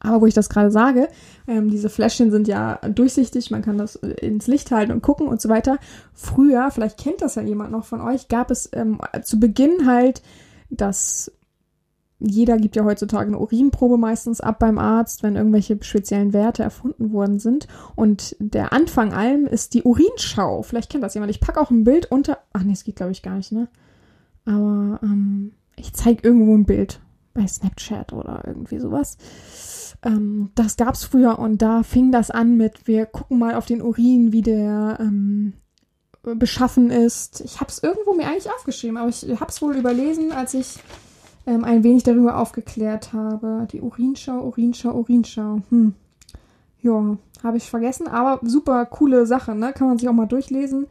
Aber 0.00 0.22
wo 0.22 0.26
ich 0.26 0.34
das 0.34 0.48
gerade 0.48 0.70
sage, 0.70 1.08
ähm, 1.46 1.70
diese 1.70 1.90
Fläschchen 1.90 2.30
sind 2.30 2.48
ja 2.48 2.76
durchsichtig, 2.88 3.50
man 3.50 3.62
kann 3.62 3.78
das 3.78 3.96
ins 3.96 4.46
Licht 4.46 4.70
halten 4.70 4.92
und 4.92 5.02
gucken 5.02 5.28
und 5.28 5.40
so 5.40 5.48
weiter. 5.48 5.78
Früher, 6.14 6.70
vielleicht 6.70 6.98
kennt 6.98 7.22
das 7.22 7.34
ja 7.34 7.42
jemand 7.42 7.72
noch 7.72 7.84
von 7.84 8.00
euch, 8.00 8.28
gab 8.28 8.50
es 8.50 8.70
ähm, 8.72 9.00
zu 9.22 9.38
Beginn 9.38 9.86
halt 9.86 10.22
das 10.70 11.32
jeder 12.18 12.56
gibt 12.56 12.76
ja 12.76 12.84
heutzutage 12.84 13.28
eine 13.28 13.38
Urinprobe 13.38 13.98
meistens 13.98 14.40
ab 14.40 14.58
beim 14.58 14.78
Arzt, 14.78 15.22
wenn 15.22 15.36
irgendwelche 15.36 15.78
speziellen 15.82 16.32
Werte 16.32 16.62
erfunden 16.62 17.12
worden 17.12 17.38
sind. 17.38 17.68
Und 17.94 18.36
der 18.38 18.72
Anfang 18.72 19.12
allem 19.12 19.46
ist 19.46 19.74
die 19.74 19.82
Urinschau. 19.82 20.62
Vielleicht 20.62 20.90
kennt 20.90 21.04
das 21.04 21.14
jemand. 21.14 21.30
Ich 21.30 21.40
packe 21.40 21.60
auch 21.60 21.70
ein 21.70 21.84
Bild 21.84 22.10
unter. 22.10 22.38
Ach 22.52 22.62
nee, 22.62 22.72
es 22.72 22.84
geht 22.84 22.96
glaube 22.96 23.12
ich 23.12 23.22
gar 23.22 23.36
nicht, 23.36 23.52
ne? 23.52 23.68
Aber 24.46 25.00
ähm, 25.02 25.52
ich 25.76 25.92
zeige 25.92 26.26
irgendwo 26.26 26.54
ein 26.56 26.64
Bild 26.64 27.00
bei 27.34 27.46
Snapchat 27.46 28.12
oder 28.14 28.44
irgendwie 28.46 28.78
sowas. 28.78 29.18
Ähm, 30.02 30.50
das 30.54 30.76
gab's 30.76 31.04
früher 31.04 31.38
und 31.38 31.60
da 31.60 31.82
fing 31.82 32.12
das 32.12 32.30
an 32.30 32.56
mit, 32.56 32.86
wir 32.86 33.04
gucken 33.04 33.38
mal 33.38 33.54
auf 33.54 33.66
den 33.66 33.82
Urin, 33.82 34.32
wie 34.32 34.42
der 34.42 34.98
ähm, 35.00 35.54
beschaffen 36.22 36.90
ist. 36.90 37.40
Ich 37.42 37.60
habe 37.60 37.70
es 37.70 37.82
irgendwo 37.82 38.14
mir 38.14 38.26
eigentlich 38.26 38.50
aufgeschrieben, 38.50 38.96
aber 38.96 39.10
ich 39.10 39.22
habe 39.22 39.50
es 39.50 39.60
wohl 39.60 39.76
überlesen, 39.76 40.32
als 40.32 40.54
ich 40.54 40.78
ähm, 41.46 41.64
ein 41.64 41.84
wenig 41.84 42.02
darüber 42.02 42.38
aufgeklärt 42.38 43.12
habe. 43.12 43.66
Die 43.70 43.80
Urinschau, 43.80 44.46
Urinschau, 44.46 44.92
Urinschau. 44.92 45.62
Hm. 45.70 45.94
Ja, 46.82 47.16
habe 47.42 47.56
ich 47.56 47.70
vergessen, 47.70 48.06
aber 48.08 48.40
super 48.42 48.84
coole 48.86 49.26
Sache, 49.26 49.54
ne? 49.54 49.72
Kann 49.72 49.88
man 49.88 49.98
sich 49.98 50.08
auch 50.08 50.12
mal 50.12 50.26
durchlesen 50.26 50.86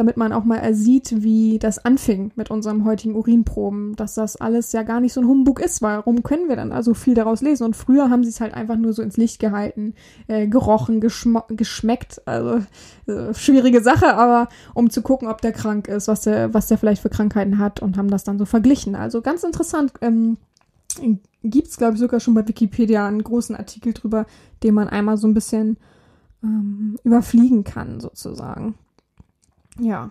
damit 0.00 0.16
man 0.16 0.32
auch 0.32 0.44
mal 0.44 0.72
sieht, 0.72 1.22
wie 1.22 1.58
das 1.58 1.84
anfing 1.84 2.32
mit 2.34 2.50
unserem 2.50 2.86
heutigen 2.86 3.14
Urinproben, 3.14 3.96
dass 3.96 4.14
das 4.14 4.36
alles 4.36 4.72
ja 4.72 4.82
gar 4.82 4.98
nicht 4.98 5.12
so 5.12 5.20
ein 5.20 5.26
Humbug 5.26 5.60
ist. 5.60 5.82
Warum 5.82 6.22
können 6.22 6.48
wir 6.48 6.56
dann 6.56 6.72
also 6.72 6.94
viel 6.94 7.12
daraus 7.12 7.42
lesen? 7.42 7.64
Und 7.64 7.76
früher 7.76 8.08
haben 8.08 8.24
sie 8.24 8.30
es 8.30 8.40
halt 8.40 8.54
einfach 8.54 8.76
nur 8.76 8.94
so 8.94 9.02
ins 9.02 9.18
Licht 9.18 9.40
gehalten, 9.40 9.92
äh, 10.26 10.46
gerochen, 10.46 11.00
geschmeckt, 11.02 12.22
also 12.24 12.62
äh, 13.08 13.34
schwierige 13.34 13.82
Sache, 13.82 14.14
aber 14.16 14.48
um 14.72 14.88
zu 14.88 15.02
gucken, 15.02 15.28
ob 15.28 15.42
der 15.42 15.52
krank 15.52 15.86
ist, 15.86 16.08
was 16.08 16.22
der, 16.22 16.54
was 16.54 16.68
der 16.68 16.78
vielleicht 16.78 17.02
für 17.02 17.10
Krankheiten 17.10 17.58
hat 17.58 17.80
und 17.80 17.98
haben 17.98 18.08
das 18.08 18.24
dann 18.24 18.38
so 18.38 18.46
verglichen. 18.46 18.94
Also 18.94 19.20
ganz 19.20 19.44
interessant. 19.44 19.92
Ähm, 20.00 20.38
Gibt 21.42 21.68
es, 21.68 21.76
glaube 21.76 21.94
ich, 21.94 22.00
sogar 22.00 22.20
schon 22.20 22.32
bei 22.32 22.48
Wikipedia 22.48 23.06
einen 23.06 23.22
großen 23.22 23.54
Artikel 23.54 23.92
drüber, 23.92 24.24
den 24.62 24.72
man 24.72 24.88
einmal 24.88 25.18
so 25.18 25.28
ein 25.28 25.34
bisschen 25.34 25.76
ähm, 26.42 26.98
überfliegen 27.04 27.64
kann, 27.64 28.00
sozusagen. 28.00 28.76
Ja. 29.80 30.10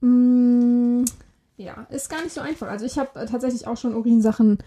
Mm, 0.00 1.04
ja, 1.56 1.86
ist 1.90 2.08
gar 2.08 2.22
nicht 2.22 2.32
so 2.32 2.40
einfach. 2.40 2.68
Also 2.68 2.86
ich 2.86 2.98
habe 2.98 3.20
äh, 3.20 3.26
tatsächlich 3.26 3.66
auch 3.66 3.76
schon 3.76 3.94
Urinsachen 3.94 4.58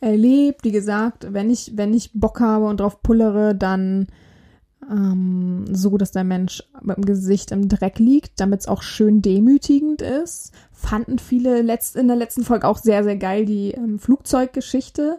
erlebt. 0.00 0.64
Wie 0.64 0.72
gesagt, 0.72 1.32
wenn 1.32 1.50
ich, 1.50 1.72
wenn 1.76 1.94
ich 1.94 2.12
Bock 2.14 2.40
habe 2.40 2.66
und 2.66 2.80
drauf 2.80 3.02
pullere, 3.02 3.54
dann 3.54 4.08
ähm, 4.90 5.64
so, 5.72 5.96
dass 5.96 6.12
der 6.12 6.24
Mensch 6.24 6.62
mit 6.82 6.96
dem 6.96 7.04
Gesicht 7.04 7.52
im 7.52 7.68
Dreck 7.68 7.98
liegt, 7.98 8.40
damit 8.40 8.60
es 8.60 8.68
auch 8.68 8.82
schön 8.82 9.22
demütigend 9.22 10.02
ist. 10.02 10.52
Fanden 10.72 11.18
viele 11.18 11.62
letzt, 11.62 11.96
in 11.96 12.08
der 12.08 12.16
letzten 12.16 12.44
Folge 12.44 12.66
auch 12.66 12.78
sehr, 12.78 13.04
sehr 13.04 13.16
geil 13.16 13.44
die 13.44 13.72
ähm, 13.72 13.98
Flugzeuggeschichte. 13.98 15.18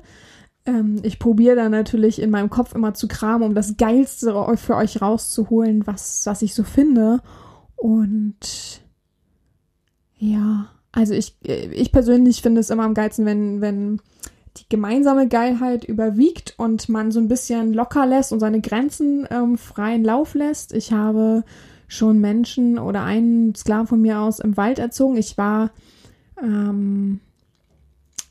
Ähm, 0.66 1.00
ich 1.04 1.20
probiere 1.20 1.56
da 1.56 1.70
natürlich 1.70 2.22
in 2.22 2.32
meinem 2.32 2.50
Kopf 2.50 2.76
immer 2.76 2.94
zu 2.94 3.08
kramen, 3.08 3.44
um 3.48 3.56
das 3.56 3.78
Geilste 3.78 4.34
für 4.58 4.76
euch 4.76 5.02
rauszuholen, 5.02 5.86
was, 5.88 6.26
was 6.26 6.42
ich 6.42 6.54
so 6.54 6.64
finde. 6.64 7.22
Und 7.82 8.84
ja, 10.20 10.70
also 10.92 11.16
ich, 11.16 11.36
ich 11.42 11.92
persönlich 11.92 12.44
finde 12.44 12.62
es 12.62 12.70
immer 12.70 12.84
am 12.84 12.94
geilsten, 12.94 13.26
wenn, 13.26 13.60
wenn 13.60 14.00
die 14.58 14.70
gemeinsame 14.70 15.28
Geilheit 15.28 15.84
überwiegt 15.84 16.54
und 16.60 16.90
man 16.90 17.12
so 17.12 17.20
ein 17.20 17.28
bisschen 17.28 17.74
locker 17.74 18.06
lässt 18.06 18.34
und 18.34 18.40
seine 18.40 18.62
Grenzen 18.62 19.28
ähm, 19.32 19.58
freien 19.58 20.04
Lauf 20.04 20.36
lässt. 20.36 20.76
Ich 20.76 20.94
habe 20.94 21.44
schon 21.88 22.20
Menschen 22.20 22.78
oder 22.78 23.04
einen 23.04 23.56
Sklaven 23.56 23.88
von 23.88 24.02
mir 24.04 24.20
aus 24.20 24.40
im 24.40 24.58
Wald 24.58 24.78
erzogen. 24.78 25.18
Ich 25.18 25.40
war 25.40 25.72
ähm, 26.40 27.20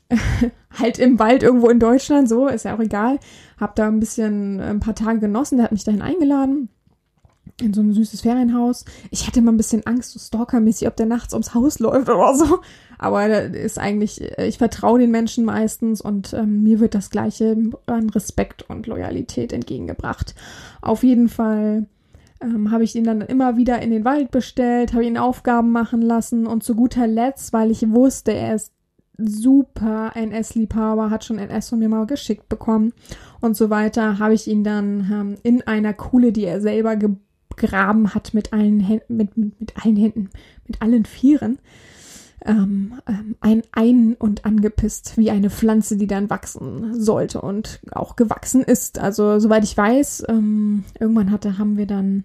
halt 0.79 0.97
im 0.97 1.19
Wald 1.19 1.43
irgendwo 1.43 1.67
in 1.67 1.79
Deutschland, 1.81 2.29
so 2.29 2.47
ist 2.47 2.63
ja 2.63 2.73
auch 2.73 2.79
egal. 2.79 3.19
Hab 3.59 3.75
da 3.75 3.89
ein 3.89 3.99
bisschen 3.99 4.61
ein 4.61 4.79
paar 4.79 4.95
Tage 4.95 5.19
genossen. 5.19 5.57
Der 5.57 5.65
hat 5.65 5.73
mich 5.73 5.83
dahin 5.83 6.01
eingeladen 6.01 6.69
in 7.59 7.73
so 7.73 7.81
ein 7.81 7.93
süßes 7.93 8.21
Ferienhaus. 8.21 8.85
Ich 9.09 9.27
hatte 9.27 9.39
immer 9.39 9.51
ein 9.51 9.57
bisschen 9.57 9.85
Angst, 9.85 10.11
so 10.11 10.19
stalkermäßig, 10.19 10.87
ob 10.87 10.95
der 10.95 11.05
nachts 11.05 11.33
ums 11.33 11.53
Haus 11.53 11.79
läuft 11.79 12.09
oder 12.09 12.35
so. 12.35 12.59
Aber 12.97 13.27
ist 13.27 13.79
eigentlich, 13.79 14.21
äh, 14.37 14.47
ich 14.47 14.57
vertraue 14.57 14.99
den 14.99 15.11
Menschen 15.11 15.43
meistens 15.43 16.01
und 16.01 16.33
ähm, 16.33 16.63
mir 16.63 16.79
wird 16.79 16.95
das 16.95 17.09
Gleiche 17.09 17.57
an 17.87 18.09
Respekt 18.09 18.69
und 18.69 18.87
Loyalität 18.87 19.53
entgegengebracht. 19.53 20.35
Auf 20.81 21.03
jeden 21.03 21.29
Fall 21.29 21.87
ähm, 22.41 22.71
habe 22.71 22.83
ich 22.83 22.95
ihn 22.95 23.03
dann 23.03 23.21
immer 23.21 23.57
wieder 23.57 23.81
in 23.81 23.91
den 23.91 24.05
Wald 24.05 24.31
bestellt, 24.31 24.93
habe 24.93 25.05
ihn 25.05 25.17
Aufgaben 25.17 25.71
machen 25.71 26.01
lassen 26.01 26.45
und 26.47 26.63
zu 26.63 26.75
guter 26.75 27.07
Letzt, 27.07 27.53
weil 27.53 27.71
ich 27.71 27.89
wusste, 27.91 28.33
er 28.33 28.55
ist 28.55 28.73
super 29.17 30.11
NS-Liebhaber, 30.15 31.09
hat 31.09 31.23
schon 31.23 31.37
NS 31.37 31.69
von 31.69 31.79
mir 31.79 31.89
mal 31.89 32.07
geschickt 32.07 32.49
bekommen 32.49 32.93
und 33.39 33.55
so 33.55 33.69
weiter, 33.69 34.19
habe 34.19 34.33
ich 34.33 34.47
ihn 34.47 34.63
dann 34.63 35.09
ähm, 35.11 35.35
in 35.43 35.61
einer 35.67 35.93
Kuhle, 35.93 36.31
die 36.31 36.45
er 36.45 36.61
selber 36.61 36.95
gegraben 37.61 38.13
hat 38.13 38.33
mit 38.33 38.51
allen 38.51 38.79
Händen, 38.79 39.15
mit, 39.15 39.37
mit, 39.37 39.59
mit 39.59 39.85
allen 39.85 39.95
Händen, 39.95 40.29
mit 40.67 40.81
allen 40.81 41.05
Vieren, 41.05 41.59
ähm, 42.45 42.99
ähm, 43.07 43.35
ein, 43.39 43.61
ein 43.71 44.15
und 44.17 44.45
angepisst, 44.45 45.17
wie 45.17 45.31
eine 45.31 45.49
Pflanze, 45.49 45.95
die 45.95 46.07
dann 46.07 46.29
wachsen 46.29 46.99
sollte 46.99 47.41
und 47.41 47.79
auch 47.91 48.15
gewachsen 48.15 48.63
ist. 48.63 48.99
Also 48.99 49.39
soweit 49.39 49.63
ich 49.63 49.77
weiß, 49.77 50.25
ähm, 50.27 50.83
irgendwann 50.99 51.31
hatte, 51.31 51.57
haben 51.57 51.77
wir 51.77 51.85
dann 51.85 52.23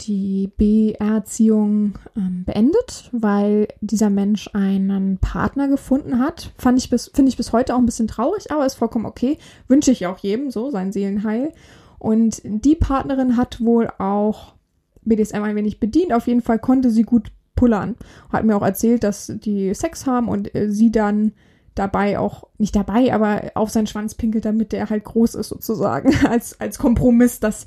die 0.00 0.50
B-Erziehung 0.56 1.98
ähm, 2.16 2.44
beendet, 2.44 3.10
weil 3.12 3.68
dieser 3.80 4.10
Mensch 4.10 4.50
einen 4.54 5.18
Partner 5.18 5.68
gefunden 5.68 6.18
hat. 6.18 6.52
Fand 6.58 6.78
ich 6.78 6.90
bis, 6.90 7.10
finde 7.14 7.28
ich 7.28 7.36
bis 7.36 7.52
heute 7.52 7.74
auch 7.74 7.78
ein 7.78 7.86
bisschen 7.86 8.08
traurig, 8.08 8.50
aber 8.50 8.66
ist 8.66 8.74
vollkommen 8.74 9.06
okay. 9.06 9.38
Wünsche 9.68 9.90
ich 9.90 10.06
auch 10.06 10.18
jedem 10.18 10.50
so, 10.50 10.70
sein 10.70 10.92
Seelenheil. 10.92 11.52
Und 12.00 12.40
die 12.44 12.74
Partnerin 12.74 13.36
hat 13.36 13.60
wohl 13.60 13.88
auch 13.98 14.54
BDSM 15.02 15.42
ein 15.42 15.54
wenig 15.54 15.78
bedient. 15.78 16.12
Auf 16.12 16.26
jeden 16.26 16.40
Fall 16.40 16.58
konnte 16.58 16.90
sie 16.90 17.02
gut 17.02 17.30
pullern. 17.54 17.94
Hat 18.32 18.44
mir 18.44 18.56
auch 18.56 18.62
erzählt, 18.62 19.04
dass 19.04 19.30
die 19.36 19.72
Sex 19.74 20.06
haben 20.06 20.28
und 20.28 20.54
äh, 20.54 20.70
sie 20.70 20.90
dann 20.90 21.32
dabei 21.74 22.18
auch, 22.18 22.44
nicht 22.58 22.74
dabei, 22.74 23.12
aber 23.14 23.52
auf 23.54 23.70
seinen 23.70 23.86
Schwanz 23.86 24.14
pinkelt, 24.14 24.44
damit 24.44 24.72
der 24.72 24.90
halt 24.90 25.04
groß 25.04 25.34
ist 25.34 25.50
sozusagen, 25.50 26.12
als, 26.26 26.58
als 26.58 26.78
Kompromiss, 26.78 27.38
dass 27.38 27.66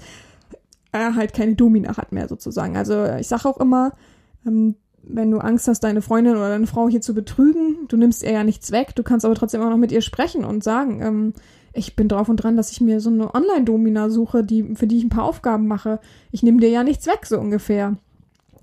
er 0.91 1.15
halt 1.15 1.33
keine 1.33 1.55
Domina 1.55 1.95
hat 1.95 2.11
mehr 2.11 2.27
sozusagen. 2.27 2.75
Also 2.75 3.05
ich 3.19 3.27
sage 3.27 3.47
auch 3.47 3.59
immer, 3.59 3.93
ähm, 4.45 4.75
wenn 5.03 5.29
du 5.29 5.39
Angst 5.39 5.67
hast, 5.67 5.83
deine 5.83 6.01
Freundin 6.01 6.35
oder 6.35 6.49
deine 6.49 6.67
Frau 6.67 6.89
hier 6.89 7.01
zu 7.01 7.13
betrügen, 7.13 7.87
du 7.87 7.97
nimmst 7.97 8.23
ihr 8.23 8.31
ja 8.31 8.43
nichts 8.43 8.71
weg, 8.71 8.95
du 8.95 9.03
kannst 9.03 9.25
aber 9.25 9.35
trotzdem 9.35 9.61
auch 9.61 9.69
noch 9.69 9.77
mit 9.77 9.91
ihr 9.91 10.01
sprechen 10.01 10.43
und 10.43 10.63
sagen, 10.63 11.01
ähm, 11.01 11.33
ich 11.73 11.95
bin 11.95 12.07
drauf 12.07 12.29
und 12.29 12.37
dran, 12.37 12.57
dass 12.57 12.71
ich 12.71 12.81
mir 12.81 12.99
so 12.99 13.09
eine 13.09 13.33
Online-Domina 13.33 14.09
suche, 14.09 14.43
die, 14.43 14.75
für 14.75 14.87
die 14.87 14.97
ich 14.97 15.03
ein 15.03 15.09
paar 15.09 15.25
Aufgaben 15.25 15.67
mache. 15.67 15.99
Ich 16.31 16.43
nehme 16.43 16.59
dir 16.59 16.69
ja 16.69 16.83
nichts 16.83 17.07
weg, 17.07 17.25
so 17.25 17.39
ungefähr 17.39 17.97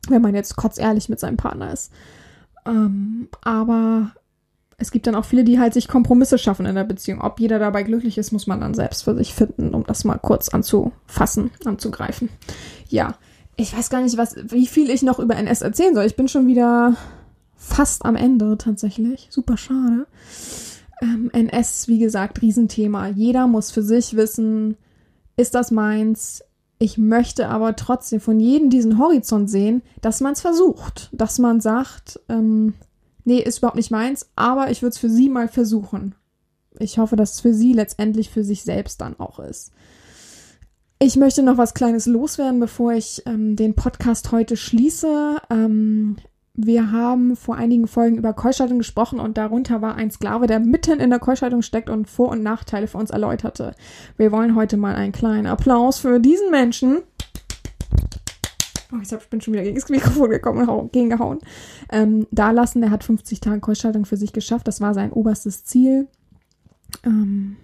wenn 0.08 0.22
man 0.22 0.34
jetzt 0.34 0.56
kotzehrlich 0.56 1.08
mit 1.08 1.20
seinem 1.20 1.36
Partner 1.36 1.72
ist. 1.72 1.92
Ähm, 2.66 3.28
aber 3.42 4.12
es 4.78 4.90
gibt 4.90 5.06
dann 5.06 5.14
auch 5.14 5.24
viele, 5.24 5.44
die 5.44 5.58
halt 5.58 5.74
sich 5.74 5.88
Kompromisse 5.88 6.38
schaffen 6.38 6.66
in 6.66 6.74
der 6.74 6.84
Beziehung. 6.84 7.20
Ob 7.20 7.40
jeder 7.40 7.58
dabei 7.58 7.82
glücklich 7.82 8.16
ist, 8.18 8.32
muss 8.32 8.46
man 8.46 8.60
dann 8.60 8.74
selbst 8.74 9.04
für 9.04 9.14
sich 9.14 9.34
finden, 9.34 9.74
um 9.74 9.84
das 9.84 10.04
mal 10.04 10.18
kurz 10.18 10.48
anzufassen, 10.48 11.50
anzugreifen. 11.64 12.30
Ja, 12.88 13.14
ich 13.56 13.76
weiß 13.76 13.90
gar 13.90 14.00
nicht, 14.00 14.16
was, 14.16 14.36
wie 14.50 14.66
viel 14.66 14.90
ich 14.90 15.02
noch 15.02 15.18
über 15.18 15.36
NS 15.36 15.62
erzählen 15.62 15.94
soll. 15.94 16.06
Ich 16.06 16.16
bin 16.16 16.28
schon 16.28 16.46
wieder 16.46 16.96
fast 17.56 18.04
am 18.06 18.16
Ende 18.16 18.56
tatsächlich. 18.56 19.28
Super 19.30 19.56
schade. 19.58 20.06
Ähm, 21.00 21.30
NS, 21.32 21.88
wie 21.88 21.98
gesagt, 21.98 22.42
Riesenthema. 22.42 23.08
Jeder 23.08 23.46
muss 23.46 23.70
für 23.70 23.82
sich 23.82 24.16
wissen, 24.16 24.76
ist 25.36 25.54
das 25.54 25.70
meins? 25.70 26.42
Ich 26.78 26.98
möchte 26.98 27.48
aber 27.48 27.76
trotzdem 27.76 28.20
von 28.20 28.40
jedem 28.40 28.70
diesen 28.70 28.98
Horizont 28.98 29.50
sehen, 29.50 29.82
dass 30.00 30.20
man 30.20 30.32
es 30.32 30.40
versucht, 30.40 31.10
dass 31.12 31.38
man 31.38 31.60
sagt, 31.60 32.20
ähm, 32.28 32.74
nee, 33.24 33.38
ist 33.38 33.58
überhaupt 33.58 33.76
nicht 33.76 33.90
meins, 33.90 34.30
aber 34.34 34.70
ich 34.70 34.80
würde 34.82 34.92
es 34.92 34.98
für 34.98 35.10
sie 35.10 35.28
mal 35.28 35.48
versuchen. 35.48 36.14
Ich 36.78 36.98
hoffe, 36.98 37.16
dass 37.16 37.34
es 37.34 37.40
für 37.40 37.52
sie 37.52 37.72
letztendlich 37.72 38.30
für 38.30 38.44
sich 38.44 38.62
selbst 38.62 39.00
dann 39.00 39.18
auch 39.18 39.40
ist. 39.40 39.72
Ich 40.98 41.16
möchte 41.16 41.42
noch 41.42 41.56
was 41.56 41.74
Kleines 41.74 42.06
loswerden, 42.06 42.60
bevor 42.60 42.92
ich 42.92 43.22
ähm, 43.26 43.56
den 43.56 43.74
Podcast 43.74 44.32
heute 44.32 44.56
schließe. 44.56 45.36
Ähm, 45.48 46.16
wir 46.66 46.92
haben 46.92 47.36
vor 47.36 47.56
einigen 47.56 47.86
Folgen 47.86 48.18
über 48.18 48.32
Keuschaltung 48.32 48.78
gesprochen 48.78 49.20
und 49.20 49.36
darunter 49.36 49.82
war 49.82 49.94
ein 49.94 50.10
Sklave, 50.10 50.46
der 50.46 50.60
mitten 50.60 51.00
in 51.00 51.10
der 51.10 51.18
Keuschaltung 51.18 51.62
steckt 51.62 51.90
und 51.90 52.08
Vor- 52.08 52.30
und 52.30 52.42
Nachteile 52.42 52.86
für 52.86 52.98
uns 52.98 53.10
erläuterte. 53.10 53.74
Wir 54.16 54.32
wollen 54.32 54.54
heute 54.54 54.76
mal 54.76 54.94
einen 54.94 55.12
kleinen 55.12 55.46
Applaus 55.46 55.98
für 55.98 56.20
diesen 56.20 56.50
Menschen. 56.50 56.98
Oh, 58.92 58.96
ich 59.02 59.28
bin 59.28 59.40
schon 59.40 59.54
wieder 59.54 59.62
gegen 59.62 59.76
das 59.76 59.88
Mikrofon 59.88 60.30
gekommen 60.30 60.68
und 60.68 60.92
gegengehauen. 60.92 61.38
Ähm, 61.92 62.26
da 62.30 62.50
lassen, 62.50 62.82
er 62.82 62.90
hat 62.90 63.04
50 63.04 63.40
Tage 63.40 63.60
Keuschaltung 63.60 64.04
für 64.04 64.16
sich 64.16 64.32
geschafft. 64.32 64.66
Das 64.66 64.80
war 64.80 64.94
sein 64.94 65.12
oberstes 65.12 65.64
Ziel. 65.64 66.08
Ähm, 67.04 67.56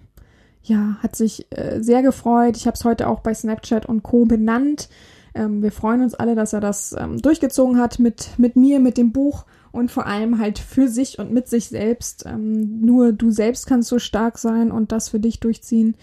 ja, 0.63 0.97
hat 1.01 1.15
sich 1.15 1.47
äh, 1.51 1.81
sehr 1.81 2.01
gefreut. 2.01 2.55
Ich 2.57 2.65
habe 2.65 2.75
es 2.75 2.85
heute 2.85 3.07
auch 3.07 3.19
bei 3.19 3.33
Snapchat 3.33 3.85
und 3.85 4.03
Co. 4.03 4.25
benannt. 4.25 4.89
Ähm, 5.33 5.61
wir 5.61 5.71
freuen 5.71 6.01
uns 6.01 6.13
alle, 6.13 6.35
dass 6.35 6.53
er 6.53 6.61
das 6.61 6.95
ähm, 6.97 7.21
durchgezogen 7.21 7.79
hat 7.79 7.99
mit, 7.99 8.29
mit 8.37 8.55
mir, 8.55 8.79
mit 8.79 8.97
dem 8.97 9.11
Buch 9.11 9.45
und 9.71 9.91
vor 9.91 10.07
allem 10.07 10.39
halt 10.39 10.59
für 10.59 10.87
sich 10.87 11.19
und 11.19 11.31
mit 11.31 11.47
sich 11.47 11.69
selbst. 11.69 12.25
Ähm, 12.25 12.81
nur 12.81 13.13
du 13.13 13.31
selbst 13.31 13.67
kannst 13.67 13.89
so 13.89 13.99
stark 13.99 14.37
sein 14.37 14.71
und 14.71 14.91
das 14.91 15.09
für 15.09 15.19
dich 15.19 15.39
durchziehen. 15.39 15.95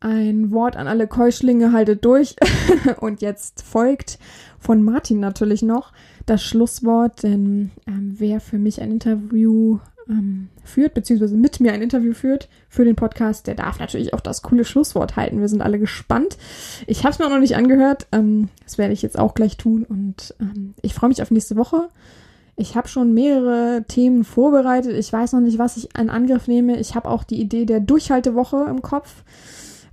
Ein 0.00 0.52
Wort 0.52 0.76
an 0.76 0.86
alle 0.86 1.08
Keuschlinge, 1.08 1.72
haltet 1.72 2.04
durch. 2.04 2.36
und 3.00 3.20
jetzt 3.20 3.62
folgt 3.62 4.18
von 4.58 4.82
Martin 4.82 5.20
natürlich 5.20 5.62
noch 5.62 5.92
das 6.26 6.42
Schlusswort, 6.42 7.22
denn 7.22 7.70
ähm, 7.86 8.14
wer 8.18 8.40
für 8.40 8.58
mich 8.58 8.80
ein 8.80 8.90
Interview 8.90 9.78
ähm, 10.08 10.48
führt, 10.64 10.94
beziehungsweise 10.94 11.36
mit 11.36 11.60
mir 11.60 11.72
ein 11.72 11.82
Interview 11.82 12.12
führt 12.12 12.48
für 12.68 12.84
den 12.84 12.96
Podcast, 12.96 13.46
der 13.46 13.54
darf 13.54 13.78
natürlich 13.78 14.14
auch 14.14 14.20
das 14.20 14.42
coole 14.42 14.64
Schlusswort 14.64 15.16
halten. 15.16 15.40
Wir 15.40 15.48
sind 15.48 15.62
alle 15.62 15.78
gespannt. 15.78 16.38
Ich 16.86 17.04
habe 17.04 17.12
es 17.12 17.18
mir 17.18 17.26
auch 17.26 17.30
noch 17.30 17.40
nicht 17.40 17.56
angehört. 17.56 18.06
Ähm, 18.12 18.48
das 18.64 18.78
werde 18.78 18.92
ich 18.92 19.02
jetzt 19.02 19.18
auch 19.18 19.34
gleich 19.34 19.56
tun 19.56 19.84
und 19.84 20.34
ähm, 20.40 20.74
ich 20.82 20.94
freue 20.94 21.08
mich 21.08 21.22
auf 21.22 21.30
nächste 21.30 21.56
Woche. 21.56 21.88
Ich 22.56 22.74
habe 22.74 22.88
schon 22.88 23.14
mehrere 23.14 23.84
Themen 23.86 24.24
vorbereitet. 24.24 24.92
Ich 24.96 25.12
weiß 25.12 25.32
noch 25.32 25.40
nicht, 25.40 25.58
was 25.58 25.76
ich 25.76 25.96
in 25.96 26.10
Angriff 26.10 26.48
nehme. 26.48 26.78
Ich 26.80 26.96
habe 26.96 27.08
auch 27.08 27.22
die 27.22 27.40
Idee 27.40 27.66
der 27.66 27.78
Durchhaltewoche 27.78 28.66
im 28.68 28.82
Kopf. 28.82 29.22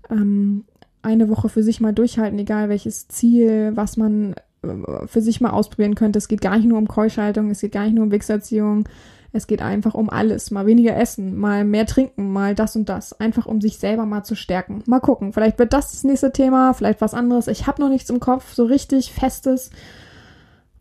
Ähm, 0.09 0.65
eine 1.03 1.29
Woche 1.29 1.49
für 1.49 1.61
sich 1.61 1.79
mal 1.79 1.93
durchhalten, 1.93 2.39
egal 2.39 2.67
welches 2.67 3.07
Ziel, 3.07 3.73
was 3.75 3.95
man 3.95 4.33
äh, 4.63 5.05
für 5.05 5.21
sich 5.21 5.41
mal 5.41 5.51
ausprobieren 5.51 5.93
könnte. 5.93 6.17
Es 6.17 6.27
geht 6.27 6.41
gar 6.41 6.57
nicht 6.57 6.67
nur 6.67 6.79
um 6.79 6.87
Keuschaltung, 6.87 7.51
es 7.51 7.61
geht 7.61 7.71
gar 7.71 7.83
nicht 7.83 7.93
nur 7.93 8.05
um 8.05 8.11
Wichserziehung, 8.11 8.89
es 9.35 9.47
geht 9.47 9.61
einfach 9.61 9.93
um 9.93 10.09
alles. 10.09 10.49
Mal 10.49 10.65
weniger 10.65 10.95
essen, 10.95 11.35
mal 11.35 11.65
mehr 11.65 11.85
trinken, 11.85 12.31
mal 12.31 12.55
das 12.55 12.75
und 12.77 12.87
das. 12.87 13.19
Einfach 13.19 13.45
um 13.45 13.59
sich 13.59 13.77
selber 13.77 14.05
mal 14.05 14.23
zu 14.23 14.35
stärken. 14.35 14.81
Mal 14.85 15.01
gucken. 15.01 15.33
Vielleicht 15.33 15.59
wird 15.59 15.73
das 15.73 15.91
das 15.91 16.05
nächste 16.05 16.31
Thema, 16.31 16.73
vielleicht 16.73 17.01
was 17.01 17.13
anderes. 17.13 17.47
Ich 17.47 17.67
habe 17.67 17.81
noch 17.81 17.89
nichts 17.89 18.09
im 18.09 18.21
Kopf, 18.21 18.53
so 18.53 18.63
richtig 18.63 19.11
festes. 19.11 19.71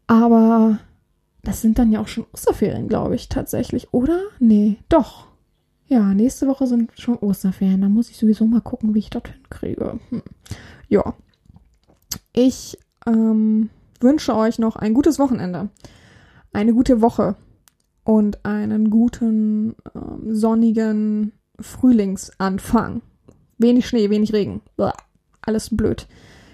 Aber 0.06 0.78
das 1.43 1.62
sind 1.62 1.78
dann 1.78 1.90
ja 1.90 2.01
auch 2.01 2.06
schon 2.06 2.26
Osterferien, 2.32 2.89
glaube 2.89 3.16
ich, 3.16 3.28
tatsächlich. 3.28 3.93
Oder? 3.93 4.20
Nee, 4.39 4.76
doch. 4.89 5.26
Ja, 5.89 6.14
nächste 6.14 6.47
Woche 6.47 6.68
sind 6.68 6.93
schon 6.97 7.18
Osterferien. 7.18 7.81
Da 7.81 7.89
muss 7.89 8.10
ich 8.10 8.16
sowieso 8.16 8.47
mal 8.47 8.60
gucken, 8.60 8.94
wie 8.94 9.01
ich 9.01 9.10
dorthin 9.10 9.43
kriege. 9.51 9.98
Hm. 10.10 10.22
Ja. 10.89 11.14
Ich 12.32 12.78
ähm, 13.06 13.70
wünsche 14.01 14.36
euch 14.36 14.60
noch 14.60 14.76
ein 14.76 14.94
gutes 14.94 15.18
Wochenende. 15.18 15.70
Eine 16.52 16.72
gute 16.72 17.01
Woche 17.01 17.35
und 18.05 18.44
einen 18.44 18.90
guten, 18.90 19.74
ähm, 19.94 20.35
sonnigen 20.35 21.32
Frühlingsanfang. 21.60 23.02
Wenig 23.59 23.86
Schnee, 23.86 24.10
wenig 24.10 24.32
Regen. 24.32 24.60
Blah, 24.76 24.94
alles 25.43 25.74
blöd. 25.74 26.06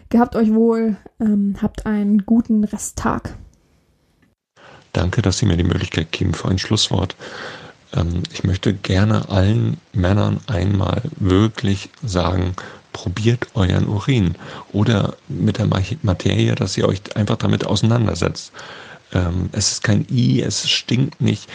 Gehabt 0.09 0.37
euch 0.37 0.53
wohl, 0.53 0.97
ähm, 1.21 1.57
habt 1.61 1.87
einen 1.87 2.25
guten 2.27 2.65
Resttag. 2.65 3.37
Danke, 4.93 5.23
dass 5.23 5.39
Sie 5.39 5.47
mir 5.47 5.57
die 5.57 5.65
Möglichkeit 5.65 6.11
geben 6.11 6.35
für 6.35 6.49
ein 6.49 6.59
Schlusswort. 6.59 7.15
Ähm, 7.95 8.23
ich 8.33 8.45
möchte 8.45 8.75
gerne 8.75 9.29
allen 9.29 9.79
Männern 9.93 10.41
einmal 10.47 11.03
wirklich 11.17 11.91
sagen, 12.03 12.55
probiert 12.93 13.47
euren 13.55 13.87
Urin 13.89 14.35
oder 14.73 15.17
mit 15.29 15.59
der 15.59 15.69
Materie, 16.03 16.55
dass 16.55 16.77
ihr 16.77 16.89
euch 16.89 17.17
einfach 17.17 17.37
damit 17.37 17.65
auseinandersetzt. 17.65 18.53
Ähm, 19.13 19.51
es 19.53 19.73
ist 19.73 19.83
kein 19.83 20.07
I, 20.11 20.43
es 20.43 20.69
stinkt 20.69 21.21
nicht. 21.21 21.49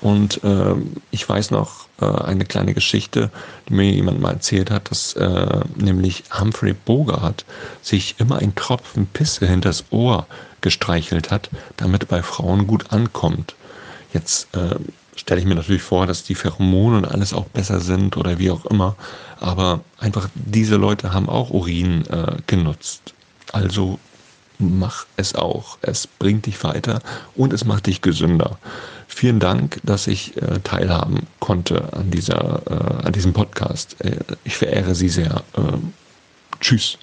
Und 0.00 0.40
ähm, 0.42 0.96
ich 1.10 1.28
weiß 1.28 1.52
noch 1.52 1.86
äh, 2.00 2.06
eine 2.06 2.44
kleine 2.44 2.74
Geschichte, 2.74 3.30
die 3.68 3.74
mir 3.74 3.90
jemand 3.92 4.20
mal 4.20 4.32
erzählt 4.32 4.70
hat, 4.70 4.90
dass 4.90 5.14
äh, 5.14 5.60
nämlich 5.76 6.24
Humphrey 6.38 6.74
Bogart 6.74 7.44
sich 7.82 8.16
immer 8.18 8.38
ein 8.38 8.54
Tropfen 8.54 9.06
Pisse 9.06 9.46
hinters 9.46 9.84
Ohr 9.90 10.26
gestreichelt 10.60 11.30
hat, 11.30 11.50
damit 11.76 12.08
bei 12.08 12.22
Frauen 12.22 12.66
gut 12.66 12.92
ankommt. 12.92 13.54
Jetzt 14.12 14.48
äh, 14.56 14.76
stelle 15.14 15.40
ich 15.40 15.46
mir 15.46 15.54
natürlich 15.54 15.82
vor, 15.82 16.06
dass 16.06 16.24
die 16.24 16.34
Pheromone 16.34 16.96
und 16.98 17.04
alles 17.04 17.32
auch 17.32 17.44
besser 17.46 17.80
sind 17.80 18.16
oder 18.16 18.38
wie 18.38 18.50
auch 18.50 18.64
immer. 18.66 18.96
Aber 19.38 19.80
einfach 19.98 20.28
diese 20.34 20.76
Leute 20.76 21.12
haben 21.12 21.28
auch 21.28 21.50
Urin 21.50 22.06
äh, 22.06 22.36
genutzt. 22.46 23.14
Also 23.52 23.98
mach 24.58 25.06
es 25.16 25.34
auch. 25.34 25.78
Es 25.82 26.06
bringt 26.06 26.46
dich 26.46 26.62
weiter 26.64 27.00
und 27.34 27.52
es 27.52 27.64
macht 27.64 27.86
dich 27.86 28.00
gesünder. 28.00 28.58
Vielen 29.08 29.40
Dank, 29.40 29.80
dass 29.82 30.06
ich 30.06 30.36
äh, 30.36 30.60
teilhaben 30.64 31.26
konnte 31.38 31.92
an, 31.92 32.10
dieser, 32.10 32.62
äh, 32.66 33.06
an 33.06 33.12
diesem 33.12 33.32
Podcast. 33.32 33.96
Äh, 34.00 34.16
ich 34.44 34.56
verehre 34.56 34.94
Sie 34.94 35.08
sehr. 35.08 35.42
Ähm, 35.56 35.92
tschüss. 36.60 36.98